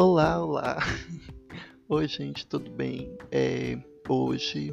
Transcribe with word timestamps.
Olá, 0.00 0.40
olá. 0.40 0.78
Oi, 1.88 2.06
gente, 2.06 2.46
tudo 2.46 2.70
bem? 2.70 3.18
É, 3.32 3.76
hoje 4.08 4.72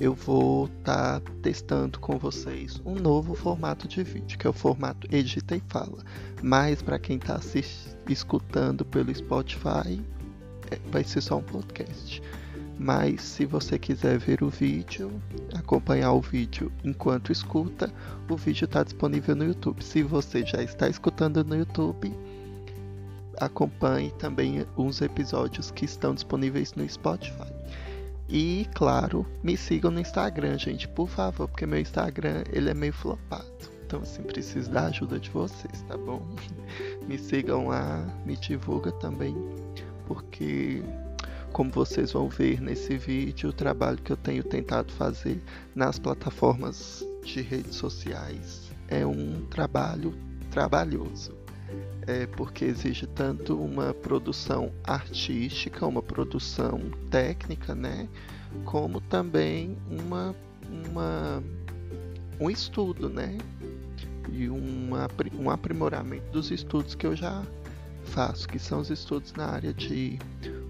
eu 0.00 0.14
vou 0.14 0.70
estar 0.78 1.20
tá 1.20 1.32
testando 1.42 2.00
com 2.00 2.16
vocês 2.16 2.80
um 2.82 2.94
novo 2.94 3.34
formato 3.34 3.86
de 3.86 4.02
vídeo, 4.02 4.38
que 4.38 4.46
é 4.46 4.48
o 4.48 4.54
formato 4.54 5.06
Edita 5.14 5.54
e 5.54 5.62
Fala. 5.68 6.02
Mas 6.42 6.80
para 6.80 6.98
quem 6.98 7.18
está 7.18 7.38
escutando 8.08 8.86
pelo 8.86 9.14
Spotify, 9.14 10.02
é, 10.70 10.78
vai 10.90 11.04
ser 11.04 11.20
só 11.20 11.36
um 11.36 11.42
podcast. 11.42 12.22
Mas 12.78 13.20
se 13.20 13.44
você 13.44 13.78
quiser 13.78 14.16
ver 14.16 14.42
o 14.42 14.48
vídeo, 14.48 15.12
acompanhar 15.52 16.12
o 16.12 16.22
vídeo 16.22 16.72
enquanto 16.82 17.30
escuta, 17.30 17.92
o 18.30 18.34
vídeo 18.34 18.64
está 18.64 18.82
disponível 18.82 19.36
no 19.36 19.44
YouTube. 19.44 19.84
Se 19.84 20.02
você 20.02 20.42
já 20.42 20.62
está 20.62 20.88
escutando 20.88 21.44
no 21.44 21.54
YouTube, 21.54 22.10
acompanhe 23.40 24.10
também 24.12 24.66
uns 24.76 25.00
episódios 25.00 25.70
que 25.70 25.84
estão 25.84 26.14
disponíveis 26.14 26.74
no 26.74 26.88
Spotify. 26.88 27.52
E 28.28 28.66
claro, 28.74 29.26
me 29.42 29.56
sigam 29.56 29.90
no 29.90 30.00
Instagram, 30.00 30.58
gente, 30.58 30.88
por 30.88 31.08
favor, 31.08 31.48
porque 31.48 31.66
meu 31.66 31.78
Instagram 31.78 32.44
ele 32.52 32.70
é 32.70 32.74
meio 32.74 32.92
flopado. 32.92 33.44
Então 33.86 34.00
assim, 34.00 34.22
preciso 34.22 34.70
da 34.70 34.86
ajuda 34.86 35.18
de 35.18 35.30
vocês, 35.30 35.82
tá 35.82 35.96
bom? 35.96 36.26
me 37.06 37.18
sigam 37.18 37.68
lá, 37.68 38.04
me 38.24 38.36
divulga 38.36 38.90
também, 38.92 39.36
porque 40.06 40.82
como 41.52 41.70
vocês 41.70 42.12
vão 42.12 42.28
ver 42.28 42.60
nesse 42.60 42.96
vídeo, 42.96 43.50
o 43.50 43.52
trabalho 43.52 43.98
que 43.98 44.10
eu 44.10 44.16
tenho 44.16 44.42
tentado 44.42 44.92
fazer 44.92 45.40
nas 45.74 45.98
plataformas 45.98 47.06
de 47.24 47.40
redes 47.42 47.76
sociais 47.76 48.70
é 48.88 49.06
um 49.06 49.46
trabalho 49.46 50.14
trabalhoso. 50.50 51.43
É 52.06 52.26
porque 52.26 52.64
exige 52.64 53.06
tanto 53.06 53.58
uma 53.58 53.94
produção 53.94 54.72
artística, 54.84 55.86
uma 55.86 56.02
produção 56.02 56.78
técnica, 57.10 57.74
né? 57.74 58.08
Como 58.64 59.00
também 59.00 59.76
uma, 59.90 60.34
uma, 60.88 61.42
um 62.38 62.50
estudo, 62.50 63.08
né? 63.08 63.38
E 64.30 64.48
uma, 64.48 65.08
um 65.38 65.50
aprimoramento 65.50 66.30
dos 66.30 66.50
estudos 66.50 66.94
que 66.94 67.06
eu 67.06 67.16
já 67.16 67.42
faço, 68.04 68.46
que 68.48 68.58
são 68.58 68.80
os 68.80 68.90
estudos 68.90 69.32
na 69.32 69.46
área 69.46 69.72
de 69.72 70.18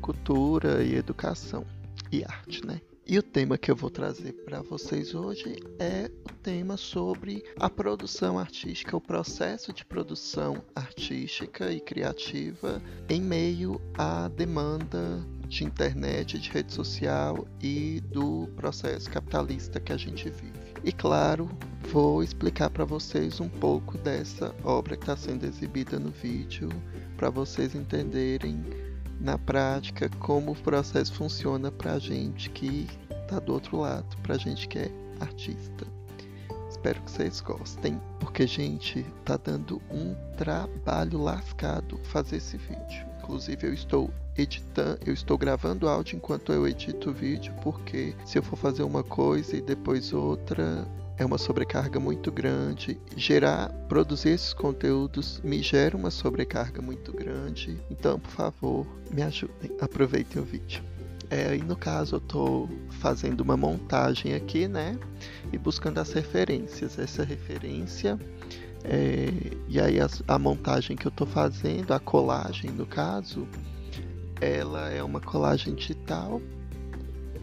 cultura 0.00 0.82
e 0.82 0.94
educação 0.94 1.64
e 2.12 2.25
arte, 2.25 2.64
né? 2.64 2.80
E 3.06 3.19
o 3.19 3.22
tema 3.22 3.58
que 3.58 3.70
eu 3.70 3.77
vou 3.77 3.91
trazer 3.91 4.33
para 4.47 4.62
vocês 4.62 5.14
hoje 5.14 5.62
é 5.78 6.10
o 6.24 6.33
tema 6.42 6.78
sobre 6.78 7.44
a 7.60 7.69
produção 7.69 8.38
artística, 8.38 8.97
o 8.97 9.00
processo 9.00 9.74
de 9.74 9.84
produção 9.84 10.64
artística 10.74 11.70
e 11.70 11.80
criativa 11.80 12.80
em 13.06 13.20
meio 13.20 13.78
à 13.98 14.28
demanda 14.28 15.22
de 15.47 15.64
internet, 15.64 16.38
de 16.38 16.48
rede 16.48 16.72
social 16.72 17.47
e 17.62 18.00
do 18.10 18.48
processo 18.56 19.10
capitalista 19.10 19.78
que 19.78 19.92
a 19.92 19.98
gente 19.98 20.30
vive. 20.30 20.55
E 20.82 20.91
claro, 20.91 21.50
vou 21.92 22.22
explicar 22.22 22.70
para 22.70 22.86
vocês 22.86 23.38
um 23.38 23.50
pouco 23.50 23.98
dessa 23.98 24.55
obra 24.64 24.97
que 24.97 25.02
está 25.02 25.14
sendo 25.14 25.44
exibida 25.44 25.98
no 25.98 26.10
vídeo, 26.10 26.70
para 27.19 27.28
vocês 27.28 27.75
entenderem 27.75 28.64
na 29.20 29.38
prática 29.38 30.08
como 30.18 30.52
o 30.52 30.56
processo 30.56 31.12
funciona 31.12 31.70
para 31.70 31.94
a 31.94 31.98
gente 31.98 32.50
que 32.50 32.88
está 33.22 33.38
do 33.38 33.52
outro 33.52 33.78
lado, 33.78 34.16
para 34.22 34.34
a 34.34 34.38
gente 34.38 34.68
que 34.68 34.78
é 34.78 34.90
artista. 35.20 35.86
Espero 36.68 37.00
que 37.02 37.10
vocês 37.10 37.40
gostem, 37.40 38.00
porque 38.20 38.46
gente, 38.46 39.04
tá 39.24 39.36
dando 39.36 39.80
um 39.90 40.14
trabalho 40.36 41.22
lascado 41.22 41.98
fazer 42.04 42.36
esse 42.36 42.56
vídeo. 42.56 43.06
Inclusive 43.22 43.68
eu 43.68 43.72
estou 43.72 44.10
editando, 44.36 44.98
eu 45.06 45.14
estou 45.14 45.38
gravando 45.38 45.88
áudio 45.88 46.16
enquanto 46.16 46.52
eu 46.52 46.68
edito 46.68 47.10
o 47.10 47.14
vídeo, 47.14 47.54
porque 47.62 48.14
se 48.26 48.38
eu 48.38 48.42
for 48.42 48.56
fazer 48.56 48.82
uma 48.82 49.03
coisa 49.03 49.56
e 49.56 49.62
depois 49.62 50.12
outra, 50.12 50.86
é 51.16 51.25
uma 51.25 51.38
sobrecarga 51.38 52.00
muito 52.00 52.30
grande. 52.32 52.98
Gerar, 53.16 53.69
produzir 53.88 54.30
esses 54.30 54.52
conteúdos 54.52 55.41
me 55.42 55.62
gera 55.62 55.97
uma 55.97 56.10
sobrecarga 56.10 56.82
muito 56.82 57.12
grande. 57.12 57.78
Então, 57.91 58.19
por 58.19 58.30
favor, 58.30 58.86
me 59.10 59.22
ajudem. 59.22 59.70
Aproveitem 59.80 60.42
o 60.42 60.44
vídeo. 60.44 60.82
É, 61.30 61.56
e 61.56 61.62
no 61.62 61.76
caso 61.76 62.16
eu 62.16 62.19
estou 62.19 62.69
fazendo 63.00 63.41
uma 63.41 63.56
montagem 63.56 64.34
aqui, 64.34 64.69
né? 64.69 64.98
E 65.53 65.58
buscando 65.58 65.98
as 65.98 66.12
referências. 66.12 66.98
Essa 66.98 67.24
referência 67.24 68.19
é, 68.84 69.30
e 69.66 69.80
aí 69.80 69.98
a, 69.98 70.08
a 70.28 70.38
montagem 70.38 70.94
que 70.94 71.06
eu 71.06 71.10
estou 71.10 71.26
fazendo, 71.26 71.94
a 71.94 71.98
colagem 71.98 72.70
no 72.70 72.84
caso, 72.84 73.48
ela 74.41 74.91
é 74.91 75.03
uma 75.03 75.20
colagem 75.20 75.74
digital 75.74 76.41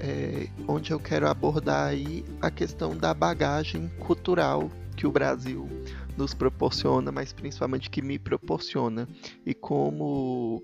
é, 0.02 0.48
onde 0.68 0.92
eu 0.92 1.00
quero 1.00 1.28
abordar 1.28 1.90
aí 1.90 2.26
a 2.42 2.50
questão 2.50 2.98
da 2.98 3.14
bagagem 3.14 3.88
cultural 4.00 4.70
que 4.98 5.06
o 5.06 5.12
Brasil 5.12 5.70
nos 6.18 6.34
proporciona, 6.34 7.12
mas 7.12 7.32
principalmente 7.32 7.90
que 7.90 8.02
me 8.02 8.18
proporciona 8.18 9.08
e 9.46 9.54
como 9.54 10.62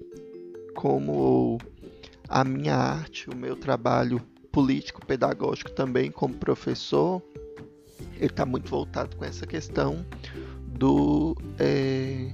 como 0.75 1.57
a 2.27 2.43
minha 2.43 2.75
arte, 2.75 3.29
o 3.29 3.35
meu 3.35 3.55
trabalho 3.55 4.19
político 4.51 5.05
pedagógico 5.05 5.71
também 5.71 6.11
como 6.11 6.33
professor, 6.35 7.21
ele 8.15 8.25
está 8.25 8.45
muito 8.45 8.69
voltado 8.69 9.15
com 9.15 9.23
essa 9.23 9.45
questão 9.45 10.05
do 10.67 11.35
é, 11.57 12.31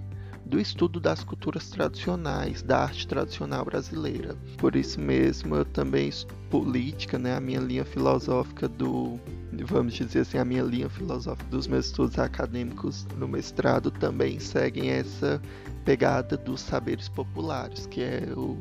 do 0.53 0.59
estudo 0.59 0.99
das 0.99 1.23
culturas 1.23 1.67
tradicionais, 1.71 2.61
da 2.61 2.83
arte 2.83 3.07
tradicional 3.07 3.65
brasileira. 3.65 4.37
Por 4.59 4.75
isso 4.75 5.01
mesmo, 5.01 5.55
eu 5.55 5.65
também 5.65 6.11
política, 6.51 7.17
né, 7.17 7.35
a 7.35 7.39
minha 7.39 7.59
linha 7.59 7.83
filosófica 7.83 8.67
do, 8.67 9.19
vamos 9.63 9.95
dizer 9.95 10.19
assim, 10.19 10.37
a 10.37 10.45
minha 10.45 10.61
linha 10.61 10.87
filosófica 10.87 11.49
dos 11.49 11.65
meus 11.65 11.87
estudos 11.87 12.19
acadêmicos 12.19 13.07
no 13.17 13.27
mestrado 13.27 13.89
também 13.89 14.39
seguem 14.39 14.91
essa 14.91 15.41
pegada 15.83 16.37
dos 16.37 16.61
saberes 16.61 17.09
populares, 17.09 17.87
que 17.87 18.03
é 18.03 18.27
o, 18.37 18.55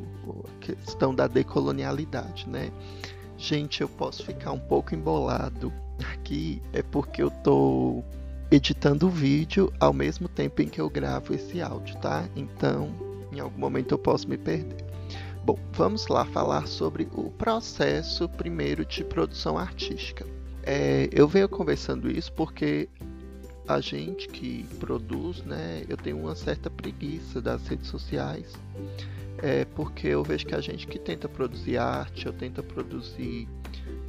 a 0.47 0.65
questão 0.65 1.13
da 1.13 1.27
decolonialidade, 1.27 2.49
né? 2.49 2.71
Gente, 3.37 3.81
eu 3.81 3.87
posso 3.87 4.25
ficar 4.25 4.51
um 4.51 4.59
pouco 4.59 4.95
embolado 4.95 5.71
aqui, 6.11 6.59
é 6.73 6.81
porque 6.81 7.21
eu 7.21 7.29
tô 7.29 8.03
editando 8.51 9.07
o 9.07 9.09
vídeo 9.09 9.71
ao 9.79 9.93
mesmo 9.93 10.27
tempo 10.27 10.61
em 10.61 10.67
que 10.67 10.79
eu 10.79 10.89
gravo 10.89 11.33
esse 11.33 11.61
áudio, 11.61 11.97
tá? 11.97 12.27
Então, 12.35 12.93
em 13.31 13.39
algum 13.39 13.59
momento 13.59 13.93
eu 13.93 13.97
posso 13.97 14.29
me 14.29 14.37
perder. 14.37 14.85
Bom, 15.43 15.59
vamos 15.73 16.07
lá 16.07 16.23
falar 16.25 16.67
sobre 16.67 17.07
o 17.11 17.29
processo 17.31 18.29
primeiro 18.29 18.85
de 18.85 19.03
produção 19.03 19.57
artística. 19.57 20.25
É, 20.63 21.09
eu 21.11 21.27
venho 21.27 21.49
conversando 21.49 22.09
isso 22.09 22.31
porque 22.31 22.87
a 23.67 23.81
gente 23.81 24.27
que 24.27 24.65
produz, 24.79 25.43
né, 25.43 25.83
eu 25.89 25.97
tenho 25.97 26.17
uma 26.17 26.35
certa 26.35 26.69
preguiça 26.69 27.41
das 27.41 27.67
redes 27.67 27.87
sociais, 27.87 28.53
é, 29.37 29.65
porque 29.65 30.07
eu 30.07 30.23
vejo 30.23 30.45
que 30.45 30.55
a 30.55 30.61
gente 30.61 30.87
que 30.87 30.99
tenta 30.99 31.27
produzir 31.27 31.77
arte, 31.77 32.25
eu 32.25 32.33
tenta 32.33 32.63
produzir 32.63 33.47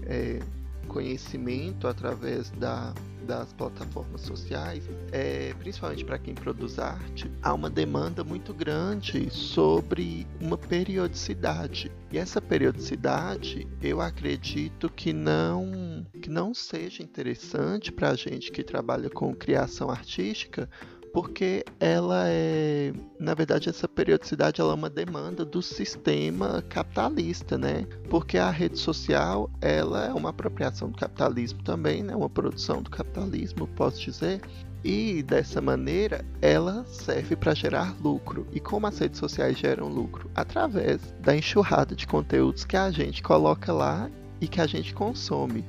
é, 0.07 0.41
conhecimento 0.87 1.89
através 1.89 2.51
da, 2.51 2.95
das 3.25 3.53
plataformas 3.53 4.21
sociais, 4.21 4.89
é, 5.11 5.55
principalmente 5.59 6.05
para 6.05 6.19
quem 6.19 6.35
produz 6.35 6.79
arte, 6.79 7.31
há 7.43 7.53
uma 7.53 7.71
demanda 7.71 8.23
muito 8.23 8.53
grande 8.53 9.31
sobre 9.31 10.27
uma 10.41 10.57
periodicidade. 10.57 11.91
E 12.13 12.19
essa 12.19 12.41
periodicidade, 12.41 13.67
eu 13.83 14.01
acredito 14.01 14.89
que 14.89 15.13
não 15.13 16.07
que 16.21 16.31
não 16.31 16.55
seja 16.55 17.03
interessante 17.03 17.93
para 17.93 18.11
a 18.11 18.15
gente 18.15 18.51
que 18.51 18.63
trabalha 18.63 19.11
com 19.11 19.35
criação 19.35 19.91
artística, 19.91 20.69
porque 21.15 21.65
ela 21.79 22.25
é, 22.27 22.93
na 23.21 23.35
verdade, 23.35 23.69
essa 23.69 23.87
periodicidade 23.87 24.61
ela 24.61 24.73
é 24.73 24.75
uma 24.75 24.91
demanda 24.91 25.45
do 25.45 25.63
sistema 25.63 26.61
capitalista, 26.69 27.57
né? 27.57 27.87
Porque 28.11 28.37
a 28.37 28.51
rede 28.51 28.77
social 28.81 29.49
ela 29.61 30.07
é 30.07 30.13
uma 30.13 30.31
apropriação 30.31 30.91
do 30.91 30.99
capitalismo 30.99 31.63
também, 31.63 32.03
né? 32.03 32.17
Uma 32.17 32.29
produção 32.29 32.83
do 32.83 32.91
capitalismo, 32.91 33.69
posso 33.69 34.01
dizer. 34.01 34.41
E 34.83 35.23
dessa 35.23 35.61
maneira 35.61 36.25
ela 36.43 36.85
serve 36.87 37.37
para 37.37 37.55
gerar 37.55 37.95
lucro. 38.03 38.45
E 38.53 38.59
como 38.59 38.89
as 38.89 38.99
redes 38.99 39.21
sociais 39.21 39.57
geram 39.57 39.87
lucro? 39.87 40.29
Através 40.35 41.01
da 41.21 41.37
enxurrada 41.37 41.95
de 41.95 42.09
conteúdos 42.09 42.65
que 42.65 42.77
a 42.77 42.91
gente 42.91 43.23
coloca 43.23 43.73
lá 43.73 44.11
e 44.41 44.49
que 44.49 44.61
a 44.61 44.67
gente 44.67 44.93
consome 44.93 45.65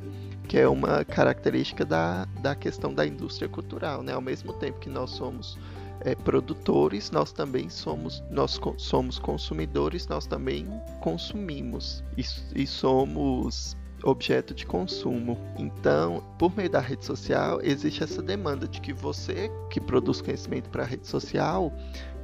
que 0.46 0.58
é 0.58 0.68
uma 0.68 1.04
característica 1.04 1.84
da, 1.86 2.26
da 2.42 2.56
questão 2.56 2.94
da 2.94 3.06
indústria 3.06 3.50
cultural, 3.50 4.04
né? 4.04 4.14
Ao 4.14 4.22
mesmo 4.22 4.54
tempo 4.54 4.80
que 4.80 4.90
nós 4.90 5.12
somos 5.12 5.58
é, 6.02 6.16
produtores, 6.16 7.12
nós 7.12 7.32
também 7.32 7.70
somos, 7.70 8.24
nós 8.30 8.60
somos 8.78 9.20
consumidores, 9.20 10.08
nós 10.08 10.26
também 10.26 10.68
consumimos 11.02 12.04
e, 12.18 12.24
e 12.56 12.68
somos 12.68 13.76
objeto 14.04 14.54
de 14.54 14.66
consumo. 14.66 15.38
Então, 15.58 16.24
por 16.38 16.56
meio 16.56 16.70
da 16.70 16.80
rede 16.80 17.06
social, 17.06 17.60
existe 17.62 18.04
essa 18.04 18.22
demanda 18.22 18.68
de 18.68 18.80
que 18.80 18.94
você 18.94 19.52
que 19.70 19.82
produz 19.82 20.22
conhecimento 20.22 20.70
para 20.70 20.84
a 20.84 20.86
rede 20.86 21.08
social, 21.08 21.74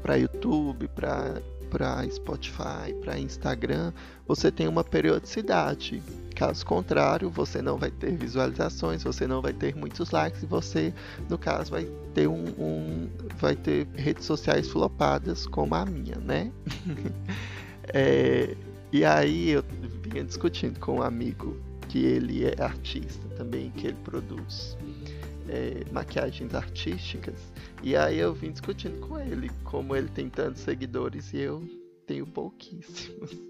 para 0.02 0.16
YouTube, 0.16 0.88
para 0.90 1.42
para 1.72 2.06
Spotify, 2.10 2.94
para 3.00 3.18
Instagram, 3.18 3.94
você 4.28 4.52
tem 4.52 4.68
uma 4.68 4.84
periodicidade. 4.84 6.04
Caso 6.36 6.66
contrário, 6.66 7.30
você 7.30 7.62
não 7.62 7.78
vai 7.78 7.90
ter 7.90 8.16
visualizações, 8.16 9.04
você 9.04 9.26
não 9.26 9.42
vai 9.42 9.54
ter 9.54 9.76
muitos 9.76 10.12
likes 10.12 10.44
e 10.44 10.46
você, 10.46 10.94
no 11.30 11.38
caso, 11.38 11.72
vai 11.72 11.88
ter 12.14 12.28
um, 12.28 12.46
um 12.60 13.10
vai 13.38 13.56
ter 13.56 13.88
redes 13.96 14.26
sociais 14.26 14.68
flopadas 14.68 15.48
como 15.48 15.74
a 15.74 15.86
minha, 15.86 16.18
né? 16.18 16.52
é, 17.94 18.56
e 18.92 19.06
aí 19.06 19.52
eu 19.52 19.64
vinha 20.04 20.24
discutindo 20.24 20.80
com 20.80 20.98
um 20.98 21.02
amigo 21.02 21.58
que 21.88 22.00
ele 22.00 22.46
é 22.46 22.62
artista 22.62 23.28
também, 23.38 23.72
que 23.72 23.88
ele 23.88 23.98
produz 24.04 24.78
é, 25.48 25.84
maquiagens 25.92 26.54
artísticas. 26.54 27.51
E 27.84 27.96
aí 27.96 28.20
eu 28.20 28.34
vim 28.34 28.52
discutindo 28.52 29.00
com 29.08 29.20
ele, 29.20 29.50
como 29.64 29.96
ele 29.96 30.08
tem 30.10 30.30
tantos 30.30 30.62
seguidores 30.62 31.34
e 31.34 31.40
eu 31.40 31.64
tenho 32.06 32.26
pouquíssimos. 32.26 33.32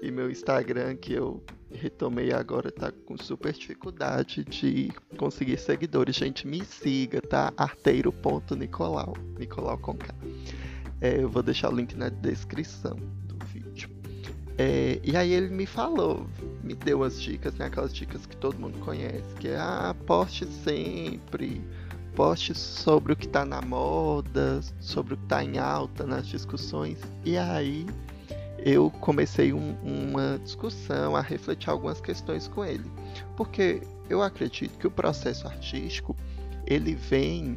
E 0.00 0.12
meu 0.12 0.30
Instagram, 0.30 0.94
que 0.94 1.12
eu 1.12 1.42
retomei 1.72 2.32
agora, 2.32 2.70
tá 2.70 2.92
com 2.92 3.18
super 3.18 3.52
dificuldade 3.52 4.44
de 4.44 4.92
conseguir 5.16 5.58
seguidores. 5.58 6.14
Gente, 6.14 6.46
me 6.46 6.64
siga, 6.64 7.20
tá? 7.20 7.52
arteiro.nicolau. 7.56 9.16
Nicolau 9.36 9.76
com 9.78 9.94
K. 9.96 10.14
É, 11.00 11.20
eu 11.20 11.28
vou 11.28 11.42
deixar 11.42 11.72
o 11.72 11.74
link 11.74 11.96
na 11.96 12.08
descrição 12.08 12.94
do 12.94 13.44
vídeo. 13.46 13.90
É, 14.56 15.00
e 15.02 15.16
aí 15.16 15.32
ele 15.32 15.48
me 15.48 15.66
falou, 15.66 16.28
me 16.62 16.74
deu 16.74 17.02
as 17.02 17.20
dicas, 17.20 17.54
né? 17.54 17.66
Aquelas 17.66 17.92
dicas 17.92 18.24
que 18.24 18.36
todo 18.36 18.56
mundo 18.56 18.78
conhece, 18.78 19.34
que 19.40 19.48
é 19.48 19.56
ah, 19.56 19.96
poste 20.06 20.46
sempre, 20.46 21.60
poste 22.18 22.52
sobre 22.52 23.12
o 23.12 23.16
que 23.16 23.26
está 23.26 23.44
na 23.44 23.62
moda, 23.62 24.60
sobre 24.80 25.14
o 25.14 25.16
que 25.16 25.22
está 25.22 25.44
em 25.44 25.56
alta 25.56 26.04
nas 26.04 26.26
discussões. 26.26 26.98
E 27.24 27.38
aí 27.38 27.86
eu 28.58 28.90
comecei 28.90 29.52
um, 29.52 29.76
uma 29.84 30.36
discussão, 30.42 31.14
a 31.14 31.20
refletir 31.20 31.70
algumas 31.70 32.00
questões 32.00 32.48
com 32.48 32.64
ele. 32.64 32.90
Porque 33.36 33.80
eu 34.10 34.20
acredito 34.20 34.76
que 34.78 34.86
o 34.88 34.90
processo 34.90 35.46
artístico 35.46 36.16
ele 36.66 36.96
vem 36.96 37.56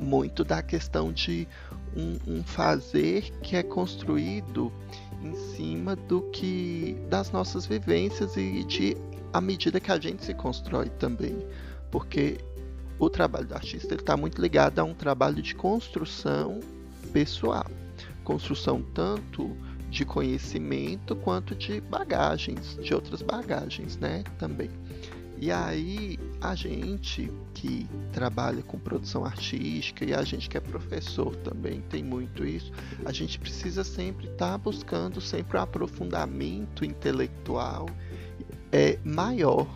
muito 0.00 0.44
da 0.44 0.62
questão 0.62 1.12
de 1.12 1.46
um, 1.94 2.38
um 2.38 2.42
fazer 2.42 3.30
que 3.42 3.54
é 3.54 3.62
construído 3.62 4.72
em 5.22 5.34
cima 5.54 5.94
do 5.94 6.22
que 6.30 6.96
das 7.10 7.30
nossas 7.32 7.66
vivências 7.66 8.34
e 8.34 8.64
de 8.64 8.96
à 9.30 9.42
medida 9.42 9.78
que 9.78 9.92
a 9.92 10.00
gente 10.00 10.24
se 10.24 10.32
constrói 10.32 10.88
também, 10.88 11.36
porque 11.90 12.38
o 12.98 13.08
trabalho 13.08 13.46
do 13.46 13.54
artista 13.54 13.94
está 13.94 14.16
muito 14.16 14.40
ligado 14.40 14.78
a 14.78 14.84
um 14.84 14.94
trabalho 14.94 15.40
de 15.40 15.54
construção 15.54 16.60
pessoal, 17.12 17.66
construção 18.24 18.82
tanto 18.82 19.56
de 19.90 20.04
conhecimento 20.04 21.16
quanto 21.16 21.54
de 21.54 21.80
bagagens, 21.80 22.76
de 22.82 22.92
outras 22.94 23.22
bagagens, 23.22 23.96
né, 23.96 24.22
também. 24.38 24.70
E 25.40 25.52
aí 25.52 26.18
a 26.40 26.56
gente 26.56 27.30
que 27.54 27.86
trabalha 28.12 28.60
com 28.60 28.76
produção 28.76 29.24
artística 29.24 30.04
e 30.04 30.12
a 30.12 30.22
gente 30.22 30.48
que 30.48 30.56
é 30.56 30.60
professor 30.60 31.34
também 31.36 31.80
tem 31.82 32.02
muito 32.02 32.44
isso, 32.44 32.72
a 33.04 33.12
gente 33.12 33.38
precisa 33.38 33.84
sempre 33.84 34.26
estar 34.26 34.52
tá 34.52 34.58
buscando 34.58 35.20
sempre 35.20 35.56
um 35.56 35.60
aprofundamento 35.60 36.84
intelectual 36.84 37.86
é 38.72 38.98
maior. 39.04 39.66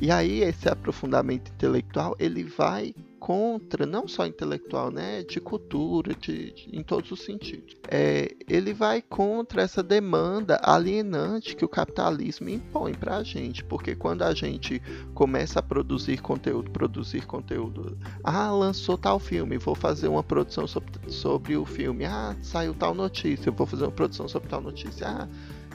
E 0.00 0.10
aí 0.10 0.42
esse 0.42 0.68
aprofundamento 0.68 1.50
intelectual 1.50 2.16
ele 2.18 2.44
vai 2.44 2.94
contra, 3.24 3.86
não 3.86 4.06
só 4.06 4.26
intelectual, 4.26 4.90
né, 4.90 5.22
de 5.22 5.40
cultura, 5.40 6.14
de, 6.14 6.52
de 6.52 6.76
em 6.76 6.82
todos 6.82 7.10
os 7.10 7.24
sentidos. 7.24 7.74
É, 7.88 8.36
ele 8.46 8.74
vai 8.74 9.00
contra 9.00 9.62
essa 9.62 9.82
demanda 9.82 10.60
alienante 10.62 11.56
que 11.56 11.64
o 11.64 11.68
capitalismo 11.68 12.50
impõe 12.50 12.92
para 12.92 13.16
a 13.16 13.22
gente, 13.22 13.64
porque 13.64 13.96
quando 13.96 14.20
a 14.20 14.34
gente 14.34 14.78
começa 15.14 15.60
a 15.60 15.62
produzir 15.62 16.20
conteúdo, 16.20 16.70
produzir 16.70 17.24
conteúdo, 17.24 17.96
ah, 18.22 18.50
lançou 18.52 18.98
tal 18.98 19.18
filme, 19.18 19.56
vou 19.56 19.74
fazer 19.74 20.08
uma 20.08 20.22
produção 20.22 20.66
sobre, 20.66 21.10
sobre 21.10 21.56
o 21.56 21.64
filme, 21.64 22.04
ah, 22.04 22.36
saiu 22.42 22.74
tal 22.74 22.94
notícia, 22.94 23.50
vou 23.50 23.66
fazer 23.66 23.84
uma 23.84 23.92
produção 23.92 24.28
sobre 24.28 24.50
tal 24.50 24.60
notícia, 24.60 25.08
ah, 25.08 25.28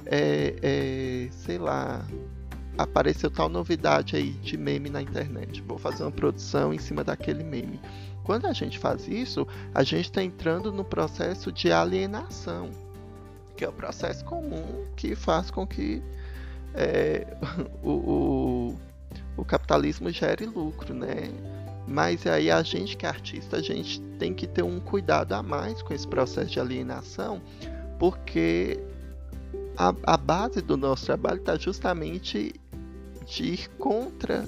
é, 0.06 0.56
é 0.62 1.30
sei 1.32 1.58
lá, 1.58 2.06
apareceu 2.80 3.30
tal 3.30 3.50
novidade 3.50 4.16
aí 4.16 4.32
de 4.32 4.56
meme 4.56 4.90
na 4.90 5.02
internet. 5.02 5.62
Vou 5.62 5.78
fazer 5.78 6.04
uma 6.04 6.12
produção 6.12 6.74
em 6.74 6.78
cima 6.78 7.04
daquele 7.04 7.44
meme. 7.44 7.80
Quando 8.24 8.46
a 8.46 8.54
gente 8.54 8.80
faz 8.80 9.06
isso, 9.06 9.46
a 9.76 9.84
gente 9.84 10.06
está 10.06 10.24
entrando 10.24 10.72
no 10.72 10.86
processo 10.86 11.52
de 11.52 11.74
alienação, 11.74 12.70
que 13.58 13.66
é 13.66 13.70
o 13.70 13.74
processo 13.74 14.24
comum 14.24 14.86
que 14.96 15.14
faz 15.14 15.52
com 15.52 15.68
que 15.68 16.02
é, 16.74 17.28
o, 17.84 17.92
o, 17.92 18.76
o 19.36 19.44
capitalismo 19.44 20.10
gere 20.10 20.46
lucro, 20.46 20.94
né? 20.94 21.32
Mas 21.86 22.26
aí 22.26 22.50
a 22.50 22.64
gente 22.64 22.96
que 22.96 23.06
é 23.06 23.10
artista, 23.10 23.58
a 23.58 23.62
gente 23.62 24.00
tem 24.18 24.34
que 24.34 24.48
ter 24.48 24.64
um 24.64 24.80
cuidado 24.80 25.34
a 25.34 25.44
mais 25.44 25.82
com 25.82 25.94
esse 25.94 26.08
processo 26.08 26.52
de 26.52 26.60
alienação, 26.62 27.42
porque 27.98 28.80
a, 29.76 29.94
a 30.04 30.16
base 30.16 30.62
do 30.62 30.78
nosso 30.78 31.06
trabalho 31.06 31.40
está 31.40 31.58
justamente 31.58 32.54
de 33.30 33.44
ir 33.44 33.70
contra 33.78 34.46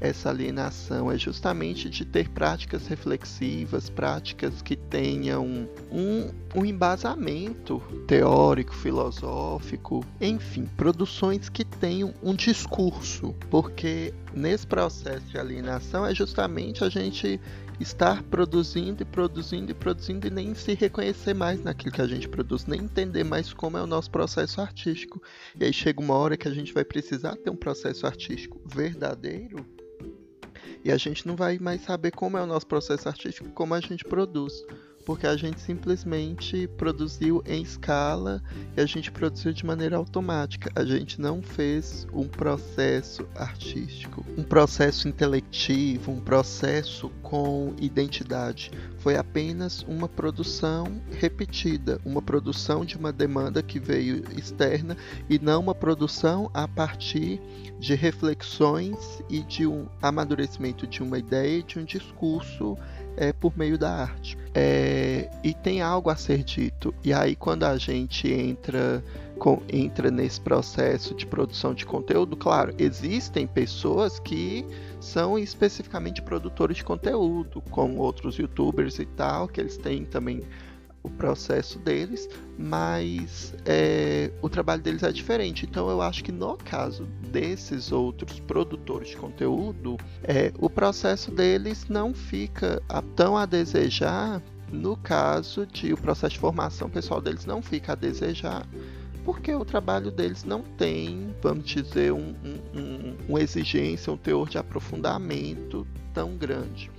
essa 0.00 0.28
alienação, 0.28 1.10
é 1.10 1.16
justamente 1.16 1.88
de 1.88 2.04
ter 2.04 2.28
práticas 2.28 2.86
reflexivas, 2.86 3.88
práticas 3.88 4.60
que 4.60 4.76
tenham 4.76 5.68
um, 5.90 6.30
um 6.54 6.64
embasamento 6.64 7.80
teórico, 8.06 8.74
filosófico, 8.74 10.04
enfim, 10.20 10.68
produções 10.76 11.48
que 11.48 11.64
tenham 11.64 12.12
um 12.22 12.34
discurso, 12.34 13.34
porque 13.48 14.12
nesse 14.34 14.66
processo 14.66 15.24
de 15.26 15.38
alienação 15.38 16.04
é 16.04 16.14
justamente 16.14 16.84
a 16.84 16.88
gente 16.88 17.40
estar 17.80 18.22
produzindo 18.24 19.02
e 19.02 19.04
produzindo 19.04 19.70
e 19.70 19.74
produzindo 19.74 20.26
e 20.26 20.30
nem 20.30 20.54
se 20.54 20.74
reconhecer 20.74 21.34
mais 21.34 21.62
naquilo 21.62 21.92
que 21.92 22.02
a 22.02 22.06
gente 22.06 22.28
produz, 22.28 22.66
nem 22.66 22.80
entender 22.82 23.24
mais 23.24 23.52
como 23.52 23.76
é 23.76 23.82
o 23.82 23.86
nosso 23.86 24.10
processo 24.10 24.60
artístico. 24.60 25.22
E 25.58 25.64
aí 25.64 25.72
chega 25.72 26.00
uma 26.00 26.14
hora 26.14 26.36
que 26.36 26.48
a 26.48 26.54
gente 26.54 26.72
vai 26.72 26.84
precisar 26.84 27.36
ter 27.36 27.50
um 27.50 27.56
processo 27.56 28.06
artístico 28.06 28.60
verdadeiro 28.66 29.64
e 30.84 30.92
a 30.92 30.96
gente 30.98 31.26
não 31.26 31.34
vai 31.34 31.58
mais 31.58 31.80
saber 31.80 32.10
como 32.10 32.36
é 32.36 32.42
o 32.42 32.46
nosso 32.46 32.66
processo 32.66 33.08
artístico, 33.08 33.48
como 33.50 33.72
a 33.72 33.80
gente 33.80 34.04
produz 34.04 34.64
porque 35.04 35.26
a 35.26 35.36
gente 35.36 35.60
simplesmente 35.60 36.66
produziu 36.76 37.42
em 37.46 37.62
escala 37.62 38.42
e 38.76 38.80
a 38.80 38.86
gente 38.86 39.10
produziu 39.10 39.52
de 39.52 39.64
maneira 39.64 39.96
automática. 39.96 40.70
A 40.74 40.84
gente 40.84 41.20
não 41.20 41.42
fez 41.42 42.06
um 42.12 42.26
processo 42.26 43.26
artístico, 43.34 44.24
um 44.36 44.42
processo 44.42 45.06
intelectivo, 45.08 46.10
um 46.10 46.20
processo 46.20 47.10
com 47.22 47.74
identidade. 47.78 48.70
Foi 48.98 49.16
apenas 49.16 49.82
uma 49.82 50.08
produção 50.08 51.00
repetida, 51.10 52.00
uma 52.04 52.22
produção 52.22 52.84
de 52.84 52.96
uma 52.96 53.12
demanda 53.12 53.62
que 53.62 53.78
veio 53.78 54.24
externa 54.36 54.96
e 55.28 55.38
não 55.38 55.60
uma 55.60 55.74
produção 55.74 56.50
a 56.54 56.66
partir 56.66 57.40
de 57.78 57.94
reflexões 57.94 59.22
e 59.28 59.40
de 59.40 59.66
um 59.66 59.86
amadurecimento 60.00 60.86
de 60.86 61.02
uma 61.02 61.18
ideia 61.18 61.58
e 61.58 61.62
de 61.62 61.78
um 61.78 61.84
discurso 61.84 62.76
é, 63.16 63.32
por 63.32 63.56
meio 63.56 63.78
da 63.78 63.92
arte. 63.92 64.36
É, 64.54 65.28
e 65.42 65.52
tem 65.52 65.82
algo 65.82 66.10
a 66.10 66.16
ser 66.16 66.44
dito. 66.44 66.94
E 67.02 67.12
aí, 67.12 67.34
quando 67.34 67.64
a 67.64 67.76
gente 67.76 68.32
entra, 68.32 69.02
com, 69.38 69.60
entra 69.68 70.10
nesse 70.12 70.40
processo 70.40 71.12
de 71.14 71.26
produção 71.26 71.74
de 71.74 71.84
conteúdo, 71.84 72.36
claro, 72.36 72.72
existem 72.78 73.48
pessoas 73.48 74.20
que 74.20 74.64
são 75.00 75.36
especificamente 75.36 76.22
produtores 76.22 76.76
de 76.76 76.84
conteúdo, 76.84 77.60
como 77.70 78.00
outros 78.00 78.36
youtubers 78.36 78.98
e 79.00 79.06
tal, 79.06 79.48
que 79.48 79.60
eles 79.60 79.76
têm 79.76 80.04
também 80.04 80.42
o 81.04 81.10
processo 81.10 81.78
deles, 81.78 82.28
mas 82.58 83.54
é, 83.66 84.32
o 84.40 84.48
trabalho 84.48 84.82
deles 84.82 85.02
é 85.02 85.12
diferente. 85.12 85.66
Então 85.66 85.90
eu 85.90 86.00
acho 86.00 86.24
que 86.24 86.32
no 86.32 86.56
caso 86.56 87.04
desses 87.30 87.92
outros 87.92 88.40
produtores 88.40 89.10
de 89.10 89.16
conteúdo, 89.16 89.98
é, 90.22 90.50
o 90.58 90.70
processo 90.70 91.30
deles 91.30 91.86
não 91.88 92.14
fica 92.14 92.82
tão 93.14 93.36
a 93.36 93.44
desejar. 93.44 94.42
No 94.72 94.96
caso 94.96 95.66
de 95.66 95.92
o 95.92 95.96
processo 95.96 96.34
de 96.34 96.40
formação 96.40 96.88
pessoal 96.88 97.20
deles 97.20 97.44
não 97.44 97.62
fica 97.62 97.92
a 97.92 97.94
desejar, 97.94 98.66
porque 99.24 99.54
o 99.54 99.64
trabalho 99.64 100.10
deles 100.10 100.42
não 100.42 100.62
tem, 100.62 101.32
vamos 101.40 101.66
dizer, 101.66 102.12
um, 102.12 102.34
um, 102.44 102.78
um, 102.78 103.16
uma 103.28 103.40
exigência, 103.40 104.12
um 104.12 104.16
teor 104.16 104.48
de 104.48 104.58
aprofundamento 104.58 105.86
tão 106.12 106.36
grande. 106.36 106.90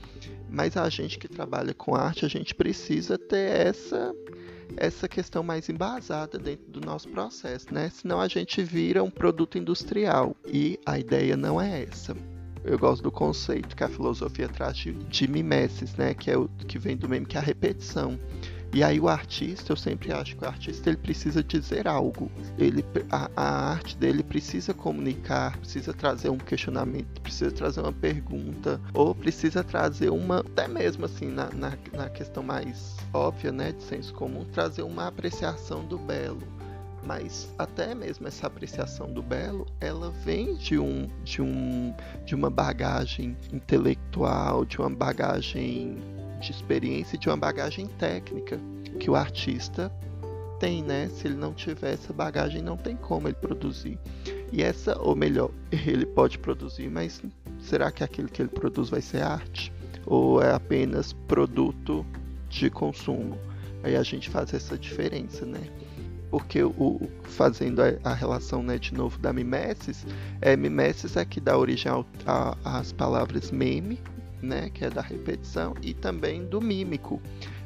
Mas 0.49 0.77
a 0.77 0.89
gente 0.89 1.17
que 1.17 1.27
trabalha 1.27 1.73
com 1.73 1.95
arte, 1.95 2.25
a 2.25 2.29
gente 2.29 2.53
precisa 2.53 3.17
ter 3.17 3.67
essa 3.67 4.13
essa 4.77 5.07
questão 5.07 5.43
mais 5.43 5.69
embasada 5.69 6.37
dentro 6.37 6.65
do 6.67 6.81
nosso 6.81 7.07
processo, 7.09 7.73
né? 7.73 7.89
Senão 7.89 8.19
a 8.19 8.27
gente 8.27 8.63
vira 8.63 9.03
um 9.03 9.11
produto 9.11 9.57
industrial 9.57 10.35
e 10.45 10.79
a 10.85 10.97
ideia 10.97 11.37
não 11.37 11.61
é 11.61 11.83
essa. 11.83 12.15
Eu 12.63 12.79
gosto 12.79 13.03
do 13.03 13.11
conceito 13.11 13.75
que 13.75 13.83
a 13.83 13.87
filosofia 13.87 14.49
traz 14.49 14.75
de, 14.77 14.91
de 14.91 15.27
né? 15.27 16.15
Que 16.15 16.31
é 16.31 16.37
o 16.37 16.49
que 16.67 16.79
vem 16.79 16.97
do 16.97 17.07
meme 17.07 17.25
que 17.25 17.37
é 17.37 17.39
a 17.39 17.43
repetição. 17.43 18.19
E 18.75 18.84
aí 18.84 19.00
o 19.00 19.08
artista, 19.08 19.72
eu 19.72 19.77
sempre 19.77 20.12
acho 20.12 20.36
que 20.36 20.44
o 20.44 20.48
artista 20.50 20.89
ele 20.89 20.98
precisa 20.98 21.41
dizer 21.41 21.88
algo. 21.88 22.29
Ele, 22.58 22.84
a, 23.10 23.32
a 23.34 23.70
arte 23.72 23.96
dele 23.96 24.22
precisa 24.22 24.74
comunicar, 24.74 25.58
precisa 25.60 25.94
trazer 25.94 26.27
um 26.27 26.38
questionamento, 26.38 27.22
precisa 27.22 27.53
trazer 27.53 27.79
uma 27.79 27.94
pergunta, 27.94 28.82
ou 28.94 29.15
precisa 29.15 29.63
trazer 29.63 30.10
uma, 30.10 30.39
até 30.39 30.67
mesmo 30.67 31.05
assim, 31.05 31.27
na, 31.27 31.50
na, 31.53 31.77
na 31.94 32.10
questão 32.10 32.44
mais 32.44 32.98
óbvia, 33.13 33.53
né, 33.53 33.72
de 33.72 33.82
senso 33.82 34.13
comum, 34.13 34.44
trazer 34.44 34.84
uma 34.84 35.08
apreciação 35.08 35.86
do 35.86 35.98
belo 35.98 36.44
mas 37.05 37.53
até 37.60 37.94
mesmo 37.94 38.27
essa 38.27 38.48
apreciação 38.48 39.13
do 39.13 39.22
belo, 39.22 39.67
ela 39.79 40.10
vem 40.10 40.55
de 40.55 40.79
um 40.79 41.08
de 41.24 41.39
um 41.39 41.94
de 42.25 42.34
uma 42.34 42.50
bagagem 42.50 43.38
intelectual, 43.53 44.65
de 44.65 44.79
uma 44.79 44.89
bagagem 44.89 46.00
de 46.45 46.51
experiência, 46.51 47.17
de 47.17 47.27
uma 47.27 47.37
bagagem 47.37 47.87
técnica 47.87 48.59
que 48.99 49.09
o 49.09 49.15
artista 49.15 49.91
tem, 50.59 50.83
né? 50.83 51.09
Se 51.09 51.27
ele 51.27 51.35
não 51.35 51.53
tiver 51.53 51.93
essa 51.93 52.13
bagagem, 52.13 52.61
não 52.61 52.77
tem 52.77 52.95
como 52.95 53.27
ele 53.27 53.35
produzir. 53.35 53.99
E 54.51 54.61
essa, 54.61 54.97
ou 54.99 55.15
melhor, 55.15 55.49
ele 55.71 56.05
pode 56.05 56.37
produzir, 56.39 56.89
mas 56.89 57.21
será 57.59 57.91
que 57.91 58.03
aquilo 58.03 58.29
que 58.29 58.41
ele 58.41 58.49
produz 58.49 58.89
vai 58.89 59.01
ser 59.01 59.21
arte? 59.21 59.73
Ou 60.05 60.41
é 60.41 60.53
apenas 60.53 61.13
produto 61.13 62.05
de 62.47 62.69
consumo? 62.69 63.37
Aí 63.83 63.95
a 63.95 64.03
gente 64.03 64.29
faz 64.29 64.53
essa 64.53 64.77
diferença, 64.77 65.45
né? 65.45 65.61
porque 66.29 66.61
o, 66.63 66.99
fazendo 67.23 67.81
a, 67.81 67.93
a, 68.03 68.13
relação 68.13 68.61
né, 68.61 68.77
de 68.77 68.93
novo 68.93 69.17
da 69.19 69.31
mimesis, 69.31 70.05
é, 70.41 70.55
mimesis 70.57 71.15
é 71.15 71.23
que 71.23 71.39
dá 71.39 71.57
origem 71.57 71.89
às 72.63 72.91
palavras 72.91 73.51
meme, 73.51 73.99
né, 74.45 74.69
que 74.69 74.85
é 74.85 74.89
da 74.89 75.01
repetição, 75.01 75.73
e 75.81 75.93
também 75.93 76.45
do 76.45 76.61
mímico. 76.61 77.21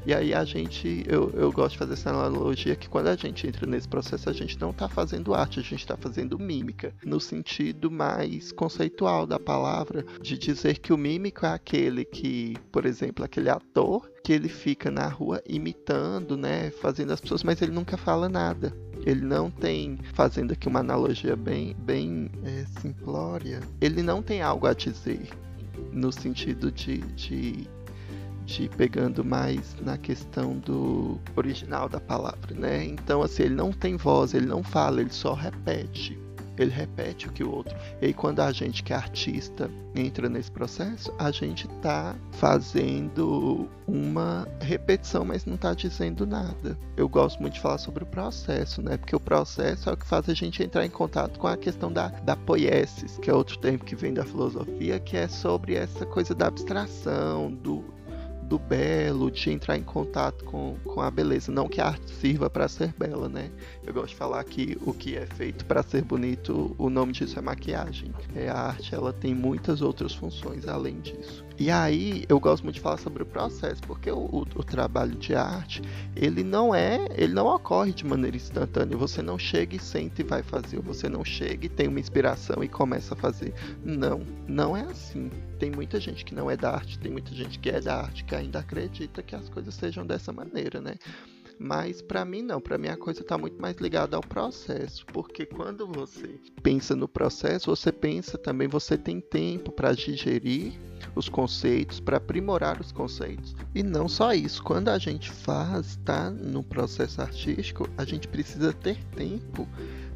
E 0.06 0.14
aí 0.14 0.34
a 0.34 0.44
gente, 0.46 1.04
eu, 1.08 1.30
eu 1.36 1.52
gosto 1.52 1.74
de 1.74 1.78
fazer 1.78 1.94
essa 1.94 2.10
analogia 2.10 2.76
que 2.76 2.90
quando 2.90 3.08
a 3.08 3.16
gente 3.16 3.46
entra 3.46 3.68
nesse 3.68 3.88
processo, 3.88 4.30
a 4.30 4.34
gente 4.34 4.60
não 4.60 4.70
está 4.72 4.88
fazendo 4.88 5.34
arte, 5.34 5.60
a 5.60 5.64
gente 5.64 5.82
está 5.82 5.98
fazendo 5.98 6.40
mímica, 6.40 6.94
no 7.04 7.20
sentido 7.20 7.92
mais 7.92 8.52
conceitual 8.52 9.28
da 9.28 9.40
palavra, 9.40 10.06
de 10.22 10.38
dizer 10.38 10.80
que 10.80 10.94
o 10.94 10.98
mímico 10.98 11.46
é 11.46 11.50
aquele 11.50 12.06
que, 12.06 12.56
por 12.72 12.86
exemplo, 12.86 13.26
aquele 13.26 13.50
ator 13.50 14.10
que 14.24 14.32
ele 14.32 14.50
fica 14.50 14.90
na 14.90 15.08
rua 15.08 15.44
imitando, 15.48 16.38
né, 16.38 16.72
fazendo 16.72 17.12
as 17.12 17.20
pessoas, 17.20 17.44
mas 17.44 17.62
ele 17.62 17.72
nunca 17.72 17.98
fala 17.98 18.30
nada. 18.30 18.76
Ele 19.06 19.22
não 19.22 19.50
tem, 19.50 19.98
fazendo 20.14 20.54
aqui 20.54 20.68
uma 20.68 20.80
analogia 20.80 21.36
bem, 21.36 21.76
bem 21.80 22.30
é, 22.44 22.66
simplória, 22.82 23.60
ele 23.80 24.02
não 24.02 24.22
tem 24.22 24.42
algo 24.42 24.68
a 24.68 24.74
dizer 24.74 25.30
no 25.92 26.12
sentido 26.12 26.72
de, 26.72 26.98
de 26.98 27.68
de 28.50 28.68
pegando 28.68 29.24
mais 29.24 29.76
na 29.80 29.96
questão 29.96 30.58
do 30.58 31.20
original 31.36 31.88
da 31.88 32.00
palavra, 32.00 32.56
né? 32.56 32.84
Então, 32.84 33.22
assim, 33.22 33.44
ele 33.44 33.54
não 33.54 33.72
tem 33.72 33.96
voz, 33.96 34.34
ele 34.34 34.48
não 34.48 34.64
fala, 34.64 35.02
ele 35.02 35.12
só 35.14 35.34
repete. 35.34 36.18
Ele 36.60 36.72
repete 36.72 37.28
o 37.28 37.32
que 37.32 37.44
o 37.44 37.52
outro. 37.52 37.76
E 38.02 38.08
aí, 38.08 38.14
quando 38.14 38.42
a 38.42 38.52
gente 38.52 38.84
que 38.84 38.94
é 38.94 38.96
artista 38.96 39.72
entra 39.96 40.30
nesse 40.30 40.52
processo, 40.52 41.14
a 41.18 41.32
gente 41.32 41.68
tá 41.82 42.16
fazendo 42.32 43.68
uma 43.88 44.48
repetição, 44.62 45.26
mas 45.26 45.46
não 45.46 45.58
tá 45.58 45.74
dizendo 45.74 46.28
nada. 46.28 46.78
Eu 46.96 47.08
gosto 47.08 47.40
muito 47.40 47.54
de 47.54 47.62
falar 47.62 47.78
sobre 47.78 48.04
o 48.04 48.08
processo, 48.08 48.82
né? 48.82 48.98
Porque 48.98 49.16
o 49.16 49.20
processo 49.20 49.90
é 49.90 49.94
o 49.94 49.98
que 49.98 50.06
faz 50.06 50.30
a 50.30 50.34
gente 50.34 50.62
entrar 50.62 50.86
em 50.86 50.90
contato 50.90 51.40
com 51.40 51.48
a 51.48 51.58
questão 51.58 51.92
da, 51.92 52.10
da 52.10 52.36
poiesis, 52.36 53.18
que 53.18 53.30
é 53.30 53.34
outro 53.34 53.58
termo 53.58 53.80
que 53.80 53.96
vem 53.96 54.14
da 54.14 54.26
filosofia, 54.26 55.00
que 55.00 55.18
é 55.18 55.28
sobre 55.28 55.76
essa 55.76 56.06
coisa 56.06 56.36
da 56.36 56.48
abstração, 56.48 57.52
do, 57.52 57.84
do 58.50 58.58
belo, 58.58 59.30
de 59.30 59.52
entrar 59.52 59.78
em 59.78 59.84
contato 59.84 60.44
com, 60.44 60.76
com 60.84 61.02
a 61.02 61.12
beleza. 61.12 61.52
Não 61.52 61.70
que 61.70 61.80
a 61.80 61.88
arte 61.88 62.12
sirva 62.12 62.50
para 62.50 62.68
ser 62.68 62.94
bela, 62.98 63.30
né? 63.30 63.52
Eu 63.86 63.94
gosto 63.94 64.10
de 64.10 64.16
falar 64.16 64.44
que 64.44 64.76
o 64.82 64.92
que 64.92 65.16
é 65.16 65.28
feito 65.28 65.64
para 65.66 65.84
ser 65.84 66.04
bonito, 66.04 66.76
o 66.78 66.90
nome 66.90 67.14
disso 67.14 67.38
é 67.38 67.42
maquiagem. 67.42 68.12
É, 68.36 68.50
a 68.50 68.58
arte 68.58 68.94
ela 68.94 69.14
tem 69.14 69.36
muitas 69.36 69.82
outras 69.82 70.14
funções 70.14 70.68
além 70.68 71.00
disso. 71.00 71.46
E 71.60 71.70
aí 71.70 72.24
eu 72.30 72.40
gosto 72.40 72.64
muito 72.64 72.76
de 72.76 72.82
falar 72.82 72.98
sobre 72.98 73.22
o 73.22 73.26
processo, 73.26 73.82
porque 73.82 74.10
o, 74.10 74.18
o, 74.18 74.42
o, 74.56 74.64
trabalho 74.64 75.14
de 75.16 75.36
arte 75.36 75.82
ele 76.16 76.42
não 76.42 76.74
é, 76.74 77.06
ele 77.18 77.34
não 77.34 77.48
ocorre 77.48 77.92
de 77.92 78.06
maneira 78.06 78.38
instantânea. 78.38 78.96
Você 78.96 79.22
não 79.22 79.38
chega 79.38 79.76
e 79.76 79.80
senta 79.80 80.22
e 80.22 80.24
vai 80.24 80.42
fazer, 80.42 80.80
você 80.80 81.10
não 81.10 81.26
chega 81.26 81.66
e 81.66 81.70
tem 81.70 81.90
uma 81.90 82.00
inspiração 82.00 82.64
e 82.64 82.70
começa 82.70 83.14
a 83.14 83.18
fazer. 83.18 83.54
Não, 83.84 84.22
não 84.48 84.78
é 84.78 84.84
assim. 84.84 85.30
Tem 85.60 85.70
muita 85.70 86.00
gente 86.00 86.24
que 86.24 86.34
não 86.34 86.50
é 86.50 86.56
da 86.56 86.72
arte, 86.72 86.98
tem 86.98 87.12
muita 87.12 87.36
gente 87.36 87.60
que 87.60 87.70
é 87.70 87.82
da 87.82 88.04
arte 88.04 88.24
que 88.24 88.34
ainda 88.34 88.60
acredita 88.60 89.22
que 89.22 89.36
as 89.36 89.50
coisas 89.50 89.76
sejam 89.76 90.06
dessa 90.06 90.32
maneira, 90.32 90.80
né? 90.80 90.96
Mas 91.60 92.02
para 92.02 92.24
mim 92.24 92.42
não, 92.42 92.62
para 92.62 92.78
mim 92.78 92.88
a 92.88 92.96
coisa 92.96 93.20
está 93.20 93.38
muito 93.38 93.62
mais 93.62 93.76
ligada 93.76 94.16
ao 94.16 94.24
processo, 94.24 95.06
porque 95.08 95.46
quando 95.46 95.86
você 95.86 96.40
pensa 96.64 96.96
no 96.96 97.06
processo, 97.06 97.76
você 97.76 97.92
pensa 97.92 98.38
também, 98.38 98.66
você 98.70 98.98
tem 98.98 99.20
tempo 99.20 99.70
para 99.70 99.92
digerir 99.92 100.80
os 101.16 101.28
conceitos, 101.28 102.00
para 102.00 102.16
aprimorar 102.16 102.80
os 102.80 102.94
conceitos. 102.94 103.56
E 103.76 103.84
não 103.84 104.08
só 104.08 104.34
isso, 104.34 104.64
quando 104.64 104.88
a 104.88 104.98
gente 104.98 105.30
faz, 105.30 105.98
tá 106.06 106.30
no 106.30 106.64
processo 106.64 107.22
artístico, 107.22 107.90
a 107.98 108.06
gente 108.06 108.30
precisa 108.30 108.72
ter 108.72 109.04
tempo 109.16 109.68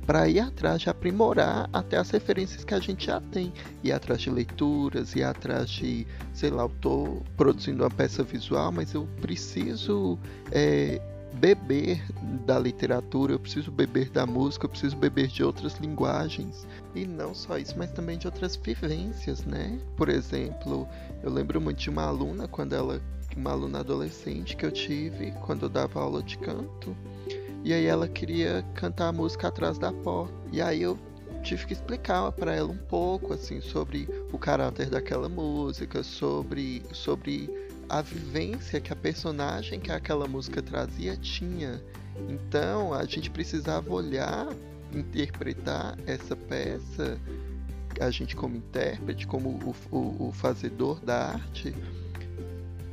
para 0.05 0.27
ir 0.27 0.39
atrás 0.39 0.81
de 0.81 0.89
aprimorar 0.89 1.69
até 1.71 1.97
as 1.97 2.09
referências 2.09 2.63
que 2.63 2.73
a 2.73 2.79
gente 2.79 3.07
já 3.07 3.19
tem, 3.19 3.53
ir 3.83 3.91
atrás 3.91 4.21
de 4.21 4.29
leituras, 4.29 5.15
ir 5.15 5.23
atrás 5.23 5.69
de, 5.69 6.05
sei 6.33 6.49
lá, 6.49 6.63
eu 6.63 6.67
estou 6.67 7.23
produzindo 7.37 7.83
uma 7.83 7.89
peça 7.89 8.23
visual, 8.23 8.71
mas 8.71 8.93
eu 8.93 9.07
preciso 9.21 10.17
é, 10.51 11.01
beber 11.43 12.01
da 12.45 12.57
literatura, 12.57 13.33
eu 13.33 13.39
preciso 13.39 13.69
beber 13.69 14.09
da 14.09 14.25
música, 14.25 14.63
eu 14.63 14.69
preciso 14.69 14.95
beber 14.95 15.27
de 15.27 15.43
outras 15.43 15.73
linguagens. 15.77 16.65
E 16.95 17.05
não 17.05 17.35
só 17.35 17.57
isso, 17.57 17.77
mas 17.77 17.91
também 17.91 18.17
de 18.17 18.27
outras 18.27 18.55
vivências, 18.55 19.43
né? 19.43 19.77
Por 19.97 20.07
exemplo, 20.07 20.87
eu 21.21 21.29
lembro 21.29 21.59
muito 21.59 21.79
de 21.79 21.89
uma 21.89 22.03
aluna, 22.03 22.47
quando 22.47 22.73
ela. 22.73 23.01
Uma 23.35 23.49
aluna 23.49 23.79
adolescente 23.79 24.55
que 24.55 24.63
eu 24.63 24.71
tive 24.71 25.31
quando 25.43 25.63
eu 25.63 25.69
dava 25.69 25.99
aula 25.99 26.21
de 26.21 26.37
canto. 26.37 26.95
E 27.63 27.73
aí 27.73 27.87
ela 27.87 28.07
queria 28.07 28.63
cantar 28.75 29.07
a 29.07 29.11
música 29.11 29.47
atrás 29.47 29.79
da 29.79 29.91
porta. 29.91 30.31
E 30.51 30.61
aí 30.61 30.83
eu 30.83 30.99
tive 31.41 31.65
que 31.65 31.73
explicar 31.73 32.31
para 32.31 32.53
ela 32.53 32.71
um 32.71 32.77
pouco 32.77 33.33
assim 33.33 33.59
sobre 33.59 34.07
o 34.31 34.37
caráter 34.37 34.87
daquela 34.87 35.27
música, 35.27 36.03
sobre 36.03 36.83
sobre 36.91 37.49
a 37.93 38.01
vivência 38.01 38.81
que 38.81 38.91
a 38.91 38.95
personagem 38.95 39.79
que 39.79 39.91
aquela 39.91 40.27
música 40.27 40.63
trazia 40.63 41.15
tinha. 41.15 41.79
Então 42.27 42.91
a 42.91 43.05
gente 43.05 43.29
precisava 43.29 43.93
olhar, 43.93 44.47
interpretar 44.91 45.95
essa 46.07 46.35
peça, 46.35 47.19
a 47.99 48.09
gente 48.09 48.35
como 48.35 48.57
intérprete, 48.57 49.27
como 49.27 49.49
o, 49.49 49.95
o, 49.95 50.29
o 50.29 50.31
fazedor 50.31 50.99
da 51.01 51.33
arte, 51.33 51.75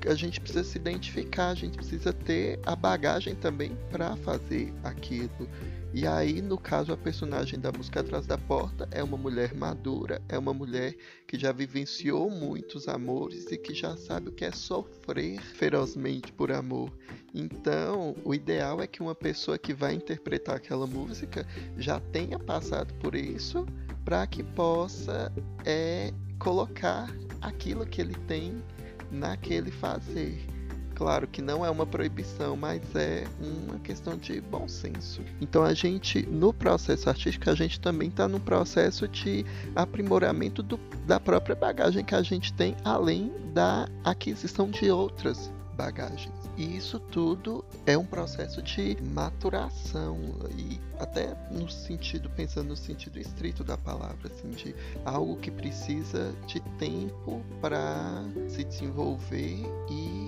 a 0.06 0.14
gente 0.14 0.38
precisa 0.38 0.64
se 0.64 0.76
identificar, 0.76 1.48
a 1.48 1.54
gente 1.54 1.78
precisa 1.78 2.12
ter 2.12 2.60
a 2.66 2.76
bagagem 2.76 3.34
também 3.34 3.74
para 3.90 4.16
fazer 4.16 4.70
aquilo. 4.84 5.48
E 5.92 6.06
aí, 6.06 6.40
no 6.40 6.56
caso, 6.56 6.92
a 6.92 6.96
personagem 6.96 7.58
da 7.58 7.72
música 7.72 7.98
Atrás 7.98 8.24
da 8.24 8.38
Porta 8.38 8.88
é 8.92 9.02
uma 9.02 9.16
mulher 9.16 9.52
madura, 9.54 10.22
é 10.28 10.38
uma 10.38 10.54
mulher 10.54 10.94
que 11.26 11.36
já 11.36 11.50
vivenciou 11.50 12.30
muitos 12.30 12.86
amores 12.86 13.50
e 13.50 13.58
que 13.58 13.74
já 13.74 13.96
sabe 13.96 14.28
o 14.28 14.32
que 14.32 14.44
é 14.44 14.52
sofrer 14.52 15.40
ferozmente 15.40 16.32
por 16.32 16.52
amor. 16.52 16.92
Então, 17.34 18.14
o 18.24 18.32
ideal 18.32 18.80
é 18.80 18.86
que 18.86 19.02
uma 19.02 19.16
pessoa 19.16 19.58
que 19.58 19.74
vai 19.74 19.92
interpretar 19.94 20.56
aquela 20.56 20.86
música 20.86 21.44
já 21.76 21.98
tenha 21.98 22.38
passado 22.38 22.94
por 22.94 23.16
isso 23.16 23.66
para 24.04 24.24
que 24.28 24.44
possa 24.44 25.32
é, 25.64 26.12
colocar 26.38 27.12
aquilo 27.40 27.84
que 27.84 28.00
ele 28.00 28.14
tem 28.28 28.62
naquele 29.10 29.72
fazer. 29.72 30.59
Claro 31.00 31.26
que 31.26 31.40
não 31.40 31.64
é 31.64 31.70
uma 31.70 31.86
proibição, 31.86 32.58
mas 32.58 32.82
é 32.94 33.24
uma 33.40 33.78
questão 33.78 34.18
de 34.18 34.38
bom 34.38 34.68
senso. 34.68 35.22
Então 35.40 35.64
a 35.64 35.72
gente, 35.72 36.26
no 36.26 36.52
processo 36.52 37.08
artístico, 37.08 37.48
a 37.48 37.54
gente 37.54 37.80
também 37.80 38.10
está 38.10 38.28
no 38.28 38.38
processo 38.38 39.08
de 39.08 39.46
aprimoramento 39.74 40.62
do, 40.62 40.78
da 41.06 41.18
própria 41.18 41.56
bagagem 41.56 42.04
que 42.04 42.14
a 42.14 42.20
gente 42.20 42.52
tem, 42.52 42.76
além 42.84 43.32
da 43.54 43.88
aquisição 44.04 44.70
de 44.70 44.90
outras 44.90 45.50
bagagens. 45.74 46.34
E 46.58 46.76
isso 46.76 47.00
tudo 47.00 47.64
é 47.86 47.96
um 47.96 48.04
processo 48.04 48.60
de 48.60 48.98
maturação 49.14 50.18
e 50.54 50.78
até 50.98 51.34
no 51.50 51.70
sentido, 51.70 52.28
pensando 52.28 52.68
no 52.68 52.76
sentido 52.76 53.18
estrito 53.18 53.64
da 53.64 53.78
palavra, 53.78 54.18
assim, 54.26 54.50
de 54.50 54.74
algo 55.06 55.38
que 55.38 55.50
precisa 55.50 56.34
de 56.46 56.60
tempo 56.78 57.40
para 57.62 58.22
se 58.50 58.62
desenvolver 58.62 59.64
e 59.90 60.19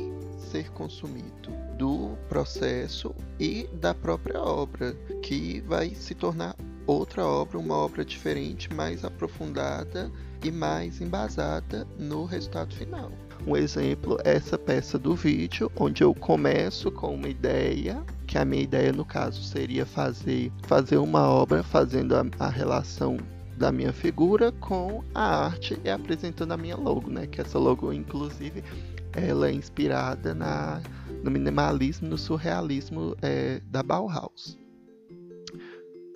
ser 0.52 0.70
consumido 0.72 1.50
do 1.78 2.10
processo 2.28 3.14
e 3.40 3.66
da 3.80 3.94
própria 3.94 4.38
obra, 4.38 4.92
que 5.22 5.62
vai 5.62 5.94
se 5.94 6.14
tornar 6.14 6.54
outra 6.86 7.24
obra, 7.24 7.58
uma 7.58 7.74
obra 7.74 8.04
diferente, 8.04 8.72
mais 8.74 9.02
aprofundada 9.02 10.12
e 10.44 10.50
mais 10.50 11.00
embasada 11.00 11.88
no 11.98 12.26
resultado 12.26 12.74
final. 12.74 13.10
Um 13.46 13.56
exemplo 13.56 14.18
é 14.24 14.34
essa 14.34 14.58
peça 14.58 14.98
do 14.98 15.14
vídeo, 15.14 15.72
onde 15.74 16.04
eu 16.04 16.14
começo 16.14 16.92
com 16.92 17.14
uma 17.14 17.28
ideia, 17.28 18.04
que 18.26 18.36
a 18.36 18.44
minha 18.44 18.62
ideia 18.62 18.92
no 18.92 19.06
caso 19.06 19.42
seria 19.42 19.86
fazer, 19.86 20.52
fazer 20.64 20.98
uma 20.98 21.28
obra 21.28 21.62
fazendo 21.62 22.14
a, 22.14 22.24
a 22.38 22.48
relação 22.48 23.16
da 23.56 23.72
minha 23.72 23.92
figura 23.92 24.52
com 24.52 25.02
a 25.14 25.44
arte 25.44 25.78
e 25.84 25.90
apresentando 25.90 26.52
a 26.52 26.56
minha 26.56 26.76
logo, 26.76 27.10
né? 27.10 27.26
Que 27.26 27.40
essa 27.40 27.58
logo, 27.58 27.92
inclusive, 27.92 28.62
ela 29.14 29.48
é 29.48 29.52
inspirada 29.52 30.34
na, 30.34 30.80
no 31.22 31.30
minimalismo, 31.30 32.08
no 32.08 32.18
surrealismo 32.18 33.16
é, 33.22 33.60
da 33.66 33.82
Bauhaus 33.82 34.56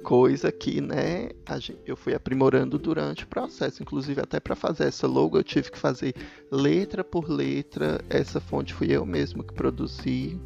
coisa 0.06 0.52
que, 0.52 0.80
né, 0.80 1.30
gente, 1.58 1.80
eu 1.84 1.96
fui 1.96 2.14
aprimorando 2.14 2.78
durante 2.78 3.24
o 3.24 3.26
processo. 3.26 3.82
Inclusive, 3.82 4.20
até 4.20 4.38
para 4.38 4.54
fazer 4.54 4.84
essa 4.84 5.04
logo, 5.04 5.36
eu 5.36 5.42
tive 5.42 5.68
que 5.68 5.76
fazer 5.76 6.14
letra 6.48 7.02
por 7.02 7.28
letra. 7.28 8.00
Essa 8.08 8.40
fonte 8.40 8.72
fui 8.72 8.92
eu 8.92 9.04
mesmo 9.04 9.42
que 9.42 9.52
produzi. 9.52 10.40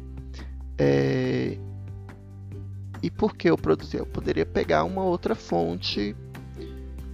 É... 0.79 1.59
E 3.03 3.11
por 3.11 3.35
que 3.35 3.51
eu 3.51 3.55
produzi? 3.55 3.97
Eu 3.97 4.05
poderia 4.07 4.47
pegar 4.47 4.83
uma 4.83 5.03
outra 5.03 5.35
fonte 5.35 6.15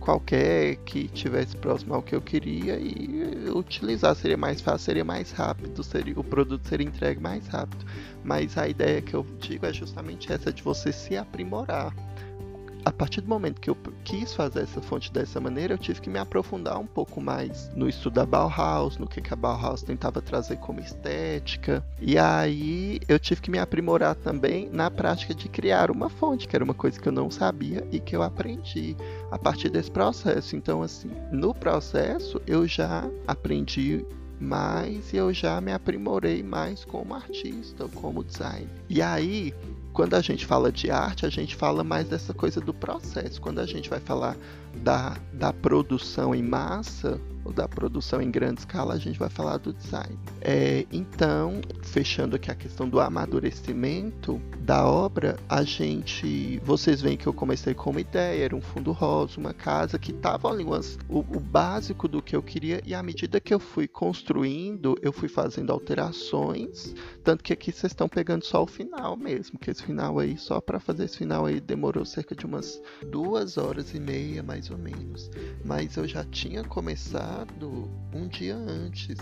qualquer 0.07 0.77
que 0.85 1.09
tivesse 1.09 1.57
próximo 1.57 1.93
ao 1.93 2.01
que 2.01 2.15
eu 2.15 2.21
queria 2.21 2.79
e 2.79 3.49
utilizar 3.53 4.15
seria 4.15 4.37
mais 4.37 4.61
fácil, 4.61 4.85
seria 4.85 5.03
mais 5.03 5.33
rápido, 5.33 5.83
seria, 5.83 6.17
o 6.17 6.23
produto 6.23 6.65
seria 6.65 6.87
entregue 6.87 7.19
mais 7.19 7.45
rápido. 7.47 7.85
Mas 8.23 8.57
a 8.57 8.69
ideia 8.69 9.01
que 9.01 9.13
eu 9.13 9.27
digo 9.37 9.65
é 9.65 9.73
justamente 9.73 10.31
essa 10.31 10.53
de 10.53 10.63
você 10.63 10.93
se 10.93 11.17
aprimorar 11.17 11.93
a 12.87 12.91
partir 12.91 13.19
do 13.19 13.27
momento 13.27 13.59
que 13.59 13.69
eu 13.69 13.77
quis 14.05 14.33
fazer 14.33 14.61
essa 14.61 14.81
fonte 14.81 15.11
dessa 15.11 15.41
maneira, 15.41 15.73
eu 15.73 15.77
tive 15.77 15.99
que 15.99 16.09
me 16.09 16.17
aprofundar 16.17 16.79
um 16.79 16.85
pouco 16.85 17.19
mais 17.19 17.69
no 17.75 17.89
estudo 17.89 18.13
da 18.13 18.25
Bauhaus, 18.25 18.97
no 18.97 19.05
que, 19.05 19.19
que 19.19 19.33
a 19.33 19.35
Bauhaus 19.35 19.83
tentava 19.83 20.21
trazer 20.21 20.55
como 20.55 20.79
estética. 20.79 21.83
E 21.99 22.17
aí 22.17 23.01
eu 23.09 23.19
tive 23.19 23.41
que 23.41 23.51
me 23.51 23.59
aprimorar 23.59 24.15
também 24.15 24.69
na 24.71 24.89
prática 24.89 25.35
de 25.35 25.49
criar 25.49 25.91
uma 25.91 26.07
fonte, 26.07 26.47
que 26.47 26.55
era 26.55 26.63
uma 26.63 26.73
coisa 26.73 26.97
que 26.97 27.09
eu 27.09 27.11
não 27.11 27.29
sabia 27.29 27.85
e 27.91 27.99
que 27.99 28.15
eu 28.15 28.23
aprendi 28.23 28.95
a 29.31 29.37
partir 29.37 29.69
desse 29.69 29.91
processo. 29.91 30.55
Então, 30.55 30.81
assim, 30.81 31.11
no 31.31 31.53
processo 31.53 32.41
eu 32.45 32.67
já 32.67 33.09
aprendi 33.27 34.05
mais 34.39 35.11
e 35.13 35.17
eu 35.17 35.33
já 35.33 35.59
me 35.59 35.71
aprimorei 35.71 36.43
mais 36.43 36.85
como 36.85 37.13
artista, 37.13 37.87
como 37.89 38.23
designer. 38.23 38.69
E 38.89 39.01
aí, 39.01 39.53
quando 39.93 40.13
a 40.13 40.21
gente 40.21 40.45
fala 40.45 40.71
de 40.71 40.91
arte, 40.91 41.25
a 41.25 41.29
gente 41.29 41.55
fala 41.55 41.83
mais 41.83 42.07
dessa 42.07 42.33
coisa 42.33 42.61
do 42.61 42.73
processo. 42.73 43.41
Quando 43.41 43.59
a 43.59 43.65
gente 43.65 43.89
vai 43.89 43.99
falar 43.99 44.37
da, 44.75 45.17
da 45.33 45.51
produção 45.51 46.35
em 46.35 46.43
massa, 46.43 47.19
da 47.51 47.67
produção 47.67 48.21
em 48.21 48.31
grande 48.31 48.61
escala, 48.61 48.93
a 48.93 48.97
gente 48.97 49.17
vai 49.17 49.29
falar 49.29 49.57
do 49.57 49.73
design. 49.73 50.17
É, 50.41 50.85
então, 50.91 51.61
fechando 51.83 52.35
aqui 52.35 52.51
a 52.51 52.55
questão 52.55 52.87
do 52.87 52.99
amadurecimento 52.99 54.41
da 54.61 54.85
obra, 54.85 55.37
a 55.47 55.63
gente. 55.63 56.59
Vocês 56.63 57.01
veem 57.01 57.17
que 57.17 57.27
eu 57.27 57.33
comecei 57.33 57.73
com 57.73 57.91
uma 57.91 58.01
ideia, 58.01 58.45
era 58.45 58.55
um 58.55 58.61
fundo 58.61 58.91
rosa, 58.91 59.39
uma 59.39 59.53
casa 59.53 59.97
que 59.97 60.11
estava 60.11 60.49
ali 60.49 60.63
umas, 60.63 60.97
o, 61.07 61.19
o 61.19 61.39
básico 61.39 62.07
do 62.07 62.21
que 62.21 62.35
eu 62.35 62.43
queria, 62.43 62.81
e 62.85 62.93
à 62.93 63.01
medida 63.01 63.39
que 63.39 63.53
eu 63.53 63.59
fui 63.59 63.87
construindo, 63.87 64.97
eu 65.01 65.13
fui 65.13 65.29
fazendo 65.29 65.71
alterações. 65.71 66.93
Tanto 67.23 67.43
que 67.43 67.53
aqui 67.53 67.71
vocês 67.71 67.91
estão 67.91 68.09
pegando 68.09 68.43
só 68.43 68.63
o 68.63 68.67
final 68.67 69.15
mesmo, 69.15 69.57
que 69.57 69.71
esse 69.71 69.83
final 69.83 70.19
aí, 70.19 70.37
só 70.37 70.59
para 70.59 70.79
fazer 70.79 71.05
esse 71.05 71.17
final 71.17 71.45
aí, 71.45 71.59
demorou 71.59 72.05
cerca 72.05 72.35
de 72.35 72.45
umas 72.45 72.81
duas 73.09 73.57
horas 73.57 73.93
e 73.93 73.99
meia, 73.99 74.43
mais 74.43 74.69
ou 74.69 74.77
menos. 74.77 75.29
Mas 75.63 75.95
eu 75.97 76.07
já 76.07 76.23
tinha 76.23 76.63
começado 76.63 77.36
um 78.13 78.27
dia 78.27 78.55
antes. 78.55 79.17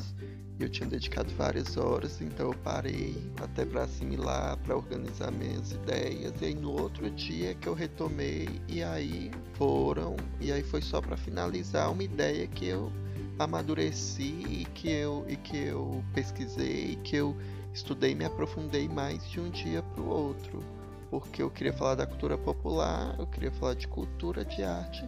Eu 0.58 0.70
tinha 0.70 0.88
dedicado 0.88 1.30
várias 1.34 1.76
horas, 1.76 2.22
então 2.22 2.48
eu 2.48 2.58
parei 2.60 3.14
até 3.42 3.66
para 3.66 3.84
assimilar, 3.84 4.58
para 4.60 4.76
organizar 4.76 5.30
minhas 5.32 5.74
ideias. 5.74 6.34
E 6.42 6.46
aí 6.46 6.56
no 6.56 6.72
outro 6.72 7.10
dia 7.12 7.54
que 7.56 7.68
eu 7.68 7.74
retomei 7.74 8.62
e 8.68 8.82
aí 8.82 9.32
foram 9.56 10.16
e 10.40 10.54
aí 10.54 10.64
foi 10.64 10.82
só 10.82 11.02
para 11.02 11.18
finalizar 11.18 11.92
uma 11.92 12.04
ideia 12.04 12.48
que 12.48 12.68
eu 12.68 12.90
amadureci 13.38 14.46
e 14.62 14.66
que 14.74 14.90
eu 14.90 15.26
e 15.28 15.36
que 15.36 15.58
eu 15.58 16.02
pesquisei, 16.14 16.98
que 17.04 17.18
eu 17.18 17.36
estudei, 17.74 18.16
me 18.16 18.24
aprofundei 18.24 18.88
mais 18.88 19.30
de 19.30 19.42
um 19.42 19.50
dia 19.50 19.84
para 19.84 20.02
o 20.02 20.08
outro, 20.08 20.64
porque 21.10 21.44
eu 21.44 21.50
queria 21.50 21.74
falar 21.74 21.96
da 21.96 22.08
cultura 22.08 22.38
popular, 22.38 23.14
eu 23.20 23.28
queria 23.28 23.52
falar 23.52 23.74
de 23.74 23.90
cultura, 23.90 24.46
de 24.46 24.64
arte 24.64 25.06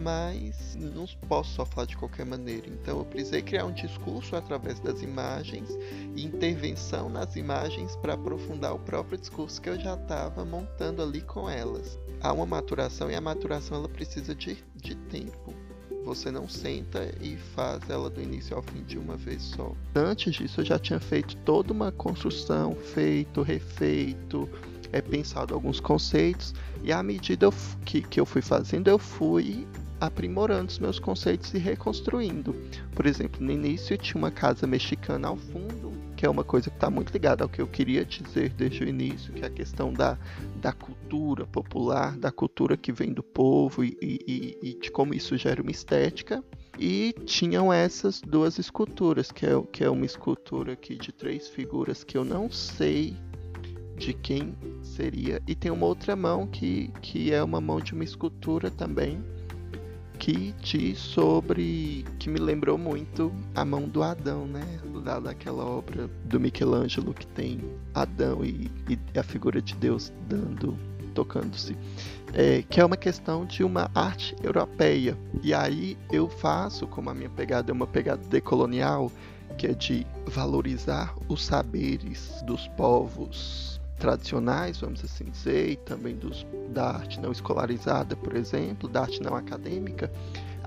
mas 0.00 0.76
não 0.76 1.06
posso 1.28 1.54
só 1.54 1.64
falar 1.64 1.86
de 1.86 1.96
qualquer 1.96 2.24
maneira. 2.24 2.66
Então 2.68 2.98
eu 2.98 3.04
precisei 3.04 3.42
criar 3.42 3.66
um 3.66 3.72
discurso 3.72 4.34
através 4.34 4.80
das 4.80 5.02
imagens 5.02 5.68
e 6.16 6.24
intervenção 6.24 7.08
nas 7.08 7.36
imagens 7.36 7.96
para 7.96 8.14
aprofundar 8.14 8.74
o 8.74 8.78
próprio 8.78 9.18
discurso 9.18 9.60
que 9.60 9.68
eu 9.68 9.78
já 9.78 9.94
estava 9.94 10.44
montando 10.44 11.02
ali 11.02 11.20
com 11.20 11.48
elas. 11.48 11.98
Há 12.20 12.32
uma 12.32 12.46
maturação 12.46 13.10
e 13.10 13.14
a 13.14 13.20
maturação 13.20 13.78
ela 13.78 13.88
precisa 13.88 14.34
de, 14.34 14.58
de 14.74 14.94
tempo. 14.94 15.54
Você 16.04 16.30
não 16.30 16.48
senta 16.48 17.12
e 17.20 17.36
faz 17.36 17.88
ela 17.90 18.08
do 18.08 18.22
início 18.22 18.56
ao 18.56 18.62
fim 18.62 18.82
de 18.82 18.98
uma 18.98 19.16
vez 19.16 19.42
só. 19.42 19.72
Antes 19.94 20.34
disso, 20.34 20.60
eu 20.60 20.64
já 20.64 20.78
tinha 20.78 20.98
feito 20.98 21.36
toda 21.38 21.72
uma 21.72 21.92
construção, 21.92 22.74
feito, 22.74 23.42
refeito, 23.42 24.48
é, 24.92 25.00
pensado 25.00 25.54
alguns 25.54 25.78
conceitos, 25.78 26.54
e 26.82 26.92
à 26.92 27.02
medida 27.02 27.50
que, 27.84 28.02
que 28.02 28.18
eu 28.18 28.26
fui 28.26 28.42
fazendo, 28.42 28.88
eu 28.88 28.98
fui 28.98 29.66
aprimorando 30.00 30.70
os 30.70 30.78
meus 30.78 30.98
conceitos 30.98 31.52
e 31.52 31.58
reconstruindo. 31.58 32.54
Por 32.94 33.06
exemplo, 33.06 33.44
no 33.44 33.52
início 33.52 33.96
tinha 33.98 34.16
uma 34.16 34.30
casa 34.30 34.66
mexicana 34.66 35.28
ao 35.28 35.36
fundo, 35.36 35.92
que 36.16 36.24
é 36.24 36.30
uma 36.30 36.44
coisa 36.44 36.70
que 36.70 36.76
está 36.76 36.90
muito 36.90 37.12
ligada 37.12 37.44
ao 37.44 37.48
que 37.48 37.60
eu 37.60 37.66
queria 37.66 38.04
dizer 38.04 38.50
desde 38.50 38.84
o 38.84 38.88
início, 38.88 39.32
que 39.32 39.42
é 39.42 39.46
a 39.46 39.50
questão 39.50 39.92
da, 39.92 40.18
da 40.56 40.72
cultura 40.72 41.46
popular, 41.46 42.16
da 42.16 42.32
cultura 42.32 42.76
que 42.76 42.92
vem 42.92 43.12
do 43.12 43.22
povo 43.22 43.84
e, 43.84 43.96
e, 44.00 44.58
e 44.62 44.74
de 44.74 44.90
como 44.90 45.14
isso 45.14 45.36
gera 45.36 45.62
uma 45.62 45.70
estética. 45.70 46.42
E 46.78 47.14
tinham 47.26 47.70
essas 47.70 48.22
duas 48.22 48.58
esculturas, 48.58 49.30
que 49.30 49.44
é, 49.44 49.50
que 49.70 49.84
é 49.84 49.90
uma 49.90 50.06
escultura 50.06 50.72
aqui 50.72 50.96
de 50.96 51.12
três 51.12 51.48
figuras 51.48 52.02
que 52.02 52.16
eu 52.16 52.24
não 52.24 52.50
sei 52.50 53.14
de 53.98 54.14
quem 54.14 54.54
seria. 54.82 55.42
E 55.46 55.54
tem 55.54 55.70
uma 55.70 55.84
outra 55.84 56.16
mão 56.16 56.46
que, 56.46 56.90
que 57.02 57.32
é 57.32 57.42
uma 57.42 57.60
mão 57.60 57.80
de 57.80 57.92
uma 57.92 58.02
escultura 58.02 58.70
também, 58.70 59.22
diz 60.60 60.98
sobre. 60.98 62.04
que 62.18 62.28
me 62.28 62.38
lembrou 62.38 62.76
muito 62.76 63.32
a 63.54 63.64
mão 63.64 63.88
do 63.88 64.02
Adão, 64.02 64.46
né? 64.46 64.64
Da, 65.04 65.18
daquela 65.18 65.64
obra 65.64 66.08
do 66.24 66.38
Michelangelo 66.38 67.14
que 67.14 67.26
tem 67.26 67.60
Adão 67.94 68.44
e, 68.44 68.70
e 68.88 69.18
a 69.18 69.22
figura 69.22 69.62
de 69.62 69.74
Deus 69.74 70.12
dando, 70.28 70.76
tocando-se. 71.14 71.76
É, 72.34 72.62
que 72.62 72.80
é 72.80 72.84
uma 72.84 72.96
questão 72.96 73.44
de 73.46 73.64
uma 73.64 73.90
arte 73.94 74.36
europeia. 74.42 75.16
E 75.42 75.54
aí 75.54 75.96
eu 76.12 76.28
faço, 76.28 76.86
como 76.86 77.10
a 77.10 77.14
minha 77.14 77.30
pegada 77.30 77.72
é 77.72 77.74
uma 77.74 77.86
pegada 77.86 78.22
decolonial, 78.28 79.10
que 79.56 79.66
é 79.66 79.72
de 79.72 80.06
valorizar 80.26 81.14
os 81.28 81.44
saberes 81.44 82.42
dos 82.46 82.68
povos 82.68 83.79
tradicionais, 84.00 84.80
vamos 84.80 85.04
assim 85.04 85.24
dizer, 85.24 85.70
e 85.70 85.76
também 85.76 86.16
dos, 86.16 86.46
da 86.70 86.90
arte 86.96 87.20
não 87.20 87.30
escolarizada, 87.30 88.16
por 88.16 88.34
exemplo, 88.34 88.88
da 88.88 89.02
arte 89.02 89.22
não 89.22 89.36
acadêmica, 89.36 90.10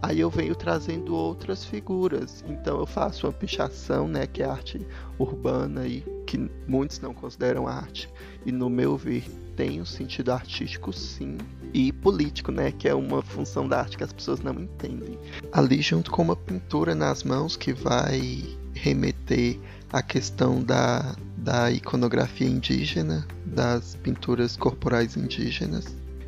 aí 0.01 0.19
eu 0.19 0.29
venho 0.29 0.55
trazendo 0.55 1.15
outras 1.15 1.65
figuras. 1.65 2.45
Então 2.47 2.79
eu 2.79 2.85
faço 2.85 3.25
uma 3.25 3.33
pichação, 3.33 4.07
né, 4.07 4.27
que 4.27 4.43
é 4.43 4.45
arte 4.45 4.85
urbana 5.17 5.87
e 5.87 6.01
que 6.27 6.49
muitos 6.67 6.99
não 6.99 7.13
consideram 7.13 7.67
arte, 7.67 8.07
e 8.45 8.51
no 8.51 8.69
meu 8.69 8.95
ver 8.95 9.25
tem 9.55 9.81
um 9.81 9.85
sentido 9.85 10.31
artístico 10.31 10.91
sim, 10.93 11.37
e 11.73 11.91
político, 11.91 12.51
né, 12.51 12.71
que 12.71 12.87
é 12.87 12.93
uma 12.93 13.21
função 13.21 13.67
da 13.67 13.79
arte 13.79 13.97
que 13.97 14.03
as 14.03 14.13
pessoas 14.13 14.41
não 14.41 14.53
entendem. 14.53 15.17
Ali 15.51 15.81
junto 15.81 16.11
com 16.11 16.21
uma 16.21 16.35
pintura 16.35 16.93
nas 16.93 17.23
mãos 17.23 17.57
que 17.57 17.73
vai 17.73 18.43
remeter 18.73 19.59
à 19.91 20.01
questão 20.01 20.61
da 20.63 21.15
da 21.43 21.69
iconografia 21.69 22.47
indígena, 22.47 23.27
das 23.45 23.95
pinturas 23.97 24.55
corporais 24.55 25.17
indígenas. 25.17 25.85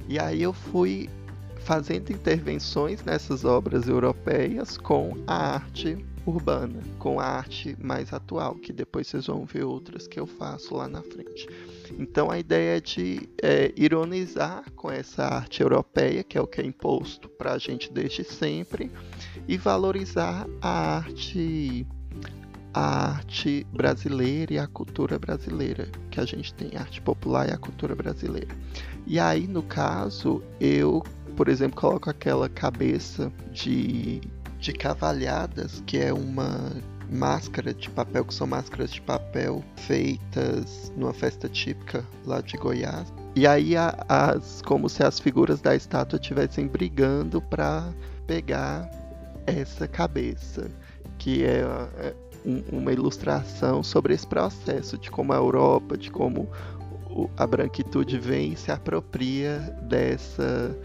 E 0.10 0.20
aí 0.20 0.44
eu 0.44 0.52
fui 0.52 1.10
fazendo 1.60 2.12
intervenções 2.12 3.02
nessas 3.04 3.46
obras 3.46 3.88
europeias 3.88 4.78
com 4.78 5.18
a 5.26 5.54
arte 5.56 6.06
urbana, 6.26 6.82
com 7.00 7.20
a 7.20 7.26
arte 7.26 7.78
mais 7.80 8.12
atual, 8.12 8.56
que 8.56 8.74
depois 8.74 9.08
vocês 9.08 9.28
vão 9.28 9.46
ver 9.46 9.64
outras 9.64 10.06
que 10.06 10.20
eu 10.20 10.28
faço 10.28 10.76
lá 10.76 10.88
na 10.88 11.02
frente. 11.02 11.48
Então 11.98 12.30
a 12.30 12.38
ideia 12.38 12.78
é 12.78 12.82
de 12.82 13.30
é, 13.42 13.72
ironizar 13.78 14.70
com 14.76 14.92
essa 14.92 15.24
arte 15.24 15.62
europeia, 15.62 16.24
que 16.24 16.38
é 16.38 16.42
o 16.42 16.48
que 16.48 16.60
é 16.60 16.66
imposto 16.66 17.30
para 17.30 17.54
a 17.54 17.58
gente 17.58 17.92
desde 17.92 18.24
sempre, 18.24 18.92
e 19.48 19.56
valorizar 19.56 20.46
a 20.62 20.98
arte 20.98 21.88
a 22.76 23.14
arte 23.16 23.66
brasileira 23.72 24.54
e 24.54 24.60
a 24.60 24.68
cultura 24.68 25.18
brasileira, 25.18 25.88
que 26.12 26.20
a 26.20 26.26
gente 26.26 26.54
tem 26.54 26.76
a 26.76 26.82
arte 26.82 27.02
popular 27.02 27.48
e 27.48 27.54
a 27.54 27.58
cultura 27.58 27.96
brasileira. 27.96 28.54
E 29.08 29.18
aí, 29.18 29.48
no 29.48 29.64
caso, 29.64 30.44
eu, 30.60 31.02
por 31.38 31.48
exemplo, 31.48 31.80
coloco 31.80 32.10
aquela 32.10 32.50
cabeça 32.50 33.32
de, 33.54 34.20
de 34.60 34.74
cavalhadas, 34.74 35.82
que 35.86 35.98
é 35.98 36.12
uma 36.12 36.74
máscara 37.10 37.74
de 37.74 37.90
papel, 37.90 38.26
que 38.26 38.34
são 38.34 38.46
máscaras 38.46 38.92
de 38.92 39.00
papel 39.00 39.64
feitas 39.78 40.92
numa 40.98 41.14
festa 41.14 41.48
típica 41.48 42.04
lá 42.26 42.42
de 42.42 42.58
Goiás. 42.58 43.14
E 43.38 43.48
aí 43.48 43.74
as 43.78 44.62
como 44.64 44.90
se 44.90 45.02
as 45.02 45.18
figuras 45.18 45.62
da 45.62 45.76
estátua 45.76 46.20
estivessem 46.20 46.68
brigando 46.68 47.42
para 47.42 47.90
pegar 48.28 48.90
essa 49.46 49.88
cabeça, 49.88 50.70
que 51.18 51.46
é, 51.46 51.64
é 52.46 52.76
uma 52.76 52.94
ilustração 52.94 53.82
sobre 53.82 54.14
esse 54.14 54.28
processo 54.28 54.98
de 54.98 55.10
como 55.10 55.34
a 55.34 55.38
Europa, 55.38 55.98
de 55.98 56.12
como 56.12 56.50
a 57.38 57.48
branquitude 57.48 58.20
vem 58.20 58.54
e 58.54 58.58
se 58.58 58.72
apropria 58.72 59.60
dessa 59.84 60.78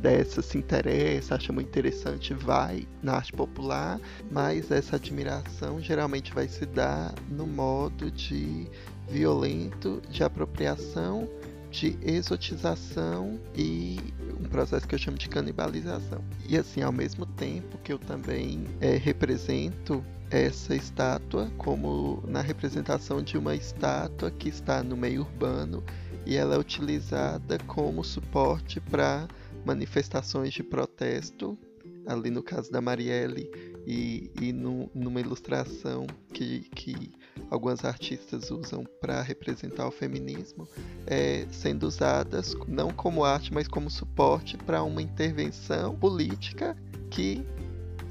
dessa 0.00 0.40
se 0.40 0.56
interessa, 0.56 1.34
acha 1.34 1.52
muito 1.52 1.68
interessante, 1.68 2.32
vai 2.32 2.88
na 3.02 3.14
arte 3.14 3.32
popular, 3.32 4.00
mas 4.30 4.70
essa 4.70 4.96
admiração 4.96 5.80
geralmente 5.80 6.32
vai 6.32 6.48
se 6.48 6.64
dar 6.64 7.14
no 7.28 7.46
modo 7.46 8.10
de 8.10 8.66
violento 9.08 10.00
de 10.08 10.24
apropriação, 10.24 11.28
de 11.70 11.98
exotização 12.02 13.38
e 13.54 13.98
um 14.40 14.48
processo 14.48 14.88
que 14.88 14.94
eu 14.94 14.98
chamo 14.98 15.18
de 15.18 15.28
canibalização. 15.28 16.22
E 16.48 16.56
assim, 16.56 16.82
ao 16.82 16.92
mesmo 16.92 17.26
tempo 17.26 17.76
que 17.84 17.92
eu 17.92 17.98
também 17.98 18.64
é, 18.80 18.96
represento 18.96 20.02
essa 20.32 20.74
estátua 20.74 21.52
como 21.58 22.22
na 22.26 22.40
representação 22.40 23.22
de 23.22 23.36
uma 23.36 23.54
estátua 23.54 24.30
que 24.30 24.48
está 24.48 24.82
no 24.82 24.96
meio 24.96 25.20
urbano 25.20 25.84
e 26.24 26.36
ela 26.36 26.54
é 26.54 26.58
utilizada 26.58 27.58
como 27.66 28.02
suporte 28.02 28.80
para 28.80 29.28
manifestações 29.64 30.54
de 30.54 30.62
protesto, 30.62 31.58
ali 32.06 32.30
no 32.30 32.42
caso 32.42 32.72
da 32.72 32.80
Marielle, 32.80 33.50
e, 33.86 34.30
e 34.40 34.52
no, 34.52 34.88
numa 34.94 35.20
ilustração 35.20 36.06
que, 36.32 36.60
que 36.74 37.12
algumas 37.50 37.84
artistas 37.84 38.50
usam 38.50 38.84
para 39.00 39.20
representar 39.20 39.86
o 39.86 39.90
feminismo, 39.90 40.66
é, 41.06 41.46
sendo 41.50 41.86
usadas 41.86 42.54
não 42.66 42.90
como 42.90 43.24
arte, 43.24 43.52
mas 43.52 43.68
como 43.68 43.90
suporte 43.90 44.56
para 44.56 44.82
uma 44.82 45.02
intervenção 45.02 45.94
política 45.96 46.76
que 47.10 47.44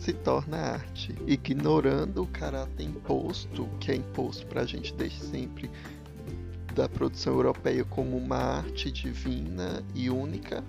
se 0.01 0.13
torna 0.13 0.57
arte, 0.57 1.15
ignorando 1.27 2.23
o 2.23 2.27
caráter 2.27 2.83
imposto, 2.83 3.69
que 3.79 3.91
é 3.91 3.95
imposto 3.95 4.47
para 4.47 4.61
a 4.61 4.65
gente 4.65 4.91
desde 4.95 5.19
sempre, 5.19 5.69
da 6.73 6.89
produção 6.89 7.33
europeia 7.33 7.85
como 7.85 8.17
uma 8.17 8.37
arte 8.37 8.91
divina 8.91 9.83
e 9.93 10.09
única, 10.09 10.63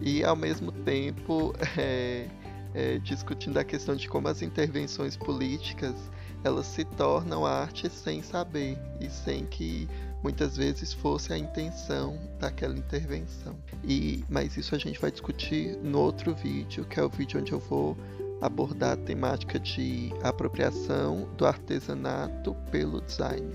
e 0.00 0.24
ao 0.24 0.34
mesmo 0.34 0.72
tempo 0.72 1.54
é, 1.78 2.26
é, 2.74 2.98
discutindo 2.98 3.58
a 3.58 3.64
questão 3.64 3.94
de 3.94 4.08
como 4.08 4.26
as 4.26 4.42
intervenções 4.42 5.16
políticas 5.16 5.94
elas 6.42 6.66
se 6.66 6.84
tornam 6.84 7.46
arte 7.46 7.88
sem 7.88 8.22
saber 8.22 8.76
e 9.00 9.08
sem 9.08 9.46
que 9.46 9.88
muitas 10.22 10.56
vezes 10.56 10.92
fosse 10.92 11.32
a 11.32 11.38
intenção 11.38 12.18
daquela 12.38 12.76
intervenção. 12.76 13.56
E 13.82 14.24
mas 14.28 14.56
isso 14.56 14.74
a 14.74 14.78
gente 14.78 15.00
vai 15.00 15.10
discutir 15.10 15.76
no 15.78 16.00
outro 16.00 16.34
vídeo, 16.34 16.84
que 16.84 16.98
é 16.98 17.02
o 17.02 17.08
vídeo 17.08 17.40
onde 17.40 17.52
eu 17.52 17.60
vou 17.60 17.96
abordar 18.40 18.92
a 18.92 18.96
temática 18.96 19.58
de 19.58 20.12
apropriação 20.22 21.28
do 21.36 21.46
artesanato 21.46 22.54
pelo 22.70 23.00
design. 23.00 23.52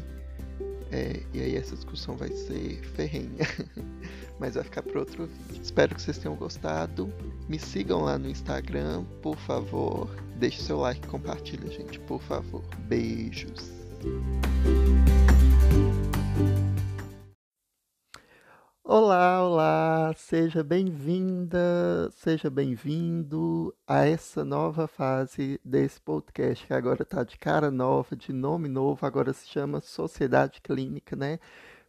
É, 0.91 1.21
e 1.33 1.41
aí 1.41 1.55
essa 1.55 1.75
discussão 1.75 2.17
vai 2.17 2.29
ser 2.29 2.81
ferrenha, 2.95 3.45
mas 4.39 4.55
vai 4.55 4.63
ficar 4.63 4.81
para 4.81 4.99
outro 4.99 5.27
vídeo. 5.27 5.61
Espero 5.61 5.93
que 5.93 6.01
vocês 6.01 6.17
tenham 6.17 6.35
gostado. 6.35 7.13
Me 7.47 7.59
sigam 7.59 8.01
lá 8.01 8.17
no 8.17 8.27
Instagram, 8.27 9.03
por 9.21 9.37
favor. 9.37 10.09
Deixe 10.37 10.61
seu 10.61 10.79
like 10.79 11.05
compartilha, 11.07 11.69
gente, 11.69 11.99
por 11.99 12.21
favor. 12.21 12.63
Beijos. 12.87 13.71
Olá, 18.83 19.43
olá, 19.45 20.13
seja 20.15 20.63
bem-vinda, 20.63 22.09
seja 22.11 22.49
bem-vindo 22.49 23.73
a 23.87 24.05
essa 24.05 24.43
nova 24.43 24.87
fase 24.87 25.59
desse 25.63 26.01
podcast 26.01 26.65
que 26.65 26.73
agora 26.73 27.03
está 27.03 27.23
de 27.23 27.37
cara 27.37 27.69
nova, 27.69 28.15
de 28.15 28.33
nome 28.33 28.67
novo, 28.67 29.05
agora 29.05 29.31
se 29.31 29.47
chama 29.47 29.79
Sociedade 29.79 30.59
Clínica, 30.61 31.15
né? 31.15 31.39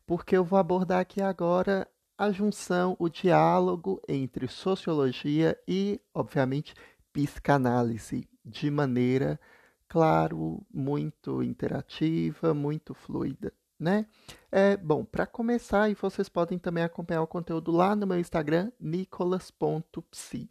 Porque 0.07 0.37
eu 0.37 0.45
vou 0.45 0.59
abordar 0.59 1.01
aqui 1.01 1.23
agora 1.23 1.89
a 2.19 2.31
junção, 2.31 2.97
o 2.99 3.09
diálogo 3.09 4.03
entre 4.09 4.47
sociologia 4.49 5.59
e, 5.67 6.01
obviamente, 6.15 6.75
psicanálise, 7.13 8.29
de 8.45 8.71
maneira, 8.71 9.41
claro, 9.89 10.63
muito 10.73 11.43
interativa, 11.43 12.53
muito 12.53 12.95
fluida 12.95 13.53
né? 13.81 14.07
É, 14.53 14.77
bom, 14.77 15.05
para 15.05 15.27
começar, 15.27 15.89
e 15.89 15.95
vocês 15.95 16.29
podem 16.29 16.59
também 16.59 16.85
acompanhar 16.85 17.23
o 17.23 17.27
conteúdo 17.27 17.73
lá 17.73 17.97
no 17.97 18.07
meu 18.07 18.19
Instagram, 18.21 18.71
nicolas.psi. 18.79 20.51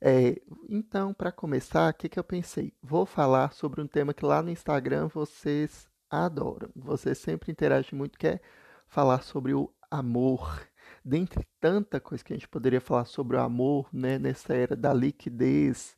É, 0.00 0.40
então, 0.68 1.12
para 1.12 1.30
começar, 1.30 1.90
o 1.90 1.94
que, 1.94 2.08
que 2.08 2.18
eu 2.18 2.24
pensei? 2.24 2.72
Vou 2.82 3.04
falar 3.04 3.52
sobre 3.52 3.80
um 3.80 3.86
tema 3.86 4.14
que 4.14 4.24
lá 4.24 4.42
no 4.42 4.50
Instagram 4.50 5.08
vocês 5.08 5.88
adoram. 6.10 6.70
Vocês 6.74 7.18
sempre 7.18 7.52
interagem 7.52 7.96
muito, 7.96 8.18
que 8.18 8.26
é 8.26 8.40
falar 8.86 9.22
sobre 9.22 9.54
o 9.54 9.70
amor. 9.90 10.66
Dentre 11.04 11.46
tanta 11.60 12.00
coisa 12.00 12.24
que 12.24 12.32
a 12.32 12.36
gente 12.36 12.48
poderia 12.48 12.80
falar 12.80 13.04
sobre 13.04 13.36
o 13.36 13.40
amor, 13.40 13.88
né, 13.92 14.18
nessa 14.18 14.54
era 14.54 14.76
da 14.76 14.92
liquidez, 14.92 15.96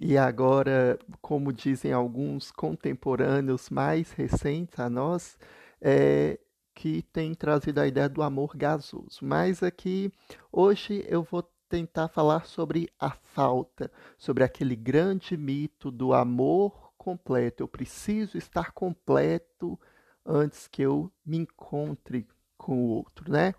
e 0.00 0.16
agora, 0.16 0.96
como 1.20 1.52
dizem 1.52 1.92
alguns 1.92 2.52
contemporâneos 2.52 3.68
mais 3.68 4.12
recentes 4.12 4.78
a 4.78 4.88
nós, 4.88 5.36
é, 5.80 6.38
que 6.74 7.02
tem 7.02 7.34
trazido 7.34 7.80
a 7.80 7.86
ideia 7.86 8.08
do 8.08 8.22
amor 8.22 8.56
gasoso. 8.56 9.18
Mas 9.22 9.62
aqui, 9.62 10.12
hoje, 10.52 11.04
eu 11.08 11.22
vou 11.22 11.42
tentar 11.68 12.08
falar 12.08 12.46
sobre 12.46 12.88
a 12.98 13.10
falta, 13.10 13.90
sobre 14.16 14.44
aquele 14.44 14.74
grande 14.74 15.36
mito 15.36 15.90
do 15.90 16.12
amor 16.14 16.92
completo. 16.96 17.62
Eu 17.62 17.68
preciso 17.68 18.38
estar 18.38 18.72
completo 18.72 19.78
antes 20.24 20.66
que 20.68 20.82
eu 20.82 21.10
me 21.24 21.38
encontre 21.38 22.26
com 22.56 22.84
o 22.84 22.88
outro, 22.88 23.30
né? 23.30 23.54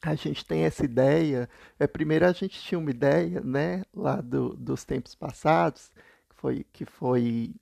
A 0.00 0.14
gente 0.14 0.44
tem 0.44 0.64
essa 0.64 0.84
ideia. 0.84 1.48
É, 1.78 1.86
primeiro 1.86 2.26
a 2.26 2.32
gente 2.32 2.60
tinha 2.60 2.78
uma 2.78 2.90
ideia, 2.90 3.40
né, 3.40 3.84
lá 3.94 4.20
do, 4.20 4.56
dos 4.56 4.84
tempos 4.84 5.14
passados, 5.14 5.90
que 6.28 6.34
foi, 6.34 6.66
que 6.72 6.84
foi 6.84 7.54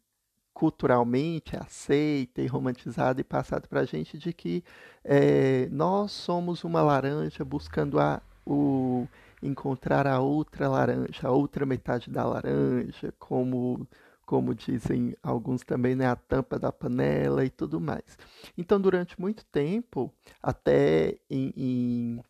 culturalmente 0.53 1.57
aceita 1.57 2.43
e 2.43 2.47
romantizada 2.47 3.21
e 3.21 3.25
passada 3.25 3.67
para 3.69 3.81
a 3.81 3.85
gente 3.85 4.19
de 4.19 4.33
que 4.33 4.63
é, 5.05 5.69
nós 5.71 6.13
somos 6.13 6.65
uma 6.65 6.83
laranja 6.83 7.45
buscando 7.45 7.99
a, 7.99 8.21
o, 8.47 9.07
encontrar 9.43 10.07
a 10.07 10.21
outra 10.21 10.69
laranja, 10.69 11.29
a 11.29 11.31
outra 11.31 11.65
metade 11.65 12.11
da 12.11 12.25
laranja, 12.25 13.13
como 13.19 13.87
como 14.31 14.55
dizem 14.55 15.17
alguns 15.25 15.63
também, 15.65 15.97
né, 15.97 16.07
a 16.07 16.15
tampa 16.15 16.57
da 16.57 16.71
panela 16.71 17.45
e 17.45 17.51
tudo 17.51 17.81
mais. 17.81 18.17
Então, 18.57 18.81
durante 18.81 19.21
muito 19.21 19.45
tempo, 19.47 20.15
até 20.41 21.19
em, 21.29 21.53
em, 21.57 22.21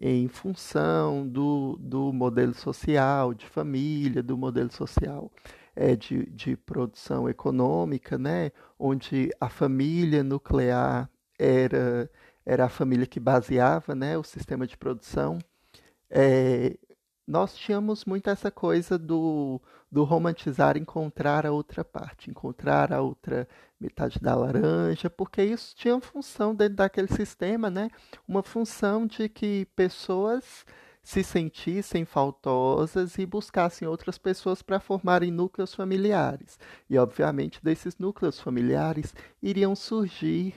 em 0.00 0.26
função 0.26 1.28
do, 1.28 1.78
do 1.80 2.12
modelo 2.12 2.54
social, 2.54 3.32
de 3.32 3.46
família, 3.46 4.20
do 4.20 4.36
modelo 4.36 4.72
social 4.72 5.30
é, 5.76 5.96
de, 5.96 6.26
de 6.30 6.56
produção 6.56 7.28
econômica, 7.28 8.16
né, 8.18 8.50
onde 8.78 9.30
a 9.40 9.48
família 9.48 10.22
nuclear 10.22 11.10
era, 11.38 12.10
era 12.44 12.66
a 12.66 12.68
família 12.68 13.06
que 13.06 13.20
baseava 13.20 13.94
né, 13.94 14.16
o 14.16 14.24
sistema 14.24 14.66
de 14.66 14.76
produção, 14.76 15.38
é, 16.10 16.76
nós 17.26 17.56
tínhamos 17.56 18.04
muito 18.04 18.28
essa 18.28 18.50
coisa 18.50 18.98
do, 18.98 19.60
do 19.90 20.04
romantizar 20.04 20.76
encontrar 20.76 21.46
a 21.46 21.52
outra 21.52 21.84
parte, 21.84 22.30
encontrar 22.30 22.92
a 22.92 23.00
outra 23.00 23.48
metade 23.80 24.18
da 24.20 24.34
laranja, 24.34 25.08
porque 25.08 25.42
isso 25.42 25.74
tinha 25.74 25.98
função 26.00 26.54
dentro 26.54 26.76
daquele 26.76 27.08
sistema, 27.08 27.70
né? 27.70 27.90
Uma 28.28 28.42
função 28.42 29.06
de 29.06 29.28
que 29.28 29.66
pessoas 29.74 30.66
se 31.04 31.22
sentissem 31.22 32.06
faltosas 32.06 33.18
e 33.18 33.26
buscassem 33.26 33.86
outras 33.86 34.16
pessoas 34.16 34.62
para 34.62 34.80
formarem 34.80 35.30
núcleos 35.30 35.74
familiares. 35.74 36.58
E, 36.88 36.96
obviamente, 36.96 37.62
desses 37.62 37.98
núcleos 37.98 38.40
familiares 38.40 39.14
iriam 39.42 39.76
surgir 39.76 40.54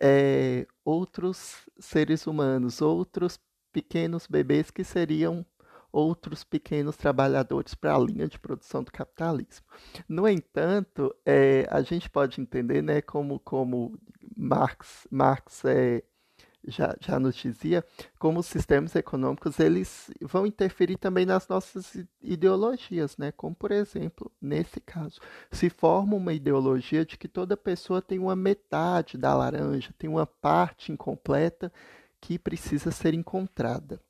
é, 0.00 0.64
outros 0.84 1.68
seres 1.80 2.28
humanos, 2.28 2.80
outros 2.80 3.38
pequenos 3.72 4.28
bebês 4.28 4.70
que 4.70 4.84
seriam 4.84 5.44
outros 5.92 6.44
pequenos 6.44 6.96
trabalhadores 6.96 7.74
para 7.74 7.96
a 7.96 7.98
linha 7.98 8.28
de 8.28 8.38
produção 8.38 8.84
do 8.84 8.92
capitalismo. 8.92 9.66
No 10.08 10.28
entanto, 10.28 11.12
é, 11.26 11.66
a 11.68 11.82
gente 11.82 12.08
pode 12.08 12.40
entender 12.40 12.80
né, 12.80 13.02
como, 13.02 13.40
como 13.40 13.98
Marx, 14.36 15.08
Marx 15.10 15.64
é, 15.64 16.04
já, 16.66 16.94
já 17.00 17.18
nos 17.18 17.34
dizia, 17.36 17.84
como 18.18 18.40
os 18.40 18.46
sistemas 18.46 18.94
econômicos 18.94 19.58
eles 19.58 20.10
vão 20.20 20.46
interferir 20.46 20.96
também 20.96 21.24
nas 21.24 21.48
nossas 21.48 21.96
ideologias, 22.22 23.16
né? 23.16 23.32
Como 23.32 23.54
por 23.54 23.72
exemplo, 23.72 24.30
nesse 24.40 24.80
caso, 24.80 25.20
se 25.50 25.70
forma 25.70 26.16
uma 26.16 26.32
ideologia 26.32 27.04
de 27.04 27.16
que 27.16 27.28
toda 27.28 27.56
pessoa 27.56 28.02
tem 28.02 28.18
uma 28.18 28.36
metade 28.36 29.16
da 29.16 29.34
laranja, 29.34 29.94
tem 29.98 30.08
uma 30.08 30.26
parte 30.26 30.92
incompleta 30.92 31.72
que 32.20 32.38
precisa 32.38 32.90
ser 32.90 33.14
encontrada. 33.14 34.00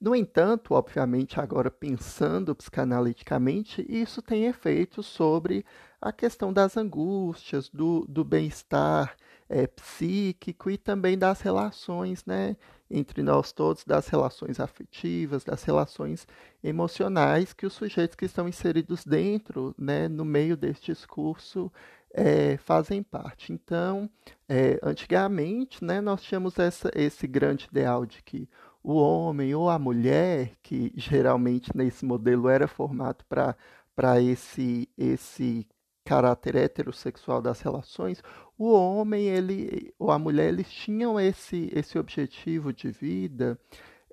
No 0.00 0.16
entanto, 0.16 0.74
obviamente, 0.74 1.38
agora 1.38 1.70
pensando 1.70 2.54
psicanaliticamente, 2.56 3.86
isso 3.88 4.20
tem 4.20 4.46
efeitos 4.46 5.06
sobre 5.06 5.64
a 6.00 6.12
questão 6.12 6.52
das 6.52 6.76
angústias, 6.76 7.68
do, 7.68 8.04
do 8.08 8.24
bem-estar 8.24 9.16
é, 9.52 9.66
psíquico 9.66 10.70
e 10.70 10.78
também 10.78 11.18
das 11.18 11.42
relações 11.42 12.24
né, 12.24 12.56
entre 12.90 13.22
nós 13.22 13.52
todos, 13.52 13.84
das 13.84 14.08
relações 14.08 14.58
afetivas, 14.58 15.44
das 15.44 15.62
relações 15.62 16.26
emocionais 16.64 17.52
que 17.52 17.66
os 17.66 17.74
sujeitos 17.74 18.16
que 18.16 18.24
estão 18.24 18.48
inseridos 18.48 19.04
dentro, 19.04 19.74
né, 19.78 20.08
no 20.08 20.24
meio 20.24 20.56
deste 20.56 20.92
discurso, 20.92 21.70
é, 22.14 22.56
fazem 22.56 23.02
parte. 23.02 23.52
Então, 23.52 24.08
é, 24.48 24.78
antigamente, 24.82 25.84
né, 25.84 26.00
nós 26.00 26.22
tínhamos 26.22 26.58
essa, 26.58 26.90
esse 26.94 27.26
grande 27.26 27.66
ideal 27.70 28.06
de 28.06 28.22
que 28.22 28.48
o 28.82 28.94
homem 28.94 29.54
ou 29.54 29.68
a 29.68 29.78
mulher, 29.78 30.52
que 30.62 30.92
geralmente 30.96 31.70
nesse 31.76 32.04
modelo 32.06 32.48
era 32.48 32.66
formado 32.66 33.24
para 33.26 34.20
esse, 34.20 34.88
esse 34.96 35.66
caráter 36.04 36.56
heterossexual 36.56 37.40
das 37.40 37.60
relações, 37.60 38.22
o 38.58 38.72
homem 38.72 39.28
ele, 39.28 39.94
ou 39.98 40.10
a 40.10 40.18
mulher 40.18 40.48
eles 40.48 40.70
tinham 40.70 41.18
esse, 41.18 41.70
esse 41.72 41.98
objetivo 41.98 42.72
de 42.72 42.90
vida 42.90 43.58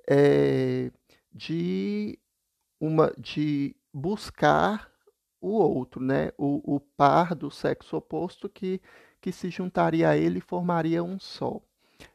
é, 0.08 0.90
de, 1.32 2.18
uma, 2.80 3.12
de 3.18 3.76
buscar 3.92 4.90
o 5.40 5.50
outro, 5.50 6.02
né? 6.02 6.32
o, 6.36 6.76
o 6.76 6.80
par 6.80 7.34
do 7.34 7.50
sexo 7.50 7.96
oposto 7.96 8.48
que, 8.48 8.80
que 9.20 9.32
se 9.32 9.50
juntaria 9.50 10.08
a 10.08 10.16
ele 10.16 10.38
e 10.38 10.42
formaria 10.42 11.02
um 11.02 11.18
só 11.18 11.60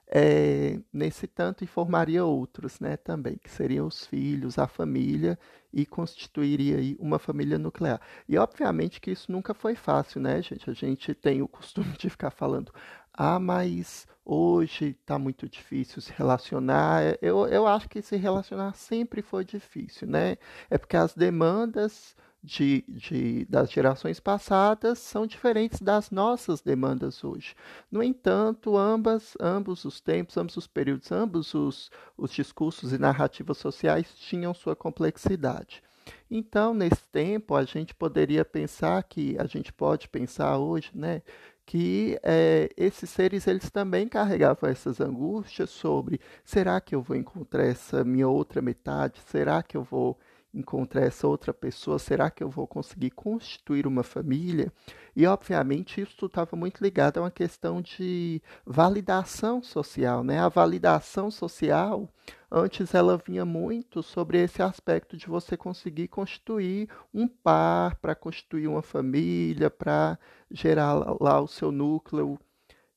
é, 0.08 0.80
nesse 0.94 1.28
tanto 1.28 1.64
informaria 1.64 2.24
outros, 2.24 2.80
né, 2.80 2.98
também, 2.98 3.38
que 3.38 3.50
seriam 3.50 3.88
os 3.88 4.06
filhos, 4.06 4.60
a 4.60 4.68
família, 4.68 5.38
e 5.74 5.86
constituiria 5.86 6.78
aí 6.78 6.96
uma 7.00 7.20
família 7.20 7.60
nuclear. 7.60 8.00
E 8.30 8.38
obviamente 8.38 9.02
que 9.02 9.12
isso 9.12 9.32
nunca 9.32 9.54
foi 9.54 9.76
fácil, 9.76 10.22
né, 10.22 10.42
gente? 10.42 10.70
A 10.70 10.74
gente 10.74 11.14
tem 11.14 11.42
o 11.42 11.48
costume 11.48 11.92
de 11.98 12.10
ficar 12.10 12.32
falando, 12.32 12.72
ah, 13.14 13.40
mas 13.40 14.08
hoje 14.24 14.98
está 15.00 15.20
muito 15.20 15.50
difícil 15.50 16.02
se 16.02 16.14
relacionar. 16.14 17.18
Eu, 17.22 17.46
eu 17.48 17.68
acho 17.68 17.90
que 17.90 18.02
se 18.02 18.16
relacionar 18.16 18.74
sempre 18.74 19.22
foi 19.22 19.44
difícil, 19.44 20.08
né? 20.08 20.38
É 20.70 20.78
porque 20.78 20.98
as 20.98 21.14
demandas 21.14 22.16
de, 22.46 22.86
de, 22.88 23.46
das 23.46 23.72
gerações 23.72 24.20
passadas 24.20 25.00
são 25.00 25.26
diferentes 25.26 25.82
das 25.82 26.12
nossas 26.12 26.62
demandas 26.62 27.24
hoje. 27.24 27.56
No 27.92 28.04
entanto, 28.04 28.78
ambas, 28.78 29.36
ambos 29.40 29.84
os 29.84 30.00
tempos, 30.00 30.38
ambos 30.38 30.56
os 30.56 30.68
períodos, 30.68 31.12
ambos 31.12 31.54
os, 31.54 31.90
os 32.16 32.32
discursos 32.32 32.94
e 32.94 32.98
narrativas 32.98 33.58
sociais 33.58 34.14
tinham 34.16 34.54
sua 34.54 34.76
complexidade. 34.76 35.82
Então, 36.30 36.74
nesse 36.74 37.08
tempo, 37.12 37.56
a 37.56 37.64
gente 37.64 37.96
poderia 37.96 38.46
pensar 38.46 39.02
que, 39.04 39.36
a 39.40 39.46
gente 39.46 39.74
pode 39.74 40.08
pensar 40.08 40.58
hoje, 40.58 40.92
né, 40.94 41.24
que 41.66 42.20
é, 42.22 42.70
esses 42.78 43.10
seres 43.10 43.48
eles 43.48 43.72
também 43.72 44.08
carregavam 44.08 44.70
essas 44.70 45.02
angústias 45.02 45.72
sobre 45.72 46.22
será 46.44 46.80
que 46.80 46.94
eu 46.94 47.02
vou 47.02 47.18
encontrar 47.18 47.66
essa 47.66 48.04
minha 48.04 48.28
outra 48.28 48.62
metade? 48.62 49.20
Será 49.26 49.64
que 49.64 49.76
eu 49.76 49.84
vou 49.84 50.16
encontrar 50.56 51.02
essa 51.02 51.28
outra 51.28 51.54
pessoa? 51.54 52.00
Será 52.00 52.32
que 52.32 52.44
eu 52.44 52.50
vou 52.50 52.66
conseguir 52.66 53.12
constituir 53.12 53.86
uma 53.86 54.04
família? 54.04 54.72
E, 55.16 55.26
obviamente, 55.28 56.02
isso 56.02 56.26
estava 56.26 56.56
muito 56.56 56.82
ligado 56.82 57.18
a 57.18 57.22
uma 57.22 57.32
questão 57.32 57.82
de 57.82 58.42
validação 58.66 59.62
social, 59.62 60.24
né? 60.24 60.40
A 60.40 60.50
validação 60.50 61.30
social, 61.30 62.10
antes 62.52 62.94
ela 62.94 63.18
vinha 63.18 63.46
muito 63.46 64.02
sobre 64.02 64.42
esse 64.42 64.62
aspecto 64.62 65.18
de 65.18 65.28
você 65.28 65.58
conseguir 65.58 66.08
constituir 66.08 66.90
um 67.14 67.28
par, 67.28 67.96
para 67.98 68.16
constituir 68.16 68.68
uma 68.68 68.82
família, 68.82 69.70
para 69.70 70.18
gerar 70.50 70.94
lá 71.20 71.40
o 71.42 71.48
seu 71.48 71.72
núcleo 71.72 72.40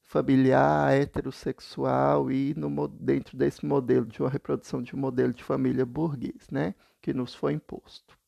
familiar, 0.08 0.92
heterossexual 0.94 2.30
e 2.32 2.54
no, 2.56 2.88
dentro 2.88 3.36
desse 3.36 3.64
modelo 3.66 4.06
de 4.06 4.20
uma 4.22 4.30
reprodução 4.30 4.82
de 4.82 4.96
um 4.96 4.98
modelo 4.98 5.34
de 5.34 5.44
família 5.44 5.84
burguês, 5.84 6.48
né? 6.50 6.74
Que 7.08 7.14
nos 7.14 7.34
foi 7.34 7.54
imposto. 7.54 8.18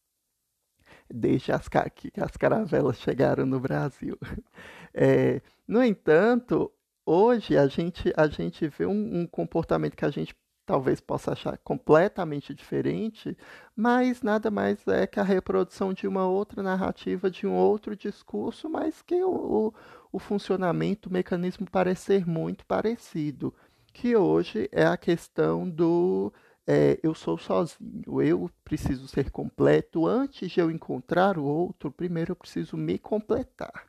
Desde 1.13 1.53
as, 1.53 1.69
que 1.69 2.11
as 2.19 2.35
caravelas 2.39 2.99
chegaram 2.99 3.45
no 3.45 3.61
Brasil. 3.61 4.19
É, 4.93 5.41
no 5.69 5.85
entanto, 5.85 6.69
hoje 7.07 7.57
a 7.57 7.69
gente, 7.69 8.13
a 8.17 8.27
gente 8.27 8.67
vê 8.67 8.85
um, 8.87 9.21
um 9.21 9.25
comportamento 9.25 9.95
que 9.95 10.05
a 10.05 10.11
gente 10.11 10.35
talvez 10.67 11.01
possa 11.01 11.31
achar 11.31 11.57
completamente 11.59 12.53
diferente, 12.53 13.39
mas 13.77 14.21
nada 14.21 14.51
mais 14.51 14.85
é 14.89 15.07
que 15.07 15.21
a 15.21 15.23
reprodução 15.23 15.93
de 15.93 16.09
uma 16.09 16.27
outra 16.27 16.61
narrativa, 16.61 17.31
de 17.31 17.47
um 17.47 17.55
outro 17.55 17.95
discurso, 17.95 18.69
mas 18.69 19.01
que 19.01 19.23
o, 19.23 19.73
o, 20.11 20.19
funcionamento, 20.19 21.09
o 21.09 21.13
mecanismo 21.13 21.71
parece 21.71 22.07
ser 22.07 22.27
muito 22.27 22.67
parecido, 22.67 23.55
que 23.93 24.17
hoje 24.17 24.69
é 24.73 24.85
a 24.85 24.97
questão 24.97 25.71
do 25.71 26.33
é, 26.73 27.01
eu 27.03 27.15
sou 27.15 27.37
sozinho, 27.37 28.23
eu 28.23 28.49
preciso 28.63 29.09
ser 29.09 29.29
completo. 29.33 30.07
Antes 30.07 30.49
de 30.53 30.61
eu 30.61 30.71
encontrar 30.71 31.37
o 31.37 31.45
outro, 31.45 31.91
primeiro 31.91 32.31
eu 32.31 32.37
preciso 32.37 32.77
me 32.77 32.97
completar. 32.97 33.89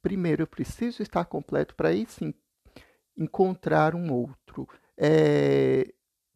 Primeiro 0.00 0.42
eu 0.42 0.46
preciso 0.46 1.02
estar 1.02 1.24
completo 1.24 1.74
para 1.74 1.88
aí 1.88 2.06
sim 2.06 2.32
encontrar 3.18 3.96
um 3.96 4.12
outro. 4.12 4.68
É, 4.96 5.92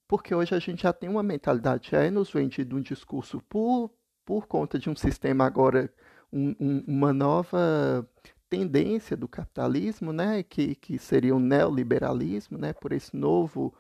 porque 0.09 0.35
hoje 0.35 0.53
a 0.53 0.59
gente 0.59 0.83
já 0.83 0.93
tem 0.93 1.09
uma 1.09 1.23
mentalidade, 1.23 1.93
já 1.93 2.03
é 2.03 2.11
nos 2.11 2.29
vendido 2.29 2.77
um 2.77 2.81
discurso 2.81 3.41
por, 3.49 3.89
por 4.25 4.49
conta 4.49 4.81
de 4.81 4.91
um 4.91 4.97
sistema 4.97 5.45
agora, 5.47 5.89
um, 6.33 6.57
um, 6.59 6.85
uma 6.89 7.13
nova 7.13 8.05
tendência 8.51 9.17
do 9.17 9.29
capitalismo, 9.29 10.13
né, 10.13 10.43
que, 10.43 10.75
que 10.75 10.99
seria 10.99 11.37
o 11.37 11.41
neoliberalismo, 11.41 12.59
né, 12.59 12.73
por 12.73 12.93
esse 12.93 13.17
novo, 13.17 13.73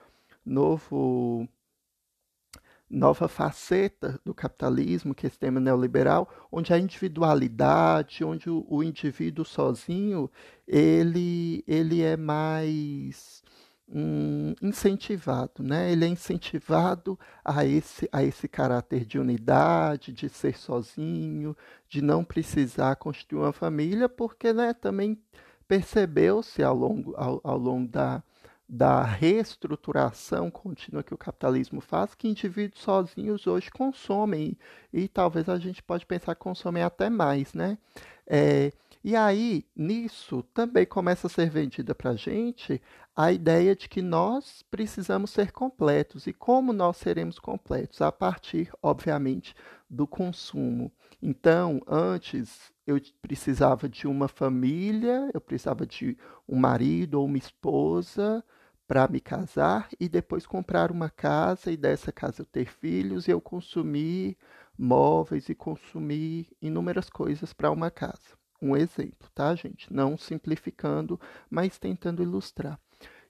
novo 0.46 1.48
nova 2.88 3.28
faceta 3.28 4.20
do 4.24 4.34
capitalismo, 4.34 5.14
que 5.14 5.26
é 5.26 5.28
o 5.28 5.30
sistema 5.30 5.58
neoliberal, 5.58 6.28
onde 6.50 6.72
a 6.72 6.78
individualidade, 6.78 8.24
onde 8.24 8.48
o, 8.48 8.64
o 8.68 8.82
indivíduo 8.82 9.44
sozinho, 9.44 10.30
ele, 10.66 11.64
ele 11.66 12.02
é 12.02 12.16
mais 12.16 13.42
hum, 13.88 14.54
incentivado, 14.62 15.62
né? 15.62 15.90
Ele 15.90 16.04
é 16.04 16.08
incentivado 16.08 17.18
a 17.44 17.64
esse, 17.64 18.08
a 18.12 18.22
esse 18.22 18.48
caráter 18.48 19.04
de 19.04 19.18
unidade, 19.18 20.12
de 20.12 20.28
ser 20.28 20.56
sozinho, 20.56 21.56
de 21.88 22.02
não 22.02 22.24
precisar 22.24 22.96
constituir 22.96 23.38
uma 23.38 23.52
família, 23.52 24.08
porque 24.08 24.52
né, 24.52 24.72
também 24.74 25.18
percebeu-se 25.66 26.62
ao 26.62 26.76
longo, 26.76 27.14
ao, 27.16 27.40
ao 27.42 27.58
longo 27.58 27.88
da, 27.88 28.22
da 28.68 29.02
reestruturação 29.02 30.50
contínua 30.50 31.02
que 31.02 31.14
o 31.14 31.18
capitalismo 31.18 31.80
faz, 31.80 32.14
que 32.14 32.28
indivíduos 32.28 32.82
sozinhos 32.82 33.46
hoje 33.46 33.70
consomem, 33.70 34.56
e, 34.92 35.06
talvez 35.08 35.48
a 35.48 35.58
gente 35.58 35.82
pode 35.82 36.06
pensar 36.06 36.34
que 36.34 36.40
consomem 36.40 36.82
até 36.82 37.10
mais, 37.10 37.52
né? 37.54 37.78
É, 38.26 38.72
e 39.02 39.14
aí, 39.14 39.66
nisso, 39.76 40.42
também 40.54 40.86
começa 40.86 41.26
a 41.26 41.30
ser 41.30 41.50
vendida 41.50 41.94
para 41.94 42.12
a 42.12 42.16
gente 42.16 42.80
a 43.14 43.30
ideia 43.30 43.76
de 43.76 43.86
que 43.86 44.00
nós 44.00 44.64
precisamos 44.70 45.30
ser 45.30 45.52
completos. 45.52 46.26
E 46.26 46.32
como 46.32 46.72
nós 46.72 46.96
seremos 46.96 47.38
completos? 47.38 48.00
A 48.00 48.10
partir, 48.10 48.72
obviamente, 48.82 49.54
do 49.94 50.06
consumo. 50.06 50.92
Então, 51.22 51.80
antes 51.86 52.72
eu 52.86 53.00
precisava 53.22 53.88
de 53.88 54.06
uma 54.06 54.28
família, 54.28 55.30
eu 55.32 55.40
precisava 55.40 55.86
de 55.86 56.18
um 56.48 56.56
marido 56.56 57.14
ou 57.14 57.26
uma 57.26 57.38
esposa, 57.38 58.44
para 58.86 59.08
me 59.08 59.20
casar 59.20 59.88
e 59.98 60.08
depois 60.08 60.46
comprar 60.46 60.90
uma 60.90 61.08
casa 61.08 61.70
e 61.70 61.76
dessa 61.76 62.12
casa 62.12 62.42
eu 62.42 62.46
ter 62.46 62.66
filhos 62.66 63.26
e 63.26 63.30
eu 63.30 63.40
consumir 63.40 64.36
móveis 64.78 65.48
e 65.48 65.54
consumir 65.54 66.48
inúmeras 66.60 67.08
coisas 67.08 67.52
para 67.52 67.70
uma 67.70 67.90
casa. 67.90 68.36
Um 68.60 68.76
exemplo, 68.76 69.28
tá, 69.34 69.54
gente? 69.54 69.92
Não 69.92 70.16
simplificando, 70.16 71.18
mas 71.50 71.78
tentando 71.78 72.22
ilustrar. 72.22 72.78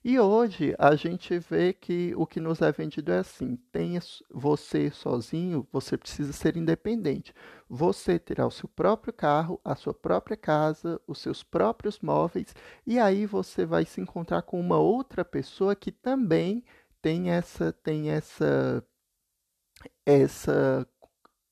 E 0.07 0.19
hoje 0.19 0.75
a 0.77 0.95
gente 0.95 1.39
vê 1.39 1.73
que 1.73 2.13
o 2.15 2.27
que 2.27 2.39
nos 2.39 2.61
é 2.61 2.71
vendido 2.71 3.11
é 3.11 3.17
assim: 3.17 3.55
tenha 3.71 3.99
você 4.29 4.91
sozinho, 4.91 5.67
você 5.71 5.97
precisa 5.97 6.31
ser 6.31 6.55
independente. 6.55 7.33
Você 7.67 8.19
terá 8.19 8.45
o 8.45 8.51
seu 8.51 8.69
próprio 8.69 9.11
carro, 9.11 9.59
a 9.65 9.75
sua 9.75 9.95
própria 9.95 10.37
casa, 10.37 11.01
os 11.07 11.17
seus 11.17 11.41
próprios 11.41 11.99
móveis, 12.01 12.53
e 12.85 12.99
aí 12.99 13.25
você 13.25 13.65
vai 13.65 13.83
se 13.83 13.99
encontrar 13.99 14.43
com 14.43 14.59
uma 14.59 14.77
outra 14.77 15.25
pessoa 15.25 15.75
que 15.75 15.91
também 15.91 16.63
tem 17.01 17.31
essa 17.31 17.73
tem 17.73 18.11
essa 18.11 18.85
essa 20.05 20.87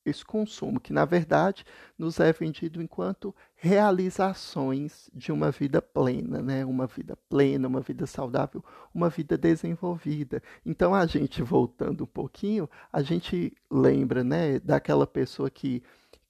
esse 0.04 0.24
consumo, 0.24 0.80
que 0.80 0.92
na 0.92 1.04
verdade 1.04 1.64
nos 1.98 2.20
é 2.20 2.32
vendido 2.32 2.82
enquanto 2.82 3.34
realizações 3.64 5.08
de 5.14 5.32
uma 5.32 5.50
vida 5.50 5.80
plena, 5.80 6.42
né? 6.42 6.66
Uma 6.66 6.86
vida 6.86 7.16
plena, 7.30 7.66
uma 7.66 7.80
vida 7.80 8.06
saudável, 8.06 8.62
uma 8.94 9.08
vida 9.08 9.38
desenvolvida. 9.38 10.42
Então 10.66 10.94
a 10.94 11.06
gente 11.06 11.42
voltando 11.42 12.04
um 12.04 12.06
pouquinho, 12.06 12.68
a 12.92 13.00
gente 13.00 13.56
lembra, 13.70 14.22
né, 14.22 14.58
daquela 14.58 15.06
pessoa 15.06 15.48
que 15.48 15.82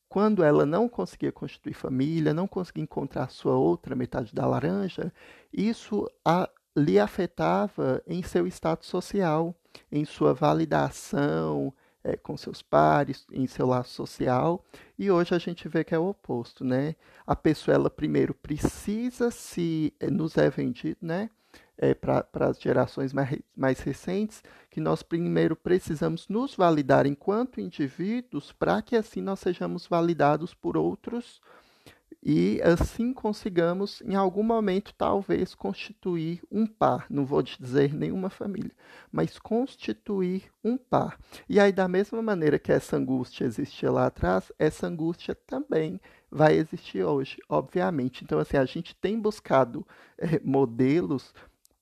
quando 0.09 0.44
ela 0.44 0.64
não 0.64 0.88
conseguia 0.88 1.33
constituir 1.33 1.75
família, 1.75 2.33
não 2.33 2.47
conseguia 2.47 2.85
encontrar 2.85 3.29
sua 3.31 3.57
outra 3.57 3.97
metade 3.97 4.33
da 4.33 4.47
laranja, 4.47 5.12
isso 5.53 6.09
a, 6.25 6.49
lhe 6.77 7.01
afetava 7.01 8.01
em 8.07 8.23
seu 8.23 8.47
status 8.47 8.87
social, 8.87 9.53
em 9.90 10.05
sua 10.05 10.33
validação, 10.33 11.75
é, 12.04 12.16
com 12.16 12.36
seus 12.36 12.60
pares, 12.60 13.26
em 13.32 13.46
seu 13.46 13.66
laço 13.66 13.94
social, 13.94 14.62
e 14.98 15.10
hoje 15.10 15.34
a 15.34 15.38
gente 15.38 15.66
vê 15.66 15.82
que 15.82 15.94
é 15.94 15.98
o 15.98 16.08
oposto, 16.08 16.62
né? 16.62 16.94
A 17.26 17.34
pessoa, 17.34 17.74
ela 17.74 17.90
primeiro 17.90 18.34
precisa 18.34 19.30
se, 19.30 19.94
é, 19.98 20.10
nos 20.10 20.36
é 20.36 20.50
vendido, 20.50 20.98
né? 21.00 21.30
É, 21.76 21.94
para 21.94 22.26
as 22.34 22.60
gerações 22.60 23.12
mais, 23.12 23.36
mais 23.56 23.80
recentes, 23.80 24.42
que 24.70 24.80
nós 24.80 25.02
primeiro 25.02 25.56
precisamos 25.56 26.28
nos 26.28 26.54
validar 26.54 27.06
enquanto 27.06 27.60
indivíduos 27.60 28.52
para 28.52 28.80
que 28.82 28.94
assim 28.94 29.20
nós 29.20 29.40
sejamos 29.40 29.86
validados 29.86 30.54
por 30.54 30.76
outros 30.76 31.40
e 32.24 32.58
assim 32.62 33.12
consigamos, 33.12 34.00
em 34.00 34.14
algum 34.14 34.42
momento, 34.42 34.94
talvez 34.96 35.54
constituir 35.54 36.42
um 36.50 36.66
par. 36.66 37.04
Não 37.10 37.26
vou 37.26 37.42
dizer 37.42 37.92
nenhuma 37.92 38.30
família, 38.30 38.72
mas 39.12 39.38
constituir 39.38 40.50
um 40.64 40.78
par. 40.78 41.18
E 41.46 41.60
aí, 41.60 41.70
da 41.70 41.87
mesma 41.87 42.22
maneira 42.22 42.58
que 42.58 42.72
essa 42.72 42.96
angústia 42.96 43.44
existia 43.44 43.90
lá 43.90 44.06
atrás, 44.06 44.50
essa 44.58 44.87
angústia 44.87 45.34
também 45.34 46.00
vai 46.30 46.54
existir 46.54 47.04
hoje, 47.04 47.37
obviamente. 47.46 48.24
Então, 48.24 48.38
assim, 48.38 48.56
a 48.56 48.64
gente 48.64 48.96
tem 48.96 49.20
buscado 49.20 49.87
é, 50.16 50.40
modelos 50.42 51.34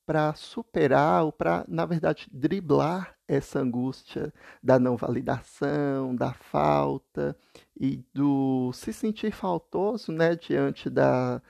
para 0.05 0.33
superar 0.33 1.23
ou 1.23 1.31
para, 1.31 1.65
na 1.67 1.85
verdade, 1.85 2.27
driblar 2.31 3.15
essa 3.27 3.59
angústia 3.59 4.33
da 4.61 4.77
não 4.77 4.97
validação, 4.97 6.15
da 6.15 6.33
falta 6.33 7.35
e 7.79 8.03
do 8.13 8.71
se 8.73 8.91
sentir 8.91 9.31
faltoso 9.31 10.11
né, 10.11 10.35
diante 10.35 10.89
da, 10.89 11.41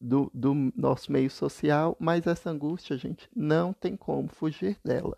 do, 0.00 0.30
do 0.34 0.54
nosso 0.76 1.10
meio 1.10 1.30
social, 1.30 1.96
mas 1.98 2.26
essa 2.26 2.50
angústia, 2.50 2.96
gente, 2.96 3.28
não 3.34 3.72
tem 3.72 3.96
como 3.96 4.28
fugir 4.28 4.78
dela. 4.84 5.16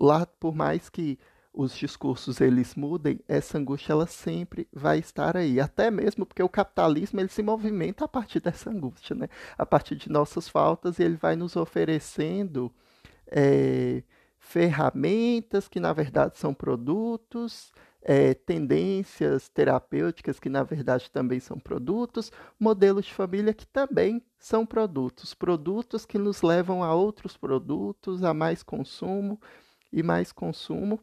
Lá, 0.00 0.26
por 0.26 0.54
mais 0.54 0.88
que 0.88 1.18
os 1.52 1.76
discursos 1.76 2.40
eles 2.40 2.74
mudem, 2.74 3.20
essa 3.26 3.58
angústia 3.58 3.92
ela 3.92 4.06
sempre 4.06 4.68
vai 4.72 4.98
estar 4.98 5.36
aí, 5.36 5.60
até 5.60 5.90
mesmo 5.90 6.24
porque 6.24 6.42
o 6.42 6.48
capitalismo 6.48 7.20
ele 7.20 7.28
se 7.28 7.42
movimenta 7.42 8.04
a 8.04 8.08
partir 8.08 8.40
dessa 8.40 8.70
angústia, 8.70 9.16
né? 9.16 9.28
A 9.58 9.66
partir 9.66 9.96
de 9.96 10.10
nossas 10.10 10.48
faltas, 10.48 11.00
ele 11.00 11.16
vai 11.16 11.36
nos 11.36 11.56
oferecendo 11.56 12.72
é, 13.26 14.02
ferramentas 14.38 15.68
que 15.68 15.80
na 15.80 15.92
verdade 15.92 16.38
são 16.38 16.54
produtos, 16.54 17.72
é, 18.02 18.32
tendências 18.32 19.48
terapêuticas 19.48 20.40
que 20.40 20.48
na 20.48 20.62
verdade 20.62 21.10
também 21.10 21.40
são 21.40 21.58
produtos, 21.58 22.32
modelos 22.58 23.04
de 23.06 23.12
família 23.12 23.52
que 23.52 23.66
também 23.66 24.22
são 24.38 24.64
produtos, 24.64 25.34
produtos 25.34 26.06
que 26.06 26.16
nos 26.16 26.42
levam 26.42 26.82
a 26.82 26.94
outros 26.94 27.36
produtos, 27.36 28.24
a 28.24 28.32
mais 28.32 28.62
consumo 28.62 29.38
e 29.92 30.02
mais 30.02 30.32
consumo 30.32 30.98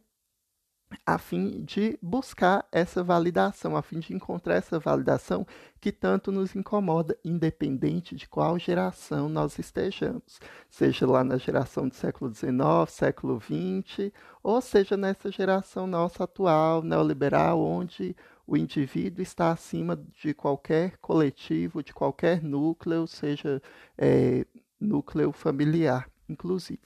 a 1.06 1.18
fim 1.18 1.64
de 1.64 1.98
buscar 2.02 2.66
essa 2.72 3.04
validação, 3.04 3.76
a 3.76 3.82
fim 3.82 4.00
de 4.00 4.14
encontrar 4.14 4.56
essa 4.56 4.80
validação 4.80 5.46
que 5.80 5.92
tanto 5.92 6.32
nos 6.32 6.56
incomoda, 6.56 7.18
independente 7.24 8.16
de 8.16 8.28
qual 8.28 8.58
geração 8.58 9.28
nós 9.28 9.60
estejamos, 9.60 10.40
seja 10.70 11.06
lá 11.06 11.24
na 11.24 11.38
geração 11.38 11.88
do 11.88 11.96
século 11.96 12.34
XIX, 12.34 12.56
século 12.90 13.40
XX, 13.40 14.12
ou 14.42 14.62
seja 14.62 14.96
nessa 14.96 15.32
geração 15.32 15.88
nossa 15.88 16.24
atual, 16.24 16.82
neoliberal, 16.82 17.60
onde 17.62 18.16
o 18.46 18.56
indivíduo 18.56 19.22
está 19.22 19.52
acima 19.52 20.02
de 20.22 20.34
qualquer 20.34 20.98
coletivo, 20.98 21.84
de 21.84 21.94
qualquer 21.94 22.42
núcleo, 22.42 23.06
seja 23.08 23.62
é, 23.98 24.46
núcleo 24.80 25.32
familiar 25.34 26.10
inclusive. 26.30 26.82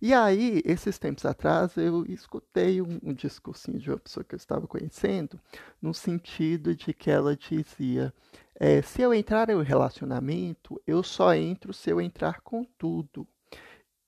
E 0.00 0.12
aí, 0.12 0.62
esses 0.64 0.98
tempos 0.98 1.24
atrás, 1.24 1.76
eu 1.76 2.04
escutei 2.06 2.80
um, 2.80 2.98
um 3.02 3.12
discursinho 3.12 3.78
de 3.78 3.90
uma 3.90 3.98
pessoa 3.98 4.24
que 4.24 4.34
eu 4.34 4.38
estava 4.38 4.66
conhecendo, 4.66 5.40
no 5.80 5.92
sentido 5.92 6.74
de 6.74 6.92
que 6.92 7.10
ela 7.10 7.36
dizia: 7.36 8.12
é, 8.54 8.80
se 8.82 9.02
eu 9.02 9.12
entrar 9.12 9.50
em 9.50 9.54
um 9.54 9.62
relacionamento, 9.62 10.80
eu 10.86 11.02
só 11.02 11.34
entro 11.34 11.72
se 11.72 11.90
eu 11.90 12.00
entrar 12.00 12.40
com 12.40 12.64
tudo. 12.64 13.26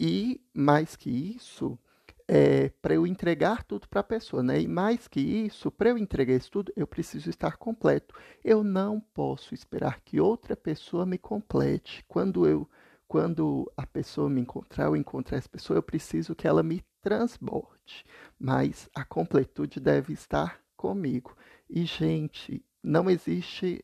E 0.01 0.41
mais 0.55 0.95
que 0.97 1.11
isso, 1.11 1.79
é, 2.27 2.69
para 2.83 2.95
eu 2.95 3.07
entregar 3.07 3.65
tudo 3.65 3.89
para 3.89 4.01
a 4.01 4.05
pessoa, 4.05 4.43
né? 4.43 4.61
E 4.61 4.69
mais 4.69 5.09
que 5.09 5.21
isso, 5.21 5.71
para 5.71 5.89
eu 5.89 5.99
entregar 5.99 6.35
isso 6.35 6.51
tudo, 6.51 6.73
eu 6.77 6.87
preciso 6.87 7.31
estar 7.31 7.57
completo. 7.57 8.15
Eu 8.45 8.63
não 8.63 9.01
posso 9.01 9.55
esperar 9.55 10.01
que 10.01 10.21
outra 10.21 10.55
pessoa 10.55 11.07
me 11.07 11.19
complete. 11.19 12.05
Quando 12.07 12.47
eu 12.47 12.69
quando 13.09 13.73
a 13.75 13.87
pessoa 13.87 14.29
me 14.29 14.43
encontrar, 14.43 14.85
eu 14.85 14.95
encontrar 14.95 15.39
essa 15.39 15.49
pessoa, 15.49 15.79
eu 15.79 15.83
preciso 15.83 16.35
que 16.35 16.47
ela 16.47 16.63
me 16.63 16.85
transborde. 17.01 18.05
Mas 18.39 18.89
a 18.95 19.03
completude 19.03 19.81
deve 19.81 20.13
estar 20.13 20.61
comigo. 20.77 21.35
E, 21.69 21.87
gente, 21.87 22.63
não 22.83 23.09
existe 23.09 23.83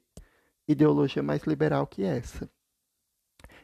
ideologia 0.69 1.23
mais 1.23 1.45
liberal 1.45 1.87
que 1.87 2.03
essa. 2.03 2.51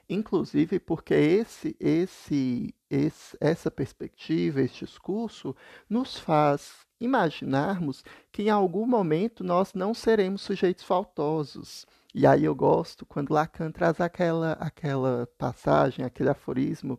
Inclusive 0.09 0.81
porque 0.81 1.15
esse, 1.15 1.77
esse, 1.79 2.75
esse, 2.89 3.37
essa 3.39 3.71
perspectiva, 3.71 4.61
esse 4.61 4.85
discurso, 4.85 5.55
nos 5.89 6.19
faz 6.19 6.81
imaginarmos 6.99 8.03
que 8.33 8.45
em 8.45 8.51
algum 8.51 8.87
momento 8.87 9.45
nós 9.45 9.73
não 9.73 9.95
seremos 9.95 10.41
sujeitos 10.43 10.85
faltosos. 10.85 11.87
E 12.15 12.27
aí 12.27 12.45
eu 12.45 12.55
gosto 12.55 13.07
quando 13.07 13.33
Lacan 13.33 13.71
traz 13.71 14.01
aquela, 14.01 14.53
aquela 14.53 15.29
passagem, 15.39 16.05
aquele 16.05 16.31
aforismo, 16.31 16.99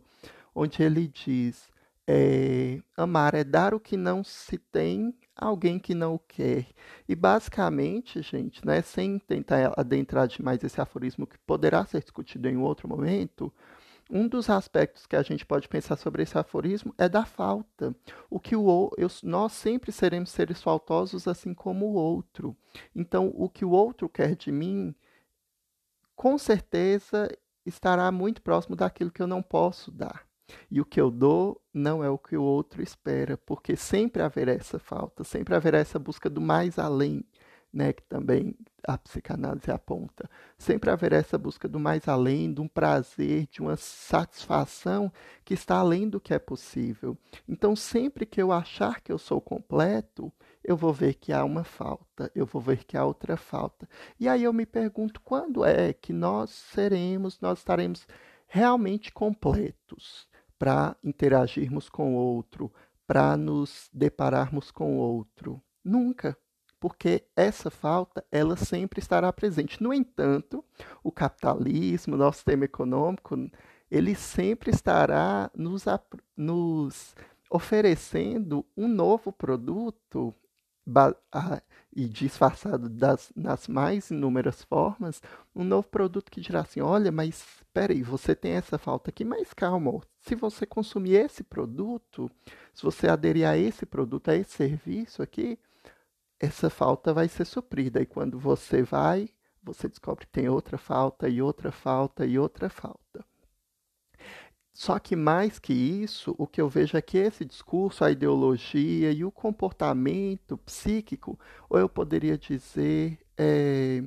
onde 0.54 0.82
ele 0.82 1.06
diz: 1.06 1.70
é, 2.06 2.80
amar 2.96 3.34
é 3.34 3.44
dar 3.44 3.74
o 3.74 3.80
que 3.80 3.96
não 3.96 4.24
se 4.24 4.58
tem 4.58 5.14
a 5.36 5.46
alguém 5.46 5.78
que 5.78 5.94
não 5.94 6.14
o 6.14 6.18
quer. 6.18 6.66
E 7.08 7.14
basicamente, 7.14 8.22
gente, 8.22 8.64
né, 8.66 8.82
sem 8.82 9.18
tentar 9.18 9.72
adentrar 9.76 10.26
demais 10.28 10.62
esse 10.64 10.80
aforismo 10.80 11.26
que 11.26 11.38
poderá 11.38 11.84
ser 11.84 12.00
discutido 12.00 12.48
em 12.48 12.56
outro 12.56 12.88
momento, 12.88 13.52
um 14.10 14.28
dos 14.28 14.50
aspectos 14.50 15.06
que 15.06 15.16
a 15.16 15.22
gente 15.22 15.46
pode 15.46 15.68
pensar 15.68 15.96
sobre 15.96 16.22
esse 16.22 16.36
aforismo 16.36 16.94
é 16.98 17.08
da 17.08 17.24
falta. 17.24 17.94
O 18.28 18.38
que 18.38 18.54
o 18.54 18.90
eu, 18.98 19.08
nós 19.22 19.52
sempre 19.52 19.90
seremos 19.92 20.30
seres 20.30 20.60
faltosos 20.62 21.26
assim 21.26 21.54
como 21.54 21.86
o 21.86 21.94
outro. 21.94 22.56
Então, 22.94 23.32
o 23.34 23.48
que 23.48 23.64
o 23.64 23.70
outro 23.70 24.08
quer 24.08 24.36
de 24.36 24.52
mim 24.52 24.94
com 26.14 26.38
certeza 26.38 27.28
estará 27.64 28.10
muito 28.10 28.42
próximo 28.42 28.76
daquilo 28.76 29.10
que 29.10 29.22
eu 29.22 29.26
não 29.26 29.42
posso 29.42 29.90
dar. 29.90 30.26
E 30.70 30.80
o 30.80 30.84
que 30.84 31.00
eu 31.00 31.10
dou 31.10 31.60
não 31.72 32.02
é 32.02 32.10
o 32.10 32.18
que 32.18 32.36
o 32.36 32.42
outro 32.42 32.82
espera, 32.82 33.36
porque 33.38 33.76
sempre 33.76 34.22
haverá 34.22 34.52
essa 34.52 34.78
falta, 34.78 35.24
sempre 35.24 35.54
haverá 35.54 35.78
essa 35.78 35.98
busca 35.98 36.28
do 36.28 36.40
mais 36.40 36.78
além, 36.78 37.24
né, 37.72 37.92
que 37.92 38.02
também 38.02 38.54
a 38.86 38.98
psicanálise 38.98 39.70
aponta. 39.70 40.28
Sempre 40.58 40.90
haverá 40.90 41.16
essa 41.16 41.38
busca 41.38 41.66
do 41.66 41.80
mais 41.80 42.06
além, 42.06 42.52
de 42.52 42.60
um 42.60 42.68
prazer, 42.68 43.46
de 43.46 43.60
uma 43.62 43.76
satisfação 43.76 45.10
que 45.44 45.54
está 45.54 45.76
além 45.76 46.08
do 46.08 46.20
que 46.20 46.34
é 46.34 46.38
possível. 46.38 47.16
Então, 47.48 47.74
sempre 47.74 48.26
que 48.26 48.42
eu 48.42 48.52
achar 48.52 49.00
que 49.00 49.10
eu 49.10 49.18
sou 49.18 49.40
completo, 49.40 50.30
eu 50.64 50.76
vou 50.76 50.92
ver 50.92 51.14
que 51.14 51.32
há 51.32 51.44
uma 51.44 51.64
falta, 51.64 52.30
eu 52.34 52.46
vou 52.46 52.62
ver 52.62 52.84
que 52.84 52.96
há 52.96 53.04
outra 53.04 53.36
falta. 53.36 53.88
E 54.18 54.28
aí 54.28 54.44
eu 54.44 54.52
me 54.52 54.64
pergunto 54.64 55.20
quando 55.20 55.64
é 55.64 55.92
que 55.92 56.12
nós 56.12 56.50
seremos, 56.50 57.40
nós 57.40 57.58
estaremos 57.58 58.06
realmente 58.46 59.12
completos 59.12 60.28
para 60.58 60.96
interagirmos 61.02 61.88
com 61.88 62.14
o 62.14 62.18
outro, 62.18 62.72
para 63.06 63.36
nos 63.36 63.90
depararmos 63.92 64.70
com 64.70 64.96
o 64.96 65.00
outro. 65.00 65.60
Nunca, 65.84 66.36
porque 66.78 67.24
essa 67.34 67.70
falta 67.70 68.24
ela 68.30 68.56
sempre 68.56 69.00
estará 69.00 69.32
presente. 69.32 69.82
No 69.82 69.92
entanto, 69.92 70.64
o 71.02 71.10
capitalismo, 71.10 72.16
nosso 72.16 72.38
sistema 72.38 72.64
econômico, 72.64 73.36
ele 73.90 74.14
sempre 74.14 74.70
estará 74.70 75.50
nos, 75.54 75.84
nos 76.36 77.14
oferecendo 77.50 78.64
um 78.76 78.86
novo 78.86 79.32
produto 79.32 80.34
e 81.94 82.08
disfarçado 82.08 82.88
das, 82.88 83.32
nas 83.36 83.68
mais 83.68 84.10
inúmeras 84.10 84.62
formas, 84.64 85.22
um 85.54 85.62
novo 85.62 85.88
produto 85.88 86.30
que 86.30 86.40
dirá 86.40 86.60
assim: 86.60 86.80
olha, 86.80 87.12
mas 87.12 87.44
espera 87.60 87.92
aí, 87.92 88.02
você 88.02 88.34
tem 88.34 88.52
essa 88.52 88.78
falta 88.78 89.10
aqui, 89.10 89.24
mas 89.24 89.52
calma, 89.52 90.00
se 90.20 90.34
você 90.34 90.66
consumir 90.66 91.14
esse 91.14 91.42
produto, 91.44 92.30
se 92.72 92.82
você 92.82 93.08
aderir 93.08 93.46
a 93.46 93.56
esse 93.56 93.86
produto, 93.86 94.30
a 94.30 94.36
esse 94.36 94.52
serviço 94.52 95.22
aqui, 95.22 95.58
essa 96.40 96.68
falta 96.68 97.12
vai 97.14 97.28
ser 97.28 97.44
suprida. 97.44 98.00
E 98.02 98.06
quando 98.06 98.38
você 98.38 98.82
vai, 98.82 99.28
você 99.62 99.88
descobre 99.88 100.26
que 100.26 100.32
tem 100.32 100.48
outra 100.48 100.78
falta, 100.78 101.28
e 101.28 101.40
outra 101.40 101.70
falta, 101.70 102.26
e 102.26 102.38
outra 102.38 102.68
falta. 102.68 103.24
Só 104.74 104.98
que 104.98 105.14
mais 105.14 105.58
que 105.58 105.72
isso, 105.72 106.34
o 106.38 106.46
que 106.46 106.60
eu 106.60 106.68
vejo 106.68 106.96
é 106.96 107.02
que 107.02 107.18
esse 107.18 107.44
discurso, 107.44 108.04
a 108.04 108.10
ideologia 108.10 109.12
e 109.12 109.24
o 109.24 109.30
comportamento 109.30 110.56
psíquico, 110.58 111.38
ou 111.68 111.78
eu 111.78 111.88
poderia 111.88 112.38
dizer 112.38 113.18
é, 113.36 114.02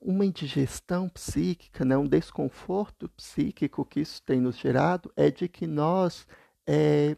uma 0.00 0.24
indigestão 0.24 1.08
psíquica, 1.08 1.84
né, 1.84 1.96
um 1.96 2.06
desconforto 2.06 3.08
psíquico 3.10 3.84
que 3.84 4.00
isso 4.00 4.22
tem 4.22 4.40
nos 4.40 4.56
gerado, 4.56 5.12
é 5.16 5.30
de 5.30 5.48
que 5.48 5.66
nós 5.66 6.26
é, 6.66 7.16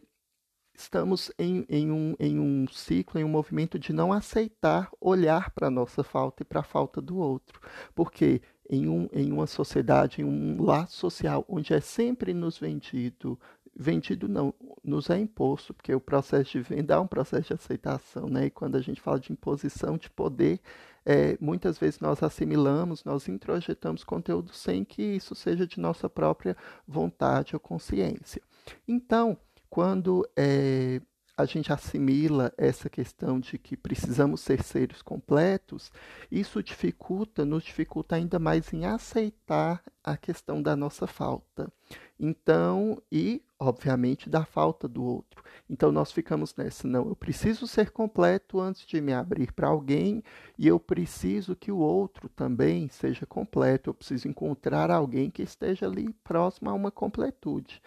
estamos 0.77 1.31
em, 1.39 1.65
em, 1.69 1.91
um, 1.91 2.15
em 2.19 2.39
um 2.39 2.67
ciclo, 2.67 3.19
em 3.19 3.23
um 3.23 3.29
movimento 3.29 3.79
de 3.79 3.93
não 3.93 4.11
aceitar 4.11 4.89
olhar 4.99 5.51
para 5.51 5.67
a 5.67 5.71
nossa 5.71 6.03
falta 6.03 6.43
e 6.43 6.45
para 6.45 6.59
a 6.59 6.63
falta 6.63 7.01
do 7.01 7.17
outro. 7.17 7.59
Porque 7.93 8.41
em, 8.69 8.87
um, 8.87 9.07
em 9.13 9.31
uma 9.31 9.47
sociedade, 9.47 10.21
em 10.21 10.25
um 10.25 10.61
laço 10.63 10.97
social, 10.97 11.45
onde 11.47 11.73
é 11.73 11.79
sempre 11.79 12.33
nos 12.33 12.57
vendido, 12.57 13.39
vendido 13.75 14.27
não, 14.27 14.53
nos 14.83 15.09
é 15.09 15.19
imposto, 15.19 15.73
porque 15.73 15.93
o 15.93 15.99
processo 15.99 16.51
de 16.51 16.61
venda 16.61 16.95
é 16.95 16.99
um 16.99 17.07
processo 17.07 17.47
de 17.47 17.53
aceitação, 17.53 18.27
né? 18.27 18.45
E 18.45 18.49
quando 18.49 18.75
a 18.75 18.81
gente 18.81 19.01
fala 19.01 19.19
de 19.19 19.31
imposição 19.31 19.97
de 19.97 20.09
poder, 20.09 20.59
é, 21.05 21.37
muitas 21.39 21.77
vezes 21.77 21.99
nós 21.99 22.23
assimilamos, 22.23 23.03
nós 23.03 23.27
introjetamos 23.27 24.03
conteúdo 24.03 24.51
sem 24.53 24.83
que 24.83 25.03
isso 25.03 25.35
seja 25.35 25.67
de 25.67 25.79
nossa 25.79 26.09
própria 26.09 26.57
vontade 26.87 27.55
ou 27.55 27.59
consciência. 27.59 28.41
Então, 28.87 29.37
quando 29.69 30.27
é, 30.35 31.01
a 31.37 31.45
gente 31.45 31.71
assimila 31.71 32.53
essa 32.57 32.89
questão 32.89 33.39
de 33.39 33.57
que 33.57 33.75
precisamos 33.75 34.41
ser 34.41 34.63
seres 34.63 35.01
completos, 35.01 35.91
isso 36.31 36.63
dificulta, 36.63 37.43
nos 37.43 37.63
dificulta 37.63 38.15
ainda 38.15 38.39
mais 38.39 38.71
em 38.73 38.85
aceitar 38.85 39.83
a 40.03 40.15
questão 40.15 40.61
da 40.61 40.75
nossa 40.75 41.05
falta. 41.07 41.71
Então, 42.17 43.01
e 43.11 43.43
obviamente 43.59 44.29
da 44.29 44.45
falta 44.45 44.87
do 44.87 45.03
outro. 45.03 45.43
Então 45.69 45.91
nós 45.91 46.11
ficamos 46.11 46.55
nessa, 46.55 46.87
não, 46.87 47.07
eu 47.07 47.15
preciso 47.15 47.65
ser 47.67 47.91
completo 47.91 48.59
antes 48.59 48.85
de 48.85 48.99
me 49.01 49.13
abrir 49.13 49.51
para 49.53 49.67
alguém 49.67 50.23
e 50.57 50.67
eu 50.67 50.79
preciso 50.79 51.55
que 51.55 51.71
o 51.71 51.77
outro 51.77 52.29
também 52.29 52.87
seja 52.89 53.25
completo, 53.25 53.89
eu 53.89 53.93
preciso 53.93 54.27
encontrar 54.27 54.91
alguém 54.91 55.29
que 55.29 55.41
esteja 55.41 55.85
ali 55.85 56.13
próximo 56.23 56.69
a 56.69 56.73
uma 56.73 56.91
completude 56.91 57.81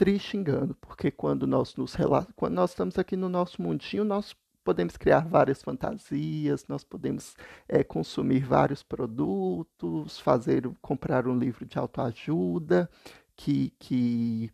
triste 0.00 0.34
engano, 0.34 0.74
porque 0.80 1.10
quando 1.10 1.46
nós 1.46 1.76
nos 1.76 1.94
quando 2.34 2.54
nós 2.54 2.70
estamos 2.70 2.98
aqui 2.98 3.18
no 3.18 3.28
nosso 3.28 3.60
mundinho, 3.60 4.02
nós 4.02 4.34
podemos 4.64 4.96
criar 4.96 5.28
várias 5.28 5.62
fantasias, 5.62 6.66
nós 6.66 6.82
podemos 6.82 7.36
é, 7.68 7.84
consumir 7.84 8.40
vários 8.46 8.82
produtos, 8.82 10.18
fazer 10.18 10.66
comprar 10.80 11.28
um 11.28 11.38
livro 11.38 11.66
de 11.66 11.78
autoajuda 11.78 12.88
que 13.36 13.74
que 13.78 14.50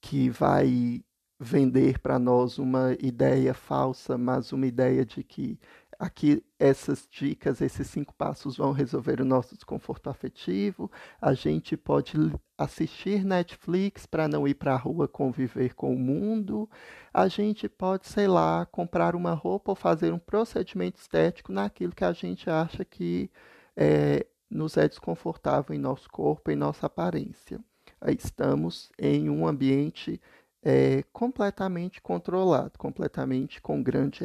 que 0.00 0.30
vai 0.30 1.04
vender 1.38 1.98
para 1.98 2.18
nós 2.18 2.58
uma 2.58 2.96
ideia 3.00 3.52
falsa, 3.52 4.16
mas 4.16 4.52
uma 4.52 4.66
ideia 4.66 5.04
de 5.04 5.22
que 5.22 5.58
Aqui, 5.98 6.44
essas 6.60 7.08
dicas, 7.10 7.60
esses 7.60 7.88
cinco 7.88 8.14
passos 8.14 8.56
vão 8.56 8.70
resolver 8.70 9.20
o 9.20 9.24
nosso 9.24 9.56
desconforto 9.56 10.08
afetivo. 10.08 10.88
A 11.20 11.34
gente 11.34 11.76
pode 11.76 12.12
assistir 12.58 13.24
Netflix 13.24 14.04
para 14.04 14.26
não 14.26 14.46
ir 14.46 14.54
para 14.54 14.74
a 14.74 14.76
rua 14.76 15.06
conviver 15.06 15.74
com 15.74 15.94
o 15.94 15.98
mundo. 15.98 16.68
A 17.14 17.28
gente 17.28 17.68
pode, 17.68 18.08
sei 18.08 18.26
lá, 18.26 18.66
comprar 18.66 19.14
uma 19.14 19.32
roupa 19.32 19.70
ou 19.70 19.76
fazer 19.76 20.12
um 20.12 20.18
procedimento 20.18 21.00
estético 21.00 21.52
naquilo 21.52 21.94
que 21.94 22.04
a 22.04 22.12
gente 22.12 22.50
acha 22.50 22.84
que 22.84 23.30
é, 23.76 24.26
nos 24.50 24.76
é 24.76 24.88
desconfortável 24.88 25.74
em 25.74 25.78
nosso 25.78 26.10
corpo, 26.10 26.50
em 26.50 26.56
nossa 26.56 26.86
aparência. 26.86 27.60
Estamos 28.08 28.90
em 28.98 29.30
um 29.30 29.46
ambiente 29.46 30.20
é, 30.62 31.04
completamente 31.12 32.00
controlado, 32.00 32.78
completamente 32.78 33.62
com 33.62 33.82
grande 33.82 34.24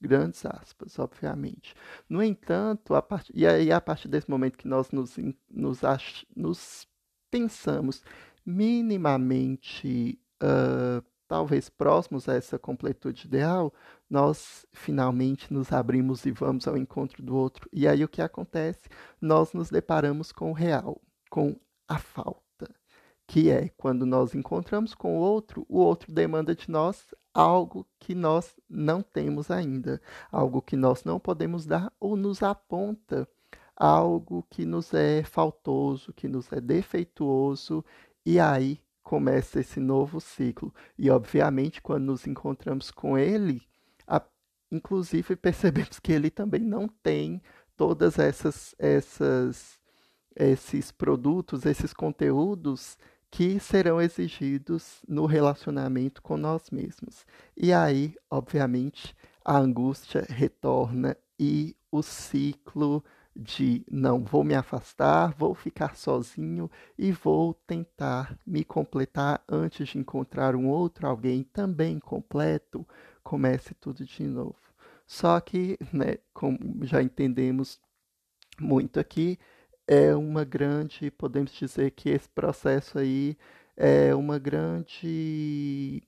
grandes 0.00 0.44
aspas, 0.46 0.98
obviamente. 0.98 1.74
No 2.08 2.22
entanto, 2.22 2.94
a 2.94 3.02
part... 3.02 3.30
e 3.34 3.46
aí 3.46 3.72
a 3.72 3.80
partir 3.80 4.08
desse 4.08 4.30
momento 4.30 4.56
que 4.58 4.68
nós 4.68 4.90
nos, 4.90 5.16
nos, 5.50 5.84
ach... 5.84 6.24
nos 6.34 6.86
pensamos 7.30 8.02
minimamente, 8.44 10.18
uh, 10.42 11.04
talvez 11.26 11.68
próximos 11.68 12.28
a 12.28 12.34
essa 12.34 12.58
completude 12.58 13.26
ideal, 13.26 13.72
nós 14.08 14.66
finalmente 14.72 15.52
nos 15.52 15.72
abrimos 15.72 16.24
e 16.24 16.30
vamos 16.30 16.66
ao 16.66 16.76
encontro 16.76 17.22
do 17.22 17.36
outro. 17.36 17.68
E 17.72 17.86
aí 17.86 18.02
o 18.02 18.08
que 18.08 18.22
acontece? 18.22 18.88
Nós 19.20 19.52
nos 19.52 19.70
deparamos 19.70 20.32
com 20.32 20.50
o 20.50 20.54
real, 20.54 21.00
com 21.30 21.56
a 21.86 21.98
falta 21.98 22.42
que 23.28 23.50
é 23.50 23.68
quando 23.76 24.06
nós 24.06 24.34
encontramos 24.34 24.94
com 24.94 25.18
o 25.18 25.20
outro, 25.20 25.66
o 25.68 25.78
outro 25.78 26.10
demanda 26.10 26.54
de 26.54 26.70
nós 26.70 27.14
algo 27.34 27.86
que 28.00 28.14
nós 28.14 28.56
não 28.68 29.02
temos 29.02 29.50
ainda, 29.50 30.00
algo 30.32 30.62
que 30.62 30.74
nós 30.74 31.04
não 31.04 31.20
podemos 31.20 31.66
dar 31.66 31.92
ou 32.00 32.16
nos 32.16 32.42
aponta 32.42 33.28
algo 33.78 34.44
que 34.50 34.64
nos 34.64 34.92
é 34.92 35.22
faltoso, 35.22 36.12
que 36.12 36.26
nos 36.26 36.52
é 36.52 36.60
defeituoso, 36.60 37.84
e 38.26 38.40
aí 38.40 38.80
começa 39.02 39.60
esse 39.60 39.78
novo 39.78 40.20
ciclo. 40.20 40.74
E 40.98 41.08
obviamente, 41.10 41.80
quando 41.80 42.04
nos 42.06 42.26
encontramos 42.26 42.90
com 42.90 43.16
ele, 43.16 43.62
a, 44.06 44.20
inclusive 44.70 45.36
percebemos 45.36 46.00
que 46.00 46.12
ele 46.12 46.30
também 46.30 46.60
não 46.60 46.88
tem 46.88 47.40
todas 47.76 48.18
essas 48.18 48.74
essas 48.78 49.78
esses 50.36 50.92
produtos, 50.92 51.66
esses 51.66 51.92
conteúdos 51.92 52.96
que 53.30 53.58
serão 53.60 54.00
exigidos 54.00 55.02
no 55.06 55.26
relacionamento 55.26 56.22
com 56.22 56.36
nós 56.36 56.70
mesmos. 56.70 57.26
E 57.56 57.72
aí, 57.72 58.14
obviamente, 58.30 59.14
a 59.44 59.58
angústia 59.58 60.24
retorna 60.28 61.16
e 61.38 61.76
o 61.90 62.02
ciclo 62.02 63.04
de 63.38 63.84
não 63.88 64.24
vou 64.24 64.42
me 64.42 64.54
afastar, 64.54 65.32
vou 65.38 65.54
ficar 65.54 65.94
sozinho 65.96 66.68
e 66.98 67.12
vou 67.12 67.54
tentar 67.54 68.36
me 68.44 68.64
completar 68.64 69.42
antes 69.48 69.88
de 69.88 69.98
encontrar 69.98 70.56
um 70.56 70.68
outro 70.68 71.06
alguém 71.06 71.44
também 71.44 72.00
completo, 72.00 72.86
comece 73.22 73.74
tudo 73.74 74.04
de 74.04 74.24
novo. 74.24 74.56
Só 75.06 75.40
que, 75.40 75.78
né, 75.92 76.18
como 76.34 76.58
já 76.84 77.00
entendemos 77.00 77.80
muito 78.60 78.98
aqui, 79.00 79.38
é 79.86 80.14
uma 80.16 80.44
grande, 80.44 81.10
podemos 81.10 81.52
dizer 81.52 81.92
que 81.92 82.10
esse 82.10 82.28
processo 82.28 82.98
aí 82.98 83.36
é 83.76 84.14
uma 84.14 84.38
grande 84.38 86.02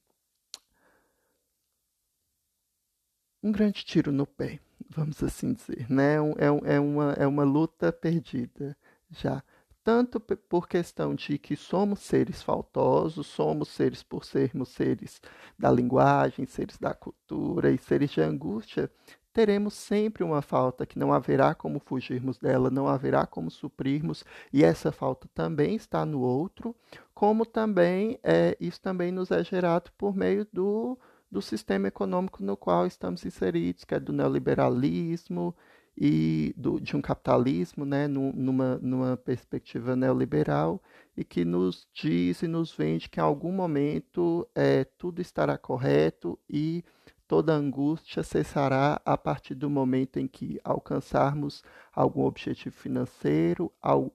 um 3.43 3.53
grande 3.53 3.85
tiro 3.85 4.12
no 4.12 4.26
pé, 4.26 4.61
vamos 4.89 5.22
assim 5.22 5.53
dizer, 5.53 5.87
né? 5.91 6.16
É, 6.39 6.74
é, 6.74 6.81
uma, 6.81 7.12
é 7.12 7.26
uma 7.26 7.45
luta 7.45 7.93
perdida 7.93 8.76
já. 9.11 9.43
Tanto 9.83 10.20
por 10.20 10.68
questão 10.68 11.14
de 11.14 11.39
que 11.39 11.57
somos 11.57 12.01
seres 12.01 12.43
faltosos, 12.43 13.26
somos 13.26 13.68
seres 13.70 14.03
por 14.03 14.24
sermos 14.24 14.68
seres 14.68 15.20
da 15.59 15.70
linguagem, 15.70 16.45
seres 16.45 16.76
da 16.78 16.93
cultura 16.93 17.70
e 17.70 17.78
seres 17.78 18.11
de 18.11 18.20
angústia, 18.20 18.91
teremos 19.33 19.74
sempre 19.74 20.22
uma 20.22 20.43
falta 20.43 20.85
que 20.85 20.99
não 20.99 21.12
haverá 21.12 21.55
como 21.55 21.81
fugirmos 21.81 22.39
dela, 22.39 22.70
não 22.70 22.89
haverá 22.89 23.26
como 23.26 23.51
suprirmos, 23.51 24.24
e 24.53 24.64
essa 24.64 24.93
falta 24.93 25.28
também 25.35 25.76
está 25.76 26.05
no 26.05 26.20
outro, 26.20 26.74
como 27.14 27.47
também 27.47 28.18
é, 28.22 28.57
isso 28.61 28.81
também 28.81 29.11
nos 29.12 29.31
é 29.31 29.43
gerado 29.43 29.91
por 29.97 30.14
meio 30.14 30.47
do, 30.53 30.99
do 31.31 31.41
sistema 31.41 31.89
econômico 31.89 32.43
no 32.43 32.57
qual 32.57 32.87
estamos 32.87 33.24
inseridos, 33.24 33.85
que 33.85 33.95
é 33.95 34.01
do 34.01 34.12
neoliberalismo 34.12 35.55
e 35.97 36.55
do, 36.57 36.81
de 36.81 36.97
um 36.97 37.03
capitalismo, 37.03 37.85
né, 37.85 38.09
numa, 38.09 38.78
numa 38.78 39.16
perspectiva 39.16 39.95
neoliberal, 39.95 40.83
e 41.16 41.24
que 41.24 41.45
nos 41.45 41.87
diz 41.93 42.43
e 42.43 42.49
nos 42.49 42.72
vende 42.72 43.09
que 43.09 43.20
em 43.20 43.22
algum 43.22 43.53
momento 43.53 44.49
é, 44.55 44.85
tudo 44.85 45.20
estará 45.20 45.59
correto 45.59 46.39
e 46.49 46.85
toda 47.28 47.55
angústia 47.55 48.24
cessará 48.24 49.01
a 49.05 49.16
partir 49.16 49.55
do 49.55 49.70
momento 49.70 50.18
em 50.18 50.26
que 50.26 50.59
alcançarmos 50.64 51.62
algum 51.95 52.24
objetivo 52.24 52.74
financeiro, 52.74 53.70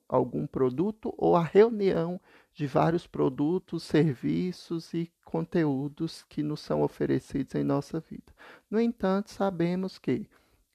algum 0.10 0.46
produto 0.46 1.14
ou 1.18 1.36
a 1.36 1.42
reunião 1.42 2.20
de 2.56 2.66
vários 2.66 3.06
produtos, 3.06 3.84
serviços 3.84 4.94
e 4.94 5.12
conteúdos 5.26 6.24
que 6.30 6.42
nos 6.42 6.62
são 6.62 6.82
oferecidos 6.82 7.54
em 7.54 7.66
nossa 7.66 8.00
vida. 8.00 8.34
No 8.72 8.80
entanto, 8.80 9.30
sabemos 9.30 10.00
que 10.00 10.26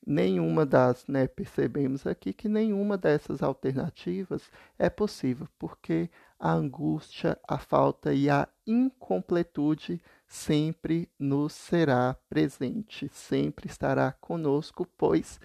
nenhuma 0.06 0.66
das, 0.66 1.06
né, 1.06 1.26
percebemos 1.26 2.06
aqui 2.06 2.34
que 2.34 2.50
nenhuma 2.50 2.98
dessas 2.98 3.42
alternativas 3.42 4.50
é 4.78 4.90
possível, 4.90 5.48
porque 5.58 6.10
a 6.38 6.52
angústia, 6.52 7.38
a 7.48 7.56
falta 7.56 8.12
e 8.12 8.28
a 8.28 8.46
incompletude 8.66 10.02
sempre 10.26 11.10
nos 11.18 11.54
será 11.54 12.14
presente, 12.28 13.08
sempre 13.08 13.68
estará 13.68 14.12
conosco, 14.20 14.86
pois 14.98 15.40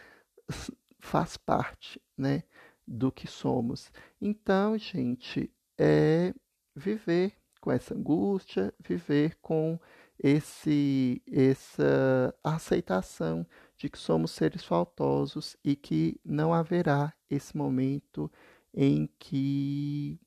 faz 0.99 1.37
parte, 1.37 2.01
né, 2.17 2.43
do 2.85 3.09
que 3.09 3.25
somos. 3.25 3.89
Então, 4.21 4.77
gente, 4.77 5.49
é 5.77 6.33
viver 6.75 7.33
com 7.61 7.71
essa 7.71 7.95
angústia, 7.95 8.73
viver 8.79 9.35
com 9.41 9.79
esse 10.19 11.21
essa 11.29 12.33
aceitação 12.43 13.45
de 13.77 13.89
que 13.89 13.97
somos 13.97 14.31
seres 14.31 14.63
faltosos 14.63 15.57
e 15.63 15.75
que 15.75 16.19
não 16.23 16.53
haverá 16.53 17.13
esse 17.29 17.57
momento 17.57 18.31
em 18.73 19.09
que 19.19 20.19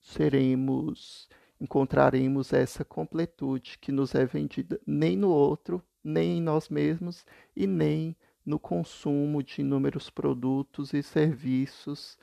seremos 0.00 1.28
encontraremos 1.60 2.52
essa 2.52 2.84
completude 2.84 3.78
que 3.80 3.90
nos 3.90 4.14
é 4.14 4.24
vendida 4.24 4.80
nem 4.86 5.16
no 5.16 5.30
outro, 5.30 5.82
nem 6.04 6.38
em 6.38 6.42
nós 6.42 6.68
mesmos 6.68 7.24
e 7.54 7.66
nem 7.66 8.16
no 8.44 8.58
consumo 8.58 9.42
de 9.42 9.60
inúmeros 9.60 10.08
produtos 10.08 10.92
e 10.92 11.02
serviços 11.02 12.16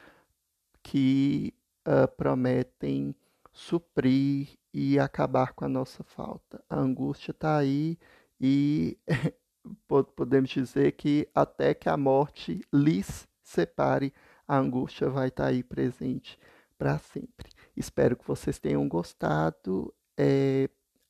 que 0.82 1.54
uh, 1.88 2.08
prometem 2.16 3.16
suprir 3.52 4.50
e 4.74 5.00
acabar 5.00 5.54
com 5.54 5.66
a 5.66 5.70
nossa 5.70 6.04
falta. 6.04 6.64
A 6.70 6.78
angústia 6.78 7.32
está 7.32 7.58
aí 7.58 7.98
e 8.40 8.98
podemos 10.16 10.50
dizer 10.50 10.94
que 10.94 11.30
até 11.34 11.74
que 11.74 11.88
a 11.88 11.96
morte 11.96 12.62
lhes 12.74 13.28
separe, 13.42 14.14
a 14.48 14.58
angústia 14.58 15.10
vai 15.10 15.28
estar 15.28 15.44
tá 15.44 15.50
aí 15.50 15.64
presente 15.64 16.40
para 16.78 16.98
sempre. 16.98 17.50
Espero 17.76 18.16
que 18.16 18.28
vocês 18.28 18.60
tenham 18.60 18.88
gostado. 18.88 19.94
É, 20.18 20.70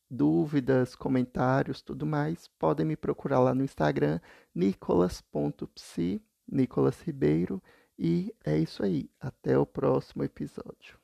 dúvidas, 0.09 0.95
comentários, 0.95 1.81
tudo 1.81 2.05
mais, 2.05 2.47
podem 2.59 2.85
me 2.85 2.95
procurar 2.95 3.39
lá 3.39 3.53
no 3.53 3.63
Instagram, 3.63 4.19
nicolas.psi, 4.53 6.21
Nicolas 6.47 7.01
Ribeiro. 7.01 7.61
E 7.97 8.33
é 8.43 8.57
isso 8.57 8.83
aí. 8.83 9.09
Até 9.19 9.57
o 9.57 9.65
próximo 9.65 10.23
episódio. 10.23 10.97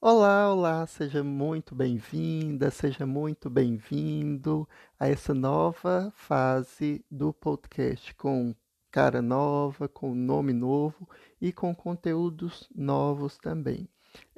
Olá, 0.00 0.52
olá, 0.52 0.86
seja 0.86 1.24
muito 1.24 1.74
bem-vinda, 1.74 2.70
seja 2.70 3.06
muito 3.06 3.48
bem-vindo 3.48 4.68
a 5.00 5.08
essa 5.08 5.32
nova 5.32 6.12
fase 6.14 7.02
do 7.10 7.32
podcast 7.32 8.14
com 8.14 8.54
cara 8.90 9.22
nova, 9.22 9.88
com 9.88 10.14
nome 10.14 10.52
novo 10.52 11.08
e 11.40 11.52
com 11.52 11.74
conteúdos 11.74 12.68
novos 12.74 13.38
também. 13.38 13.88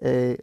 É, 0.01 0.39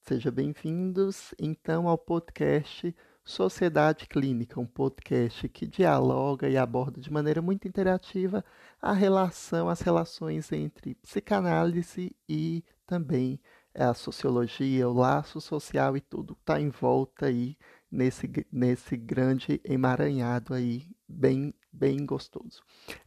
seja 0.00 0.30
bem-vindos 0.30 1.34
então 1.38 1.86
ao 1.86 1.98
podcast 1.98 2.96
Sociedade 3.24 4.06
Clínica, 4.08 4.60
um 4.60 4.66
podcast 4.66 5.48
que 5.48 5.66
dialoga 5.66 6.48
e 6.48 6.56
aborda 6.56 7.00
de 7.00 7.12
maneira 7.12 7.40
muito 7.40 7.68
interativa 7.68 8.44
a 8.80 8.92
relação, 8.92 9.68
as 9.68 9.80
relações 9.80 10.50
entre 10.50 10.96
psicanálise 10.96 12.14
e 12.28 12.64
também 12.84 13.40
a 13.74 13.94
sociologia, 13.94 14.88
o 14.88 14.92
laço 14.92 15.40
social 15.40 15.96
e 15.96 16.00
tudo 16.00 16.36
está 16.38 16.60
em 16.60 16.68
volta 16.68 17.26
aí 17.26 17.56
nesse, 17.90 18.28
nesse 18.50 18.96
grande 18.96 19.60
emaranhado 19.64 20.52
aí, 20.52 20.88
bem, 21.08 21.54
bem 21.72 22.04
gostoso. 22.04 22.60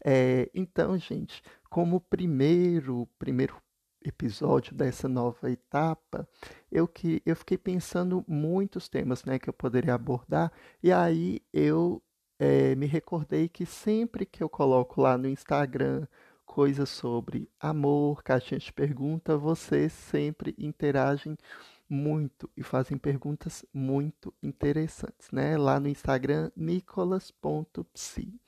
É, 0.03 0.49
então, 0.53 0.97
gente, 0.97 1.43
como 1.70 1.99
primeiro, 1.99 3.07
primeiro 3.20 3.61
episódio 4.10 4.74
dessa 4.74 5.08
nova 5.08 5.49
etapa, 5.49 6.28
eu 6.72 6.88
que 6.88 7.22
eu 7.26 7.36
fiquei 7.36 7.58
pensando 7.58 8.24
muitos 8.28 8.88
temas, 8.89 9.24
né, 9.24 9.39
que 9.39 9.49
eu 9.49 9.53
poderia 9.53 9.93
abordar 9.93 10.51
e 10.82 10.91
aí 10.91 11.41
eu 11.53 12.01
é, 12.39 12.76
me 12.76 12.86
recordei 12.86 13.47
que 13.47 13.66
sempre 13.66 14.26
que 14.26 14.43
eu 14.43 14.49
coloco 14.49 15.01
lá 15.01 15.18
no 15.18 15.28
Instagram 15.28 16.06
coisas 16.45 16.89
sobre 16.89 17.49
amor, 17.60 18.24
caixinha 18.24 18.60
de 18.60 18.72
pergunta, 18.72 19.38
vocês 19.38 19.91
sempre 19.91 20.56
interagem 20.58 21.38
muito 21.89 22.49
e 22.56 22.64
fazem 22.64 22.97
perguntas 22.97 23.66
muito 23.74 24.34
interessantes, 24.41 25.30
né? 25.32 25.58
Lá 25.58 25.80
no 25.80 25.88
Instagram, 25.88 26.51
nicolas.psi. 26.56 28.39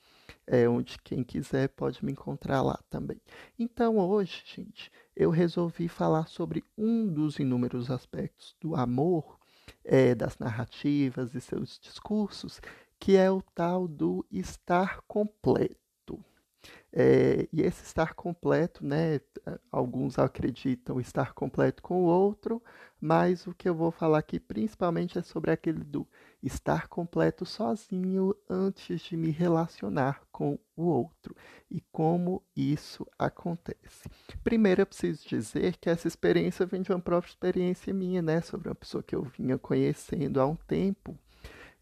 É 0.46 0.68
onde 0.68 0.98
quem 1.02 1.22
quiser 1.22 1.68
pode 1.68 2.04
me 2.04 2.12
encontrar 2.12 2.62
lá 2.62 2.78
também. 2.88 3.20
Então 3.58 3.98
hoje, 3.98 4.42
gente, 4.46 4.90
eu 5.18 5.30
resolvi 5.30 5.88
falar 5.88 6.28
sobre 6.28 6.62
um 6.78 7.12
dos 7.12 7.40
inúmeros 7.40 7.90
aspectos 7.90 8.54
do 8.60 8.76
amor, 8.76 9.36
é, 9.84 10.14
das 10.14 10.38
narrativas 10.38 11.34
e 11.34 11.40
seus 11.40 11.76
discursos, 11.80 12.60
que 13.00 13.16
é 13.16 13.28
o 13.28 13.42
tal 13.42 13.88
do 13.88 14.24
estar 14.30 15.00
completo. 15.08 15.87
É, 16.92 17.46
e 17.52 17.60
esse 17.62 17.84
estar 17.84 18.14
completo, 18.14 18.84
né? 18.84 19.20
Alguns 19.70 20.18
acreditam 20.18 20.98
estar 20.98 21.34
completo 21.34 21.82
com 21.82 22.02
o 22.02 22.06
outro, 22.06 22.62
mas 23.00 23.46
o 23.46 23.54
que 23.54 23.68
eu 23.68 23.74
vou 23.74 23.90
falar 23.90 24.18
aqui 24.18 24.40
principalmente 24.40 25.18
é 25.18 25.22
sobre 25.22 25.50
aquele 25.50 25.84
do 25.84 26.06
estar 26.42 26.88
completo 26.88 27.44
sozinho 27.44 28.34
antes 28.48 29.02
de 29.02 29.16
me 29.16 29.30
relacionar 29.30 30.22
com 30.32 30.58
o 30.76 30.84
outro 30.84 31.36
e 31.70 31.80
como 31.92 32.42
isso 32.56 33.06
acontece. 33.18 34.08
Primeiro, 34.42 34.82
eu 34.82 34.86
preciso 34.86 35.28
dizer 35.28 35.76
que 35.76 35.90
essa 35.90 36.08
experiência 36.08 36.64
vem 36.64 36.80
de 36.80 36.90
uma 36.90 37.00
própria 37.00 37.30
experiência 37.30 37.92
minha, 37.92 38.22
né? 38.22 38.40
Sobre 38.40 38.68
uma 38.68 38.74
pessoa 38.74 39.02
que 39.02 39.14
eu 39.14 39.22
vinha 39.22 39.58
conhecendo 39.58 40.40
há 40.40 40.46
um 40.46 40.56
tempo 40.56 41.18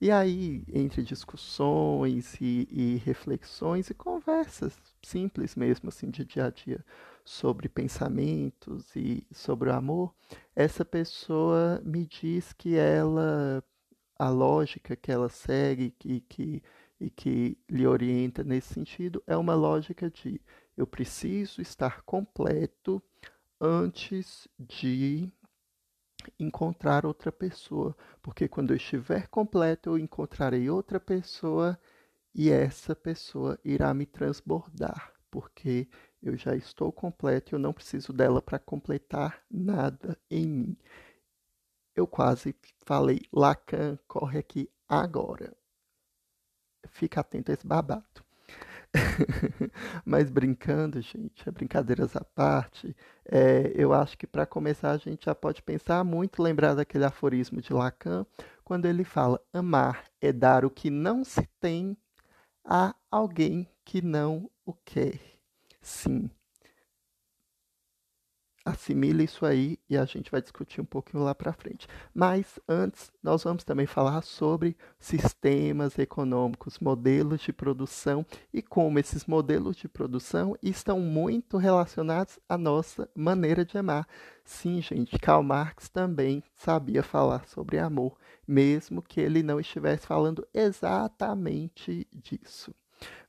e 0.00 0.10
aí, 0.10 0.62
entre 0.72 1.02
discussões 1.02 2.34
e, 2.40 2.68
e, 2.70 2.96
reflexões 2.96 3.88
e 3.88 3.94
conversas 3.94 4.76
simples 5.02 5.56
mesmo, 5.56 5.88
assim, 5.88 6.10
de 6.10 6.24
dia 6.24 6.46
a 6.46 6.50
dia, 6.50 6.84
sobre 7.24 7.68
pensamentos 7.68 8.94
e 8.94 9.26
sobre 9.32 9.70
o 9.70 9.72
amor, 9.72 10.14
essa 10.54 10.84
pessoa 10.84 11.80
me 11.84 12.06
diz 12.06 12.52
que 12.52 12.76
ela, 12.76 13.64
a 14.18 14.28
lógica 14.28 14.94
que 14.94 15.10
ela 15.10 15.28
segue 15.28 15.90
que, 15.98 16.20
que, 16.20 16.62
e 17.00 17.10
que 17.10 17.58
lhe 17.68 17.86
orienta 17.86 18.44
nesse 18.44 18.74
sentido 18.74 19.22
é 19.26 19.36
uma 19.36 19.54
lógica 19.54 20.10
de 20.10 20.40
eu 20.76 20.86
preciso 20.86 21.62
estar 21.62 22.02
completo 22.02 23.02
antes 23.58 24.46
de 24.58 25.32
encontrar 26.38 27.06
outra 27.06 27.30
pessoa, 27.32 27.96
porque 28.22 28.48
quando 28.48 28.70
eu 28.70 28.76
estiver 28.76 29.28
completo, 29.28 29.90
eu 29.90 29.98
encontrarei 29.98 30.68
outra 30.70 31.00
pessoa 31.00 31.78
e 32.34 32.50
essa 32.50 32.94
pessoa 32.94 33.58
irá 33.64 33.92
me 33.94 34.06
transbordar, 34.06 35.12
porque 35.30 35.88
eu 36.22 36.36
já 36.36 36.54
estou 36.56 36.92
completo 36.92 37.52
e 37.52 37.54
eu 37.54 37.58
não 37.58 37.72
preciso 37.72 38.12
dela 38.12 38.42
para 38.42 38.58
completar 38.58 39.42
nada 39.50 40.18
em 40.30 40.46
mim. 40.46 40.76
Eu 41.94 42.06
quase 42.06 42.54
falei, 42.84 43.22
Lacan 43.32 43.98
corre 44.06 44.38
aqui 44.38 44.70
agora. 44.88 45.56
Fica 46.88 47.20
atento 47.20 47.50
a 47.50 47.54
esse 47.54 47.66
babado. 47.66 48.25
Mas 50.04 50.30
brincando, 50.30 51.00
gente, 51.00 51.48
é 51.48 51.52
brincadeiras 51.52 52.16
à 52.16 52.24
parte, 52.24 52.96
é, 53.24 53.72
eu 53.74 53.92
acho 53.92 54.16
que 54.16 54.26
para 54.26 54.46
começar 54.46 54.90
a 54.90 54.96
gente 54.96 55.26
já 55.26 55.34
pode 55.34 55.62
pensar 55.62 56.04
muito, 56.04 56.42
lembrar 56.42 56.74
daquele 56.74 57.04
aforismo 57.04 57.60
de 57.60 57.72
Lacan, 57.72 58.26
quando 58.64 58.86
ele 58.86 59.04
fala: 59.04 59.40
amar 59.52 60.04
é 60.20 60.32
dar 60.32 60.64
o 60.64 60.70
que 60.70 60.90
não 60.90 61.24
se 61.24 61.46
tem 61.60 61.96
a 62.64 62.94
alguém 63.10 63.68
que 63.84 64.02
não 64.02 64.50
o 64.64 64.72
quer. 64.72 65.20
Sim, 65.80 66.30
assimila 68.66 69.22
isso 69.22 69.46
aí 69.46 69.78
e 69.88 69.96
a 69.96 70.04
gente 70.04 70.30
vai 70.30 70.42
discutir 70.42 70.80
um 70.80 70.84
pouquinho 70.84 71.22
lá 71.22 71.34
para 71.34 71.52
frente. 71.52 71.86
Mas 72.12 72.58
antes, 72.68 73.12
nós 73.22 73.44
vamos 73.44 73.62
também 73.62 73.86
falar 73.86 74.22
sobre 74.22 74.76
sistemas 74.98 75.96
econômicos, 75.98 76.80
modelos 76.80 77.40
de 77.40 77.52
produção 77.52 78.26
e 78.52 78.60
como 78.60 78.98
esses 78.98 79.24
modelos 79.24 79.76
de 79.76 79.88
produção 79.88 80.56
estão 80.60 80.98
muito 80.98 81.56
relacionados 81.56 82.40
à 82.48 82.58
nossa 82.58 83.08
maneira 83.14 83.64
de 83.64 83.78
amar. 83.78 84.06
Sim, 84.44 84.82
gente, 84.82 85.18
Karl 85.18 85.42
Marx 85.42 85.88
também 85.88 86.42
sabia 86.56 87.02
falar 87.02 87.46
sobre 87.46 87.78
amor. 87.78 88.16
mesmo 88.46 89.02
que 89.02 89.20
ele 89.20 89.42
não 89.42 89.58
estivesse 89.58 90.06
falando 90.06 90.46
exatamente 90.54 92.06
disso. 92.12 92.72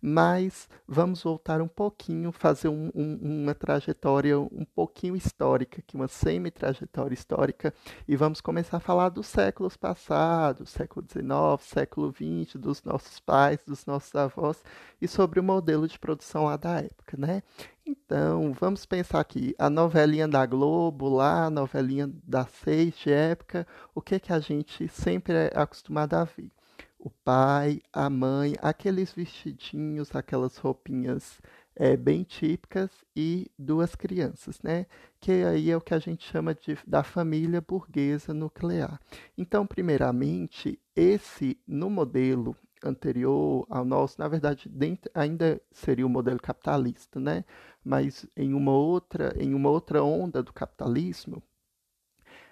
Mas 0.01 0.69
vamos 0.87 1.23
voltar 1.23 1.61
um 1.61 1.67
pouquinho, 1.67 2.31
fazer 2.31 2.67
um, 2.67 2.91
um, 2.93 3.43
uma 3.43 3.55
trajetória 3.55 4.39
um 4.39 4.65
pouquinho 4.75 5.15
histórica, 5.15 5.83
uma 5.93 6.07
semi-trajetória 6.07 7.13
histórica, 7.13 7.73
e 8.07 8.15
vamos 8.15 8.39
começar 8.39 8.77
a 8.77 8.79
falar 8.79 9.09
dos 9.09 9.25
séculos 9.27 9.75
passados, 9.75 10.69
século 10.69 11.05
XIX, 11.05 11.27
século 11.61 12.11
XX, 12.13 12.55
dos 12.55 12.83
nossos 12.83 13.19
pais, 13.19 13.59
dos 13.65 13.85
nossos 13.85 14.13
avós, 14.15 14.63
e 15.01 15.07
sobre 15.07 15.39
o 15.39 15.43
modelo 15.43 15.87
de 15.87 15.97
produção 15.97 16.45
lá 16.45 16.57
da 16.57 16.79
época, 16.79 17.17
né? 17.17 17.41
Então, 17.85 18.53
vamos 18.59 18.85
pensar 18.85 19.19
aqui, 19.19 19.55
a 19.57 19.69
novelinha 19.69 20.27
da 20.27 20.45
Globo 20.45 21.07
lá, 21.07 21.45
a 21.45 21.49
novelinha 21.49 22.11
da 22.23 22.45
Seis 22.45 22.95
de 22.97 23.11
época, 23.11 23.65
o 23.95 24.01
que 24.01 24.19
que 24.19 24.33
a 24.33 24.39
gente 24.39 24.87
sempre 24.89 25.33
é 25.33 25.51
acostumado 25.55 26.13
a 26.13 26.23
ver? 26.25 26.51
O 26.99 27.09
pai, 27.09 27.81
a 27.93 28.09
mãe, 28.09 28.55
aqueles 28.61 29.13
vestidinhos, 29.13 30.15
aquelas 30.15 30.57
roupinhas 30.57 31.39
é, 31.75 31.95
bem 31.95 32.23
típicas 32.23 32.89
e 33.15 33.51
duas 33.57 33.95
crianças, 33.95 34.59
né? 34.63 34.87
Que 35.19 35.43
aí 35.43 35.69
é 35.69 35.77
o 35.77 35.81
que 35.81 35.93
a 35.93 35.99
gente 35.99 36.27
chama 36.27 36.55
de, 36.55 36.77
da 36.87 37.03
família 37.03 37.61
burguesa 37.61 38.33
nuclear. 38.33 38.99
Então, 39.37 39.65
primeiramente, 39.65 40.79
esse 40.95 41.59
no 41.67 41.89
modelo 41.89 42.55
anterior 42.83 43.65
ao 43.69 43.85
nosso, 43.85 44.19
na 44.19 44.27
verdade, 44.27 44.69
dentro, 44.69 45.11
ainda 45.13 45.61
seria 45.71 46.05
o 46.05 46.09
modelo 46.09 46.39
capitalista, 46.39 47.19
né? 47.19 47.45
Mas 47.83 48.25
em 48.35 48.53
uma 48.53 48.71
outra, 48.71 49.35
em 49.39 49.53
uma 49.53 49.69
outra 49.69 50.03
onda 50.03 50.41
do 50.41 50.51
capitalismo, 50.51 51.41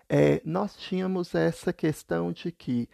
é, 0.07 0.41
nós 0.45 0.75
tínhamos 0.75 1.33
essa 1.33 1.73
questão 1.73 2.31
de 2.31 2.51
que 2.51 2.87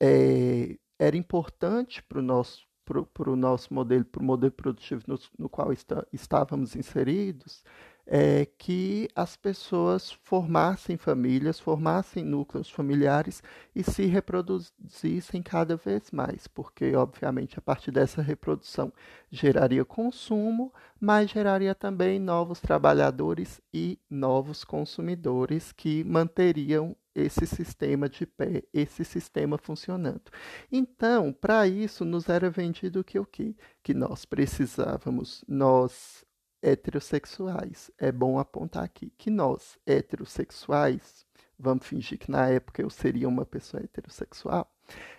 é, 0.00 0.76
era 0.98 1.16
importante 1.16 2.02
para 2.02 2.18
o 2.18 2.22
nosso, 2.22 2.66
pro, 2.84 3.36
nosso 3.36 3.72
modelo, 3.72 4.04
para 4.04 4.22
o 4.22 4.24
modelo 4.24 4.52
produtivo 4.52 5.02
no, 5.06 5.18
no 5.38 5.48
qual 5.48 5.72
está, 5.72 6.04
estávamos 6.12 6.74
inseridos, 6.74 7.62
é, 8.10 8.46
que 8.56 9.06
as 9.14 9.36
pessoas 9.36 10.10
formassem 10.10 10.96
famílias, 10.96 11.60
formassem 11.60 12.24
núcleos 12.24 12.70
familiares 12.70 13.42
e 13.74 13.84
se 13.84 14.06
reproduzissem 14.06 15.42
cada 15.42 15.76
vez 15.76 16.10
mais, 16.10 16.46
porque, 16.46 16.96
obviamente, 16.96 17.58
a 17.58 17.62
partir 17.62 17.90
dessa 17.90 18.22
reprodução 18.22 18.90
geraria 19.30 19.84
consumo, 19.84 20.72
mas 20.98 21.30
geraria 21.30 21.74
também 21.74 22.18
novos 22.18 22.60
trabalhadores 22.60 23.60
e 23.74 23.98
novos 24.08 24.64
consumidores 24.64 25.70
que 25.70 26.02
manteriam 26.02 26.96
esse 27.20 27.46
sistema 27.46 28.08
de 28.08 28.26
pé, 28.26 28.64
esse 28.72 29.04
sistema 29.04 29.58
funcionando. 29.58 30.30
Então, 30.70 31.32
para 31.32 31.66
isso, 31.66 32.04
nos 32.04 32.28
era 32.28 32.50
vendido 32.50 33.04
que 33.04 33.18
o 33.18 33.24
quê? 33.24 33.54
Que 33.82 33.94
nós 33.94 34.24
precisávamos, 34.24 35.44
nós 35.48 36.24
heterossexuais, 36.62 37.90
é 37.98 38.10
bom 38.10 38.38
apontar 38.38 38.84
aqui, 38.84 39.12
que 39.16 39.30
nós 39.30 39.78
heterossexuais, 39.86 41.24
vamos 41.58 41.86
fingir 41.86 42.18
que 42.18 42.30
na 42.30 42.48
época 42.48 42.82
eu 42.82 42.90
seria 42.90 43.28
uma 43.28 43.46
pessoa 43.46 43.82
heterossexual, 43.82 44.70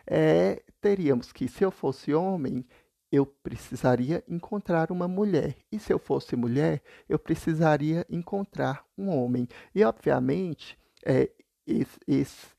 é, 0.05 0.61
teríamos 0.81 1.31
que, 1.31 1.47
se 1.47 1.63
eu 1.63 1.71
fosse 1.71 2.13
homem, 2.13 2.65
eu 3.11 3.25
precisaria 3.25 4.23
encontrar 4.27 4.91
uma 4.91 5.07
mulher. 5.07 5.55
E 5.71 5.79
se 5.79 5.91
eu 5.91 5.99
fosse 5.99 6.35
mulher, 6.35 6.81
eu 7.07 7.17
precisaria 7.17 8.05
encontrar 8.09 8.85
um 8.97 9.09
homem. 9.09 9.47
E, 9.73 9.83
obviamente, 9.83 10.77
é, 11.03 11.29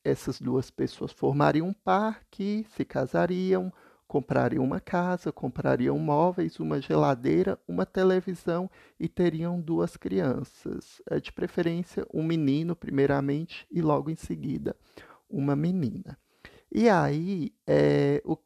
essas 0.04 0.40
duas 0.40 0.70
pessoas 0.70 1.12
formariam 1.12 1.68
um 1.68 1.72
par 1.72 2.22
que 2.30 2.66
se 2.76 2.84
casariam, 2.84 3.72
comprariam 4.06 4.64
uma 4.64 4.80
casa, 4.80 5.30
comprariam 5.30 5.96
móveis, 5.98 6.58
uma 6.58 6.80
geladeira, 6.80 7.58
uma 7.68 7.86
televisão 7.86 8.68
e 8.98 9.08
teriam 9.08 9.61
duas 9.61 9.96
crianças, 9.96 11.00
é, 11.08 11.20
de 11.20 11.32
preferência 11.32 12.04
um 12.12 12.24
menino 12.24 12.74
primeiramente 12.74 13.66
e 13.70 13.80
logo 13.80 14.11
em 14.11 14.16
seguida 14.16 14.76
uma 15.28 15.54
menina. 15.54 16.18
E 16.72 16.88
aí, 16.88 17.54
é, 17.66 18.20
o, 18.24 18.36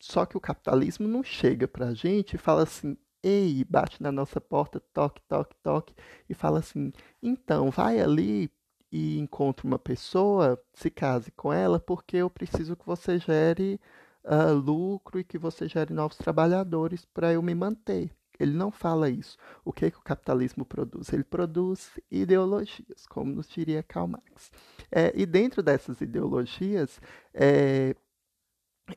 só 0.00 0.24
que 0.24 0.36
o 0.36 0.40
capitalismo 0.40 1.08
não 1.08 1.24
chega 1.24 1.66
para 1.66 1.88
a 1.88 1.94
gente 1.94 2.34
e 2.34 2.38
fala 2.38 2.62
assim, 2.62 2.96
ei, 3.22 3.64
bate 3.68 4.00
na 4.02 4.12
nossa 4.12 4.40
porta, 4.40 4.80
toque, 4.92 5.20
toque, 5.28 5.56
toque, 5.62 5.94
e 6.28 6.34
fala 6.34 6.60
assim, 6.60 6.92
então, 7.20 7.70
vai 7.70 8.00
ali 8.00 8.50
e 8.90 9.18
encontre 9.18 9.66
uma 9.66 9.78
pessoa, 9.78 10.60
se 10.72 10.90
case 10.90 11.30
com 11.32 11.52
ela, 11.52 11.78
porque 11.78 12.16
eu 12.16 12.30
preciso 12.30 12.76
que 12.76 12.86
você 12.86 13.18
gere 13.18 13.80
uh, 14.24 14.54
lucro 14.54 15.18
e 15.20 15.24
que 15.24 15.38
você 15.38 15.68
gere 15.68 15.92
novos 15.92 16.16
trabalhadores 16.16 17.04
para 17.04 17.32
eu 17.32 17.42
me 17.42 17.54
manter. 17.54 18.10
Ele 18.38 18.52
não 18.52 18.70
fala 18.70 19.10
isso. 19.10 19.36
O 19.64 19.72
que, 19.72 19.86
é 19.86 19.90
que 19.90 19.98
o 19.98 20.02
capitalismo 20.02 20.64
produz? 20.64 21.12
Ele 21.12 21.24
produz 21.24 21.90
ideologias, 22.10 23.04
como 23.06 23.32
nos 23.32 23.48
diria 23.48 23.82
Karl 23.82 24.06
Marx. 24.06 24.52
É, 24.92 25.12
e 25.14 25.26
dentro 25.26 25.62
dessas 25.62 26.00
ideologias 26.00 27.00
é, 27.34 27.96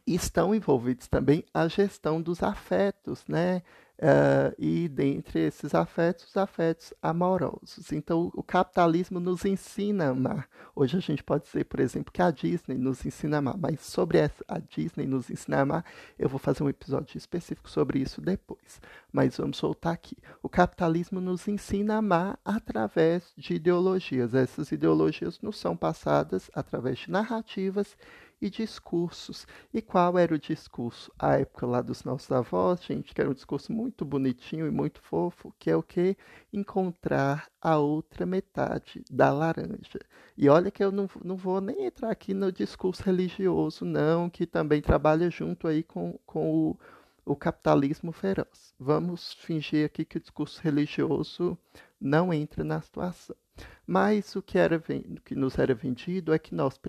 estão 0.06 0.54
envolvidos 0.54 1.08
também 1.08 1.44
a 1.54 1.68
gestão 1.68 2.22
dos 2.22 2.44
afetos, 2.44 3.26
né? 3.28 3.64
Uh, 4.02 4.49
e 4.58 4.89
dentre 4.89 5.41
esses 5.41 5.76
afetos, 5.76 6.26
os 6.30 6.36
afetos 6.36 6.91
amorosos. 7.04 7.91
Então, 7.91 8.32
o 8.34 8.41
capitalismo 8.41 9.20
nos 9.20 9.45
ensina 9.45 10.06
a 10.06 10.10
amar. 10.10 10.49
Hoje 10.76 10.97
a 10.97 10.99
gente 10.99 11.24
pode 11.24 11.43
dizer, 11.43 11.66
por 11.66 11.80
exemplo, 11.80 12.12
que 12.12 12.20
a 12.20 12.32
Disney 12.32 12.80
nos 12.80 13.06
ensina 13.06 13.38
a 13.38 13.39
amar, 13.39 13.58
mas 13.60 13.82
sobre 13.82 14.18
a 14.20 14.58
Disney 14.58 15.06
nos 15.06 15.30
ensina 15.30 15.58
a 15.58 15.62
amar, 15.62 15.86
eu 16.18 16.28
vou 16.28 16.39
fazer 16.39 16.64
um 16.64 16.70
episódio 16.70 17.16
específico 17.16 17.70
sobre 17.70 17.99
isso 17.99 18.20
depois. 18.20 18.82
Mas 19.14 19.38
vamos 19.38 19.58
soltar 19.58 19.93
aqui. 19.93 20.18
O 20.41 20.49
capitalismo 20.49 21.22
nos 21.22 21.47
ensina 21.47 21.93
a 21.93 21.97
amar 21.97 22.39
através 22.43 23.32
de 23.38 23.54
ideologias. 23.54 24.34
Essas 24.34 24.72
ideologias 24.72 25.39
nos 25.41 25.60
são 25.60 25.78
passadas 25.78 26.49
através 26.56 26.97
de 26.97 27.12
narrativas 27.12 27.95
e 28.42 28.50
discursos. 28.50 29.46
E 29.74 29.82
qual 29.82 30.18
era 30.18 30.34
o 30.34 30.39
discurso? 30.39 31.12
A 31.20 31.38
época 31.38 31.66
lá 31.68 31.82
dos 31.82 32.04
nossos 32.04 32.32
avós, 32.32 32.84
gente, 32.84 33.14
que 33.14 33.22
era 33.22 33.30
um 33.30 33.34
discurso 33.34 33.72
muito 33.72 34.04
bonitinho 34.04 34.66
e 34.68 34.72
muito 34.72 35.02
fofo, 35.02 35.54
que 35.60 35.70
é 35.70 35.76
o 35.76 35.84
que? 35.84 36.18
Encontrar 36.52 37.48
a 37.62 37.78
outra 37.78 38.26
metade 38.26 39.04
da 39.10 39.32
laranja. 39.32 40.00
E 40.36 40.50
olha 40.50 40.72
que 40.72 40.84
eu 40.84 40.92
não, 40.92 41.08
não 41.24 41.36
vou 41.36 41.62
nem 41.62 41.86
entrar 41.86 42.10
aqui 42.10 42.34
no 42.34 42.52
discurso 42.52 43.04
religioso, 43.04 43.86
não, 43.86 44.30
que 44.30 44.48
também 44.48 44.82
trabalha 44.82 45.30
junto 45.30 45.68
aí 45.68 45.84
com, 45.84 46.18
com 46.26 46.72
o, 46.72 46.80
o 47.26 47.36
capitalismo 47.36 48.12
feroz. 48.12 48.74
Vamos 48.80 49.34
fingir 49.34 49.86
aqui 49.86 50.04
que 50.04 50.18
o 50.18 50.22
discurso 50.22 50.60
religioso 50.62 51.58
não 52.00 52.34
entra 52.34 52.64
na 52.64 52.82
situação. 52.82 53.36
Mas 53.86 54.36
o 54.36 54.41
que, 54.41 54.57
era, 54.57 54.78
o 54.78 55.22
que 55.22 55.36
nos 55.36 55.57
era 55.57 55.74
vendido 55.74 56.34
é 56.34 56.39
que 56.39 56.53
nós, 56.55 56.80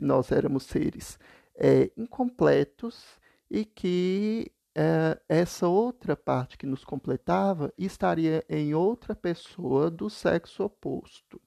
nós 0.00 0.30
éramos 0.30 0.64
seres 0.64 1.18
é, 1.56 1.90
incompletos 1.96 3.20
e 3.50 3.64
que 3.64 4.52
é, 4.74 5.20
essa 5.28 5.68
outra 5.68 6.16
parte 6.16 6.56
que 6.56 6.66
nos 6.66 6.84
completava 6.84 7.72
estaria 7.76 8.44
em 8.48 8.74
outra 8.74 9.14
pessoa 9.14 9.90
do 9.90 10.08
sexo 10.08 10.64
oposto. 10.64 11.40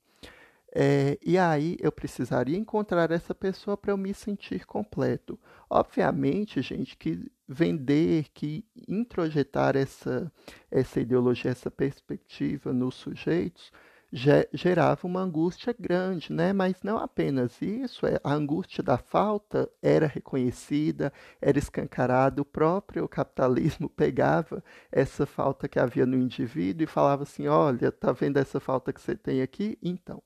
É, 0.77 1.17
e 1.25 1.37
aí 1.37 1.77
eu 1.79 1.89
precisaria 1.89 2.57
encontrar 2.57 3.09
essa 3.09 3.33
pessoa 3.33 3.77
para 3.77 3.91
eu 3.91 3.97
me 3.97 4.13
sentir 4.13 4.65
completo. 4.65 5.39
Obviamente, 5.69 6.61
gente, 6.61 6.97
que 6.97 7.31
vender, 7.47 8.25
que 8.33 8.65
introjetar 8.87 9.77
essa, 9.77 10.29
essa 10.69 10.99
ideologia, 10.99 11.51
essa 11.51 11.71
perspectiva 11.71 12.73
nos 12.73 12.95
sujeitos 12.95 13.71
gerava 14.11 15.07
uma 15.07 15.21
angústia 15.21 15.75
grande, 15.77 16.31
né? 16.31 16.53
Mas 16.53 16.81
não 16.83 16.97
apenas 16.97 17.61
isso, 17.61 18.05
é, 18.05 18.19
a 18.23 18.33
angústia 18.33 18.83
da 18.83 18.97
falta 18.97 19.69
era 19.81 20.07
reconhecida, 20.07 21.11
era 21.41 21.57
escancarada, 21.59 22.41
o 22.41 22.45
próprio 22.45 23.07
capitalismo 23.07 23.89
pegava 23.89 24.63
essa 24.91 25.25
falta 25.25 25.67
que 25.67 25.79
havia 25.79 26.05
no 26.05 26.17
indivíduo 26.17 26.83
e 26.83 26.87
falava 26.87 27.23
assim: 27.23 27.47
olha, 27.47 27.91
tá 27.91 28.11
vendo 28.11 28.37
essa 28.37 28.59
falta 28.59 28.93
que 28.93 29.01
você 29.01 29.15
tem 29.15 29.41
aqui? 29.41 29.77
Então, 29.81 30.21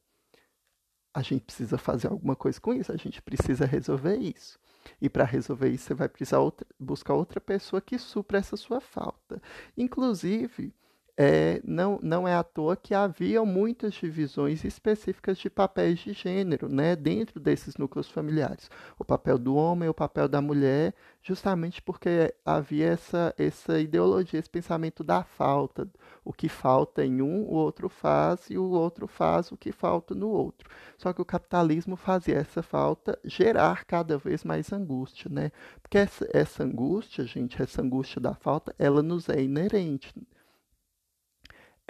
a 1.13 1.21
gente 1.21 1.43
precisa 1.43 1.77
fazer 1.77 2.07
alguma 2.07 2.35
coisa 2.35 2.59
com 2.61 2.73
isso, 2.73 2.91
a 2.91 2.97
gente 2.97 3.21
precisa 3.21 3.65
resolver 3.65 4.17
isso. 4.17 4.59
E 5.01 5.09
para 5.09 5.23
resolver 5.23 5.69
isso, 5.69 5.85
você 5.85 5.93
vai 5.93 6.07
precisar 6.07 6.39
outra, 6.39 6.65
buscar 6.79 7.13
outra 7.13 7.41
pessoa 7.41 7.81
que 7.81 7.97
supra 7.97 8.37
essa 8.37 8.55
sua 8.55 8.79
falta. 8.79 9.41
Inclusive, 9.77 10.73
é, 11.21 11.59
não, 11.65 11.99
não 12.01 12.25
é 12.25 12.33
à 12.33 12.41
toa 12.41 12.77
que 12.77 12.93
havia 12.93 13.43
muitas 13.43 13.93
divisões 13.95 14.63
específicas 14.63 15.37
de 15.37 15.49
papéis 15.49 15.99
de 15.99 16.13
gênero 16.13 16.69
né, 16.69 16.95
dentro 16.95 17.41
desses 17.41 17.75
núcleos 17.75 18.09
familiares. 18.09 18.71
O 18.97 19.03
papel 19.03 19.37
do 19.37 19.53
homem, 19.53 19.89
o 19.89 19.93
papel 19.93 20.29
da 20.29 20.41
mulher, 20.41 20.93
justamente 21.21 21.81
porque 21.81 22.33
havia 22.45 22.87
essa, 22.87 23.35
essa 23.37 23.81
ideologia, 23.81 24.39
esse 24.39 24.49
pensamento 24.49 25.03
da 25.03 25.21
falta. 25.21 25.89
O 26.23 26.31
que 26.31 26.47
falta 26.47 27.05
em 27.05 27.21
um, 27.21 27.41
o 27.41 27.53
outro 27.53 27.89
faz, 27.89 28.49
e 28.49 28.57
o 28.57 28.69
outro 28.69 29.05
faz 29.05 29.51
o 29.51 29.57
que 29.57 29.73
falta 29.73 30.15
no 30.15 30.29
outro. 30.29 30.69
Só 30.97 31.11
que 31.11 31.21
o 31.21 31.25
capitalismo 31.25 31.97
fazia 31.97 32.35
essa 32.35 32.63
falta 32.63 33.19
gerar 33.25 33.83
cada 33.83 34.17
vez 34.17 34.45
mais 34.45 34.71
angústia, 34.71 35.29
né? 35.29 35.51
Porque 35.81 35.97
essa, 35.97 36.25
essa 36.31 36.63
angústia, 36.63 37.25
gente, 37.25 37.61
essa 37.61 37.81
angústia 37.81 38.21
da 38.21 38.33
falta, 38.35 38.73
ela 38.79 39.03
nos 39.03 39.27
é 39.27 39.41
inerente. 39.41 40.13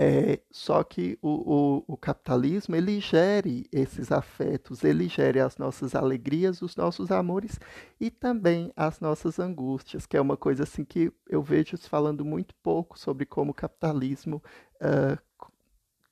É, 0.02 0.40
só 0.50 0.82
que 0.82 1.20
o, 1.22 1.28
o, 1.28 1.84
o, 1.86 1.98
capitalismo 1.98 2.74
ele 2.74 3.02
gere 3.02 3.68
esses 3.70 4.14
afetos, 4.14 4.86
ele 4.86 5.10
gere 5.10 5.42
as 5.42 5.58
nossas 5.58 5.94
alegrias, 5.94 6.62
os 6.62 6.74
nossos 6.78 7.12
amores 7.12 7.60
e 8.00 8.10
também 8.10 8.72
as 8.78 9.02
nossas 9.02 9.40
angústias, 9.40 10.06
que 10.06 10.16
é 10.16 10.22
uma 10.22 10.38
coisa 10.38 10.64
assim 10.64 10.86
que 10.86 11.12
eu 11.28 11.44
vejo 11.44 11.78
falando 11.80 12.24
muito 12.24 12.56
pouco 12.64 12.98
sobre 12.98 13.26
como 13.26 13.52
o 13.52 13.54
capitalismo 13.54 14.42
uh, 14.76 15.22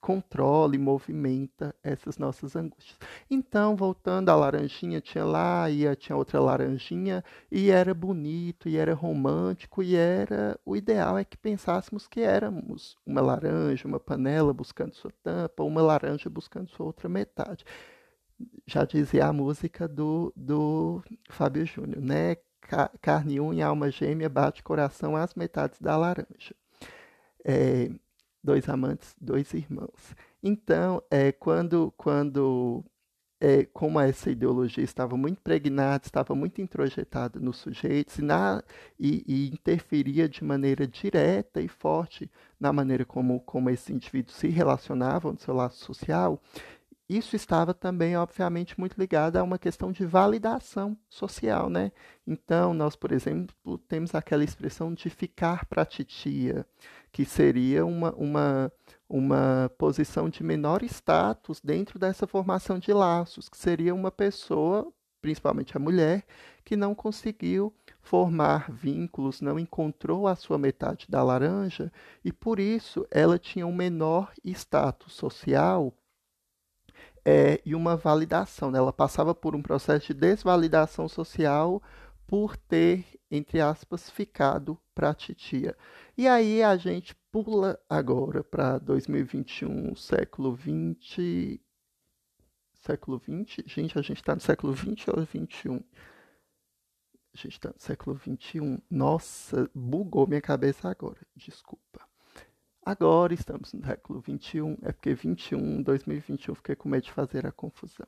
controla 0.08 0.74
e 0.74 0.78
movimenta 0.80 1.76
essas 1.84 2.18
nossas 2.18 2.56
angústias. 2.56 2.98
Então, 3.30 3.76
voltando 3.76 4.30
à 4.30 4.36
laranjinha, 4.38 5.02
tinha 5.02 5.26
lá, 5.26 5.70
e 5.70 5.94
tinha 5.98 6.16
outra 6.16 6.40
laranjinha, 6.40 7.22
e 7.52 7.70
era 7.70 7.94
bonito, 7.94 8.70
e 8.70 8.78
era 8.78 8.94
romântico, 8.94 9.84
e 9.84 9.98
era 9.98 10.58
o 10.66 10.78
ideal 10.78 11.18
é 11.18 11.26
que 11.26 11.36
pensássemos 11.36 12.08
que 12.08 12.22
éramos 12.22 12.96
uma 13.06 13.20
laranja, 13.20 13.86
uma 13.86 14.00
panela 14.00 14.54
buscando 14.54 14.96
sua 14.96 15.12
tampa, 15.22 15.62
uma 15.64 15.82
laranja 15.82 16.30
buscando 16.30 16.70
sua 16.70 16.86
outra 16.86 17.10
metade. 17.10 17.66
Já 18.66 18.86
dizia 18.86 19.26
a 19.26 19.34
música 19.34 19.90
do, 19.90 20.32
do 20.38 21.04
Fábio 21.30 21.66
Júnior, 21.66 22.02
né? 22.02 22.38
Carne, 23.02 23.42
unha, 23.42 23.68
alma 23.68 23.92
gêmea, 23.92 24.30
bate 24.30 24.64
coração 24.64 25.18
às 25.18 25.36
metades 25.36 25.82
da 25.82 25.98
laranja. 25.98 26.56
É, 27.44 27.90
dois 28.48 28.70
amantes, 28.70 29.14
dois 29.20 29.54
irmãos. 29.54 30.16
Então, 30.42 31.04
é, 31.12 31.34
quando, 31.34 31.94
quando 31.98 32.82
é, 33.42 33.66
como 33.66 34.00
essa 34.00 34.32
ideologia 34.32 34.86
estava 34.86 35.18
muito 35.18 35.40
impregnada, 35.40 36.06
estava 36.06 36.34
muito 36.34 36.62
introjetada 36.62 37.42
nos 37.42 37.58
sujeitos 37.58 38.20
e, 38.20 38.22
na, 38.22 38.64
e, 38.98 39.24
e, 39.28 39.50
interferia 39.50 40.30
de 40.30 40.46
maneira 40.46 40.88
direta 40.88 41.60
e 41.62 41.68
forte 41.68 42.32
na 42.58 42.72
maneira 42.72 43.04
como, 43.04 43.42
como 43.42 43.70
esses 43.70 43.90
indivíduos 43.90 44.38
se 44.38 44.48
relacionavam 44.48 45.34
no 45.34 45.40
seu 45.40 45.54
laço 45.54 45.84
social, 45.84 46.42
isso 47.10 47.36
estava 47.38 47.74
também, 47.74 48.18
obviamente, 48.18 48.78
muito 48.78 49.00
ligado 49.00 49.38
a 49.38 49.44
uma 49.44 49.58
questão 49.58 49.92
de 49.94 50.06
validação 50.06 50.98
social, 51.10 51.70
né? 51.70 51.92
Então, 52.26 52.74
nós, 52.74 52.98
por 52.98 53.14
exemplo, 53.14 53.78
temos 53.88 54.14
aquela 54.14 54.44
expressão 54.44 54.94
de 54.94 55.10
ficar 55.10 55.66
para 55.66 55.86
titia, 55.86 56.66
que 57.12 57.24
seria 57.24 57.86
uma, 57.86 58.14
uma, 58.16 58.72
uma 59.08 59.72
posição 59.78 60.30
de 60.30 60.44
menor 60.44 60.84
status 60.84 61.62
dentro 61.62 61.98
dessa 61.98 62.28
formação 62.28 62.78
de 62.78 62.92
laços, 62.92 63.48
que 63.48 63.58
seria 63.58 63.96
uma 63.96 64.12
pessoa, 64.12 64.92
principalmente 65.22 65.78
a 65.78 65.80
mulher, 65.80 66.26
que 66.66 66.76
não 66.76 66.94
conseguiu 66.94 67.74
formar 68.02 68.70
vínculos, 68.70 69.40
não 69.40 69.58
encontrou 69.58 70.28
a 70.28 70.36
sua 70.36 70.58
metade 70.58 71.06
da 71.08 71.24
laranja 71.24 71.90
e 72.24 72.34
por 72.34 72.60
isso 72.60 73.08
ela 73.10 73.40
tinha 73.40 73.66
um 73.66 73.74
menor 73.74 74.34
status 74.44 75.14
social 75.14 75.94
é, 77.30 77.60
e 77.66 77.76
uma 77.76 77.98
validação. 77.98 78.72
Né? 78.72 78.80
Ela 78.80 78.94
passava 78.94 79.36
por 79.36 79.54
um 79.54 79.62
processo 79.62 80.08
de 80.08 80.14
desvalidação 80.14 81.10
social 81.10 81.84
por 82.26 82.56
ter, 82.56 83.06
entre 83.30 83.60
aspas, 83.60 84.10
ficado 84.10 84.80
para 84.96 85.10
a 85.10 85.14
titia. 85.14 85.76
E 86.18 86.26
aí 86.26 86.64
a 86.64 86.78
gente 86.78 87.14
pula 87.30 87.78
agora 87.90 88.46
para 88.46 88.78
2021, 88.78 89.94
século 89.98 90.56
20. 90.56 91.60
Século 92.76 93.18
20? 93.18 93.66
Gente, 93.68 94.00
a 94.00 94.02
gente 94.02 94.22
está 94.22 94.34
no 94.34 94.40
século 94.40 94.72
20 94.72 95.10
ou 95.10 95.26
21? 95.26 95.76
A 95.76 95.82
gente 97.38 97.54
está 97.56 97.70
no 97.70 97.80
século 97.80 98.16
21. 98.16 98.80
Nossa, 98.90 99.70
bugou 99.76 100.26
minha 100.26 100.42
cabeça 100.42 100.90
agora. 100.90 101.20
Desculpa. 101.36 102.07
Agora 102.88 103.34
estamos 103.34 103.74
no 103.74 103.86
século 103.86 104.22
21, 104.22 104.78
é 104.82 104.94
porque 104.94 105.14
21, 105.14 105.84
2021, 105.84 106.56
fiquei 106.56 106.74
com 106.74 106.88
medo 106.88 107.04
de 107.04 107.12
fazer 107.12 107.46
a 107.46 107.52
confusão. 107.52 108.08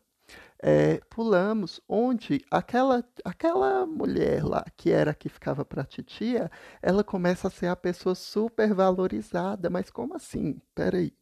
É, 0.57 1.01
pulamos 1.09 1.81
onde 1.85 2.45
aquela, 2.49 3.03
aquela 3.25 3.85
mulher 3.85 4.41
lá, 4.41 4.63
que 4.77 4.89
era 4.89 5.13
que 5.13 5.27
ficava 5.27 5.65
para 5.65 5.83
titia, 5.83 6.49
ela 6.81 7.03
começa 7.03 7.49
a 7.49 7.51
ser 7.51 7.67
a 7.67 7.75
pessoa 7.75 8.15
super 8.15 8.73
valorizada. 8.73 9.69
Mas 9.69 9.89
como 9.89 10.15
assim? 10.15 10.61
Peraí. 10.73 11.13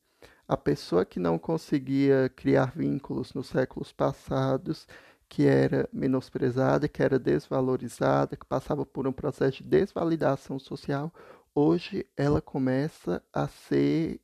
A 0.47 0.55
pessoa 0.55 1.03
que 1.03 1.19
não 1.19 1.39
conseguia 1.39 2.29
criar 2.35 2.73
vínculos 2.75 3.33
nos 3.33 3.47
séculos 3.47 3.91
passados, 3.91 4.87
que 5.27 5.45
era 5.45 5.89
menosprezada, 5.91 6.87
que 6.87 7.01
era 7.01 7.19
desvalorizada, 7.19 8.37
que 8.37 8.45
passava 8.45 8.85
por 8.85 9.07
um 9.07 9.11
processo 9.11 9.63
de 9.63 9.69
desvalidação 9.69 10.59
social, 10.59 11.11
hoje 11.57 12.05
ela 12.15 12.39
começa 12.39 13.23
a 13.33 13.47
ser, 13.47 14.21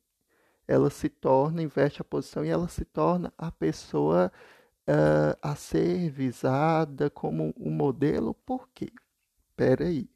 ela 0.67 0.91
se 0.91 1.09
torna, 1.09 1.63
investe 1.63 1.99
a 1.99 2.05
posição 2.05 2.45
e 2.45 2.49
ela 2.49 2.67
se 2.67 2.85
torna 2.85 3.33
a 3.35 3.51
pessoa 3.51 4.31
uh, 4.87 5.35
a 5.41 5.55
ser 5.55 6.11
visada 6.11 7.09
como 7.09 7.51
um 7.57 7.71
modelo, 7.71 8.35
por 8.35 8.69
quê? 8.69 8.91
Espera 9.49 9.85
aí. 9.85 10.07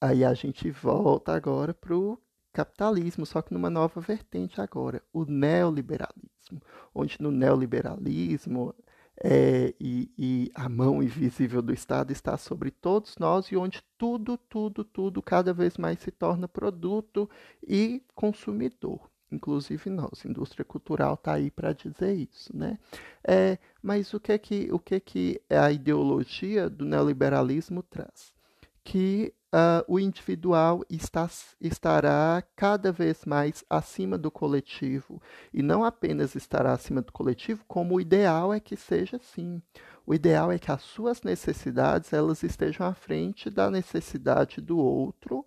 Aí 0.00 0.24
a 0.24 0.32
gente 0.32 0.70
volta 0.70 1.32
agora 1.34 1.74
para 1.74 1.96
o 1.96 2.16
capitalismo, 2.52 3.26
só 3.26 3.42
que 3.42 3.52
numa 3.52 3.70
nova 3.70 4.00
vertente 4.00 4.60
agora, 4.60 5.02
o 5.12 5.24
neoliberalismo, 5.24 6.62
onde 6.94 7.16
no 7.20 7.32
neoliberalismo 7.32 8.72
é, 9.20 9.74
e, 9.78 10.10
e, 10.18 10.50
a 10.54 10.68
mão 10.68 11.02
invisível 11.02 11.60
do 11.60 11.72
Estado 11.72 12.12
está 12.12 12.36
sobre 12.36 12.70
todos 12.70 13.16
nós 13.18 13.46
e 13.46 13.56
onde 13.56 13.82
tudo, 13.98 14.36
tudo, 14.36 14.84
tudo 14.84 15.22
cada 15.22 15.52
vez 15.52 15.76
mais 15.76 15.98
se 16.00 16.10
torna 16.10 16.48
produto 16.48 17.28
e 17.66 18.02
consumidor. 18.14 19.10
Inclusive 19.30 19.88
nós, 19.88 20.24
indústria 20.24 20.64
cultural 20.64 21.14
está 21.14 21.34
aí 21.34 21.50
para 21.50 21.72
dizer 21.72 22.14
isso, 22.14 22.54
né? 22.54 22.78
É, 23.26 23.58
mas 23.82 24.12
o 24.12 24.20
que 24.20 24.32
é 24.32 24.38
que 24.38 24.68
o 24.70 24.78
que 24.78 24.94
é 24.96 25.00
que 25.00 25.40
a 25.48 25.72
ideologia 25.72 26.68
do 26.68 26.84
neoliberalismo 26.84 27.82
traz? 27.82 28.32
Que 28.84 29.32
uh, 29.52 29.84
o 29.86 30.00
individual 30.00 30.82
está, 30.88 31.28
estará 31.60 32.42
cada 32.56 32.90
vez 32.90 33.24
mais 33.24 33.64
acima 33.68 34.16
do 34.16 34.30
coletivo. 34.30 35.20
E 35.52 35.62
não 35.62 35.84
apenas 35.84 36.34
estará 36.34 36.72
acima 36.72 37.02
do 37.02 37.12
coletivo, 37.12 37.64
como 37.68 37.96
o 37.96 38.00
ideal 38.00 38.52
é 38.52 38.58
que 38.58 38.76
seja 38.76 39.16
assim. 39.16 39.62
O 40.06 40.14
ideal 40.14 40.50
é 40.50 40.58
que 40.58 40.72
as 40.72 40.82
suas 40.82 41.22
necessidades 41.22 42.12
elas 42.12 42.42
estejam 42.42 42.86
à 42.86 42.94
frente 42.94 43.50
da 43.50 43.70
necessidade 43.70 44.60
do 44.60 44.78
outro. 44.78 45.44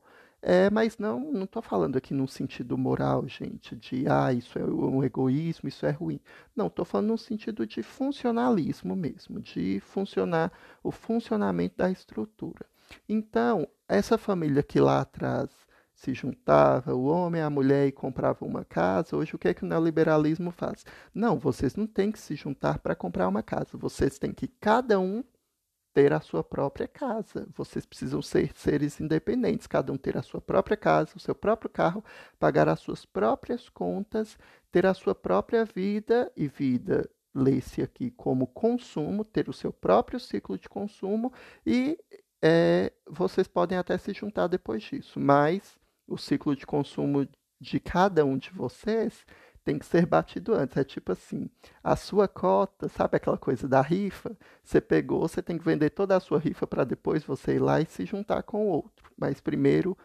É, 0.47 0.69
mas 0.69 0.99
não 0.99 1.31
não 1.33 1.45
estou 1.45 1.61
falando 1.61 1.97
aqui 1.97 2.13
num 2.13 2.27
sentido 2.27 2.77
moral, 2.77 3.27
gente, 3.27 3.75
de 3.75 4.07
ah, 4.07 4.31
isso 4.31 4.59
é 4.59 4.63
um 4.63 5.03
egoísmo, 5.03 5.67
isso 5.67 5.85
é 5.87 5.91
ruim. 5.91 6.19
Não, 6.55 6.67
estou 6.67 6.85
falando 6.85 7.07
num 7.07 7.17
sentido 7.17 7.65
de 7.65 7.81
funcionalismo 7.81 8.95
mesmo, 8.95 9.41
de 9.41 9.79
funcionar 9.79 10.51
o 10.83 10.91
funcionamento 10.91 11.75
da 11.77 11.89
estrutura. 11.89 12.65
Então, 13.07 13.67
essa 13.87 14.17
família 14.17 14.63
que 14.63 14.79
lá 14.79 15.01
atrás 15.01 15.49
se 15.93 16.13
juntava, 16.13 16.93
o 16.93 17.05
homem, 17.05 17.41
a 17.41 17.49
mulher 17.49 17.87
e 17.87 17.91
comprava 17.91 18.45
uma 18.45 18.65
casa, 18.65 19.15
hoje 19.15 19.35
o 19.35 19.39
que 19.39 19.47
é 19.47 19.53
que 19.53 19.63
o 19.63 19.67
neoliberalismo 19.67 20.51
faz? 20.51 20.85
Não, 21.13 21.39
vocês 21.39 21.75
não 21.75 21.87
têm 21.87 22.11
que 22.11 22.19
se 22.19 22.35
juntar 22.35 22.79
para 22.79 22.95
comprar 22.95 23.27
uma 23.27 23.41
casa, 23.41 23.77
vocês 23.77 24.19
têm 24.19 24.33
que 24.33 24.47
cada 24.47 24.99
um 24.99 25.23
ter 25.95 26.11
a 26.11 26.19
sua 26.19 26.43
própria 26.43 26.89
casa. 26.89 27.47
Vocês 27.55 27.85
precisam 27.85 28.21
ser 28.21 28.51
seres 28.53 28.99
independentes, 28.99 29.65
cada 29.65 29.93
um 29.93 29.97
ter 29.97 30.17
a 30.17 30.21
sua 30.21 30.41
própria 30.41 30.75
casa, 30.75 31.13
o 31.15 31.19
seu 31.19 31.33
próprio 31.33 31.69
carro, 31.69 32.03
pagar 32.37 32.67
as 32.67 32.81
suas 32.81 33.05
próprias 33.05 33.69
contas, 33.69 34.37
ter 34.73 34.85
a 34.85 34.93
sua 34.93 35.15
própria 35.15 35.63
vida 35.63 36.29
e 36.35 36.49
vida 36.49 37.09
lê-se 37.33 37.81
aqui 37.81 38.11
como 38.11 38.45
consumo, 38.45 39.23
ter 39.23 39.47
o 39.47 39.53
seu 39.53 39.71
próprio 39.71 40.19
ciclo 40.19 40.57
de 40.57 40.67
consumo 40.67 41.31
e 41.65 41.97
é, 42.47 42.91
vocês 43.09 43.47
podem 43.47 43.75
até 43.75 43.97
se 43.97 44.13
juntar 44.13 44.45
depois 44.45 44.83
disso, 44.83 45.19
mas 45.19 45.79
o 46.07 46.15
ciclo 46.15 46.55
de 46.55 46.63
consumo 46.63 47.27
de 47.59 47.79
cada 47.79 48.23
um 48.23 48.37
de 48.37 48.51
vocês 48.51 49.25
tem 49.63 49.79
que 49.79 49.85
ser 49.85 50.05
batido 50.05 50.53
antes. 50.53 50.77
É 50.77 50.83
tipo 50.83 51.11
assim, 51.11 51.49
a 51.83 51.95
sua 51.95 52.27
cota, 52.27 52.87
sabe 52.87 53.17
aquela 53.17 53.37
coisa 53.37 53.67
da 53.67 53.81
rifa? 53.81 54.37
Você 54.63 54.79
pegou, 54.79 55.21
você 55.21 55.41
tem 55.41 55.57
que 55.57 55.65
vender 55.65 55.89
toda 55.89 56.15
a 56.15 56.19
sua 56.19 56.37
rifa 56.37 56.67
para 56.67 56.83
depois 56.83 57.23
você 57.23 57.55
ir 57.55 57.59
lá 57.59 57.81
e 57.81 57.85
se 57.87 58.05
juntar 58.05 58.43
com 58.43 58.67
o 58.67 58.69
outro. 58.69 59.11
Mas 59.17 59.41
primeiro 59.41 59.97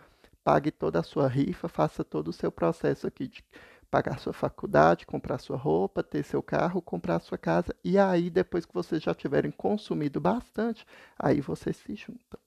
pague 0.43 0.71
toda 0.71 1.01
a 1.01 1.03
sua 1.03 1.29
rifa, 1.29 1.69
faça 1.69 2.03
todo 2.03 2.29
o 2.29 2.33
seu 2.33 2.51
processo 2.51 3.07
aqui 3.07 3.29
de 3.29 3.45
pagar 3.91 4.19
sua 4.21 4.33
faculdade, 4.33 5.07
comprar 5.07 5.39
sua 5.39 5.57
roupa, 5.57 6.03
ter 6.03 6.23
seu 6.23 6.43
carro, 6.43 6.81
comprar 6.81 7.21
sua 7.21 7.37
casa, 7.37 7.75
e 7.83 7.99
aí 7.99 8.31
depois 8.31 8.65
que 8.65 8.75
vocês 8.75 9.03
já 9.03 9.15
tiverem 9.15 9.51
consumido 9.51 10.21
bastante, 10.21 10.87
aí 11.19 11.41
vocês 11.41 11.77
se 11.77 11.95
juntam. 11.95 12.39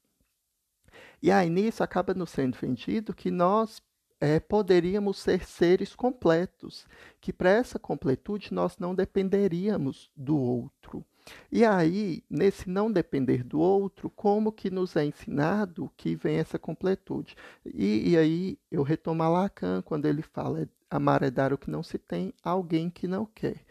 E 1.22 1.32
aí 1.32 1.50
nisso 1.50 1.84
acaba 1.84 2.14
nos 2.14 2.32
sendo 2.32 2.58
vendido 2.58 3.14
que 3.14 3.32
nós 3.32 3.82
é, 4.24 4.40
poderíamos 4.40 5.20
ser 5.20 5.44
seres 5.46 5.94
completos, 5.94 6.88
que 7.20 7.34
para 7.34 7.50
essa 7.50 7.78
completude 7.78 8.54
nós 8.54 8.78
não 8.78 8.96
dependeríamos 8.96 10.10
do 10.16 10.38
outro. 10.38 11.06
E 11.52 11.64
aí, 11.64 12.24
nesse 12.30 12.70
não 12.70 12.92
depender 12.92 13.44
do 13.44 13.60
outro, 13.60 14.10
como 14.10 14.52
que 14.52 14.70
nos 14.70 14.96
é 14.96 15.06
ensinado 15.06 15.92
que 15.96 16.16
vem 16.16 16.38
essa 16.38 16.60
completude? 16.60 17.36
E, 17.66 18.12
e 18.12 18.18
aí 18.18 18.60
eu 18.72 18.84
retomo 18.84 19.24
Lacan 19.30 19.82
quando 19.82 20.06
ele 20.06 20.22
fala 20.22 20.68
amar 20.96 21.24
é 21.24 21.32
dar 21.32 21.54
o 21.54 21.58
que 21.58 21.70
não 21.70 21.84
se 21.84 21.98
tem 21.98 22.34
a 22.44 22.52
alguém 22.52 22.90
que 22.90 23.08
não 23.08 23.26
quer. 23.26 23.64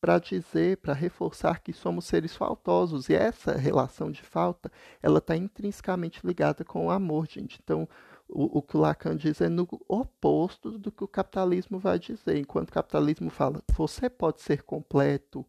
Para 0.00 0.20
dizer, 0.20 0.76
para 0.76 0.94
reforçar 0.94 1.60
que 1.60 1.72
somos 1.72 2.04
seres 2.04 2.36
faltosos. 2.36 3.08
E 3.08 3.14
essa 3.14 3.56
relação 3.56 4.12
de 4.12 4.22
falta, 4.22 4.70
ela 5.02 5.18
está 5.18 5.36
intrinsecamente 5.36 6.24
ligada 6.24 6.64
com 6.64 6.86
o 6.86 6.90
amor, 6.90 7.26
gente. 7.26 7.58
Então, 7.62 7.88
o, 8.28 8.58
o, 8.58 8.62
que 8.62 8.76
o 8.76 8.80
Lacan 8.80 9.16
diz 9.16 9.40
é 9.40 9.48
no 9.48 9.66
oposto 9.88 10.78
do 10.78 10.92
que 10.92 11.02
o 11.02 11.08
capitalismo 11.08 11.80
vai 11.80 11.98
dizer. 11.98 12.36
Enquanto 12.36 12.68
o 12.68 12.74
capitalismo 12.74 13.28
fala, 13.28 13.60
você 13.72 14.08
pode 14.08 14.40
ser 14.40 14.62
completo 14.62 15.44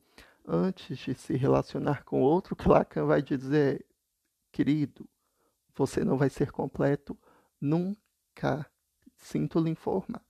antes 0.47 0.97
de 0.97 1.13
se 1.13 1.38
relacionar 1.38 2.03
com 2.03 2.22
outro, 2.22 2.53
o 2.53 2.57
que 2.57 2.67
Lacan 2.67 3.05
vai 3.05 3.22
dizer, 3.22 3.86
querido, 4.51 5.07
você 5.76 6.03
não 6.03 6.17
vai 6.17 6.30
ser 6.30 6.51
completo 6.51 7.15
nunca. 7.61 8.65
Sinto 9.15 9.59
lhe 9.59 9.70
informar. 9.70 10.24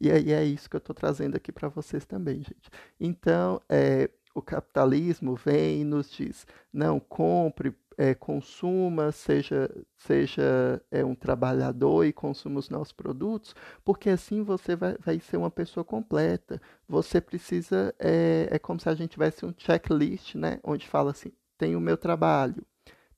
E 0.00 0.10
aí 0.10 0.32
é 0.32 0.44
isso 0.44 0.68
que 0.68 0.76
eu 0.76 0.78
estou 0.78 0.94
trazendo 0.94 1.36
aqui 1.36 1.52
para 1.52 1.68
vocês 1.68 2.04
também, 2.04 2.36
gente. 2.36 2.70
Então, 3.00 3.60
é, 3.68 4.10
o 4.34 4.42
capitalismo 4.42 5.34
vem 5.36 5.82
e 5.82 5.84
nos 5.84 6.10
diz: 6.10 6.46
não, 6.72 6.98
compre, 6.98 7.74
é, 7.96 8.14
consuma, 8.14 9.12
seja, 9.12 9.70
seja 9.96 10.82
é, 10.90 11.04
um 11.04 11.14
trabalhador 11.14 12.04
e 12.04 12.12
consuma 12.12 12.58
os 12.58 12.68
nossos 12.68 12.92
produtos, 12.92 13.54
porque 13.84 14.10
assim 14.10 14.42
você 14.42 14.74
vai, 14.76 14.96
vai 14.98 15.20
ser 15.20 15.36
uma 15.36 15.50
pessoa 15.50 15.84
completa. 15.84 16.60
Você 16.88 17.20
precisa, 17.20 17.94
é, 17.98 18.48
é 18.50 18.58
como 18.58 18.80
se 18.80 18.88
a 18.88 18.94
gente 18.94 19.12
tivesse 19.12 19.46
um 19.46 19.54
checklist, 19.56 20.34
né? 20.34 20.58
Onde 20.64 20.88
fala 20.88 21.12
assim: 21.12 21.32
tenho 21.56 21.78
o 21.78 21.82
meu 21.82 21.96
trabalho, 21.96 22.66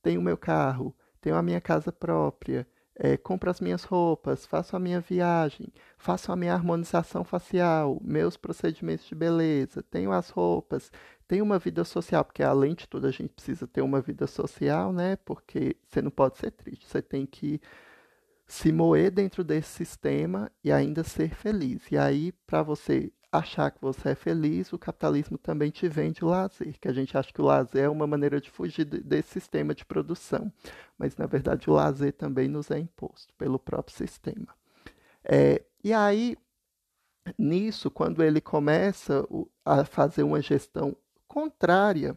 tenho 0.03 0.21
o 0.21 0.25
meu 0.25 0.37
carro, 0.37 0.95
tenho 1.21 1.37
a 1.37 1.43
minha 1.43 1.61
casa 1.61 1.91
própria, 1.91 2.67
é, 2.99 3.17
compro 3.17 3.51
as 3.51 3.61
minhas 3.61 3.85
roupas, 3.85 4.47
faço 4.47 4.75
a 4.75 4.79
minha 4.79 5.01
viagem, 5.01 5.69
faço 5.99 6.33
a 6.33 6.37
minha 6.37 6.55
harmonização 6.55 7.23
facial, 7.25 8.01
meus 8.03 8.37
procedimentos 8.37 9.07
de 9.07 9.15
beleza, 9.15 9.83
tenho 9.83 10.13
as 10.13 10.31
roupas, 10.31 10.91
tenho 11.29 11.45
uma 11.45 11.59
vida 11.59 11.85
social, 11.85 12.25
porque 12.25 12.43
além 12.43 12.75
de 12.75 12.89
tudo 12.89 13.07
a 13.07 13.11
gente 13.11 13.35
precisa 13.35 13.67
ter 13.67 13.83
uma 13.83 14.01
vida 14.01 14.27
social, 14.27 14.93
né? 14.93 15.17
Porque 15.17 15.77
você 15.87 16.01
não 16.01 16.11
pode 16.11 16.39
ser 16.39 16.51
triste, 16.53 16.87
você 16.87 17.03
tem 17.03 17.27
que 17.27 17.61
se 18.47 18.73
moer 18.73 19.11
dentro 19.11 19.45
desse 19.45 19.69
sistema 19.71 20.51
e 20.65 20.73
ainda 20.73 21.03
ser 21.05 21.35
feliz. 21.35 21.83
E 21.91 21.99
aí, 21.99 22.33
para 22.47 22.63
você 22.63 23.13
achar 23.39 23.71
que 23.71 23.81
você 23.81 24.11
é 24.11 24.15
feliz, 24.15 24.73
o 24.73 24.79
capitalismo 24.79 25.39
também 25.39 25.71
te 25.71 25.89
vende 25.89 26.25
lazer, 26.25 26.79
que 26.81 26.89
a 26.89 26.93
gente 26.93 27.17
acha 27.17 27.33
que 27.33 27.41
o 27.41 27.45
lazer 27.45 27.85
é 27.85 27.89
uma 27.89 28.07
maneira 28.07 28.41
de 28.41 28.51
fugir 28.51 28.85
desse 28.85 29.31
sistema 29.31 29.75
de 29.75 29.85
produção, 29.85 30.53
mas 30.99 31.17
na 31.17 31.27
verdade 31.27 31.69
o 31.71 31.73
lazer 31.73 32.13
também 32.13 32.49
nos 32.49 32.71
é 32.71 32.79
imposto 32.79 33.33
pelo 33.35 33.59
próprio 33.59 33.97
sistema. 33.97 34.49
É, 35.25 35.63
e 35.83 35.93
aí, 35.93 36.37
nisso, 37.39 37.91
quando 37.91 38.23
ele 38.23 38.41
começa 38.41 39.27
a 39.65 39.85
fazer 39.85 40.23
uma 40.23 40.41
gestão 40.41 40.97
contrária 41.27 42.17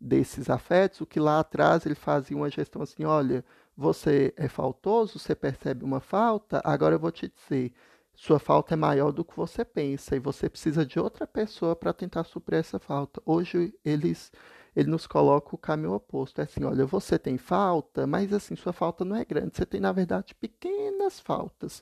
desses 0.00 0.50
afetos, 0.50 1.00
o 1.00 1.06
que 1.06 1.20
lá 1.20 1.40
atrás 1.40 1.86
ele 1.86 1.94
fazia 1.94 2.36
uma 2.36 2.50
gestão 2.50 2.82
assim, 2.82 3.04
olha, 3.04 3.44
você 3.76 4.32
é 4.36 4.48
faltoso, 4.48 5.18
você 5.18 5.34
percebe 5.34 5.84
uma 5.84 6.00
falta, 6.00 6.60
agora 6.64 6.96
eu 6.96 6.98
vou 6.98 7.12
te 7.12 7.28
dizer, 7.28 7.72
sua 8.20 8.40
falta 8.40 8.74
é 8.74 8.76
maior 8.76 9.12
do 9.12 9.24
que 9.24 9.36
você 9.36 9.64
pensa 9.64 10.16
e 10.16 10.18
você 10.18 10.50
precisa 10.50 10.84
de 10.84 10.98
outra 10.98 11.24
pessoa 11.24 11.76
para 11.76 11.92
tentar 11.92 12.24
suprir 12.24 12.58
essa 12.58 12.76
falta. 12.80 13.22
Hoje 13.24 13.72
eles 13.84 14.32
ele 14.74 14.90
nos 14.90 15.06
coloca 15.06 15.54
o 15.54 15.58
caminho 15.58 15.92
oposto. 15.92 16.40
É 16.40 16.44
assim, 16.44 16.64
olha, 16.64 16.84
você 16.84 17.16
tem 17.16 17.38
falta, 17.38 18.08
mas 18.08 18.32
assim, 18.32 18.56
sua 18.56 18.72
falta 18.72 19.04
não 19.04 19.14
é 19.14 19.24
grande. 19.24 19.56
Você 19.56 19.64
tem, 19.64 19.80
na 19.80 19.92
verdade, 19.92 20.34
pequenas 20.34 21.20
faltas. 21.20 21.80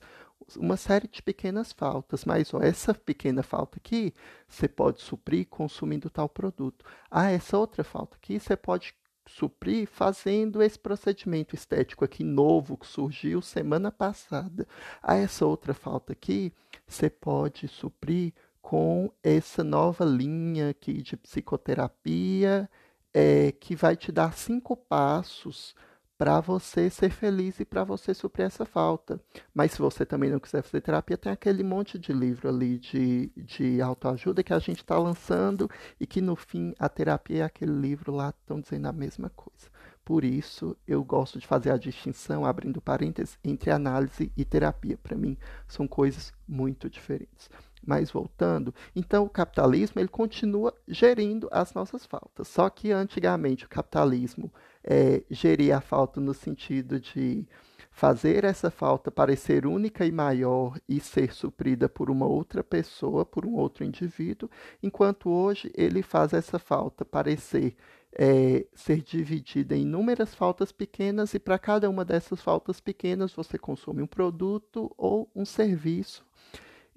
Uma 0.58 0.76
série 0.76 1.08
de 1.08 1.22
pequenas 1.22 1.72
faltas. 1.72 2.26
Mas 2.26 2.52
ó, 2.52 2.60
essa 2.60 2.92
pequena 2.92 3.42
falta 3.42 3.78
aqui, 3.78 4.12
você 4.46 4.68
pode 4.68 5.00
suprir 5.00 5.46
consumindo 5.48 6.10
tal 6.10 6.28
produto. 6.28 6.84
Ah, 7.10 7.30
essa 7.30 7.56
outra 7.56 7.82
falta 7.82 8.16
aqui, 8.16 8.38
você 8.38 8.54
pode 8.54 8.94
suprir 9.26 9.86
fazendo 9.86 10.62
esse 10.62 10.78
procedimento 10.78 11.54
estético 11.54 12.04
aqui 12.04 12.22
novo 12.22 12.76
que 12.76 12.86
surgiu 12.86 13.42
semana 13.42 13.90
passada. 13.90 14.66
A 15.02 15.16
essa 15.16 15.44
outra 15.44 15.74
falta 15.74 16.12
aqui, 16.12 16.52
você 16.86 17.10
pode 17.10 17.68
suprir 17.68 18.32
com 18.62 19.10
essa 19.22 19.62
nova 19.62 20.04
linha 20.04 20.70
aqui 20.70 21.00
de 21.00 21.16
psicoterapia 21.16 22.68
é, 23.14 23.52
que 23.52 23.76
vai 23.76 23.96
te 23.96 24.10
dar 24.10 24.34
cinco 24.34 24.76
passos 24.76 25.74
para 26.18 26.40
você 26.40 26.88
ser 26.88 27.10
feliz 27.10 27.60
e 27.60 27.64
para 27.64 27.84
você 27.84 28.14
suprir 28.14 28.46
essa 28.46 28.64
falta. 28.64 29.20
Mas 29.54 29.72
se 29.72 29.78
você 29.78 30.06
também 30.06 30.30
não 30.30 30.40
quiser 30.40 30.62
fazer 30.62 30.80
terapia, 30.80 31.16
tem 31.16 31.32
aquele 31.32 31.62
monte 31.62 31.98
de 31.98 32.12
livro 32.12 32.48
ali 32.48 32.78
de, 32.78 33.30
de 33.36 33.80
autoajuda 33.82 34.42
que 34.42 34.52
a 34.52 34.58
gente 34.58 34.78
está 34.78 34.98
lançando 34.98 35.70
e 36.00 36.06
que 36.06 36.20
no 36.20 36.34
fim 36.36 36.74
a 36.78 36.88
terapia 36.88 37.36
e 37.36 37.42
aquele 37.42 37.72
livro 37.72 38.12
lá 38.12 38.30
estão 38.30 38.60
dizendo 38.60 38.86
a 38.86 38.92
mesma 38.92 39.30
coisa. 39.30 39.68
Por 40.04 40.24
isso 40.24 40.76
eu 40.86 41.02
gosto 41.02 41.38
de 41.38 41.46
fazer 41.46 41.72
a 41.72 41.76
distinção, 41.76 42.44
abrindo 42.44 42.80
parênteses, 42.80 43.36
entre 43.42 43.72
análise 43.72 44.32
e 44.36 44.44
terapia. 44.44 44.96
Para 45.02 45.16
mim 45.16 45.36
são 45.66 45.88
coisas 45.88 46.32
muito 46.46 46.88
diferentes. 46.88 47.50
Mas 47.86 48.10
voltando, 48.10 48.74
então 48.94 49.24
o 49.24 49.30
capitalismo 49.30 50.00
ele 50.00 50.08
continua 50.08 50.74
gerindo 50.88 51.48
as 51.52 51.72
nossas 51.72 52.04
faltas. 52.04 52.48
Só 52.48 52.68
que 52.68 52.90
antigamente 52.90 53.64
o 53.64 53.68
capitalismo 53.68 54.52
é, 54.82 55.22
geria 55.30 55.78
a 55.78 55.80
falta 55.80 56.20
no 56.20 56.34
sentido 56.34 56.98
de 56.98 57.46
fazer 57.96 58.44
essa 58.44 58.70
falta 58.70 59.10
parecer 59.10 59.66
única 59.66 60.04
e 60.04 60.12
maior 60.12 60.78
e 60.86 61.00
ser 61.00 61.32
suprida 61.32 61.88
por 61.88 62.10
uma 62.10 62.26
outra 62.26 62.62
pessoa, 62.62 63.24
por 63.24 63.46
um 63.46 63.54
outro 63.54 63.84
indivíduo, 63.84 64.50
enquanto 64.82 65.30
hoje 65.30 65.72
ele 65.74 66.02
faz 66.02 66.34
essa 66.34 66.58
falta 66.58 67.06
parecer 67.06 67.74
é, 68.12 68.66
ser 68.74 69.02
dividida 69.02 69.76
em 69.76 69.82
inúmeras 69.82 70.34
faltas 70.34 70.72
pequenas 70.72 71.34
e 71.34 71.38
para 71.38 71.58
cada 71.58 71.88
uma 71.88 72.04
dessas 72.04 72.40
faltas 72.40 72.80
pequenas 72.80 73.32
você 73.32 73.58
consome 73.58 74.02
um 74.02 74.06
produto 74.06 74.90
ou 74.96 75.30
um 75.34 75.44
serviço 75.44 76.24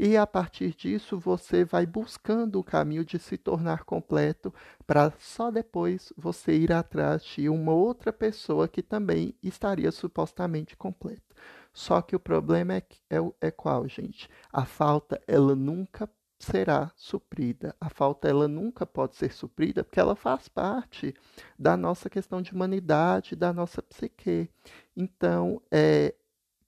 e 0.01 0.15
a 0.15 0.25
partir 0.25 0.73
disso 0.73 1.19
você 1.19 1.65
vai 1.65 1.85
buscando 1.85 2.57
o 2.57 2.63
caminho 2.63 3.03
de 3.03 3.19
se 3.19 3.37
tornar 3.37 3.83
completo 3.83 4.53
para 4.87 5.11
só 5.19 5.51
depois 5.51 6.13
você 6.17 6.57
ir 6.57 6.71
atrás 6.71 7.21
de 7.21 7.49
uma 7.49 7.73
outra 7.73 8.13
pessoa 8.13 8.69
que 8.69 8.81
também 8.81 9.35
estaria 9.43 9.91
supostamente 9.91 10.77
completa. 10.77 11.35
Só 11.73 12.01
que 12.01 12.15
o 12.15 12.19
problema 12.19 12.75
é, 12.75 12.83
é, 13.09 13.17
é 13.41 13.51
qual, 13.51 13.89
gente? 13.89 14.29
A 14.53 14.63
falta 14.63 15.21
ela 15.27 15.53
nunca 15.53 16.09
será 16.39 16.89
suprida. 16.95 17.75
A 17.79 17.89
falta 17.89 18.29
ela 18.29 18.47
nunca 18.47 18.85
pode 18.85 19.17
ser 19.17 19.33
suprida 19.33 19.83
porque 19.83 19.99
ela 19.99 20.15
faz 20.15 20.47
parte 20.47 21.13
da 21.57 21.75
nossa 21.75 22.09
questão 22.09 22.41
de 22.41 22.53
humanidade, 22.53 23.35
da 23.35 23.51
nossa 23.51 23.81
psique. 23.81 24.49
Então, 24.95 25.61
é, 25.69 26.15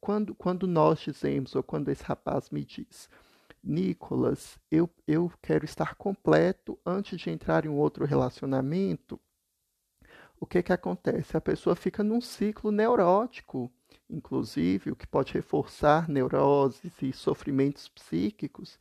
quando, 0.01 0.33
quando 0.33 0.67
nós 0.67 0.99
dizemos, 0.99 1.55
ou 1.55 1.61
quando 1.61 1.89
esse 1.89 2.03
rapaz 2.03 2.49
me 2.49 2.65
diz, 2.65 3.07
Nicolas, 3.63 4.59
eu, 4.69 4.89
eu 5.07 5.31
quero 5.41 5.65
estar 5.65 5.95
completo 5.95 6.79
antes 6.85 7.19
de 7.19 7.29
entrar 7.29 7.65
em 7.65 7.69
um 7.69 7.77
outro 7.77 8.05
relacionamento, 8.05 9.19
o 10.41 10.45
que, 10.47 10.63
que 10.63 10.73
acontece? 10.73 11.37
A 11.37 11.41
pessoa 11.41 11.75
fica 11.75 12.03
num 12.03 12.19
ciclo 12.19 12.71
neurótico, 12.71 13.71
inclusive, 14.09 14.89
o 14.89 14.95
que 14.95 15.05
pode 15.05 15.33
reforçar 15.33 16.09
neuroses 16.09 16.91
e 16.99 17.13
sofrimentos 17.13 17.87
psíquicos, 17.87 18.79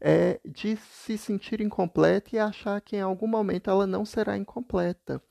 é 0.00 0.40
de 0.42 0.74
se 0.76 1.18
sentir 1.18 1.60
incompleta 1.60 2.34
e 2.34 2.38
achar 2.38 2.80
que 2.80 2.96
em 2.96 3.02
algum 3.02 3.26
momento 3.26 3.68
ela 3.68 3.86
não 3.86 4.06
será 4.06 4.38
incompleta. 4.38 5.22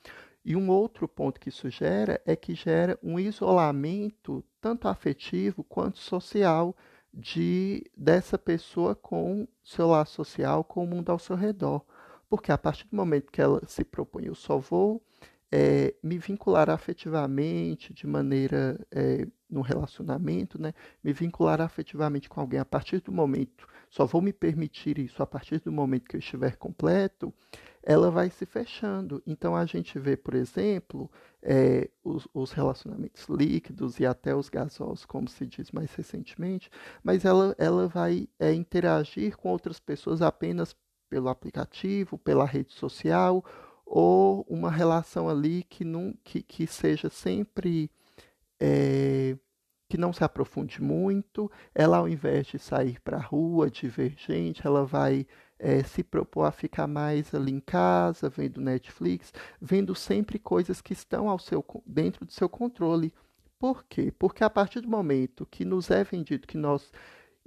E 0.46 0.56
um 0.56 0.70
outro 0.70 1.08
ponto 1.08 1.40
que 1.40 1.50
isso 1.50 1.68
gera 1.72 2.22
é 2.28 2.36
que 2.36 2.54
gera 2.54 2.98
um 3.02 3.20
isolamento, 3.20 4.44
tanto 4.62 4.88
afetivo 4.88 5.64
quanto 5.64 5.98
social, 5.98 6.76
de 7.14 7.84
dessa 7.96 8.38
pessoa 8.38 8.96
com 8.96 9.48
seu 9.64 9.88
laço 9.88 10.14
social, 10.16 10.64
com 10.64 10.84
o 10.84 10.88
mundo 10.88 11.12
ao 11.12 11.20
seu 11.20 11.36
redor. 11.36 11.84
Porque 12.30 12.52
a 12.52 12.58
partir 12.58 12.88
do 12.88 12.96
momento 12.96 13.32
que 13.32 13.42
ela 13.42 13.62
se 13.68 13.84
propõe, 13.84 14.26
eu 14.26 14.36
só 14.36 14.58
vou 14.58 15.04
é, 15.52 15.94
me 16.02 16.18
vincular 16.18 16.70
afetivamente, 16.70 17.94
de 17.94 18.08
maneira 18.08 18.80
é, 18.90 19.28
no 19.50 19.62
relacionamento, 19.62 20.60
né? 20.60 20.74
Me 21.04 21.12
vincular 21.12 21.60
afetivamente 21.60 22.30
com 22.30 22.40
alguém 22.40 22.60
a 22.60 22.66
partir 22.66 23.02
do 23.02 23.12
momento, 23.12 23.68
só 23.90 24.06
vou 24.06 24.22
me 24.22 24.32
permitir 24.32 24.98
isso 24.98 25.22
a 25.22 25.28
partir 25.28 25.60
do 25.60 25.72
momento 25.72 26.08
que 26.08 26.16
eu 26.16 26.20
estiver 26.20 26.56
completo, 26.56 27.34
ela 27.84 28.10
vai 28.10 28.30
se 28.30 28.46
fechando. 28.46 29.22
Então 29.28 29.54
a 29.54 29.66
gente 29.66 30.00
vê, 30.00 30.16
por 30.16 30.34
exemplo, 30.36 31.12
é, 31.42 31.90
os, 32.04 32.28
os, 32.34 32.52
relacionamentos 32.52 33.26
líquidos 33.28 34.00
e 34.00 34.06
até 34.06 34.36
os 34.36 34.50
gasosos, 34.50 35.06
como 35.06 35.28
se 35.28 35.46
diz 35.46 35.72
mais 35.72 35.94
recentemente, 35.96 36.70
mas 37.04 37.26
ela, 37.26 37.56
ela 37.58 37.88
vai 37.88 38.28
é, 38.40 38.54
interagir 38.54 39.36
com 39.38 39.50
outras 39.50 39.80
pessoas 39.80 40.22
apenas 40.22 40.76
pelo 41.10 41.30
aplicativo, 41.30 42.18
pela 42.18 42.46
rede 42.46 42.74
social 42.74 43.44
ou 43.86 44.46
uma 44.48 44.72
relação 44.72 45.28
ali 45.28 45.64
que, 45.64 45.84
não, 45.84 46.14
que, 46.24 46.42
que 46.42 46.66
seja 46.66 47.10
sempre. 47.10 47.92
É, 48.60 49.36
que 49.90 49.98
não 49.98 50.14
se 50.14 50.24
aprofunde 50.24 50.82
muito, 50.82 51.52
ela 51.76 51.98
ao 51.98 52.08
invés 52.08 52.48
de 52.48 52.58
sair 52.58 52.98
para 53.02 53.18
a 53.18 53.22
rua, 53.22 53.70
de 53.70 53.90
ver 53.90 54.14
gente, 54.16 54.66
ela 54.66 54.86
vai 54.86 55.28
é, 55.62 55.84
se 55.84 56.04
propor 56.04 56.46
a 56.46 56.52
ficar 56.52 56.88
mais 56.88 57.34
ali 57.36 57.52
em 57.52 57.60
casa, 57.60 58.30
vendo 58.30 58.60
Netflix, 58.60 59.32
vendo 59.62 59.94
sempre 59.94 60.40
coisas 60.40 60.82
que 60.82 60.92
estão 60.92 61.30
ao 61.30 61.38
seu, 61.38 61.64
dentro 61.86 62.26
do 62.26 62.32
seu 62.34 62.50
controle. 62.50 63.14
Por 63.60 63.86
quê? 63.86 64.12
Porque 64.18 64.44
a 64.44 64.50
partir 64.50 64.82
do 64.82 64.90
momento 64.90 65.46
que 65.46 65.64
nos 65.64 65.92
é 65.92 66.04
vendido 66.04 66.48
que 66.48 66.58
nós 66.58 66.92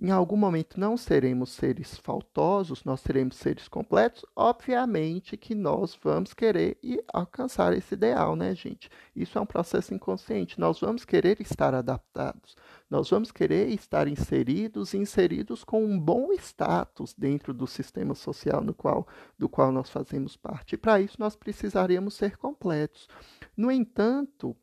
em 0.00 0.10
algum 0.10 0.36
momento 0.36 0.78
não 0.78 0.96
seremos 0.96 1.50
seres 1.50 1.96
faltosos, 1.96 2.84
nós 2.84 3.00
seremos 3.00 3.36
seres 3.36 3.68
completos, 3.68 4.24
obviamente 4.34 5.36
que 5.36 5.54
nós 5.54 5.96
vamos 6.02 6.34
querer 6.34 6.76
alcançar 7.12 7.72
esse 7.72 7.94
ideal, 7.94 8.34
né, 8.34 8.54
gente? 8.56 8.90
Isso 9.14 9.38
é 9.38 9.40
um 9.40 9.46
processo 9.46 9.94
inconsciente. 9.94 10.58
Nós 10.58 10.80
vamos 10.80 11.04
querer 11.04 11.40
estar 11.40 11.74
adaptados, 11.74 12.56
nós 12.90 13.08
vamos 13.08 13.30
querer 13.30 13.68
estar 13.68 14.08
inseridos, 14.08 14.94
inseridos 14.94 15.62
com 15.62 15.84
um 15.84 15.98
bom 15.98 16.32
status 16.32 17.14
dentro 17.16 17.54
do 17.54 17.66
sistema 17.66 18.14
social 18.14 18.62
no 18.62 18.74
qual, 18.74 19.06
do 19.38 19.48
qual 19.48 19.70
nós 19.70 19.88
fazemos 19.90 20.36
parte. 20.36 20.74
E 20.74 20.78
para 20.78 21.00
isso 21.00 21.16
nós 21.20 21.36
precisaríamos 21.36 22.14
ser 22.14 22.36
completos. 22.36 23.08
No 23.56 23.70
entanto, 23.70 24.56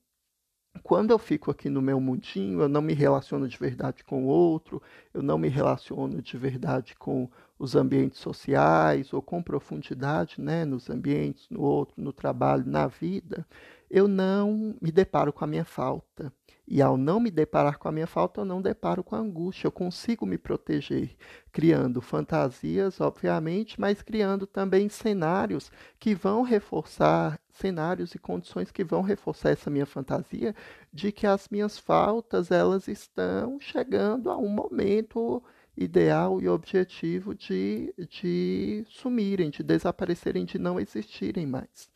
quando 0.84 1.12
eu 1.12 1.20
fico 1.20 1.52
aqui 1.52 1.70
no 1.70 1.82
meu 1.82 2.00
mundinho, 2.00 2.62
eu 2.62 2.70
não 2.70 2.82
me 2.82 2.94
relaciono 2.94 3.48
de 3.48 3.58
verdade 3.58 4.04
com 4.04 4.24
o 4.26 4.28
outro, 4.28 4.82
eu 5.14 5.22
não 5.22 5.38
me 5.38 5.48
relaciono 5.50 6.22
de 6.22 6.38
verdade 6.38 6.96
com 6.96 7.30
os 7.60 7.76
ambientes 7.76 8.20
sociais 8.20 9.14
ou 9.14 9.22
com 9.22 9.44
profundidade, 9.44 10.42
né, 10.42 10.66
nos 10.66 10.90
ambientes, 10.90 11.48
no 11.50 11.62
outro, 11.62 12.02
no 12.02 12.12
trabalho, 12.12 12.66
na 12.66 12.88
vida, 12.88 13.46
eu 13.90 14.08
não 14.08 14.76
me 14.82 14.92
deparo 14.92 15.32
com 15.34 15.44
a 15.44 15.48
minha 15.48 15.66
falta. 15.66 16.34
E 16.74 16.82
ao 16.82 16.96
não 16.96 17.20
me 17.20 17.30
deparar 17.30 17.78
com 17.78 17.90
a 17.90 17.92
minha 17.92 18.08
falta, 18.08 18.40
eu 18.40 18.46
não 18.46 18.62
deparo 18.62 19.04
com 19.04 19.14
a 19.14 19.20
angústia. 19.20 19.68
Eu 19.68 19.74
consigo 19.74 20.26
me 20.26 20.38
proteger, 20.38 21.18
criando 21.52 22.00
fantasias, 22.00 23.02
obviamente, 23.02 23.78
mas 23.78 24.02
criando 24.02 24.48
também 24.48 24.88
cenários 24.88 25.70
que 26.00 26.16
vão 26.16 26.44
reforçar 26.44 27.38
cenários 27.52 28.16
e 28.16 28.20
condições 28.20 28.72
que 28.72 28.86
vão 28.86 29.02
reforçar 29.02 29.50
essa 29.50 29.70
minha 29.70 29.86
fantasia 29.86 30.56
de 30.94 31.12
que 31.12 31.28
as 31.28 31.50
minhas 31.50 31.78
faltas 31.78 32.52
elas 32.52 32.88
estão 32.88 33.60
chegando 33.60 34.32
a 34.32 34.38
um 34.38 34.48
momento 34.48 35.44
ideal 35.76 36.42
e 36.42 36.48
objetivo 36.48 37.36
de, 37.36 37.94
de 38.10 38.86
sumirem, 38.88 39.50
de 39.50 39.62
desaparecerem, 39.62 40.46
de 40.46 40.58
não 40.58 40.80
existirem 40.80 41.46
mais. 41.46 41.92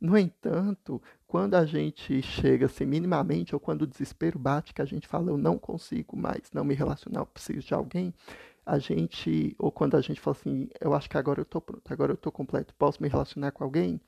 No 0.00 0.16
entanto, 0.16 1.00
quando 1.30 1.54
a 1.54 1.64
gente 1.64 2.20
chega 2.22 2.66
assim 2.66 2.84
minimamente, 2.84 3.54
ou 3.54 3.60
quando 3.60 3.82
o 3.82 3.86
desespero 3.86 4.36
bate, 4.36 4.74
que 4.74 4.82
a 4.82 4.84
gente 4.84 5.06
fala, 5.06 5.30
eu 5.30 5.38
não 5.38 5.56
consigo 5.56 6.16
mais 6.16 6.50
não 6.52 6.64
me 6.64 6.74
relacionar, 6.74 7.20
eu 7.20 7.26
preciso 7.26 7.60
de 7.60 7.72
alguém, 7.72 8.12
a 8.66 8.80
gente, 8.80 9.54
ou 9.56 9.70
quando 9.70 9.96
a 9.96 10.00
gente 10.00 10.20
fala 10.20 10.36
assim, 10.36 10.68
eu 10.80 10.92
acho 10.92 11.08
que 11.08 11.16
agora 11.16 11.38
eu 11.38 11.44
estou 11.44 11.60
pronto, 11.60 11.92
agora 11.92 12.10
eu 12.10 12.16
estou 12.16 12.32
completo, 12.32 12.74
posso 12.74 13.00
me 13.00 13.08
relacionar 13.08 13.52
com 13.52 13.62
alguém? 13.62 14.00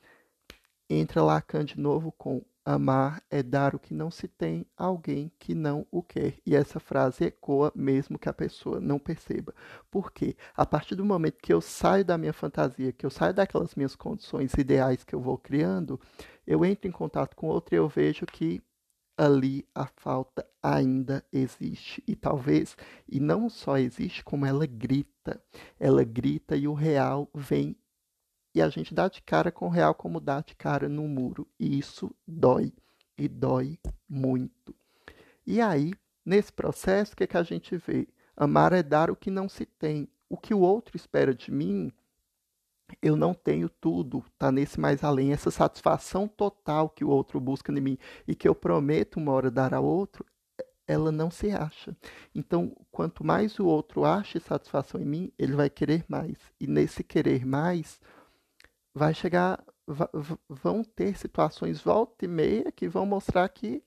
Entra 0.91 1.23
Lacan 1.23 1.65
de 1.65 1.79
novo 1.79 2.11
com 2.11 2.43
Amar 2.65 3.23
é 3.29 3.43
dar 3.43 3.75
o 3.75 3.79
que 3.79 3.93
não 3.93 4.11
se 4.11 4.29
tem 4.29 4.65
a 4.77 4.85
alguém 4.85 5.33
que 5.39 5.55
não 5.55 5.87
o 5.91 6.03
quer. 6.03 6.39
E 6.47 6.55
essa 6.55 6.79
frase 6.79 7.25
ecoa 7.25 7.73
mesmo 7.75 8.19
que 8.19 8.29
a 8.29 8.33
pessoa 8.33 8.81
não 8.81 8.99
perceba. 8.99 9.53
Porque 9.91 10.37
a 10.55 10.65
partir 10.65 10.95
do 10.95 11.05
momento 11.05 11.39
que 11.43 11.53
eu 11.53 11.61
saio 11.61 12.05
da 12.05 12.17
minha 12.17 12.33
fantasia, 12.33 12.93
que 12.93 13.05
eu 13.05 13.11
saio 13.11 13.35
daquelas 13.35 13.75
minhas 13.75 13.97
condições 13.97 14.55
ideais 14.55 15.03
que 15.03 15.15
eu 15.15 15.21
vou 15.21 15.37
criando, 15.37 16.01
eu 16.47 16.65
entro 16.65 16.89
em 16.89 16.93
contato 16.93 17.35
com 17.35 17.49
outro 17.49 17.75
e 17.75 17.79
eu 17.79 17.89
vejo 17.89 18.25
que 18.27 18.63
ali 19.17 19.67
a 19.75 19.87
falta 19.87 20.47
ainda 20.63 21.25
existe. 21.33 22.03
E 22.07 22.15
talvez, 22.15 22.77
e 23.09 23.21
não 23.21 23.49
só 23.49 23.79
existe, 23.79 24.25
como 24.25 24.47
ela 24.47 24.67
grita. 24.67 25.43
Ela 25.79 26.05
grita 26.05 26.57
e 26.57 26.67
o 26.67 26.75
real 26.75 27.29
vem 27.35 27.77
e 28.55 28.61
a 28.61 28.69
gente 28.69 28.95
dá 28.95 29.09
de 29.09 29.23
cara 29.23 29.51
com 29.51 29.67
o 29.67 29.71
real 29.71 29.95
como 29.95 30.21
dá 30.21 30.41
de 30.41 30.55
cara 30.55 30.89
no 30.89 31.09
muro. 31.09 31.49
E 31.59 31.79
isso 31.79 32.15
dói. 32.27 32.73
E 33.17 33.29
dói 33.29 33.79
muito. 34.09 34.75
E 35.47 35.61
aí, 35.61 35.93
nesse 36.25 36.53
processo, 36.53 37.15
o 37.15 37.17
que, 37.17 37.25
é 37.25 37.27
que 37.27 37.37
a 37.37 37.43
gente 37.43 37.77
vê? 37.77 38.07
Amar 38.37 38.73
é 38.73 38.83
dar 38.83 39.11
o 39.11 39.17
que 39.17 39.31
não 39.31 39.49
se 39.49 39.65
tem. 39.65 40.09
O 40.29 40.37
que 40.37 40.55
o 40.55 40.61
outro 40.61 40.97
espera 40.97 41.35
de 41.35 41.51
mim, 41.51 41.91
eu 43.01 43.17
não 43.17 43.33
tenho 43.33 43.69
tudo. 43.69 44.25
Está 44.33 44.53
nesse 44.53 44.79
mais 44.79 45.03
além. 45.03 45.33
Essa 45.33 45.51
satisfação 45.51 46.29
total 46.29 46.89
que 46.89 47.05
o 47.05 47.09
outro 47.09 47.41
busca 47.41 47.73
em 47.73 47.81
mim 47.81 47.99
e 48.27 48.35
que 48.35 48.49
eu 48.49 48.55
prometo 48.55 49.17
uma 49.17 49.33
hora 49.33 49.51
dar 49.51 49.73
ao 49.73 49.85
outro, 49.85 50.25
ela 50.87 51.11
não 51.11 51.31
se 51.31 51.51
acha. 51.51 51.97
Então, 52.35 52.77
quanto 52.91 53.25
mais 53.25 53.59
o 53.59 53.67
outro 53.67 54.05
acha 54.05 54.41
satisfação 54.41 55.01
em 55.01 55.07
mim, 55.07 55.33
ele 55.39 55.55
vai 55.55 55.71
querer 55.71 56.05
mais. 56.09 56.37
E 56.61 56.67
nesse 56.67 57.03
querer 57.03 57.47
mais, 57.47 58.01
vai 58.95 59.15
chegar, 59.15 59.63
vão 60.49 60.85
ter 60.85 61.17
situações 61.17 61.81
volta 61.81 62.25
e 62.25 62.29
meia 62.29 62.71
que 62.73 62.89
vão 62.89 63.07
mostrar 63.07 63.49
que 63.49 63.83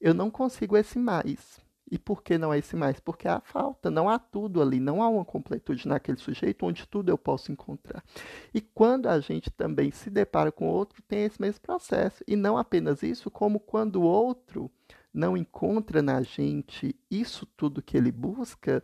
eu 0.00 0.14
não 0.14 0.30
consigo 0.30 0.76
esse 0.76 0.98
mais. 0.98 1.60
E 1.90 1.98
por 1.98 2.22
que 2.22 2.38
não 2.38 2.54
é 2.54 2.58
esse 2.58 2.74
mais? 2.74 2.98
Porque 2.98 3.28
há 3.28 3.38
falta, 3.40 3.90
não 3.90 4.08
há 4.08 4.18
tudo 4.18 4.62
ali, 4.62 4.80
não 4.80 5.02
há 5.02 5.08
uma 5.10 5.26
completude 5.26 5.86
naquele 5.86 6.16
sujeito 6.16 6.64
onde 6.64 6.88
tudo 6.88 7.10
eu 7.10 7.18
posso 7.18 7.52
encontrar. 7.52 8.02
E 8.54 8.62
quando 8.62 9.08
a 9.08 9.20
gente 9.20 9.50
também 9.50 9.90
se 9.90 10.08
depara 10.08 10.50
com 10.50 10.66
outro, 10.66 11.02
tem 11.02 11.24
esse 11.24 11.38
mesmo 11.38 11.60
processo. 11.60 12.24
E 12.26 12.34
não 12.34 12.56
apenas 12.56 13.02
isso, 13.02 13.30
como 13.30 13.60
quando 13.60 13.96
o 13.96 14.04
outro 14.04 14.70
não 15.12 15.36
encontra 15.36 16.00
na 16.00 16.22
gente 16.22 16.96
isso 17.10 17.44
tudo 17.44 17.82
que 17.82 17.94
ele 17.94 18.10
busca, 18.10 18.82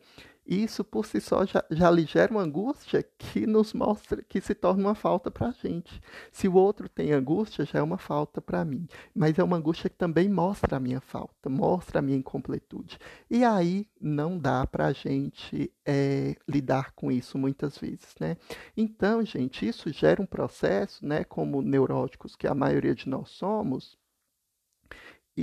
isso 0.48 0.82
por 0.82 1.04
si 1.04 1.20
só 1.20 1.44
já, 1.44 1.62
já 1.70 1.90
lhe 1.90 2.06
gera 2.06 2.32
uma 2.32 2.42
angústia 2.42 3.02
que 3.18 3.46
nos 3.46 3.74
mostra 3.74 4.22
que 4.22 4.40
se 4.40 4.54
torna 4.54 4.88
uma 4.88 4.94
falta 4.94 5.30
para 5.30 5.48
a 5.48 5.52
gente. 5.52 6.00
Se 6.32 6.48
o 6.48 6.54
outro 6.54 6.88
tem 6.88 7.12
angústia, 7.12 7.66
já 7.66 7.80
é 7.80 7.82
uma 7.82 7.98
falta 7.98 8.40
para 8.40 8.64
mim. 8.64 8.88
Mas 9.14 9.38
é 9.38 9.44
uma 9.44 9.58
angústia 9.58 9.90
que 9.90 9.96
também 9.96 10.28
mostra 10.28 10.78
a 10.78 10.80
minha 10.80 11.02
falta, 11.02 11.50
mostra 11.50 11.98
a 11.98 12.02
minha 12.02 12.16
incompletude. 12.16 12.98
E 13.30 13.44
aí 13.44 13.86
não 14.00 14.38
dá 14.38 14.66
para 14.66 14.86
a 14.86 14.92
gente 14.92 15.70
é, 15.84 16.34
lidar 16.48 16.92
com 16.92 17.12
isso 17.12 17.36
muitas 17.36 17.76
vezes, 17.76 18.14
né? 18.18 18.38
Então, 18.74 19.22
gente, 19.24 19.68
isso 19.68 19.92
gera 19.92 20.22
um 20.22 20.26
processo, 20.26 21.04
né? 21.04 21.24
Como 21.24 21.60
neuróticos 21.60 22.34
que 22.34 22.46
a 22.46 22.54
maioria 22.54 22.94
de 22.94 23.06
nós 23.06 23.28
somos, 23.30 23.98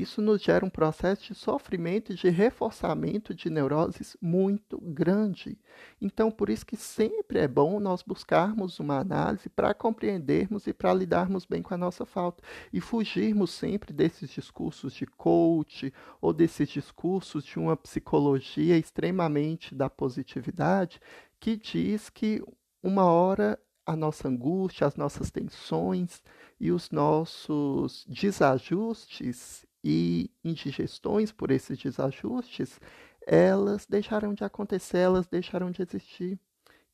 isso 0.01 0.21
nos 0.21 0.41
gera 0.41 0.65
um 0.65 0.69
processo 0.69 1.23
de 1.23 1.35
sofrimento 1.35 2.11
e 2.11 2.15
de 2.15 2.29
reforçamento 2.29 3.33
de 3.33 3.49
neuroses 3.49 4.17
muito 4.21 4.79
grande. 4.81 5.57
Então, 6.01 6.29
por 6.29 6.49
isso 6.49 6.65
que 6.65 6.75
sempre 6.75 7.39
é 7.39 7.47
bom 7.47 7.79
nós 7.79 8.01
buscarmos 8.01 8.79
uma 8.79 8.99
análise 8.99 9.47
para 9.47 9.73
compreendermos 9.73 10.67
e 10.67 10.73
para 10.73 10.93
lidarmos 10.93 11.45
bem 11.45 11.61
com 11.61 11.73
a 11.73 11.77
nossa 11.77 12.05
falta 12.05 12.43
e 12.73 12.81
fugirmos 12.81 13.51
sempre 13.51 13.93
desses 13.93 14.29
discursos 14.29 14.93
de 14.93 15.05
coach 15.05 15.93
ou 16.19 16.33
desses 16.33 16.67
discursos 16.67 17.45
de 17.45 17.57
uma 17.57 17.77
psicologia 17.77 18.77
extremamente 18.77 19.73
da 19.73 19.89
positividade 19.89 20.99
que 21.39 21.55
diz 21.55 22.09
que 22.09 22.43
uma 22.83 23.05
hora 23.05 23.59
a 23.85 23.95
nossa 23.95 24.27
angústia, 24.27 24.87
as 24.87 24.95
nossas 24.95 25.29
tensões 25.29 26.21
e 26.59 26.71
os 26.71 26.89
nossos 26.89 28.03
desajustes 28.09 29.65
e 29.87 30.31
indigestões 30.43 31.31
por 31.31 31.51
esses 31.51 31.77
desajustes, 31.77 32.81
elas 33.21 33.85
deixarão 33.85 34.33
de 34.33 34.43
acontecer, 34.43 34.97
elas 34.97 35.27
deixarão 35.27 35.69
de 35.69 35.83
existir. 35.83 36.39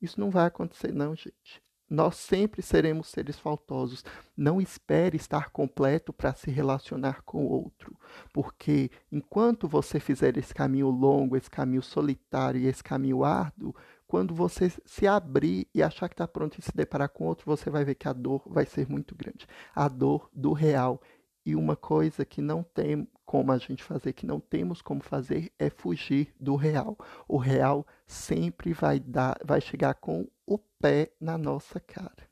Isso 0.02 0.20
não 0.20 0.30
vai 0.30 0.46
acontecer, 0.46 0.92
não, 0.92 1.16
gente. 1.16 1.64
Nós 1.89 2.18
sempre 2.18 2.62
seremos 2.62 3.08
seres 3.08 3.39
faltosos. 3.39 4.04
Não 4.36 4.60
espere 4.60 5.16
estar 5.16 5.52
completo 5.52 6.12
para 6.12 6.34
se 6.34 6.52
relacionar 6.52 7.22
com 7.24 7.46
o 7.46 7.50
outro, 7.50 7.98
porque 8.34 8.92
enquanto 9.10 9.70
você 9.70 9.98
fizer 9.98 10.38
esse 10.38 10.54
caminho 10.54 10.89
longo, 10.89 11.38
esse 11.38 11.50
caminho 11.50 11.82
solitário 11.82 12.60
e 12.60 12.68
esse 12.68 12.84
caminho 12.84 13.24
árduo, 13.24 13.74
quando 14.06 14.36
você 14.36 14.70
se 14.86 15.08
abrir 15.08 15.68
e 15.74 15.82
achar 15.82 16.10
que 16.10 16.14
está 16.14 16.28
pronto 16.28 16.60
e 16.60 16.62
se 16.62 16.76
deparar 16.76 17.08
com 17.08 17.26
outro, 17.26 17.46
você 17.46 17.70
vai 17.70 17.86
ver 17.86 17.96
que 17.96 18.10
a 18.10 18.14
dor 18.14 18.42
vai 18.46 18.66
ser 18.66 18.89
muito 18.89 19.16
grande. 19.16 19.48
A 19.74 19.88
dor 19.88 20.30
do 20.34 20.52
real. 20.52 21.02
E 21.46 21.56
uma 21.56 21.76
coisa 21.76 22.24
que 22.24 22.42
não 22.42 22.64
tem 22.64 23.08
como 23.26 23.52
a 23.52 23.58
gente 23.58 23.84
fazer, 23.84 24.14
que 24.14 24.26
não 24.26 24.39
temos 24.39 24.82
como 24.82 25.02
fazer, 25.02 25.52
é 25.58 25.70
fugir 25.70 26.34
do 26.39 26.56
real. 26.56 26.98
O 27.28 27.38
real 27.38 27.86
sempre 28.06 28.74
vai 28.74 29.00
dar, 29.00 29.39
vai 29.44 29.62
chegar 29.62 29.96
com 29.96 30.28
o 30.46 30.58
pé 30.58 31.12
na 31.20 31.38
nossa 31.38 31.80
cara. 31.80 32.30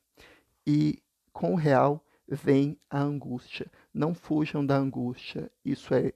E 0.66 1.02
com 1.32 1.54
o 1.54 1.56
real 1.56 2.04
vem 2.28 2.78
a 2.88 3.00
angústia. 3.00 3.70
Não 3.92 4.14
fujam 4.14 4.64
da 4.64 4.76
angústia. 4.76 5.50
Isso 5.64 5.94
é 5.94 6.12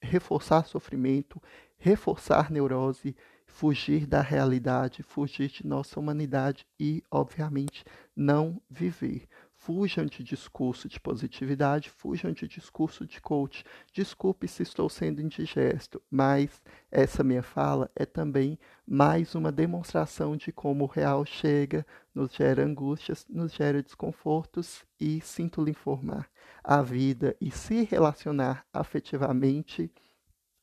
reforçar 0.00 0.66
sofrimento, 0.66 1.42
reforçar 1.76 2.50
neurose, 2.50 3.16
fugir 3.46 4.06
da 4.06 4.20
realidade, 4.20 5.02
fugir 5.02 5.48
de 5.48 5.66
nossa 5.66 5.98
humanidade 6.00 6.66
e, 6.78 7.02
obviamente, 7.10 7.84
não 8.14 8.60
viver. 8.68 9.28
Fujam 9.64 10.04
de 10.04 10.22
discurso 10.22 10.90
de 10.90 11.00
positividade, 11.00 11.88
fujam 11.88 12.32
de 12.32 12.46
discurso 12.46 13.06
de 13.06 13.18
coach. 13.18 13.64
Desculpe 13.94 14.46
se 14.46 14.62
estou 14.62 14.90
sendo 14.90 15.22
indigesto, 15.22 16.02
mas 16.10 16.62
essa 16.90 17.24
minha 17.24 17.42
fala 17.42 17.90
é 17.96 18.04
também 18.04 18.58
mais 18.86 19.34
uma 19.34 19.50
demonstração 19.50 20.36
de 20.36 20.52
como 20.52 20.84
o 20.84 20.86
real 20.86 21.24
chega, 21.24 21.86
nos 22.14 22.34
gera 22.34 22.62
angústias, 22.62 23.24
nos 23.26 23.54
gera 23.54 23.82
desconfortos 23.82 24.84
e 25.00 25.18
sinto 25.22 25.64
lhe 25.64 25.70
informar. 25.70 26.28
A 26.62 26.82
vida 26.82 27.34
e 27.40 27.50
se 27.50 27.84
relacionar 27.84 28.66
afetivamente 28.70 29.90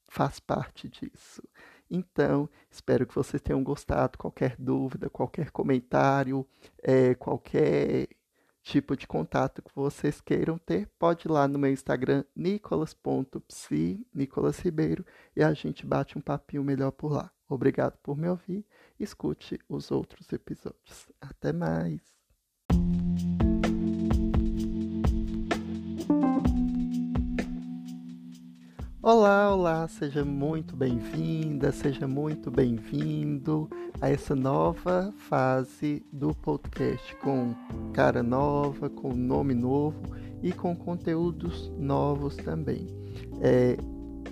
faz 0.08 0.40
parte 0.40 0.88
disso. 0.88 1.42
Então, 1.90 2.48
espero 2.70 3.08
que 3.08 3.16
vocês 3.16 3.42
tenham 3.42 3.64
gostado. 3.64 4.20
Qualquer 4.20 4.56
dúvida, 4.60 5.10
qualquer 5.10 5.50
comentário, 5.50 6.48
é, 6.84 7.16
qualquer 7.16 8.08
tipo 8.64 8.96
de 8.96 9.08
contato 9.08 9.62
que 9.62 9.72
vocês 9.76 10.22
queiram 10.22 10.58
ter, 10.58 10.88
pode 11.00 11.28
ir 11.28 11.32
lá 11.32 11.48
no 11.48 11.60
meu 11.60 11.72
Instagram, 11.72 12.24
nicolas.psi, 12.36 14.06
Nicolas 14.14 14.60
Ribeiro, 14.60 15.06
e 15.36 15.44
a 15.44 15.54
gente 15.54 15.86
bate 15.86 16.18
um 16.18 16.22
papinho 16.22 16.64
melhor 16.64 16.92
por 16.92 17.12
lá. 17.12 17.32
Obrigado 17.50 17.98
por 18.02 18.16
me 18.18 18.30
ouvir. 18.30 18.66
Escute 19.00 19.60
os 19.68 19.92
outros 19.92 20.32
episódios. 20.32 21.10
Até 21.20 21.52
mais! 21.52 22.21
Olá, 29.04 29.52
olá, 29.52 29.88
seja 29.88 30.24
muito 30.24 30.76
bem-vinda, 30.76 31.72
seja 31.72 32.08
muito 32.08 32.52
bem-vindo 32.52 33.68
a 34.00 34.12
essa 34.12 34.36
nova 34.36 35.12
fase 35.28 36.06
do 36.14 36.36
podcast 36.36 37.16
com 37.16 37.56
cara 37.94 38.22
nova, 38.22 38.92
com 38.92 39.12
nome 39.16 39.56
novo 39.56 40.00
e 40.44 40.52
com 40.52 40.76
conteúdos 40.76 41.72
novos 41.80 42.36
também. 42.36 42.90
É, 43.42 43.76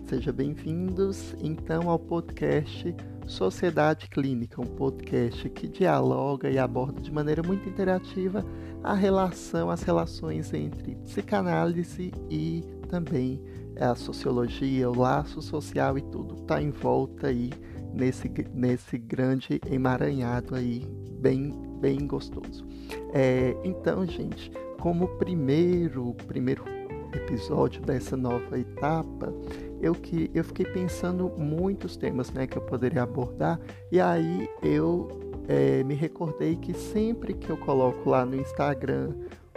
seja 0.08 0.32
bem-vindos 0.32 1.36
então 1.42 1.90
ao 1.90 1.98
podcast 1.98 2.96
Sociedade 3.26 4.08
Clínica, 4.08 4.62
um 4.62 4.68
podcast 4.68 5.50
que 5.50 5.68
dialoga 5.68 6.48
e 6.48 6.60
aborda 6.60 7.02
de 7.02 7.12
maneira 7.12 7.42
muito 7.42 7.68
interativa 7.68 8.46
a 8.84 8.94
relação, 8.94 9.72
as 9.72 9.82
relações 9.82 10.54
entre 10.54 10.96
psicanálise 10.98 12.12
e 12.30 12.64
também 12.88 13.42
é 13.80 13.86
a 13.86 13.96
sociologia, 13.96 14.90
o 14.90 14.98
laço 14.98 15.42
social 15.42 15.98
e 15.98 16.02
tudo 16.02 16.36
está 16.36 16.62
em 16.62 16.70
volta 16.70 17.28
aí 17.28 17.50
nesse, 17.94 18.30
nesse 18.54 18.98
grande 18.98 19.60
emaranhado 19.72 20.54
aí, 20.54 20.86
bem, 21.18 21.56
bem 21.80 22.06
gostoso. 22.06 22.68
É, 23.14 23.56
então, 23.64 24.06
gente, 24.06 24.52
como 24.80 25.08
primeiro, 25.18 26.14
primeiro 26.28 26.66
episódio 27.14 27.82
dessa 27.82 28.18
nova 28.18 28.60
etapa, 28.60 29.34
eu, 29.82 29.96
que, 29.96 30.30
eu 30.34 30.44
fiquei 30.44 30.66
pensando 30.66 31.32
muitos 31.38 31.96
temas 31.96 32.32
né, 32.32 32.46
que 32.46 32.58
eu 32.58 32.62
poderia 32.62 33.04
abordar, 33.04 33.60
e 33.90 34.00
aí 34.00 34.50
eu 34.62 35.08
é, 35.48 35.84
me 35.86 35.96
recordei 35.96 36.58
que 36.58 36.74
sempre 36.74 37.34
que 37.34 37.50
eu 37.50 37.58
coloco 37.58 38.10
lá 38.10 38.26
no 38.26 38.36
Instagram 38.36 39.14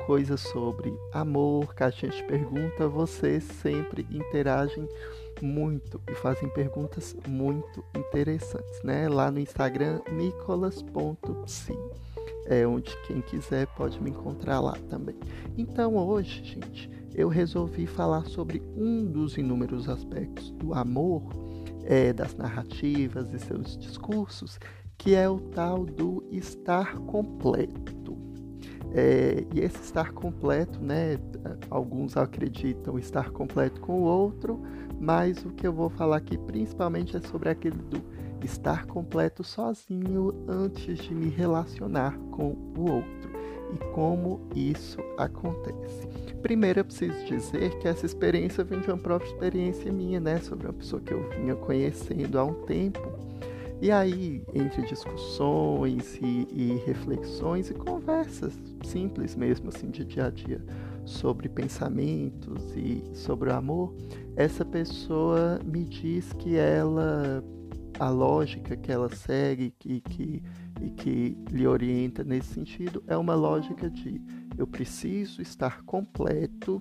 coisas 0.07 0.41
sobre 0.41 0.93
amor, 1.13 1.75
caixinha 1.75 2.13
de 2.13 2.23
pergunta, 2.25 2.89
vocês 2.89 3.45
sempre 3.45 4.07
interagem 4.11 4.89
muito 5.41 6.01
e 6.11 6.15
fazem 6.15 6.49
perguntas 6.51 7.17
muito 7.27 7.85
interessantes, 7.97 8.83
né? 8.83 9.09
Lá 9.09 9.31
no 9.31 9.39
Instagram, 9.39 10.01
nicolas.psi. 10.11 11.77
É 12.47 12.67
onde 12.67 12.97
quem 13.07 13.21
quiser 13.21 13.67
pode 13.69 14.03
me 14.03 14.11
encontrar 14.11 14.61
lá 14.61 14.77
também. 14.91 15.17
Então 15.57 15.97
hoje, 15.97 16.43
gente, 16.45 16.91
eu 17.15 17.29
resolvi 17.29 17.87
falar 17.87 18.25
sobre 18.27 18.63
um 18.77 19.05
dos 19.05 19.37
inúmeros 19.37 19.89
aspectos 19.89 20.51
do 20.53 20.75
amor, 20.75 21.23
é, 21.85 22.13
das 22.13 22.35
narrativas 22.35 23.33
e 23.33 23.39
seus 23.39 23.77
discursos, 23.77 24.59
que 24.99 25.15
é 25.15 25.29
o 25.29 25.39
tal 25.39 25.85
do 25.85 26.25
estar 26.31 26.97
completo. 26.99 28.17
É, 28.95 29.45
e 29.55 29.61
esse 29.61 29.81
estar 29.81 30.13
completo, 30.13 30.79
né? 30.81 31.19
Alguns 31.71 32.17
acreditam 32.17 32.99
estar 32.99 33.31
completo 33.31 33.81
com 33.81 34.01
o 34.01 34.03
outro, 34.03 34.61
mas 35.01 35.45
o 35.45 35.51
que 35.51 35.67
eu 35.67 35.73
vou 35.73 35.89
falar 35.89 36.19
aqui 36.19 36.37
principalmente 36.37 37.17
é 37.17 37.21
sobre 37.21 37.49
aquele 37.49 37.79
do 37.79 38.03
estar 38.45 38.87
completo 38.87 39.43
sozinho 39.43 40.35
antes 40.49 40.99
de 40.99 41.15
me 41.15 41.29
relacionar 41.29 42.19
com 42.31 42.57
o 42.77 42.91
outro 42.91 43.31
e 43.73 43.79
como 43.95 44.41
isso 44.55 44.99
acontece. 45.17 46.07
Primeiro 46.43 46.81
eu 46.81 46.85
preciso 46.85 47.25
dizer 47.25 47.79
que 47.79 47.89
essa 47.89 48.05
experiência 48.05 48.63
vem 48.63 48.81
de 48.81 48.89
uma 48.89 48.99
própria 48.99 49.29
experiência 49.29 49.91
minha, 49.91 50.21
né? 50.21 50.39
Sobre 50.41 50.67
uma 50.67 50.73
pessoa 50.73 51.01
que 51.01 51.15
eu 51.15 51.29
vinha 51.31 51.55
conhecendo 51.55 52.39
há 52.39 52.45
um 52.45 52.55
tempo 52.65 53.01
e 53.83 53.91
aí, 53.91 54.45
entre 54.55 54.83
discussões 54.83 56.17
e, 56.23 56.47
e, 56.53 56.81
reflexões 56.87 57.69
e 57.69 57.75
conversas 57.75 58.57
simples 58.85 59.35
mesmo, 59.35 59.71
assim, 59.71 59.91
de 59.91 60.05
dia 60.05 60.27
a 60.27 60.31
dia, 60.31 60.65
sobre 61.05 61.49
pensamentos 61.49 62.63
e 62.77 63.03
sobre 63.13 63.51
o 63.51 63.53
amor, 63.53 63.93
essa 64.37 64.65
pessoa 64.65 65.59
me 65.65 65.85
diz 65.85 66.33
que 66.35 66.55
ela, 66.55 67.43
a 67.99 68.09
lógica 68.09 68.77
que 68.77 68.93
ela 68.93 69.13
segue 69.13 69.75
que, 69.77 70.01
que, 70.01 70.41
e 70.81 70.91
que 70.91 71.37
lhe 71.51 71.67
orienta 71.67 72.23
nesse 72.23 72.55
sentido 72.55 73.03
é 73.09 73.17
uma 73.17 73.35
lógica 73.35 73.91
de 73.91 74.23
eu 74.57 74.67
preciso 74.67 75.43
estar 75.43 75.83
completo 75.83 76.81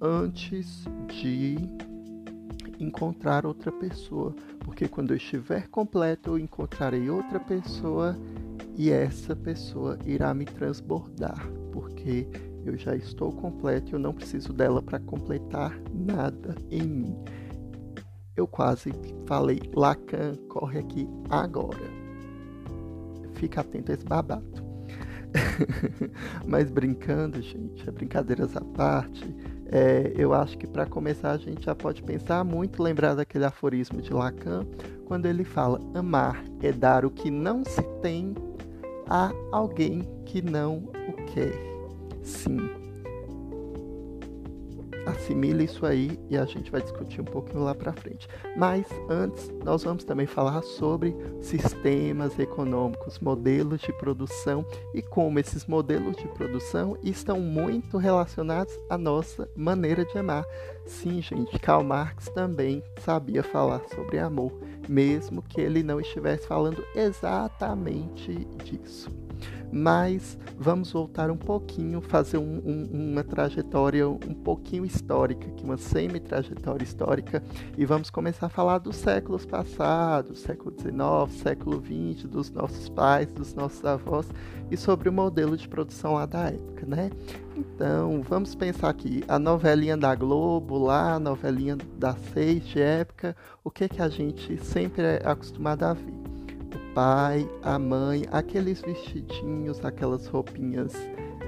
antes 0.00 0.86
de 1.06 1.56
encontrar 2.78 3.46
outra 3.46 3.70
pessoa, 3.70 4.34
porque 4.60 4.88
quando 4.88 5.12
eu 5.12 5.16
estiver 5.16 5.68
completo, 5.68 6.30
eu 6.30 6.38
encontrarei 6.38 7.08
outra 7.10 7.38
pessoa 7.38 8.16
e 8.76 8.90
essa 8.90 9.36
pessoa 9.36 9.98
irá 10.04 10.32
me 10.32 10.44
transbordar, 10.44 11.46
porque 11.72 12.26
eu 12.64 12.76
já 12.76 12.94
estou 12.94 13.32
completo 13.32 13.90
e 13.90 13.92
eu 13.94 13.98
não 13.98 14.12
preciso 14.12 14.52
dela 14.52 14.82
para 14.82 14.98
completar 15.00 15.78
nada 15.92 16.54
em 16.70 16.82
mim. 16.82 17.16
Eu 18.36 18.46
quase 18.46 18.92
falei, 19.26 19.60
Lacan 19.74 20.34
corre 20.48 20.78
aqui 20.78 21.08
agora. 21.28 21.90
Fica 23.34 23.60
atento 23.60 23.90
a 23.90 23.94
esse 23.94 24.04
babado. 24.04 24.62
Mas 26.46 26.70
brincando, 26.70 27.40
gente, 27.42 27.90
brincadeiras 27.90 28.56
à 28.56 28.60
parte, 28.60 29.34
é, 29.72 30.12
eu 30.16 30.34
acho 30.34 30.58
que 30.58 30.66
para 30.66 30.84
começar 30.84 31.30
a 31.30 31.38
gente 31.38 31.64
já 31.64 31.74
pode 31.74 32.02
pensar 32.02 32.44
muito, 32.44 32.82
lembrar 32.82 33.14
daquele 33.14 33.46
aforismo 33.46 34.02
de 34.02 34.12
Lacan, 34.12 34.66
quando 35.06 35.24
ele 35.24 35.44
fala: 35.44 35.80
amar 35.94 36.44
é 36.62 36.70
dar 36.70 37.06
o 37.06 37.10
que 37.10 37.30
não 37.30 37.64
se 37.64 37.82
tem 38.02 38.34
a 39.08 39.32
alguém 39.50 40.02
que 40.26 40.42
não 40.42 40.90
o 41.08 41.12
quer. 41.32 41.54
Sim. 42.22 42.81
Assimile 45.06 45.64
isso 45.64 45.84
aí 45.84 46.18
e 46.30 46.36
a 46.36 46.44
gente 46.44 46.70
vai 46.70 46.80
discutir 46.80 47.20
um 47.20 47.24
pouquinho 47.24 47.64
lá 47.64 47.74
para 47.74 47.92
frente. 47.92 48.28
Mas 48.56 48.86
antes, 49.08 49.50
nós 49.64 49.82
vamos 49.82 50.04
também 50.04 50.26
falar 50.26 50.62
sobre 50.62 51.14
sistemas 51.40 52.38
econômicos, 52.38 53.18
modelos 53.18 53.80
de 53.80 53.92
produção 53.92 54.64
e 54.94 55.02
como 55.02 55.38
esses 55.38 55.66
modelos 55.66 56.16
de 56.16 56.28
produção 56.28 56.96
estão 57.02 57.40
muito 57.40 57.96
relacionados 57.98 58.72
à 58.88 58.96
nossa 58.96 59.48
maneira 59.56 60.04
de 60.04 60.18
amar. 60.18 60.44
Sim, 60.86 61.22
gente, 61.22 61.58
Karl 61.58 61.82
Marx 61.82 62.28
também 62.28 62.82
sabia 63.00 63.42
falar 63.42 63.82
sobre 63.94 64.18
amor, 64.18 64.52
mesmo 64.88 65.42
que 65.42 65.60
ele 65.60 65.82
não 65.82 66.00
estivesse 66.00 66.46
falando 66.46 66.84
exatamente 66.94 68.34
disso. 68.64 69.21
Mas 69.72 70.38
vamos 70.58 70.92
voltar 70.92 71.30
um 71.30 71.36
pouquinho, 71.36 72.00
fazer 72.02 72.36
um, 72.36 72.60
um, 72.64 73.12
uma 73.12 73.24
trajetória 73.24 74.06
um 74.08 74.34
pouquinho 74.44 74.84
histórica, 74.84 75.48
uma 75.62 75.78
semi-trajetória 75.78 76.84
histórica, 76.84 77.42
e 77.78 77.86
vamos 77.86 78.10
começar 78.10 78.46
a 78.46 78.50
falar 78.50 78.78
dos 78.78 78.96
séculos 78.96 79.46
passados, 79.46 80.40
século 80.40 80.74
XIX, 80.78 81.42
século 81.42 81.82
XX, 81.82 82.28
dos 82.28 82.50
nossos 82.50 82.88
pais, 82.90 83.28
dos 83.28 83.54
nossos 83.54 83.84
avós, 83.84 84.28
e 84.70 84.76
sobre 84.76 85.08
o 85.08 85.12
modelo 85.12 85.56
de 85.56 85.68
produção 85.68 86.14
lá 86.14 86.26
da 86.26 86.50
época, 86.50 86.86
né? 86.86 87.10
Então, 87.56 88.22
vamos 88.22 88.54
pensar 88.54 88.88
aqui, 88.88 89.22
a 89.28 89.38
novelinha 89.38 89.96
da 89.96 90.14
Globo 90.14 90.78
lá, 90.78 91.14
a 91.14 91.18
novelinha 91.18 91.76
da 91.98 92.14
Seis 92.32 92.64
de 92.64 92.80
época, 92.80 93.36
o 93.62 93.70
que 93.70 93.88
que 93.88 94.02
a 94.02 94.08
gente 94.08 94.56
sempre 94.64 95.02
é 95.02 95.22
acostumado 95.24 95.82
a 95.84 95.92
ver? 95.92 96.21
Pai, 96.94 97.48
a 97.62 97.78
mãe, 97.78 98.24
aqueles 98.30 98.82
vestidinhos, 98.82 99.82
aquelas 99.84 100.26
roupinhas 100.26 100.92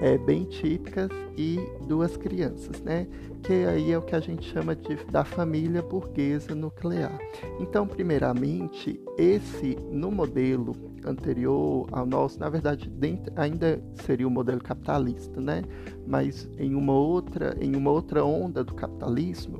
é, 0.00 0.16
bem 0.16 0.44
típicas 0.44 1.10
e 1.36 1.58
duas 1.86 2.16
crianças, 2.16 2.80
né? 2.82 3.06
Que 3.42 3.52
aí 3.66 3.92
é 3.92 3.98
o 3.98 4.02
que 4.02 4.16
a 4.16 4.20
gente 4.20 4.50
chama 4.50 4.74
de, 4.74 4.96
da 5.10 5.22
família 5.22 5.82
burguesa 5.82 6.54
nuclear. 6.54 7.18
Então, 7.60 7.86
primeiramente, 7.86 8.98
esse 9.18 9.76
no 9.90 10.10
modelo 10.10 10.74
anterior 11.04 11.86
ao 11.92 12.06
nosso, 12.06 12.40
na 12.40 12.48
verdade, 12.48 12.88
dentro, 12.88 13.32
ainda 13.36 13.82
seria 14.06 14.26
o 14.26 14.30
modelo 14.30 14.60
capitalista, 14.60 15.40
né? 15.40 15.62
Mas 16.06 16.48
em 16.58 16.74
uma 16.74 16.94
outra, 16.94 17.54
em 17.60 17.76
uma 17.76 17.90
outra 17.90 18.24
onda 18.24 18.64
do 18.64 18.74
capitalismo, 18.74 19.58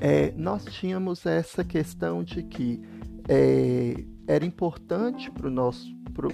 é, 0.00 0.32
nós 0.36 0.64
tínhamos 0.64 1.26
essa 1.26 1.64
questão 1.64 2.22
de 2.22 2.42
que 2.44 2.80
é, 3.28 4.04
era 4.32 4.44
importante 4.46 5.30
para 5.30 5.46
o 5.46 5.50
nosso 5.50 5.92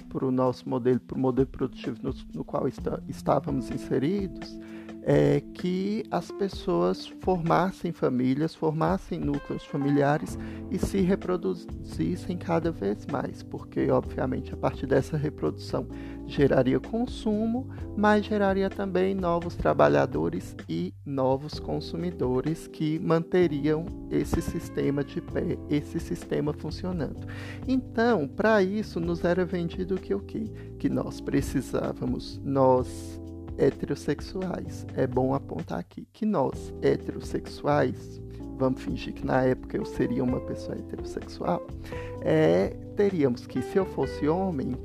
para 0.09 0.25
o 0.25 0.31
nosso 0.31 0.67
modelo, 0.67 0.99
para 0.99 1.17
o 1.17 1.19
modelo 1.19 1.47
produtivo 1.47 1.97
no, 2.03 2.13
no 2.33 2.43
qual 2.43 2.67
está, 2.67 2.99
estávamos 3.07 3.71
inseridos, 3.71 4.59
é 5.11 5.41
que 5.55 6.03
as 6.11 6.29
pessoas 6.29 7.07
formassem 7.07 7.91
famílias, 7.91 8.53
formassem 8.53 9.19
núcleos 9.19 9.65
familiares 9.65 10.37
e 10.69 10.77
se 10.77 11.01
reproduzissem 11.01 12.37
cada 12.37 12.71
vez 12.71 13.07
mais, 13.07 13.41
porque, 13.41 13.89
obviamente, 13.89 14.53
a 14.53 14.57
partir 14.57 14.85
dessa 14.85 15.17
reprodução 15.17 15.87
geraria 16.27 16.79
consumo, 16.79 17.67
mas 17.97 18.23
geraria 18.23 18.69
também 18.69 19.15
novos 19.15 19.55
trabalhadores 19.55 20.55
e 20.69 20.93
novos 21.03 21.59
consumidores 21.59 22.67
que 22.67 22.99
manteriam 22.99 23.87
esse 24.11 24.43
sistema 24.43 25.03
de 25.03 25.19
pé, 25.21 25.57
esse 25.71 25.99
sistema 25.99 26.53
funcionando. 26.53 27.27
Então, 27.67 28.27
para 28.27 28.61
isso, 28.61 28.99
nos 28.99 29.23
era 29.23 29.43
vendido 29.43 29.95
que 29.95 30.13
o 30.13 30.19
quê? 30.19 30.43
Que 30.77 30.87
nós 30.87 31.19
precisávamos, 31.19 32.39
nós 32.43 33.18
heterossexuais. 33.59 34.85
É 34.95 35.05
bom 35.05 35.33
apontar 35.33 35.79
aqui 35.79 36.07
que 36.13 36.25
nós, 36.25 36.73
heterossexuais, 36.81 38.21
vamos 38.57 38.81
fingir 38.81 39.13
que 39.13 39.25
na 39.25 39.43
época 39.43 39.77
eu 39.77 39.85
seria 39.85 40.23
uma 40.23 40.39
pessoa 40.41 40.77
heterossexual, 40.77 41.65
é, 42.21 42.75
teríamos 42.95 43.45
que, 43.45 43.61
se 43.61 43.77
eu 43.77 43.85
fosse 43.85 44.27
homem, 44.27 44.75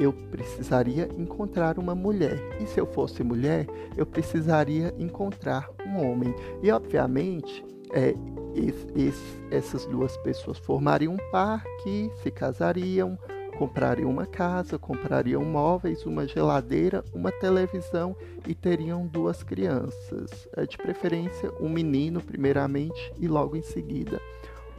eu 0.00 0.12
precisaria 0.12 1.08
encontrar 1.16 1.78
uma 1.78 1.94
mulher. 1.94 2.38
E 2.60 2.66
se 2.66 2.80
eu 2.80 2.86
fosse 2.86 3.22
mulher, 3.22 3.66
eu 3.96 4.04
precisaria 4.04 4.94
encontrar 4.98 5.70
um 5.86 6.10
homem. 6.10 6.34
E, 6.62 6.70
obviamente, 6.70 7.64
é, 7.92 8.14
esse, 8.54 8.86
esse, 8.96 9.42
essas 9.50 9.86
duas 9.86 10.16
pessoas 10.18 10.58
formariam 10.58 11.14
um 11.14 11.30
par 11.30 11.62
que 11.82 12.10
se 12.22 12.30
casariam, 12.30 13.18
comprariam 13.52 14.10
uma 14.10 14.26
casa, 14.26 14.78
comprariam 14.78 15.44
móveis, 15.44 16.04
uma 16.04 16.26
geladeira, 16.26 17.04
uma 17.14 17.30
televisão 17.30 18.16
e 18.46 18.54
teriam 18.54 19.06
duas 19.06 19.42
crianças, 19.42 20.48
é, 20.56 20.66
de 20.66 20.76
preferência 20.76 21.52
um 21.60 21.68
menino 21.68 22.20
primeiramente 22.20 23.12
e 23.18 23.28
logo 23.28 23.56
em 23.56 23.62
seguida 23.62 24.20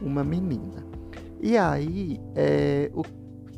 uma 0.00 0.22
menina. 0.24 0.84
E 1.40 1.56
aí, 1.56 2.20
é, 2.34 2.90
o, 2.94 3.02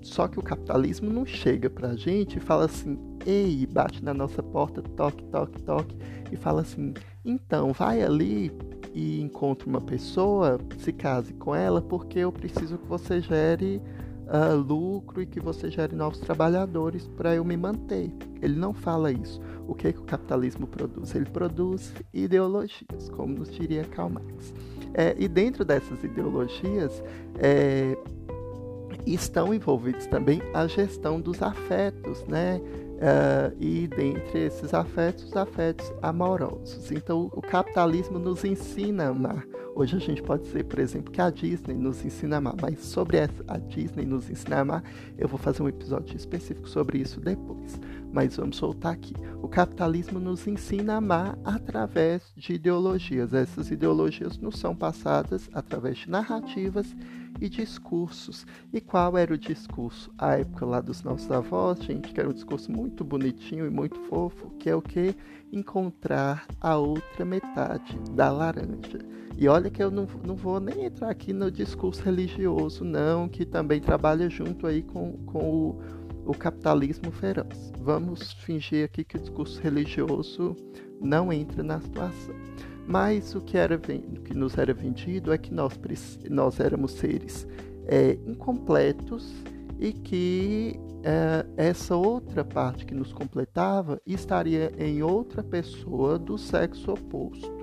só 0.03 0.29
que 0.29 0.39
o 0.39 0.43
capitalismo 0.43 1.11
não 1.11 1.25
chega 1.25 1.69
para 1.69 1.89
a 1.89 1.97
gente 1.97 2.37
e 2.37 2.41
fala 2.41 2.65
assim, 2.67 2.99
ei, 3.25 3.67
bate 3.67 4.05
na 4.05 4.15
nossa 4.15 4.43
porta, 4.43 4.83
toque, 4.83 5.25
toque, 5.25 5.63
toque, 5.63 5.97
e 6.31 6.37
fala 6.37 6.63
assim, 6.63 6.95
então 7.25 7.73
vai 7.73 8.03
ali 8.03 8.53
e 8.95 9.21
encontre 9.21 9.69
uma 9.69 9.81
pessoa, 9.81 10.59
se 10.79 10.93
case 10.93 11.35
com 11.35 11.55
ela, 11.55 11.83
porque 11.83 12.21
eu 12.21 12.33
preciso 12.33 12.79
que 12.79 12.87
você 12.87 13.21
gere 13.21 13.83
uh, 14.27 14.57
lucro 14.57 15.23
e 15.23 15.27
que 15.27 15.41
você 15.41 15.71
gere 15.71 15.95
novos 15.95 16.19
trabalhadores 16.21 17.09
para 17.09 17.35
eu 17.35 17.45
me 17.45 17.57
manter. 17.57 18.13
Ele 18.43 18.59
não 18.59 18.73
fala 18.73 19.11
isso. 19.11 19.41
O 19.67 19.75
que, 19.75 19.89
é 19.89 19.93
que 19.93 20.01
o 20.01 20.05
capitalismo 20.05 20.67
produz? 20.67 21.15
Ele 21.15 21.27
produz 21.27 21.93
ideologias, 22.13 23.09
como 23.11 23.35
nos 23.39 23.51
diria 23.51 23.85
Karl 23.85 24.11
Marx. 24.11 24.55
É, 24.95 25.15
e 25.19 25.29
dentro 25.29 25.65
dessas 25.65 26.03
ideologias 26.03 27.03
é, 27.39 27.97
estão 29.07 29.55
envolvidos 29.55 30.07
também 30.07 30.43
a 30.53 30.67
gestão 30.67 31.21
dos 31.21 31.43
afetos, 31.43 32.25
né? 32.27 32.61
Uh, 32.97 33.55
e 33.61 33.87
dentre 33.87 34.47
esses 34.47 34.73
afetos, 34.73 35.25
os 35.25 35.37
afetos 35.37 35.93
amorosos. 36.01 36.91
Então, 36.91 37.31
o 37.35 37.43
capitalismo 37.43 38.19
nos 38.19 38.43
ensina 38.43 39.05
a 39.05 39.09
amar. 39.09 39.47
Hoje 39.79 39.95
a 39.95 39.99
gente 39.99 40.23
pode 40.23 40.45
dizer, 40.45 40.65
por 40.65 40.79
exemplo, 40.79 41.13
que 41.13 41.21
a 41.21 41.29
Disney 41.29 41.75
nos 41.75 42.03
ensina 42.03 42.37
a 42.37 42.39
amar, 42.39 42.55
mas 42.63 42.79
sobre 42.79 43.19
a 43.21 43.59
Disney 43.59 44.07
nos 44.07 44.31
ensina 44.31 44.57
a 44.57 44.61
amar, 44.61 44.83
eu 45.19 45.29
vou 45.29 45.39
fazer 45.39 45.63
um 45.63 45.69
episódio 45.69 46.17
específico 46.17 46.67
sobre 46.67 46.97
isso 46.97 47.21
depois. 47.21 47.79
Mas 48.11 48.39
vamos 48.39 48.57
soltar 48.57 48.95
aqui. 48.95 49.13
O 49.43 49.49
capitalismo 49.49 50.19
nos 50.19 50.47
ensina 50.47 50.95
a 50.95 50.97
amar 50.97 51.39
através 51.45 52.23
de 52.35 52.55
ideologias. 52.55 53.35
Essas 53.35 53.71
ideologias 53.71 54.39
nos 54.39 54.59
são 54.59 54.75
passadas 54.75 55.51
através 55.53 55.99
de 55.99 56.09
narrativas 56.09 56.97
e 57.39 57.47
discursos. 57.47 58.47
E 58.73 58.81
qual 58.81 59.19
era 59.19 59.35
o 59.35 59.39
discurso? 59.39 60.11
A 60.17 60.39
época 60.39 60.65
lá 60.65 60.81
dos 60.81 61.03
nossos 61.03 61.31
avós, 61.31 61.83
gente, 61.83 62.15
que 62.15 62.19
era 62.19 62.31
um 62.31 62.33
discurso 62.33 62.73
muito 62.73 63.05
bonitinho 63.05 63.67
e 63.67 63.71
muito 63.71 64.01
fofo, 64.09 64.49
que 64.59 64.71
é 64.71 64.75
o 64.75 64.81
que? 64.81 65.15
Encontrar 65.53 66.47
a 66.61 66.77
outra 66.77 67.25
metade 67.25 67.99
da 68.13 68.31
laranja. 68.31 68.99
E 69.37 69.49
olha 69.49 69.71
que 69.71 69.83
eu 69.83 69.91
não, 69.91 70.07
não 70.27 70.35
vou 70.35 70.59
nem 70.59 70.87
entrar 70.87 71.11
aqui 71.11 71.33
no 71.33 71.51
discurso 71.51 72.03
religioso, 72.03 72.85
não, 72.85 73.29
que 73.29 73.45
também 73.45 73.81
trabalha 73.81 74.31
junto 74.31 74.67
aí 74.67 74.83
com, 74.83 75.13
com 75.27 75.39
o, 75.39 75.81
o 76.25 76.33
capitalismo 76.33 77.11
feroz. 77.11 77.73
Vamos 77.79 78.33
fingir 78.33 78.87
aqui 78.87 79.05
que 79.05 79.17
o 79.17 79.21
discurso 79.21 79.61
religioso 79.61 80.57
não 81.01 81.33
entra 81.33 81.63
na 81.63 81.81
situação. 81.81 82.35
Mas 82.87 83.35
o 83.35 83.41
que, 83.41 83.59
era, 83.59 83.77
o 83.77 84.21
que 84.23 84.33
nos 84.33 84.57
era 84.57 84.73
vendido 84.73 85.33
é 85.33 85.39
que 85.39 85.53
nós, 85.53 85.79
nós 86.31 86.61
éramos 86.61 86.93
seres 86.93 87.47
é, 87.87 88.17
incompletos 88.27 89.33
e 89.79 89.93
que 89.93 90.79
é, 91.07 91.47
essa 91.57 91.95
outra 91.95 92.45
parte 92.45 92.85
que 92.85 92.93
nos 92.93 93.13
completava 93.13 94.03
estaria 94.05 94.73
em 94.77 95.05
outra 95.05 95.41
pessoa 95.41 96.19
do 96.19 96.37
sexo 96.37 96.93
oposto. 96.93 97.55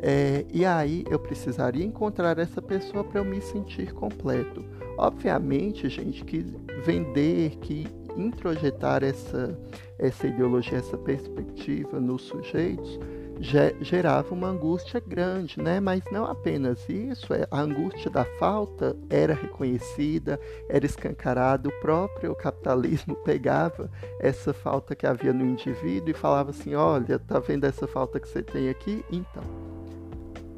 É, 0.00 0.44
e 0.52 0.64
aí 0.64 1.04
eu 1.08 1.20
precisaria 1.20 1.84
encontrar 1.84 2.36
essa 2.36 2.60
pessoa 2.60 3.04
para 3.04 3.20
eu 3.20 3.24
me 3.24 3.40
sentir 3.40 3.92
completo. 3.92 4.64
Obviamente, 4.96 5.88
gente, 5.88 6.24
que 6.24 6.44
vender, 6.84 7.56
que 7.58 7.86
introjetar 8.16 9.04
essa, 9.04 9.56
essa 9.96 10.26
ideologia, 10.26 10.78
essa 10.78 10.98
perspectiva 10.98 12.00
nos 12.00 12.22
sujeitos 12.22 12.98
gerava 13.40 14.34
uma 14.34 14.48
angústia 14.48 15.00
grande, 15.00 15.60
né? 15.60 15.80
Mas 15.80 16.02
não 16.10 16.24
apenas 16.24 16.88
isso, 16.88 17.32
é, 17.32 17.46
a 17.50 17.60
angústia 17.60 18.10
da 18.10 18.24
falta 18.38 18.96
era 19.08 19.34
reconhecida, 19.34 20.40
era 20.68 20.84
escancarada, 20.84 21.68
o 21.68 21.80
próprio 21.80 22.34
capitalismo 22.34 23.14
pegava 23.24 23.90
essa 24.20 24.52
falta 24.52 24.94
que 24.94 25.06
havia 25.06 25.32
no 25.32 25.44
indivíduo 25.44 26.10
e 26.10 26.14
falava 26.14 26.50
assim: 26.50 26.74
olha, 26.74 27.18
tá 27.18 27.38
vendo 27.38 27.64
essa 27.64 27.86
falta 27.86 28.18
que 28.18 28.28
você 28.28 28.42
tem 28.42 28.68
aqui? 28.68 29.04
Então, 29.10 29.42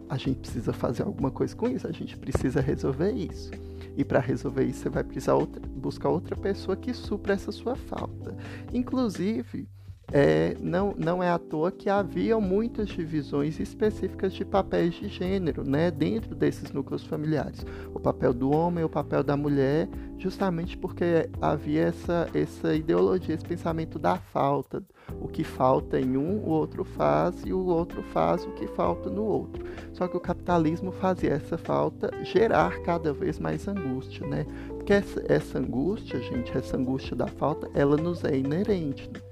a 0.08 0.16
gente 0.16 0.40
precisa 0.40 0.72
fazer 0.72 1.02
alguma 1.02 1.30
coisa 1.30 1.54
com 1.54 1.68
isso, 1.68 1.86
a 1.86 1.92
gente 1.92 2.16
precisa 2.16 2.60
resolver 2.60 3.12
isso. 3.12 3.50
E 3.96 4.04
para 4.04 4.20
resolver 4.20 4.64
isso, 4.64 4.80
você 4.80 4.88
vai 4.88 5.04
precisar 5.04 5.34
outra, 5.34 5.60
buscar 5.66 6.08
outra 6.08 6.36
pessoa 6.36 6.76
que 6.76 6.94
supra 6.94 7.34
essa 7.34 7.52
sua 7.52 7.76
falta. 7.76 8.36
Inclusive, 8.72 9.68
é, 10.12 10.56
não, 10.60 10.94
não 10.98 11.22
é 11.22 11.30
à 11.30 11.38
toa 11.38 11.70
que 11.70 11.88
haviam 11.88 12.40
muitas 12.40 12.88
divisões 12.88 13.60
específicas 13.60 14.32
de 14.32 14.44
papéis 14.44 14.94
de 14.94 15.08
gênero 15.08 15.62
né, 15.62 15.90
dentro 15.90 16.34
desses 16.34 16.72
núcleos 16.72 17.04
familiares. 17.04 17.64
O 17.94 18.00
papel 18.00 18.34
do 18.34 18.50
homem, 18.50 18.84
o 18.84 18.88
papel 18.88 19.22
da 19.22 19.36
mulher, 19.36 19.88
justamente 20.18 20.76
porque 20.76 21.28
havia 21.40 21.84
essa, 21.84 22.28
essa 22.34 22.74
ideologia, 22.74 23.34
esse 23.34 23.44
pensamento 23.44 23.98
da 23.98 24.16
falta. 24.16 24.82
O 25.20 25.28
que 25.28 25.42
falta 25.42 26.00
em 26.00 26.16
um, 26.16 26.38
o 26.38 26.48
outro 26.48 26.84
faz, 26.84 27.42
e 27.44 27.52
o 27.52 27.66
outro 27.66 28.02
faz 28.02 28.44
o 28.44 28.52
que 28.52 28.66
falta 28.68 29.10
no 29.10 29.24
outro. 29.24 29.64
Só 29.92 30.06
que 30.06 30.16
o 30.16 30.20
capitalismo 30.20 30.92
fazia 30.92 31.32
essa 31.32 31.58
falta 31.58 32.10
gerar 32.22 32.80
cada 32.82 33.12
vez 33.12 33.38
mais 33.38 33.66
angústia, 33.66 34.26
né? 34.26 34.46
Porque 34.68 34.92
essa, 34.92 35.22
essa 35.28 35.58
angústia, 35.58 36.20
gente, 36.20 36.56
essa 36.56 36.76
angústia 36.76 37.16
da 37.16 37.26
falta, 37.26 37.68
ela 37.74 37.96
nos 37.96 38.24
é 38.24 38.36
inerente. 38.36 39.10
Né? 39.12 39.29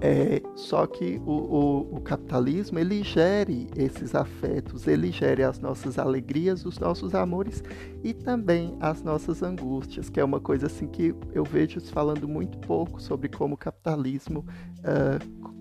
É, 0.00 0.40
só 0.54 0.86
que 0.86 1.20
o, 1.26 1.32
o, 1.32 1.96
o, 1.96 2.00
capitalismo 2.00 2.78
ele 2.78 3.02
gere 3.02 3.66
esses 3.76 4.14
afetos, 4.14 4.86
ele 4.86 5.10
gere 5.10 5.42
as 5.42 5.58
nossas 5.58 5.98
alegrias, 5.98 6.64
os 6.64 6.78
nossos 6.78 7.16
amores 7.16 7.64
e 8.04 8.14
também 8.14 8.76
as 8.80 9.02
nossas 9.02 9.42
angústias, 9.42 10.08
que 10.08 10.20
é 10.20 10.24
uma 10.24 10.38
coisa 10.38 10.66
assim 10.66 10.86
que 10.86 11.12
eu 11.32 11.42
vejo 11.42 11.80
falando 11.80 12.28
muito 12.28 12.58
pouco 12.58 13.02
sobre 13.02 13.28
como 13.28 13.54
o 13.54 13.58
capitalismo 13.58 14.46
uh, 14.80 15.57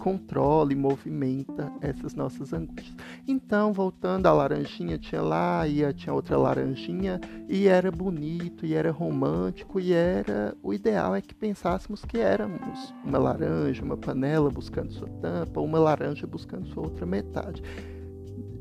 controla 0.00 0.72
e 0.72 0.76
movimenta 0.76 1.70
essas 1.80 2.14
nossas 2.14 2.52
angústias. 2.52 2.96
Então, 3.28 3.72
voltando 3.72 4.26
à 4.26 4.32
laranjinha, 4.32 4.98
tinha 4.98 5.20
lá, 5.20 5.68
e 5.68 5.92
tinha 5.92 6.12
outra 6.12 6.36
laranjinha, 6.36 7.20
e 7.48 7.68
era 7.68 7.92
bonito, 7.92 8.64
e 8.64 8.74
era 8.74 8.90
romântico, 8.90 9.78
e 9.78 9.92
era. 9.92 10.56
O 10.62 10.72
ideal 10.72 11.14
é 11.14 11.20
que 11.20 11.34
pensássemos 11.34 12.04
que 12.04 12.18
éramos 12.18 12.92
uma 13.04 13.18
laranja, 13.18 13.84
uma 13.84 13.96
panela 13.96 14.50
buscando 14.50 14.90
sua 14.92 15.08
tampa, 15.20 15.60
uma 15.60 15.78
laranja 15.78 16.26
buscando 16.26 16.66
sua 16.68 16.84
outra 16.84 17.04
metade. 17.04 17.62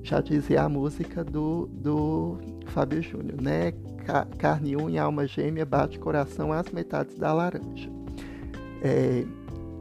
Já 0.03 0.21
dizia 0.21 0.63
a 0.63 0.69
música 0.69 1.23
do, 1.23 1.67
do 1.67 2.37
Fábio 2.67 3.01
Júnior, 3.01 3.41
né? 3.41 3.73
Carne, 4.37 4.75
unha, 4.75 5.03
alma 5.03 5.27
gêmea, 5.27 5.65
bate 5.65 5.99
coração 5.99 6.51
às 6.51 6.69
metades 6.71 7.17
da 7.17 7.31
laranja. 7.31 7.89
É, 8.81 9.25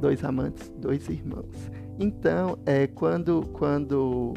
dois 0.00 0.24
amantes, 0.24 0.68
dois 0.78 1.08
irmãos. 1.08 1.70
Então, 1.98 2.58
é, 2.64 2.86
quando, 2.86 3.42
quando 3.52 4.34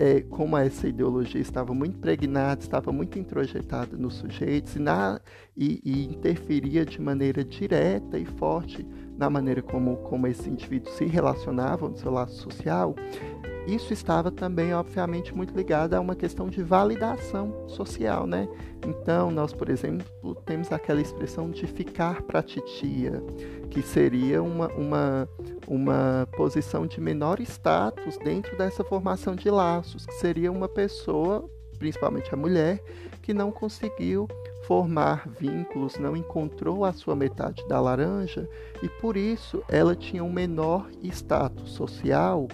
é, 0.00 0.22
como 0.22 0.56
essa 0.56 0.88
ideologia 0.88 1.40
estava 1.40 1.74
muito 1.74 1.96
impregnada, 1.98 2.62
estava 2.62 2.90
muito 2.90 3.18
introjetada 3.18 3.96
nos 3.98 4.14
sujeitos 4.14 4.76
e, 4.76 4.78
na, 4.78 5.20
e, 5.54 5.80
e, 5.84 6.04
interferia 6.06 6.86
de 6.86 7.00
maneira 7.00 7.44
direta 7.44 8.18
e 8.18 8.24
forte 8.24 8.86
na 9.20 9.28
maneira 9.28 9.60
como, 9.60 9.98
como 9.98 10.26
esses 10.26 10.46
indivíduos 10.46 10.96
se 10.96 11.04
relacionavam 11.04 11.90
no 11.90 11.98
seu 11.98 12.10
laço 12.10 12.36
social, 12.36 12.94
isso 13.66 13.92
estava 13.92 14.30
também, 14.30 14.72
obviamente, 14.72 15.34
muito 15.36 15.54
ligado 15.54 15.92
a 15.92 16.00
uma 16.00 16.16
questão 16.16 16.48
de 16.48 16.62
validação 16.62 17.68
social, 17.68 18.26
né? 18.26 18.48
Então, 18.86 19.30
nós, 19.30 19.52
por 19.52 19.68
exemplo, 19.68 20.34
temos 20.46 20.72
aquela 20.72 21.02
expressão 21.02 21.50
de 21.50 21.66
ficar 21.66 22.22
para 22.22 22.42
titia, 22.42 23.22
que 23.68 23.82
seria 23.82 24.42
uma, 24.42 24.68
uma, 24.68 25.28
uma 25.68 26.26
posição 26.32 26.86
de 26.86 26.98
menor 26.98 27.38
status 27.40 28.16
dentro 28.24 28.56
dessa 28.56 28.82
formação 28.82 29.36
de 29.36 29.50
laços, 29.50 30.06
que 30.06 30.14
seria 30.14 30.50
uma 30.50 30.66
pessoa, 30.66 31.44
principalmente 31.78 32.32
a 32.32 32.38
mulher, 32.38 32.82
que 33.20 33.34
não 33.34 33.52
conseguiu 33.52 34.26
formar 34.70 35.28
vínculos, 35.28 35.98
não 35.98 36.16
encontrou 36.16 36.84
a 36.84 36.92
sua 36.92 37.16
metade 37.16 37.66
da 37.66 37.80
laranja 37.80 38.48
e 38.80 38.88
por 38.88 39.16
isso 39.16 39.64
ela 39.68 39.96
tinha 39.96 40.22
um 40.22 40.32
menor 40.32 40.88
status 41.02 41.72
social 41.72 42.46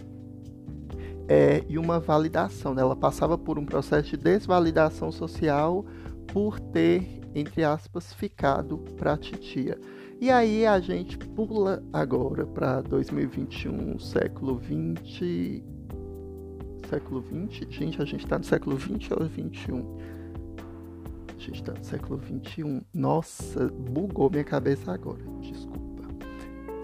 é, 1.28 1.62
e 1.68 1.78
uma 1.78 2.00
validação. 2.00 2.72
Né? 2.72 2.80
Ela 2.80 2.96
passava 2.96 3.36
por 3.36 3.58
um 3.58 3.66
processo 3.66 4.08
de 4.08 4.16
desvalidação 4.16 5.12
social 5.12 5.84
por 6.32 6.58
ter, 6.58 7.20
entre 7.34 7.62
aspas, 7.62 8.14
ficado 8.14 8.78
para 8.96 9.12
a 9.12 9.18
titia. 9.18 9.78
E 10.18 10.30
aí 10.30 10.64
a 10.64 10.80
gente 10.80 11.18
pula 11.18 11.84
agora 11.92 12.46
para 12.46 12.80
2021, 12.80 13.98
século 13.98 14.56
20. 14.56 15.62
Século 16.88 17.20
20? 17.20 17.66
Gente, 17.68 18.00
a 18.00 18.06
gente 18.06 18.24
está 18.24 18.38
no 18.38 18.44
século 18.44 18.74
20 18.74 19.12
ou 19.12 19.26
21? 19.28 20.15
A 21.46 21.48
gente 21.48 21.60
está 21.60 21.72
no 21.72 21.84
século 21.84 22.18
21. 22.18 22.82
Nossa, 22.92 23.68
bugou 23.68 24.28
minha 24.28 24.42
cabeça 24.42 24.90
agora. 24.90 25.22
Desculpa. 25.40 26.02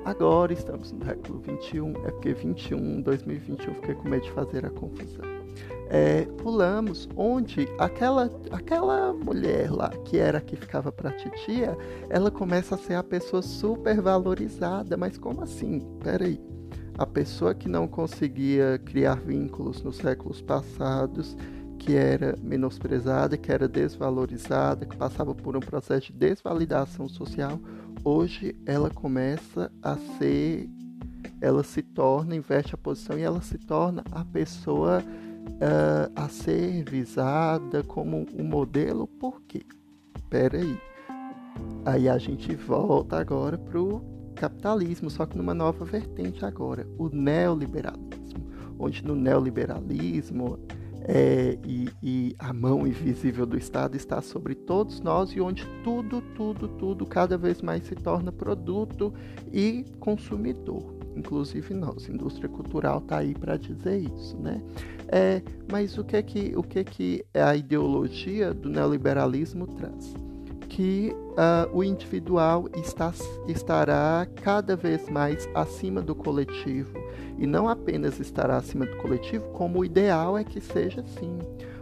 Agora 0.05 0.53
estamos 0.53 0.93
no 0.93 1.05
século 1.05 1.41
21, 1.41 1.91
é 2.07 2.11
porque 2.13 2.33
21, 2.33 3.03
2021, 3.03 3.75
fiquei 3.75 3.95
com 3.97 4.09
medo 4.09 4.23
de 4.23 4.31
fazer 4.31 4.65
a 4.65 4.71
confusão. 4.71 5.25
É, 5.91 6.23
pulamos 6.41 7.09
onde 7.17 7.69
aquela, 7.77 8.31
aquela 8.53 9.13
mulher 9.13 9.69
lá, 9.69 9.89
que 10.05 10.17
era 10.17 10.41
que 10.41 10.55
ficava 10.55 10.93
para 10.93 11.11
titia, 11.11 11.77
ela 12.09 12.31
começa 12.31 12.77
a 12.77 12.79
ser 12.79 12.95
a 12.95 13.03
pessoa 13.03 13.43
super 13.43 14.01
valorizada. 14.01 14.97
Mas 14.97 15.19
como 15.19 15.43
assim? 15.43 15.81
Peraí. 16.05 16.41
A 16.97 17.07
pessoa 17.07 17.53
que 17.53 17.69
não 17.69 17.89
conseguia 17.89 18.81
criar 18.85 19.17
vínculos 19.17 19.83
nos 19.83 19.97
séculos 19.97 20.41
passados, 20.41 21.37
que 21.85 21.97
era 21.97 22.37
menosprezada, 22.41 23.37
que 23.37 23.51
era 23.51 23.67
desvalorizada, 23.67 24.87
que 24.87 24.97
passava 24.97 25.35
por 25.35 25.57
um 25.57 25.61
processo 25.61 26.13
de 26.13 26.19
desvalidação 26.19 27.09
social, 27.09 27.59
hoje 28.05 28.55
ela 28.65 28.89
começa 28.89 29.71
a 29.83 29.97
ser, 29.97 30.69
ela 31.41 31.65
se 31.65 31.83
torna, 31.83 32.37
inverte 32.37 32.73
a 32.73 32.79
posição 32.79 33.19
e 33.19 33.23
ela 33.23 33.41
se 33.41 33.59
torna 33.59 34.05
a 34.13 34.25
pessoa 34.25 35.03
uh, 35.03 36.13
a 36.15 36.29
ser 36.29 36.85
visada 36.89 37.83
como 37.83 38.27
um 38.33 38.45
modelo, 38.45 39.09
por 39.09 39.43
quê? 39.43 39.63
Peraí. 40.31 40.79
Aí 41.85 42.09
a 42.09 42.17
gente 42.17 42.55
volta 42.55 43.19
agora 43.19 43.59
para 43.59 43.81
o 43.81 44.01
capitalismo, 44.37 45.11
só 45.11 45.27
que 45.27 45.37
numa 45.37 45.53
nova 45.53 45.85
vertente 45.85 46.45
agora, 46.45 46.87
o 46.97 47.09
neoliberalismo, 47.09 48.47
onde 48.79 49.05
no 49.05 49.17
neoliberalismo 49.17 50.61
é, 51.07 51.59
e, 51.65 51.89
e, 52.03 52.37
a 52.39 52.53
mão 52.53 52.87
invisível 52.87 53.45
do 53.45 53.57
Estado 53.57 53.97
está 53.97 54.21
sobre 54.21 54.55
todos 54.55 55.01
nós 55.01 55.31
e 55.31 55.41
onde 55.41 55.67
tudo, 55.83 56.23
tudo, 56.35 56.69
tudo 56.69 57.07
cada 57.07 57.37
vez 57.37 57.61
mais 57.61 57.85
se 57.87 57.95
torna 57.95 58.31
produto 58.31 59.13
e 59.53 59.85
consumidor. 59.99 60.95
Inclusive 61.17 61.75
nós, 61.75 62.09
indústria 62.09 62.49
cultural 62.49 62.99
está 62.99 63.19
aí 63.19 63.35
para 63.35 63.57
dizer 63.57 63.99
isso, 63.99 64.37
né? 64.39 64.63
É, 65.09 65.43
mas 65.71 65.99
o 65.99 66.05
que 66.05 66.17
é 66.17 66.23
que 66.23 66.55
o 66.57 66.63
que 66.63 66.79
é 66.79 66.85
que 66.85 67.25
a 67.35 67.55
ideologia 67.55 68.55
do 68.55 68.71
neoliberalismo 68.71 69.67
traz? 69.67 70.15
Que 70.75 71.15
uh, 71.33 71.77
o 71.77 71.85
individual 71.85 72.67
está, 72.75 73.13
estará 73.47 74.27
cada 74.43 74.75
vez 74.75 75.07
mais 75.11 75.47
acima 75.55 76.01
do 76.01 76.15
coletivo 76.15 76.99
e 77.39 77.47
não 77.47 77.69
apenas 77.69 78.19
estará 78.19 78.57
acima 78.57 78.87
do 78.87 78.97
coletivo, 78.97 79.45
como 79.51 79.81
o 79.81 79.85
ideal 79.85 80.39
é 80.39 80.45
que 80.45 80.63
seja 80.63 81.03
assim. 81.03 81.39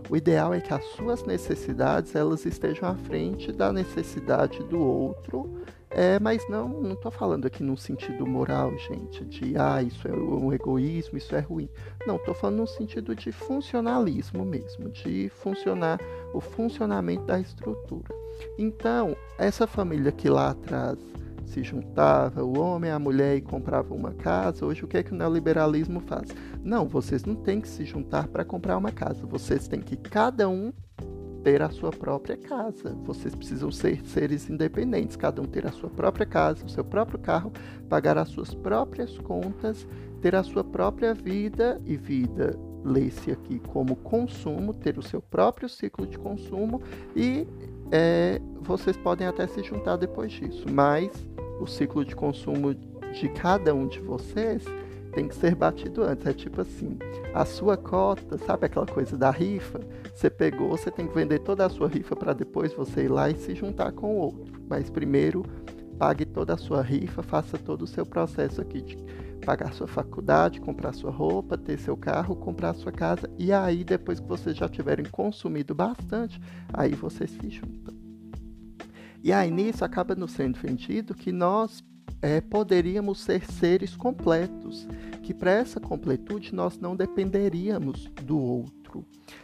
O 0.08 0.16
ideal 0.16 0.52
é 0.52 0.60
que 0.60 0.74
as 0.74 0.84
suas 0.96 1.22
necessidades 1.24 2.16
elas 2.16 2.44
estejam 2.44 2.88
à 2.88 2.96
frente 2.96 3.52
da 3.52 3.72
necessidade 3.72 4.60
do 4.64 4.80
outro, 4.80 5.62
é, 5.88 6.18
mas 6.18 6.48
não 6.48 6.92
estou 6.92 7.12
falando 7.12 7.46
aqui 7.46 7.62
num 7.62 7.76
sentido 7.76 8.26
moral, 8.26 8.76
gente, 8.78 9.24
de 9.24 9.56
ah 9.56 9.80
isso 9.82 10.08
é 10.08 10.12
um 10.12 10.52
egoísmo, 10.52 11.16
isso 11.16 11.34
é 11.36 11.40
ruim. 11.40 11.68
Não, 12.06 12.16
estou 12.16 12.34
falando 12.34 12.58
no 12.58 12.66
sentido 12.66 13.14
de 13.14 13.30
funcionalismo 13.30 14.44
mesmo, 14.44 14.88
de 14.88 15.28
funcionar 15.28 16.00
o 16.34 16.40
funcionamento 16.40 17.24
da 17.24 17.38
estrutura. 17.38 18.08
Então 18.58 19.16
essa 19.38 19.66
família 19.66 20.12
que 20.12 20.28
lá 20.28 20.50
atrás 20.50 20.98
se 21.44 21.64
juntava 21.64 22.44
o 22.44 22.58
homem, 22.58 22.90
a 22.90 22.98
mulher 22.98 23.36
e 23.36 23.40
comprava 23.40 23.92
uma 23.92 24.12
casa. 24.12 24.64
Hoje 24.64 24.84
o 24.84 24.88
que 24.88 24.98
é 24.98 25.02
que 25.02 25.12
o 25.12 25.16
neoliberalismo 25.16 26.00
faz? 26.00 26.30
Não, 26.62 26.86
vocês 26.86 27.24
não 27.24 27.34
têm 27.34 27.60
que 27.60 27.68
se 27.68 27.84
juntar 27.84 28.28
para 28.28 28.44
comprar 28.44 28.76
uma 28.76 28.92
casa. 28.92 29.26
Vocês 29.26 29.66
têm 29.66 29.80
que 29.80 29.96
cada 29.96 30.48
um 30.48 30.72
ter 31.42 31.62
a 31.62 31.70
sua 31.70 31.90
própria 31.90 32.36
casa. 32.36 32.94
Vocês 33.04 33.34
precisam 33.34 33.70
ser 33.72 34.04
seres 34.04 34.48
independentes, 34.48 35.16
cada 35.16 35.42
um 35.42 35.46
ter 35.46 35.66
a 35.66 35.72
sua 35.72 35.90
própria 35.90 36.26
casa, 36.26 36.64
o 36.64 36.68
seu 36.68 36.84
próprio 36.84 37.18
carro, 37.18 37.52
pagar 37.88 38.16
as 38.16 38.28
suas 38.28 38.54
próprias 38.54 39.18
contas, 39.18 39.86
ter 40.20 40.34
a 40.34 40.42
sua 40.42 40.62
própria 40.62 41.14
vida 41.14 41.80
e 41.84 41.96
vida 41.96 42.56
lê-se 42.84 43.30
aqui 43.30 43.58
como 43.58 43.96
consumo, 43.96 44.72
ter 44.72 44.98
o 44.98 45.02
seu 45.02 45.20
próprio 45.20 45.68
ciclo 45.68 46.06
de 46.06 46.18
consumo 46.18 46.80
e 47.14 47.46
é, 47.90 48.40
vocês 48.60 48.96
podem 48.96 49.26
até 49.26 49.46
se 49.46 49.62
juntar 49.62 49.96
depois 49.96 50.32
disso, 50.32 50.64
mas 50.70 51.10
o 51.60 51.66
ciclo 51.66 52.04
de 52.04 52.14
consumo 52.14 52.74
de 52.74 53.28
cada 53.28 53.74
um 53.74 53.86
de 53.86 54.00
vocês 54.00 54.64
tem 55.12 55.26
que 55.26 55.34
ser 55.34 55.54
batido 55.54 56.02
antes. 56.02 56.26
É 56.26 56.32
tipo 56.32 56.60
assim, 56.60 56.98
a 57.34 57.44
sua 57.44 57.76
cota, 57.76 58.38
sabe 58.38 58.66
aquela 58.66 58.86
coisa 58.86 59.16
da 59.16 59.30
rifa? 59.30 59.80
Você 60.14 60.30
pegou, 60.30 60.70
você 60.70 60.90
tem 60.90 61.06
que 61.06 61.14
vender 61.14 61.40
toda 61.40 61.66
a 61.66 61.68
sua 61.68 61.88
rifa 61.88 62.14
para 62.14 62.32
depois 62.32 62.72
você 62.72 63.04
ir 63.04 63.08
lá 63.08 63.28
e 63.28 63.36
se 63.36 63.54
juntar 63.54 63.92
com 63.92 64.14
o 64.14 64.18
outro. 64.18 64.60
Mas 64.68 64.88
primeiro 64.88 65.44
pague 65.98 66.24
toda 66.24 66.54
a 66.54 66.56
sua 66.56 66.80
rifa, 66.80 67.22
faça 67.22 67.58
todo 67.58 67.82
o 67.82 67.86
seu 67.86 68.06
processo 68.06 68.60
aqui 68.60 68.80
de 68.80 68.96
pagar 69.40 69.72
sua 69.72 69.86
faculdade, 69.86 70.60
comprar 70.60 70.92
sua 70.92 71.10
roupa, 71.10 71.58
ter 71.58 71.78
seu 71.78 71.96
carro, 71.96 72.36
comprar 72.36 72.74
sua 72.74 72.92
casa. 72.92 73.28
E 73.38 73.52
aí, 73.52 73.82
depois 73.82 74.20
que 74.20 74.28
vocês 74.28 74.56
já 74.56 74.68
tiverem 74.68 75.06
consumido 75.06 75.74
bastante, 75.74 76.40
aí 76.72 76.94
vocês 76.94 77.30
se 77.30 77.50
juntam. 77.50 77.94
E 79.22 79.32
aí 79.32 79.50
nisso 79.50 79.84
acaba 79.84 80.14
nos 80.14 80.32
sendo 80.32 80.58
vendido 80.58 81.14
que 81.14 81.30
nós 81.30 81.84
é, 82.22 82.40
poderíamos 82.40 83.20
ser 83.20 83.44
seres 83.44 83.94
completos, 83.94 84.86
que 85.22 85.34
para 85.34 85.50
essa 85.50 85.78
completude 85.78 86.54
nós 86.54 86.78
não 86.78 86.96
dependeríamos 86.96 88.06
do 88.24 88.38
outro. 88.38 88.79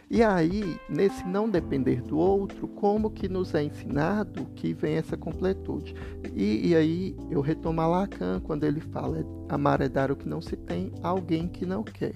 E 0.09 0.23
aí, 0.23 0.79
nesse 0.89 1.25
não 1.27 1.49
depender 1.49 2.01
do 2.01 2.17
outro, 2.17 2.67
como 2.67 3.09
que 3.09 3.27
nos 3.27 3.53
é 3.53 3.63
ensinado 3.63 4.45
que 4.55 4.73
vem 4.73 4.95
essa 4.95 5.17
completude? 5.17 5.93
E, 6.33 6.69
e 6.69 6.75
aí 6.75 7.15
eu 7.29 7.41
retomo 7.41 7.81
a 7.81 7.87
Lacan 7.87 8.39
quando 8.41 8.63
ele 8.63 8.79
fala: 8.79 9.25
amar 9.49 9.81
é 9.81 9.89
dar 9.89 10.11
o 10.11 10.15
que 10.15 10.27
não 10.27 10.41
se 10.41 10.55
tem 10.55 10.91
a 11.01 11.09
alguém 11.09 11.47
que 11.47 11.65
não 11.65 11.83
quer. 11.83 12.15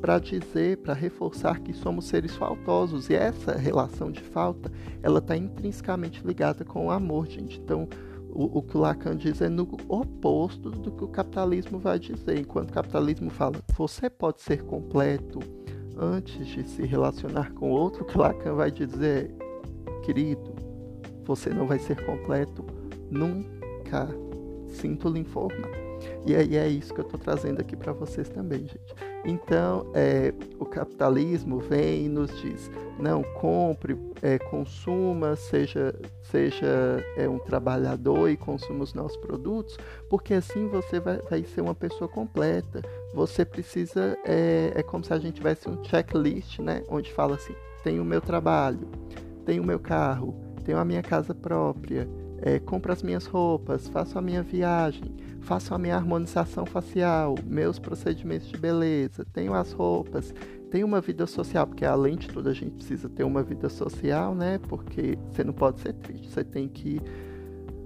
Para 0.00 0.18
dizer, 0.18 0.78
para 0.78 0.94
reforçar 0.94 1.60
que 1.60 1.72
somos 1.72 2.06
seres 2.06 2.36
faltosos. 2.36 3.08
E 3.08 3.14
essa 3.14 3.56
relação 3.56 4.10
de 4.10 4.20
falta, 4.20 4.70
ela 5.02 5.18
está 5.18 5.36
intrinsecamente 5.36 6.24
ligada 6.24 6.64
com 6.64 6.86
o 6.86 6.90
amor, 6.90 7.26
gente. 7.26 7.58
Então, 7.58 7.88
o, 8.34 8.58
o, 8.58 8.62
que 8.62 8.76
o 8.76 8.80
Lacan 8.80 9.16
diz 9.16 9.40
é 9.40 9.48
no 9.48 9.62
oposto 9.88 10.70
do 10.70 10.90
que 10.90 11.04
o 11.04 11.08
capitalismo 11.08 11.78
vai 11.78 11.98
dizer. 11.98 12.38
Enquanto 12.38 12.70
o 12.70 12.74
capitalismo 12.74 13.30
fala, 13.30 13.60
você 13.76 14.10
pode 14.10 14.42
ser 14.42 14.64
completo 14.64 15.38
antes 15.98 16.46
de 16.46 16.64
se 16.64 16.84
relacionar 16.84 17.52
com 17.52 17.70
outro, 17.70 18.04
que 18.04 18.16
Lacan 18.16 18.54
vai 18.54 18.70
dizer, 18.70 19.30
querido, 20.02 20.54
você 21.24 21.50
não 21.50 21.66
vai 21.66 21.78
ser 21.78 22.04
completo 22.04 22.64
nunca. 23.10 24.08
Sinto 24.68 25.08
lhe 25.08 25.20
informar. 25.20 25.84
E 26.26 26.34
aí 26.34 26.56
é 26.56 26.66
isso 26.68 26.92
que 26.92 27.00
eu 27.00 27.04
estou 27.04 27.18
trazendo 27.18 27.60
aqui 27.60 27.76
para 27.76 27.92
vocês 27.92 28.28
também, 28.28 28.60
gente. 28.60 28.94
Então, 29.24 29.86
é, 29.94 30.34
o 30.58 30.64
capitalismo 30.64 31.58
vem 31.58 32.06
e 32.06 32.08
nos 32.08 32.30
diz: 32.40 32.70
não, 32.98 33.22
compre, 33.22 33.96
é, 34.22 34.38
consuma, 34.38 35.36
seja, 35.36 35.94
seja 36.22 37.02
é, 37.16 37.28
um 37.28 37.38
trabalhador 37.38 38.28
e 38.28 38.36
consuma 38.36 38.84
os 38.84 38.94
nossos 38.94 39.16
produtos, 39.16 39.78
porque 40.08 40.34
assim 40.34 40.68
você 40.68 41.00
vai, 41.00 41.18
vai 41.18 41.44
ser 41.44 41.60
uma 41.60 41.74
pessoa 41.74 42.08
completa. 42.08 42.82
Você 43.14 43.44
precisa, 43.44 44.18
é, 44.24 44.72
é 44.74 44.82
como 44.82 45.04
se 45.04 45.12
a 45.12 45.18
gente 45.18 45.36
tivesse 45.36 45.68
um 45.68 45.82
checklist, 45.84 46.58
né? 46.58 46.82
Onde 46.88 47.12
fala 47.12 47.36
assim: 47.36 47.54
tenho 47.82 48.02
o 48.02 48.04
meu 48.04 48.20
trabalho, 48.20 48.88
tenho 49.44 49.62
o 49.62 49.66
meu 49.66 49.78
carro, 49.78 50.34
tenho 50.64 50.78
a 50.78 50.84
minha 50.84 51.02
casa 51.02 51.34
própria, 51.34 52.08
é, 52.42 52.58
compro 52.58 52.92
as 52.92 53.02
minhas 53.02 53.26
roupas, 53.26 53.88
faço 53.88 54.18
a 54.18 54.22
minha 54.22 54.42
viagem 54.42 55.14
faço 55.44 55.74
a 55.74 55.78
minha 55.78 55.94
harmonização 55.94 56.64
facial, 56.66 57.34
meus 57.44 57.78
procedimentos 57.78 58.48
de 58.48 58.56
beleza, 58.56 59.24
tenho 59.32 59.54
as 59.54 59.72
roupas, 59.72 60.34
tenho 60.70 60.86
uma 60.86 61.00
vida 61.00 61.26
social, 61.26 61.66
porque 61.66 61.84
além 61.84 62.16
de 62.16 62.28
tudo 62.28 62.48
a 62.48 62.52
gente 62.52 62.72
precisa 62.72 63.08
ter 63.08 63.24
uma 63.24 63.42
vida 63.42 63.68
social, 63.68 64.34
né? 64.34 64.58
Porque 64.68 65.18
você 65.30 65.44
não 65.44 65.52
pode 65.52 65.80
ser 65.80 65.92
triste, 65.92 66.28
você 66.30 66.42
tem 66.42 66.66
que 66.66 67.00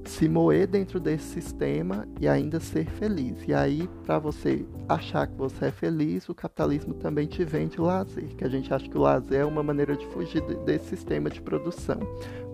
se 0.09 0.29
moer 0.29 0.67
dentro 0.67 0.99
desse 0.99 1.27
sistema 1.27 2.09
e 2.21 2.27
ainda 2.27 2.59
ser 2.59 2.87
feliz. 2.87 3.37
E 3.47 3.53
aí, 3.53 3.89
para 4.05 4.19
você 4.19 4.65
achar 4.89 5.27
que 5.27 5.37
você 5.37 5.67
é 5.67 5.71
feliz, 5.71 6.29
o 6.29 6.35
capitalismo 6.35 6.95
também 6.95 7.27
te 7.27 7.45
vende 7.45 7.81
o 7.81 7.85
lazer, 7.85 8.29
que 8.37 8.43
a 8.43 8.49
gente 8.49 8.73
acha 8.73 8.89
que 8.89 8.97
o 8.97 9.01
lazer 9.01 9.41
é 9.41 9.45
uma 9.45 9.63
maneira 9.63 9.97
de 9.97 10.07
fugir 10.07 10.41
desse 10.65 10.87
sistema 10.87 11.29
de 11.29 11.43
produção, 11.43 11.99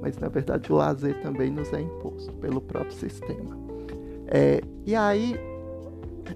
mas 0.03 0.19
na 0.19 0.29
verdade 0.29 0.73
o 0.73 0.77
lazer 0.77 1.21
também 1.23 1.51
nos 1.51 1.73
é 1.73 1.81
imposto 1.81 2.33
pelo 2.35 2.61
próprio 2.61 2.93
sistema. 2.93 3.57
É, 4.27 4.61
e 4.85 4.97
aí, 4.97 5.39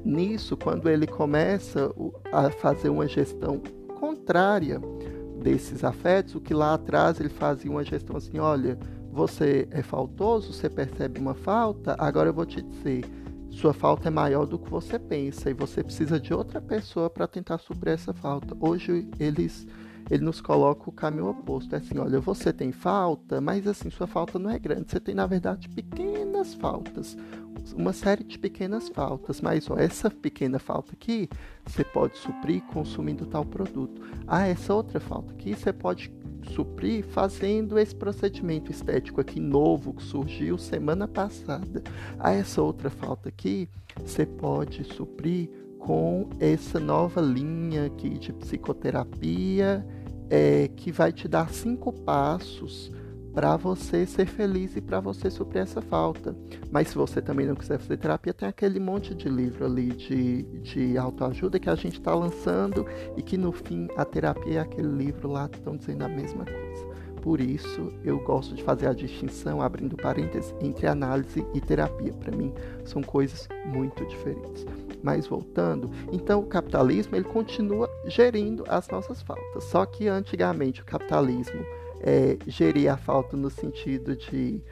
nisso, 0.05 0.57
quando 0.57 0.89
ele 0.89 1.07
começa 1.07 1.93
a 2.33 2.51
fazer 2.51 2.91
uma 2.91 3.09
gestão 3.09 3.61
contrária 3.99 4.81
desses 5.43 5.83
afetos, 5.83 6.37
o 6.37 6.41
que 6.41 6.55
lá 6.55 6.75
atrás 6.75 7.19
ele 7.19 7.29
fazia 7.29 7.71
uma 7.71 7.85
gestão 7.85 8.17
assim: 8.17 8.39
olha, 8.39 8.79
você 9.11 9.69
é 9.71 9.83
faltoso, 9.83 10.53
você 10.53 10.69
percebe 10.69 11.21
uma 11.21 11.35
falta, 11.35 11.97
agora 11.99 12.29
eu 12.29 12.35
vou 12.35 12.47
te 12.47 12.63
dizer. 12.63 13.05
Sua 13.51 13.73
falta 13.73 14.09
é 14.09 14.11
maior 14.11 14.47
do 14.47 14.59
que 14.59 14.71
você 14.71 14.99
pensa 14.99 15.51
e 15.51 15.55
você 15.55 15.83
precisa 15.83 16.21
de 16.21 16.33
outra 16.33 16.61
pessoa 16.61 17.09
para 17.09 17.27
tentar 17.27 17.59
suprir 17.59 17.95
essa 17.95 18.13
falta. 18.13 18.57
Hoje 18.61 19.09
eles 19.19 19.67
ele 20.11 20.25
nos 20.25 20.41
coloca 20.41 20.89
o 20.89 20.93
caminho 20.93 21.29
oposto. 21.29 21.75
É 21.75 21.79
assim, 21.79 21.99
olha, 21.99 22.21
você 22.21 22.53
tem 22.53 22.73
falta, 22.73 23.41
mas 23.41 23.67
assim, 23.67 23.91
sua 23.91 24.07
falta 24.07 24.39
não 24.39 24.51
é 24.51 24.59
grande. 24.59 24.91
Você 24.91 25.01
tem, 25.01 25.15
na 25.15 25.27
verdade, 25.27 25.69
pequenas 25.69 26.55
faltas. 26.55 27.17
Uma 27.75 27.93
série 27.93 28.25
de 28.25 28.39
pequenas 28.39 28.89
faltas. 28.89 29.41
Mas 29.41 29.71
ó, 29.71 29.77
essa 29.77 30.11
pequena 30.11 30.59
falta 30.59 30.93
aqui, 30.93 31.29
você 31.67 31.85
pode 31.85 32.17
suprir 32.19 32.63
consumindo 32.63 33.27
tal 33.27 33.45
produto. 33.45 34.01
Ah, 34.27 34.47
essa 34.47 34.75
outra 34.75 35.01
falta 35.01 35.33
aqui, 35.33 35.55
você 35.55 35.73
pode 35.73 36.13
suprir 36.55 37.05
fazendo 37.05 37.79
esse 37.79 37.95
procedimento 37.95 38.71
estético 38.71 39.21
aqui 39.21 39.41
novo 39.41 39.93
que 39.93 40.03
surgiu 40.03 40.57
semana 40.59 41.07
passada. 41.07 41.83
Ah, 42.19 42.33
essa 42.33 42.63
outra 42.63 42.91
falta 42.91 43.29
aqui, 43.29 43.69
você 44.05 44.25
pode 44.25 44.85
suprir 44.85 45.51
com 45.79 46.29
essa 46.41 46.81
nova 46.81 47.21
linha 47.21 47.87
aqui 47.87 48.11
de 48.19 48.33
psicoterapia 48.33 49.87
é, 50.29 50.69
que 50.69 50.93
vai 50.93 51.13
te 51.13 51.27
dar 51.27 51.51
cinco 51.51 51.93
passos 51.93 52.93
para 53.39 53.57
você 53.57 54.05
ser 54.05 54.27
feliz 54.27 54.75
e 54.75 54.81
para 54.81 54.99
você 54.99 55.31
suprir 55.31 55.63
essa 55.63 55.81
falta. 55.81 56.35
Mas 56.73 56.89
se 56.89 56.97
você 56.97 57.23
também 57.23 57.47
não 57.47 57.55
quiser 57.55 57.79
fazer 57.79 57.97
terapia, 57.97 58.35
tem 58.35 58.49
aquele 58.49 58.81
monte 58.81 59.15
de 59.15 59.29
livro 59.29 59.65
ali 59.65 59.91
de, 59.91 60.43
de 60.61 60.99
autoajuda 60.99 61.61
que 61.61 61.71
a 61.71 61.77
gente 61.77 62.01
está 62.01 62.13
lançando 62.13 62.85
e 63.17 63.23
que 63.23 63.39
no 63.39 63.53
fim 63.53 63.87
a 63.97 64.05
terapia 64.05 64.59
é 64.59 64.59
aquele 64.59 64.89
livro 64.89 65.31
lá 65.31 65.49
estão 65.53 65.77
dizendo 65.77 66.03
a 66.03 66.09
mesma 66.09 66.45
coisa. 66.45 66.89
Por 67.23 67.41
isso 67.41 67.93
eu 68.05 68.19
gosto 68.19 68.57
de 68.57 68.65
fazer 68.65 68.89
a 68.89 68.93
distinção, 68.93 69.63
abrindo 69.63 69.95
parênteses, 69.95 70.53
entre 70.61 70.89
análise 70.89 71.47
e 71.55 71.61
terapia. 71.61 72.13
Para 72.15 72.37
mim 72.37 72.53
são 72.85 73.05
coisas 73.05 73.49
muito 73.67 74.05
diferentes. 74.07 74.67
Mas 75.01 75.29
voltando, 75.29 75.89
então 76.11 76.41
o 76.41 76.47
capitalismo 76.47 77.15
ele 77.15 77.25
continua 77.25 77.89
gerindo 78.05 78.65
as 78.67 78.89
nossas 78.89 79.23
faltas. 79.23 79.63
Só 79.63 79.87
que 79.87 80.09
antigamente 80.09 80.83
o 80.83 80.85
capitalismo 80.85 81.65
é, 82.01 82.37
geria 82.47 82.95
a 82.95 82.97
falta 82.97 83.37
no 83.37 83.51
sentido 83.51 84.17
de 84.17 84.63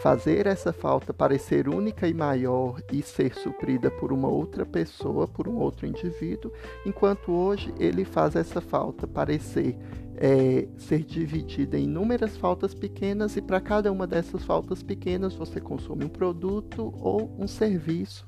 fazer 0.00 0.46
essa 0.46 0.72
falta 0.72 1.14
parecer 1.14 1.68
única 1.68 2.06
e 2.06 2.12
maior 2.12 2.80
e 2.92 3.02
ser 3.02 3.34
suprida 3.34 3.90
por 3.90 4.12
uma 4.12 4.28
outra 4.28 4.66
pessoa, 4.66 5.26
por 5.26 5.48
um 5.48 5.56
outro 5.56 5.86
indivíduo, 5.86 6.52
enquanto 6.84 7.32
hoje 7.32 7.72
ele 7.78 8.04
faz 8.04 8.36
essa 8.36 8.60
falta 8.60 9.06
parecer 9.06 9.76
é, 10.16 10.68
ser 10.76 11.04
dividida 11.04 11.78
em 11.78 11.84
inúmeras 11.84 12.36
faltas 12.36 12.74
pequenas 12.74 13.36
e 13.36 13.42
para 13.42 13.60
cada 13.60 13.90
uma 13.90 14.06
dessas 14.06 14.44
faltas 14.44 14.82
pequenas 14.82 15.34
você 15.34 15.60
consome 15.60 16.04
um 16.04 16.08
produto 16.08 16.94
ou 17.00 17.34
um 17.38 17.48
serviço 17.48 18.26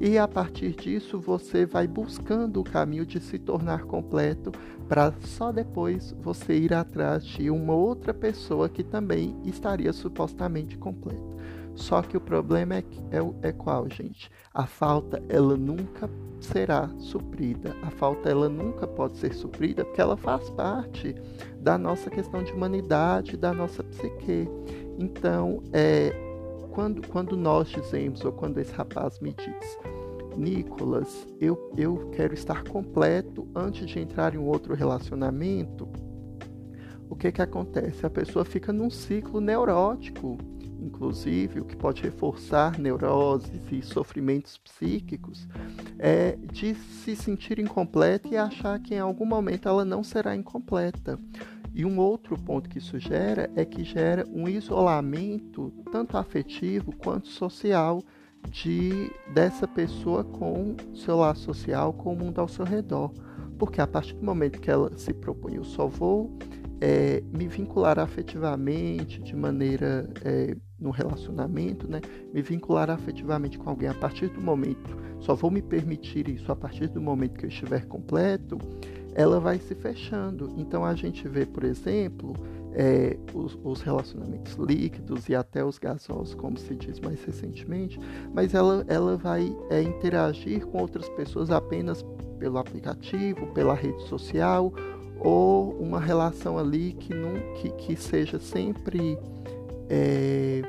e 0.00 0.18
a 0.18 0.28
partir 0.28 0.72
disso 0.74 1.18
você 1.18 1.64
vai 1.64 1.86
buscando 1.86 2.60
o 2.60 2.64
caminho 2.64 3.06
de 3.06 3.20
se 3.20 3.38
tornar 3.38 3.84
completo 3.84 4.52
para 4.88 5.12
só 5.20 5.50
depois 5.50 6.14
você 6.20 6.56
ir 6.56 6.74
atrás 6.74 7.24
de 7.24 7.50
uma 7.50 7.74
outra 7.74 8.12
pessoa 8.12 8.68
que 8.68 8.84
também 8.84 9.36
estaria 9.44 9.92
supostamente 9.92 10.76
completa. 10.76 11.36
Só 11.74 12.00
que 12.00 12.16
o 12.16 12.20
problema 12.20 12.76
é, 12.76 12.84
é, 13.10 13.48
é 13.48 13.52
qual, 13.52 13.88
gente? 13.90 14.30
A 14.52 14.66
falta 14.66 15.22
ela 15.28 15.56
nunca 15.56 16.08
será 16.40 16.88
suprida. 16.98 17.76
A 17.82 17.90
falta 17.90 18.30
ela 18.30 18.48
nunca 18.48 18.86
pode 18.86 19.18
ser 19.18 19.34
suprida 19.34 19.84
porque 19.84 20.00
ela 20.00 20.16
faz 20.16 20.48
parte 20.50 21.14
da 21.60 21.76
nossa 21.76 22.08
questão 22.08 22.42
de 22.42 22.52
humanidade, 22.52 23.36
da 23.36 23.52
nossa 23.52 23.82
psique. 23.84 24.48
Então, 24.98 25.62
é, 25.72 26.25
quando, 26.76 27.08
quando 27.08 27.36
nós 27.38 27.68
dizemos, 27.68 28.22
ou 28.22 28.30
quando 28.30 28.58
esse 28.58 28.70
rapaz 28.74 29.18
me 29.18 29.32
diz, 29.32 29.78
Nicolas, 30.36 31.26
eu, 31.40 31.72
eu 31.74 32.10
quero 32.10 32.34
estar 32.34 32.64
completo 32.64 33.48
antes 33.54 33.86
de 33.86 33.98
entrar 33.98 34.34
em 34.34 34.38
um 34.38 34.46
outro 34.46 34.74
relacionamento, 34.74 35.88
o 37.08 37.16
que 37.16 37.32
que 37.32 37.40
acontece? 37.40 38.04
A 38.04 38.10
pessoa 38.10 38.44
fica 38.44 38.74
num 38.74 38.90
ciclo 38.90 39.40
neurótico, 39.40 40.36
inclusive, 40.78 41.60
o 41.60 41.64
que 41.64 41.74
pode 41.74 42.02
reforçar 42.02 42.78
neuroses 42.78 43.58
e 43.72 43.80
sofrimentos 43.80 44.58
psíquicos, 44.58 45.48
é 45.98 46.36
de 46.52 46.74
se 46.74 47.16
sentir 47.16 47.58
incompleta 47.58 48.28
e 48.28 48.36
achar 48.36 48.78
que 48.80 48.94
em 48.94 48.98
algum 48.98 49.24
momento 49.24 49.66
ela 49.66 49.82
não 49.82 50.04
será 50.04 50.36
incompleta. 50.36 51.18
E 51.76 51.84
um 51.84 51.98
outro 51.98 52.38
ponto 52.38 52.70
que 52.70 52.78
isso 52.78 52.98
gera 52.98 53.50
é 53.54 53.62
que 53.62 53.84
gera 53.84 54.26
um 54.32 54.48
isolamento 54.48 55.70
tanto 55.92 56.16
afetivo 56.16 56.90
quanto 56.96 57.28
social 57.28 58.02
de 58.50 59.12
dessa 59.34 59.68
pessoa 59.68 60.24
com 60.24 60.74
seu 60.94 61.18
laço 61.18 61.42
social, 61.42 61.92
com 61.92 62.14
o 62.14 62.16
mundo 62.16 62.40
ao 62.40 62.48
seu 62.48 62.64
redor. 62.64 63.12
Porque 63.58 63.78
a 63.78 63.86
partir 63.86 64.14
do 64.14 64.24
momento 64.24 64.58
que 64.58 64.70
ela 64.70 64.90
se 64.96 65.12
propõe, 65.12 65.56
eu 65.56 65.64
só 65.64 65.86
vou 65.86 66.38
é, 66.80 67.22
me 67.30 67.46
vincular 67.46 67.98
afetivamente, 67.98 69.20
de 69.20 69.36
maneira 69.36 70.08
é, 70.24 70.56
no 70.80 70.90
relacionamento, 70.90 71.86
né? 71.86 72.00
Me 72.32 72.40
vincular 72.40 72.88
afetivamente 72.88 73.58
com 73.58 73.68
alguém 73.68 73.90
a 73.90 73.94
partir 73.94 74.28
do 74.28 74.40
momento, 74.40 74.96
só 75.20 75.34
vou 75.34 75.50
me 75.50 75.60
permitir 75.60 76.26
isso 76.28 76.50
a 76.50 76.56
partir 76.56 76.88
do 76.88 77.02
momento 77.02 77.38
que 77.38 77.44
eu 77.44 77.50
estiver 77.50 77.84
completo, 77.86 78.56
ela 79.16 79.40
vai 79.40 79.58
se 79.58 79.74
fechando. 79.74 80.52
Então 80.58 80.84
a 80.84 80.94
gente 80.94 81.26
vê, 81.26 81.46
por 81.46 81.64
exemplo, 81.64 82.34
é, 82.74 83.16
os, 83.32 83.58
os, 83.64 83.80
relacionamentos 83.80 84.54
líquidos 84.56 85.30
e 85.30 85.34
até 85.34 85.64
os 85.64 85.78
gasosos, 85.78 86.34
como 86.34 86.58
se 86.58 86.74
diz 86.74 87.00
mais 87.00 87.24
recentemente, 87.24 87.98
mas 88.34 88.52
ela, 88.52 88.84
ela 88.86 89.16
vai 89.16 89.56
é, 89.70 89.80
interagir 89.80 90.66
com 90.66 90.78
outras 90.82 91.08
pessoas 91.08 91.50
apenas 91.50 92.04
pelo 92.38 92.58
aplicativo, 92.58 93.46
pela 93.54 93.74
rede 93.74 94.06
social 94.06 94.70
ou 95.18 95.72
uma 95.80 95.98
relação 95.98 96.58
ali 96.58 96.92
que, 96.92 97.14
não, 97.14 97.32
que, 97.54 97.70
que 97.70 97.96
seja 97.96 98.38
sempre. 98.38 99.18
É, 99.88 100.62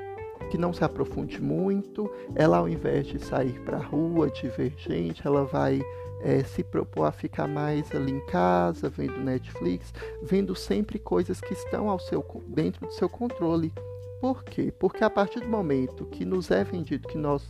que 0.49 0.57
não 0.57 0.72
se 0.72 0.82
aprofunde 0.82 1.41
muito, 1.41 2.10
ela 2.34 2.60
ao 2.60 2.69
invés 2.69 3.06
de 3.07 3.19
sair 3.19 3.60
para 3.65 3.76
a 3.76 3.82
rua, 3.82 4.30
de 4.30 4.48
ver 4.48 4.74
gente, 4.78 5.22
ela 5.28 5.44
vai 5.44 5.82
é, 6.22 6.44
se 6.44 6.64
propor 6.64 7.06
a 7.06 7.11
ficar 7.11 7.48
mais 7.48 7.94
ali 7.94 8.11
em 8.11 8.26
casa, 8.26 8.89
vendo 8.89 9.18
Netflix, 9.19 9.94
vendo 10.22 10.56
sempre 10.56 10.99
coisas 10.99 11.39
que 11.39 11.53
estão 11.53 11.89
ao 11.89 11.99
seu, 11.99 12.26
dentro 12.48 12.85
do 12.85 12.94
seu 12.94 13.10
controle. 13.10 13.72
Por 14.19 14.44
quê? 14.44 14.73
Porque 14.77 15.03
a 15.03 15.10
partir 15.10 15.41
do 15.41 15.48
momento 15.48 16.06
que 16.06 16.26
nos 16.26 16.49
é 16.49 16.64
vendido 16.64 17.07
que 17.07 17.18
nós 17.18 17.48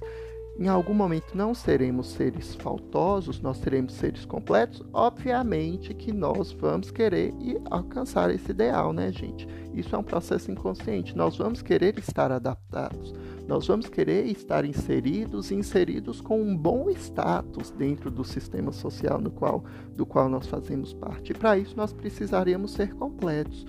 em 0.60 0.68
algum 0.68 0.94
momento 0.94 1.36
não 1.36 1.54
seremos 1.54 2.08
seres 2.08 2.56
faltosos, 2.56 3.40
nós 3.40 3.58
seremos 3.58 3.94
seres 3.94 4.26
completos, 4.26 4.82
obviamente 4.92 5.94
que 5.94 6.12
nós 6.12 6.52
vamos 6.52 6.90
querer 6.90 7.32
e 7.40 7.62
alcançar 7.70 8.32
esse 8.32 8.50
ideal, 8.50 8.92
né, 8.92 9.12
gente? 9.12 9.48
Isso 9.72 9.96
é 9.96 10.00
um 10.00 10.04
processo 10.04 10.50
inconsciente. 10.50 11.16
Nós 11.16 11.38
vamos 11.38 11.62
querer 11.62 12.00
estar 12.00 12.32
adaptados, 12.32 13.14
nós 13.48 13.68
vamos 13.68 13.88
querer 13.88 14.26
estar 14.26 14.66
inseridos, 14.66 15.52
inseridos 15.52 16.22
com 16.22 16.42
um 16.42 16.58
bom 16.58 16.90
status 16.90 17.70
dentro 17.70 18.10
do 18.10 18.24
sistema 18.24 18.72
social 18.72 19.22
no 19.22 19.30
qual, 19.30 19.64
do 19.96 20.08
qual 20.08 20.28
nós 20.28 20.48
fazemos 20.48 20.92
parte. 20.92 21.34
E 21.34 21.36
para 21.36 21.56
isso 21.56 21.78
nós 21.78 21.94
precisaríamos 21.94 22.72
ser 22.72 22.96
completos. 22.96 23.64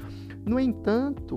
No 0.46 0.58
entanto, 0.58 1.36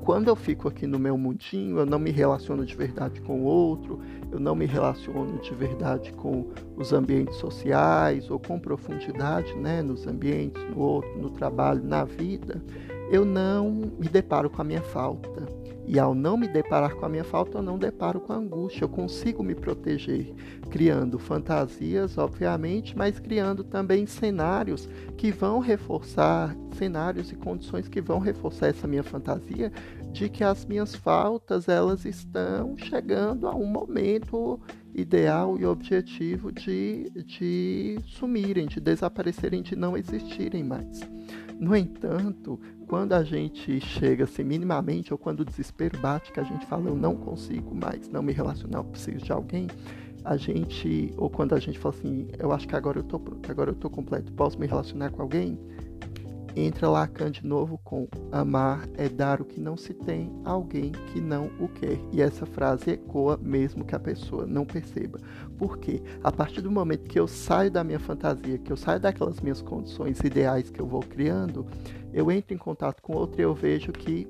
quando 0.00 0.28
eu 0.28 0.36
fico 0.36 0.68
aqui 0.68 0.86
no 0.86 0.98
meu 0.98 1.16
mundinho, 1.16 1.78
eu 1.78 1.86
não 1.86 1.98
me 1.98 2.10
relaciono 2.10 2.64
de 2.64 2.74
verdade 2.74 3.20
com 3.20 3.40
o 3.40 3.44
outro, 3.44 4.00
eu 4.30 4.38
não 4.38 4.54
me 4.54 4.66
relaciono 4.66 5.38
de 5.40 5.54
verdade 5.54 6.12
com 6.12 6.50
os 6.76 6.92
ambientes 6.92 7.36
sociais 7.36 8.30
ou 8.30 8.38
com 8.38 8.58
profundidade, 8.58 9.54
né, 9.54 9.82
nos 9.82 10.06
ambientes, 10.06 10.62
no 10.70 10.78
outro, 10.78 11.18
no 11.18 11.30
trabalho, 11.30 11.82
na 11.82 12.04
vida, 12.04 12.62
eu 13.10 13.24
não 13.24 13.70
me 13.70 14.08
deparo 14.08 14.48
com 14.50 14.62
a 14.62 14.64
minha 14.64 14.82
falta. 14.82 15.63
E 15.86 15.98
ao 15.98 16.14
não 16.14 16.36
me 16.36 16.48
deparar 16.48 16.94
com 16.94 17.04
a 17.04 17.08
minha 17.08 17.24
falta, 17.24 17.58
eu 17.58 17.62
não 17.62 17.78
deparo 17.78 18.20
com 18.20 18.32
a 18.32 18.36
angústia. 18.36 18.84
Eu 18.84 18.88
consigo 18.88 19.42
me 19.42 19.54
proteger, 19.54 20.34
criando 20.70 21.18
fantasias, 21.18 22.16
obviamente, 22.16 22.96
mas 22.96 23.20
criando 23.20 23.62
também 23.62 24.06
cenários 24.06 24.88
que 25.16 25.30
vão 25.30 25.58
reforçar, 25.58 26.56
cenários 26.76 27.30
e 27.30 27.36
condições 27.36 27.86
que 27.86 28.00
vão 28.00 28.18
reforçar 28.18 28.68
essa 28.68 28.88
minha 28.88 29.02
fantasia 29.02 29.70
de 30.10 30.28
que 30.28 30.44
as 30.44 30.64
minhas 30.64 30.94
faltas 30.94 31.68
elas 31.68 32.04
estão 32.04 32.76
chegando 32.76 33.48
a 33.48 33.54
um 33.54 33.66
momento 33.66 34.60
ideal 34.94 35.58
e 35.58 35.66
objetivo 35.66 36.52
de, 36.52 37.10
de 37.26 37.98
sumirem, 38.06 38.66
de 38.66 38.78
desaparecerem, 38.78 39.60
de 39.60 39.74
não 39.74 39.96
existirem 39.96 40.62
mais. 40.62 41.00
No 41.58 41.74
entanto, 41.74 42.60
quando 42.94 43.12
a 43.12 43.24
gente 43.24 43.80
chega 43.80 44.22
assim 44.22 44.44
minimamente, 44.44 45.12
ou 45.12 45.18
quando 45.18 45.40
o 45.40 45.44
desespero 45.44 45.98
bate, 45.98 46.30
que 46.30 46.38
a 46.38 46.44
gente 46.44 46.64
fala, 46.64 46.88
eu 46.88 46.94
não 46.94 47.16
consigo 47.16 47.74
mais 47.74 48.08
não 48.08 48.22
me 48.22 48.32
relacionar, 48.32 48.78
eu 48.78 48.84
preciso 48.84 49.18
de 49.18 49.32
alguém, 49.32 49.66
a 50.24 50.36
gente, 50.36 51.12
ou 51.16 51.28
quando 51.28 51.56
a 51.56 51.58
gente 51.58 51.76
fala 51.76 51.92
assim, 51.92 52.28
eu 52.38 52.52
acho 52.52 52.68
que 52.68 52.76
agora 52.76 53.00
eu 53.00 53.02
tô 53.02 53.18
pronto, 53.18 53.50
agora 53.50 53.72
eu 53.72 53.74
tô 53.74 53.90
completo, 53.90 54.32
posso 54.34 54.60
me 54.60 54.68
relacionar 54.68 55.10
com 55.10 55.22
alguém? 55.22 55.58
Entra 56.54 56.88
Lacan 56.88 57.32
de 57.32 57.44
novo 57.44 57.80
com 57.82 58.06
amar 58.30 58.88
é 58.96 59.08
dar 59.08 59.40
o 59.40 59.44
que 59.44 59.60
não 59.60 59.76
se 59.76 59.92
tem 59.92 60.30
a 60.44 60.50
alguém 60.50 60.92
que 61.12 61.20
não 61.20 61.50
o 61.58 61.66
quer. 61.66 61.98
E 62.12 62.22
essa 62.22 62.46
frase 62.46 62.92
ecoa 62.92 63.36
mesmo 63.42 63.84
que 63.84 63.92
a 63.92 63.98
pessoa 63.98 64.46
não 64.46 64.64
perceba. 64.64 65.18
Porque 65.58 66.00
a 66.22 66.30
partir 66.30 66.60
do 66.60 66.70
momento 66.70 67.08
que 67.08 67.18
eu 67.18 67.26
saio 67.26 67.72
da 67.72 67.82
minha 67.82 67.98
fantasia, 67.98 68.56
que 68.56 68.70
eu 68.70 68.76
saio 68.76 69.00
daquelas 69.00 69.40
minhas 69.40 69.60
condições 69.60 70.20
ideais 70.20 70.70
que 70.70 70.80
eu 70.80 70.86
vou 70.86 71.00
criando, 71.00 71.66
eu 72.14 72.30
entro 72.30 72.54
em 72.54 72.58
contato 72.58 73.02
com 73.02 73.14
outro 73.14 73.40
e 73.40 73.44
eu 73.44 73.52
vejo 73.52 73.92
que 73.92 74.26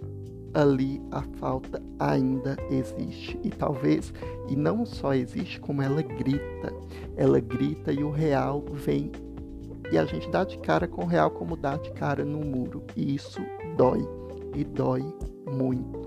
ali 0.52 1.00
a 1.12 1.22
falta 1.38 1.80
ainda 1.98 2.56
existe. 2.70 3.38
E 3.44 3.50
talvez, 3.50 4.12
e 4.48 4.56
não 4.56 4.84
só 4.84 5.14
existe, 5.14 5.60
como 5.60 5.82
ela 5.82 6.02
grita. 6.02 6.72
Ela 7.16 7.38
grita 7.38 7.92
e 7.92 8.02
o 8.02 8.10
real 8.10 8.64
vem 8.72 9.12
e 9.90 9.98
a 9.98 10.04
gente 10.04 10.28
dá 10.30 10.44
de 10.44 10.58
cara 10.58 10.88
com 10.88 11.02
o 11.02 11.06
real 11.06 11.30
como 11.30 11.56
dá 11.56 11.76
de 11.76 11.90
cara 11.92 12.24
no 12.24 12.40
muro. 12.40 12.82
E 12.96 13.14
isso 13.14 13.40
dói. 13.76 14.04
E 14.54 14.64
dói 14.64 15.04
muito. 15.46 16.02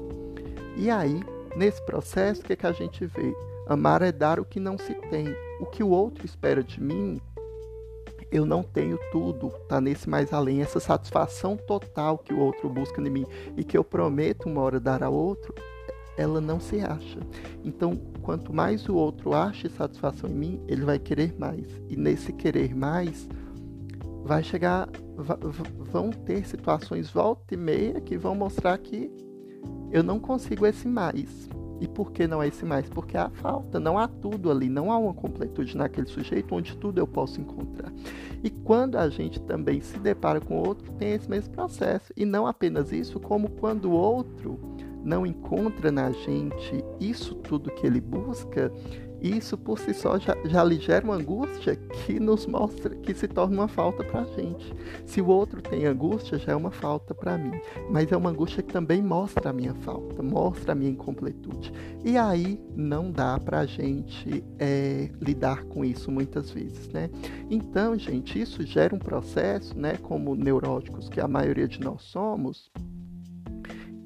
E 0.76 0.90
aí, 0.90 1.22
nesse 1.56 1.82
processo, 1.86 2.42
o 2.42 2.44
que, 2.44 2.54
é 2.54 2.56
que 2.56 2.68
a 2.68 2.72
gente 2.72 3.06
vê? 3.06 3.34
Amar 3.68 4.02
é 4.02 4.12
dar 4.12 4.40
o 4.40 4.46
que 4.46 4.60
não 4.60 4.78
se 4.78 4.94
tem. 5.10 5.28
O 5.60 5.66
que 5.66 5.84
o 5.84 5.90
outro 5.90 6.26
espera 6.26 6.64
de 6.64 6.82
mim, 6.82 7.20
eu 8.32 8.46
não 8.46 8.64
tenho 8.64 9.00
tudo. 9.12 9.50
Tá 9.68 9.80
nesse 9.80 10.10
mais 10.10 10.34
além. 10.34 10.62
Essa 10.62 10.80
satisfação 10.80 11.58
total 11.58 12.18
que 12.18 12.34
o 12.34 12.40
outro 12.40 12.70
busca 12.70 13.02
em 13.02 13.10
mim 13.10 13.26
e 13.56 13.64
que 13.64 13.78
eu 13.78 13.84
prometo 13.84 14.48
uma 14.48 14.62
hora 14.62 14.80
dar 14.80 15.04
ao 15.04 15.14
outro, 15.14 15.54
ela 16.18 16.42
não 16.42 16.60
se 16.60 16.80
acha. 16.80 17.20
Então, 17.64 17.96
quanto 18.22 18.54
mais 18.54 18.90
o 18.90 18.96
outro 18.96 19.34
acha 19.34 19.70
satisfação 19.70 20.30
em 20.30 20.34
mim, 20.34 20.62
ele 20.68 20.84
vai 20.84 21.00
querer 21.00 21.36
mais. 21.38 21.68
E 21.88 21.96
nesse 21.96 22.34
querer 22.34 22.76
mais, 22.76 23.30
vai 24.24 24.44
chegar, 24.44 24.90
vão 25.92 26.10
ter 26.10 26.46
situações 26.46 27.10
volta 27.10 27.54
e 27.54 27.58
meia 27.58 28.02
que 28.02 28.18
vão 28.18 28.36
mostrar 28.36 28.78
que 28.78 29.12
eu 29.92 30.04
não 30.04 30.20
consigo 30.20 30.66
esse 30.66 30.88
mais. 30.88 31.48
E 31.80 31.88
por 31.88 32.12
que 32.12 32.28
não 32.28 32.42
é 32.42 32.48
esse 32.48 32.66
mais? 32.66 32.90
Porque 32.90 33.18
há 33.18 33.30
falta, 33.30 33.80
não 33.80 33.98
há 33.98 34.08
tudo 34.08 34.50
ali, 34.50 34.68
não 34.70 34.92
há 34.92 34.98
uma 34.98 35.14
completude 35.14 35.78
naquele 35.78 36.08
sujeito 36.08 36.54
onde 36.56 36.76
tudo 36.78 37.00
eu 37.00 37.08
posso 37.08 37.40
encontrar. 37.40 37.92
E 38.44 38.50
quando 38.50 38.98
a 38.98 39.10
gente 39.10 39.40
também 39.42 39.82
se 39.82 40.00
depara 40.00 40.40
com 40.40 40.60
outro, 40.60 40.92
tem 40.94 41.14
esse 41.14 41.30
mesmo 41.30 41.54
processo. 41.54 42.12
E 42.16 42.26
não 42.26 42.48
apenas 42.48 42.92
isso, 42.92 43.20
como 43.20 43.50
quando 43.50 43.86
o 43.86 43.92
outro 43.92 44.60
não 45.04 45.26
encontra 45.26 45.92
na 45.92 46.12
gente 46.12 46.84
isso 47.00 47.36
tudo 47.36 47.72
que 47.72 47.86
ele 47.86 48.02
busca, 48.02 48.72
isso 49.22 49.58
por 49.58 49.80
si 49.80 49.94
só 49.94 50.20
já, 50.20 50.36
já 50.46 50.64
lhe 50.64 50.80
gera 50.80 51.06
uma 51.06 51.16
angústia 51.16 51.76
que 52.08 52.22
nos 52.22 52.46
mostra 52.46 52.96
que 52.96 53.14
se 53.14 53.28
torna 53.28 53.58
uma 53.58 53.68
falta 53.68 54.02
para 54.02 54.22
a 54.22 54.24
gente. 54.24 54.74
Se 55.06 55.20
o 55.20 55.28
outro 55.28 55.62
tem 55.62 55.86
angústia, 55.86 56.40
já 56.40 56.54
é 56.54 56.56
uma 56.56 56.72
falta 56.72 57.14
para 57.14 57.38
mim. 57.38 57.52
Mas 57.92 58.10
é 58.14 58.16
uma 58.16 58.30
angústia 58.30 58.64
que 58.64 58.72
também 58.72 59.02
mostra 59.02 59.50
a 59.50 59.54
minha 59.54 59.74
falta, 59.74 60.24
mostra 60.24 60.72
a 60.72 60.76
minha 60.76 60.92
incompletude. 60.92 61.74
E 62.06 62.18
aí 62.18 62.58
não 62.74 63.12
dá 63.12 63.38
para 63.38 63.60
a 63.60 63.66
gente 63.66 64.42
é, 64.58 65.10
lidar 65.20 65.66
com 65.66 65.84
isso 65.84 66.10
muitas 66.10 66.50
vezes, 66.50 66.88
né? 66.88 67.10
Então, 67.50 67.98
gente, 68.00 68.40
isso 68.40 68.66
gera 68.66 68.96
um 68.96 69.00
processo, 69.00 69.78
né? 69.78 69.98
Como 69.98 70.34
neuróticos 70.34 71.10
que 71.10 71.20
a 71.20 71.28
maioria 71.28 71.68
de 71.68 71.82
nós 71.82 72.04
somos, 72.04 72.72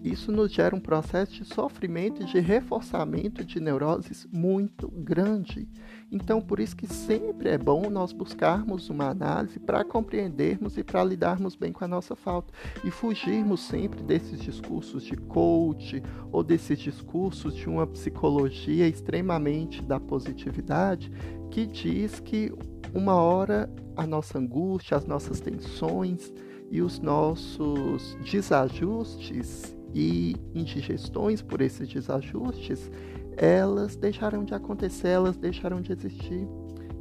isso 0.03 0.31
nos 0.31 0.51
gera 0.51 0.75
um 0.75 0.79
processo 0.79 1.33
de 1.33 1.45
sofrimento 1.45 2.23
e 2.23 2.25
de 2.25 2.39
reforçamento 2.39 3.45
de 3.45 3.59
neuroses 3.59 4.27
muito 4.31 4.89
grande. 4.89 5.69
Então, 6.11 6.41
por 6.41 6.59
isso 6.59 6.75
que 6.75 6.85
sempre 6.87 7.49
é 7.49 7.57
bom 7.57 7.89
nós 7.89 8.11
buscarmos 8.11 8.89
uma 8.89 9.09
análise 9.09 9.57
para 9.57 9.85
compreendermos 9.85 10.77
e 10.77 10.83
para 10.83 11.03
lidarmos 11.03 11.55
bem 11.55 11.71
com 11.71 11.85
a 11.85 11.87
nossa 11.87 12.17
falta. 12.17 12.53
E 12.83 12.91
fugirmos 12.91 13.61
sempre 13.61 14.03
desses 14.03 14.41
discursos 14.41 15.03
de 15.03 15.15
coach 15.15 16.03
ou 16.29 16.43
desses 16.43 16.77
discursos 16.79 17.55
de 17.55 17.69
uma 17.69 17.87
psicologia 17.87 18.87
extremamente 18.87 19.81
da 19.81 19.99
positividade 19.99 21.09
que 21.49 21.65
diz 21.65 22.19
que 22.19 22.53
uma 22.93 23.15
hora 23.15 23.69
a 23.95 24.05
nossa 24.05 24.37
angústia, 24.37 24.97
as 24.97 25.05
nossas 25.05 25.39
tensões 25.39 26.33
e 26.69 26.81
os 26.81 26.99
nossos 26.99 28.17
desajustes 28.29 29.75
e 29.93 30.35
indigestões 30.55 31.41
por 31.41 31.61
esses 31.61 31.87
desajustes, 31.87 32.89
elas 33.37 33.95
deixarão 33.95 34.43
de 34.43 34.53
acontecer, 34.53 35.09
elas 35.09 35.37
deixarão 35.37 35.81
de 35.81 35.91
existir. 35.91 36.47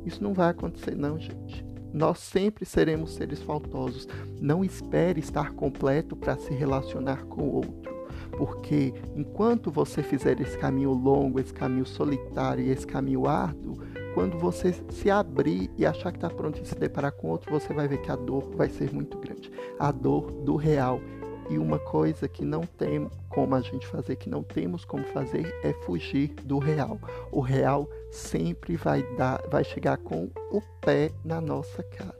Isso 0.04 0.22
não 0.22 0.32
vai 0.32 0.50
acontecer, 0.50 0.96
não, 0.96 1.18
gente. 1.18 1.64
Nós 1.92 2.18
sempre 2.18 2.64
seremos 2.64 3.14
seres 3.14 3.42
faltosos. 3.42 4.06
Não 4.40 4.64
espere 4.64 5.20
estar 5.20 5.52
completo 5.52 6.14
para 6.14 6.36
se 6.36 6.52
relacionar 6.52 7.24
com 7.24 7.42
o 7.42 7.54
outro. 7.56 8.00
Porque 8.36 8.94
enquanto 9.16 9.70
você 9.70 10.02
fizer 10.02 10.40
esse 10.40 10.56
caminho 10.56 10.92
longo, 10.92 11.40
esse 11.40 11.52
caminho 11.52 11.84
solitário 11.84 12.64
e 12.64 12.70
esse 12.70 12.86
caminho 12.86 13.26
árduo, 13.26 13.78
quando 14.14 14.38
você 14.38 14.72
se 14.90 15.10
abrir 15.10 15.70
e 15.76 15.84
achar 15.84 16.10
que 16.12 16.18
está 16.18 16.30
pronto 16.30 16.60
e 16.60 16.66
se 16.66 16.74
deparar 16.74 17.12
com 17.12 17.28
outro, 17.28 17.50
você 17.50 17.72
vai 17.72 17.88
ver 17.88 17.98
que 17.98 18.10
a 18.10 18.16
dor 18.16 18.50
vai 18.56 18.68
ser 18.68 18.92
muito 18.92 19.18
grande. 19.18 19.50
A 19.78 19.90
dor 19.90 20.30
do 20.30 20.56
real 20.56 21.00
e 21.48 21.58
uma 21.58 21.78
coisa 21.78 22.28
que 22.28 22.44
não 22.44 22.62
tem 22.62 23.08
como 23.30 23.54
a 23.54 23.60
gente 23.60 23.86
fazer, 23.86 24.16
que 24.16 24.28
não 24.28 24.42
temos 24.42 24.84
como 24.84 25.04
fazer, 25.04 25.54
é 25.62 25.72
fugir 25.84 26.34
do 26.44 26.58
real. 26.58 26.98
O 27.32 27.40
real 27.40 27.88
sempre 28.10 28.76
vai 28.76 29.02
dar, 29.16 29.40
vai 29.48 29.64
chegar 29.64 29.96
com 29.98 30.28
o 30.50 30.60
pé 30.80 31.10
na 31.24 31.40
nossa 31.40 31.82
cara. 31.82 32.18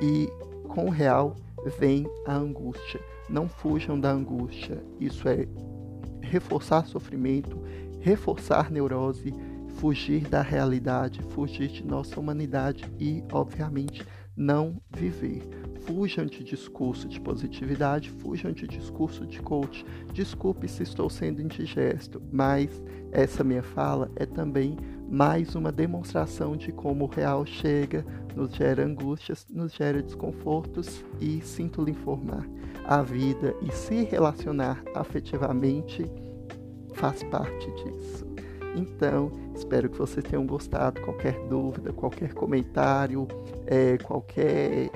E 0.00 0.28
com 0.68 0.86
o 0.86 0.90
real 0.90 1.36
vem 1.78 2.08
a 2.24 2.34
angústia. 2.34 3.00
Não 3.28 3.48
fujam 3.48 3.98
da 3.98 4.10
angústia. 4.10 4.82
Isso 4.98 5.28
é 5.28 5.46
reforçar 6.22 6.86
sofrimento, 6.86 7.60
reforçar 8.00 8.70
neurose, 8.70 9.34
fugir 9.76 10.28
da 10.28 10.42
realidade, 10.42 11.22
fugir 11.30 11.68
de 11.68 11.84
nossa 11.84 12.20
humanidade 12.20 12.84
e, 12.98 13.24
obviamente, 13.32 14.06
não 14.36 14.80
viver. 14.90 15.42
Fujam 15.92 16.24
de 16.24 16.44
discurso 16.44 17.08
de 17.08 17.20
positividade, 17.20 18.10
fujam 18.10 18.52
de 18.52 18.64
discurso 18.68 19.26
de 19.26 19.42
coach. 19.42 19.84
Desculpe 20.12 20.68
se 20.68 20.84
estou 20.84 21.10
sendo 21.10 21.42
indigesto, 21.42 22.22
mas 22.30 22.80
essa 23.10 23.42
minha 23.42 23.62
fala 23.62 24.08
é 24.14 24.24
também 24.24 24.76
mais 25.10 25.56
uma 25.56 25.72
demonstração 25.72 26.56
de 26.56 26.70
como 26.70 27.06
o 27.06 27.08
real 27.08 27.44
chega, 27.44 28.06
nos 28.36 28.54
gera 28.54 28.84
angústias, 28.84 29.44
nos 29.50 29.72
gera 29.72 30.00
desconfortos 30.00 31.04
e 31.20 31.40
sinto 31.40 31.82
lhe 31.82 31.90
informar. 31.90 32.46
A 32.84 33.02
vida 33.02 33.52
e 33.60 33.72
se 33.72 34.04
relacionar 34.04 34.80
afetivamente 34.94 36.04
faz 36.94 37.24
parte 37.24 37.68
disso. 37.72 38.24
Então, 38.76 39.32
espero 39.56 39.90
que 39.90 39.98
vocês 39.98 40.24
tenham 40.24 40.46
gostado. 40.46 41.00
Qualquer 41.00 41.48
dúvida, 41.48 41.92
qualquer 41.92 42.32
comentário, 42.32 43.26
é, 43.66 43.98
qualquer 43.98 44.88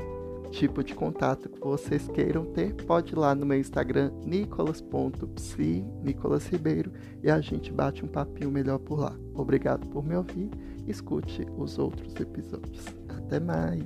tipo 0.51 0.83
de 0.83 0.95
contato 0.95 1.49
que 1.49 1.61
vocês 1.61 2.09
queiram 2.09 2.45
ter, 2.47 2.75
pode 2.75 3.13
ir 3.13 3.19
lá 3.19 3.35
no 3.35 3.45
meu 3.45 3.59
Instagram, 3.59 4.13
nicolas.psi, 4.25 5.85
Nicolas 6.03 6.47
Ribeiro, 6.47 6.93
e 7.23 7.31
a 7.31 7.41
gente 7.41 7.73
bate 7.73 8.05
um 8.05 8.09
papinho 8.09 8.51
melhor 8.51 8.79
por 8.79 8.99
lá. 8.99 9.17
Obrigado 9.35 9.87
por 9.89 10.05
me 10.05 10.17
ouvir. 10.17 10.51
Escute 10.87 11.47
os 11.57 11.79
outros 11.79 12.15
episódios. 12.17 12.87
Até 13.09 13.41
mais! 13.41 13.85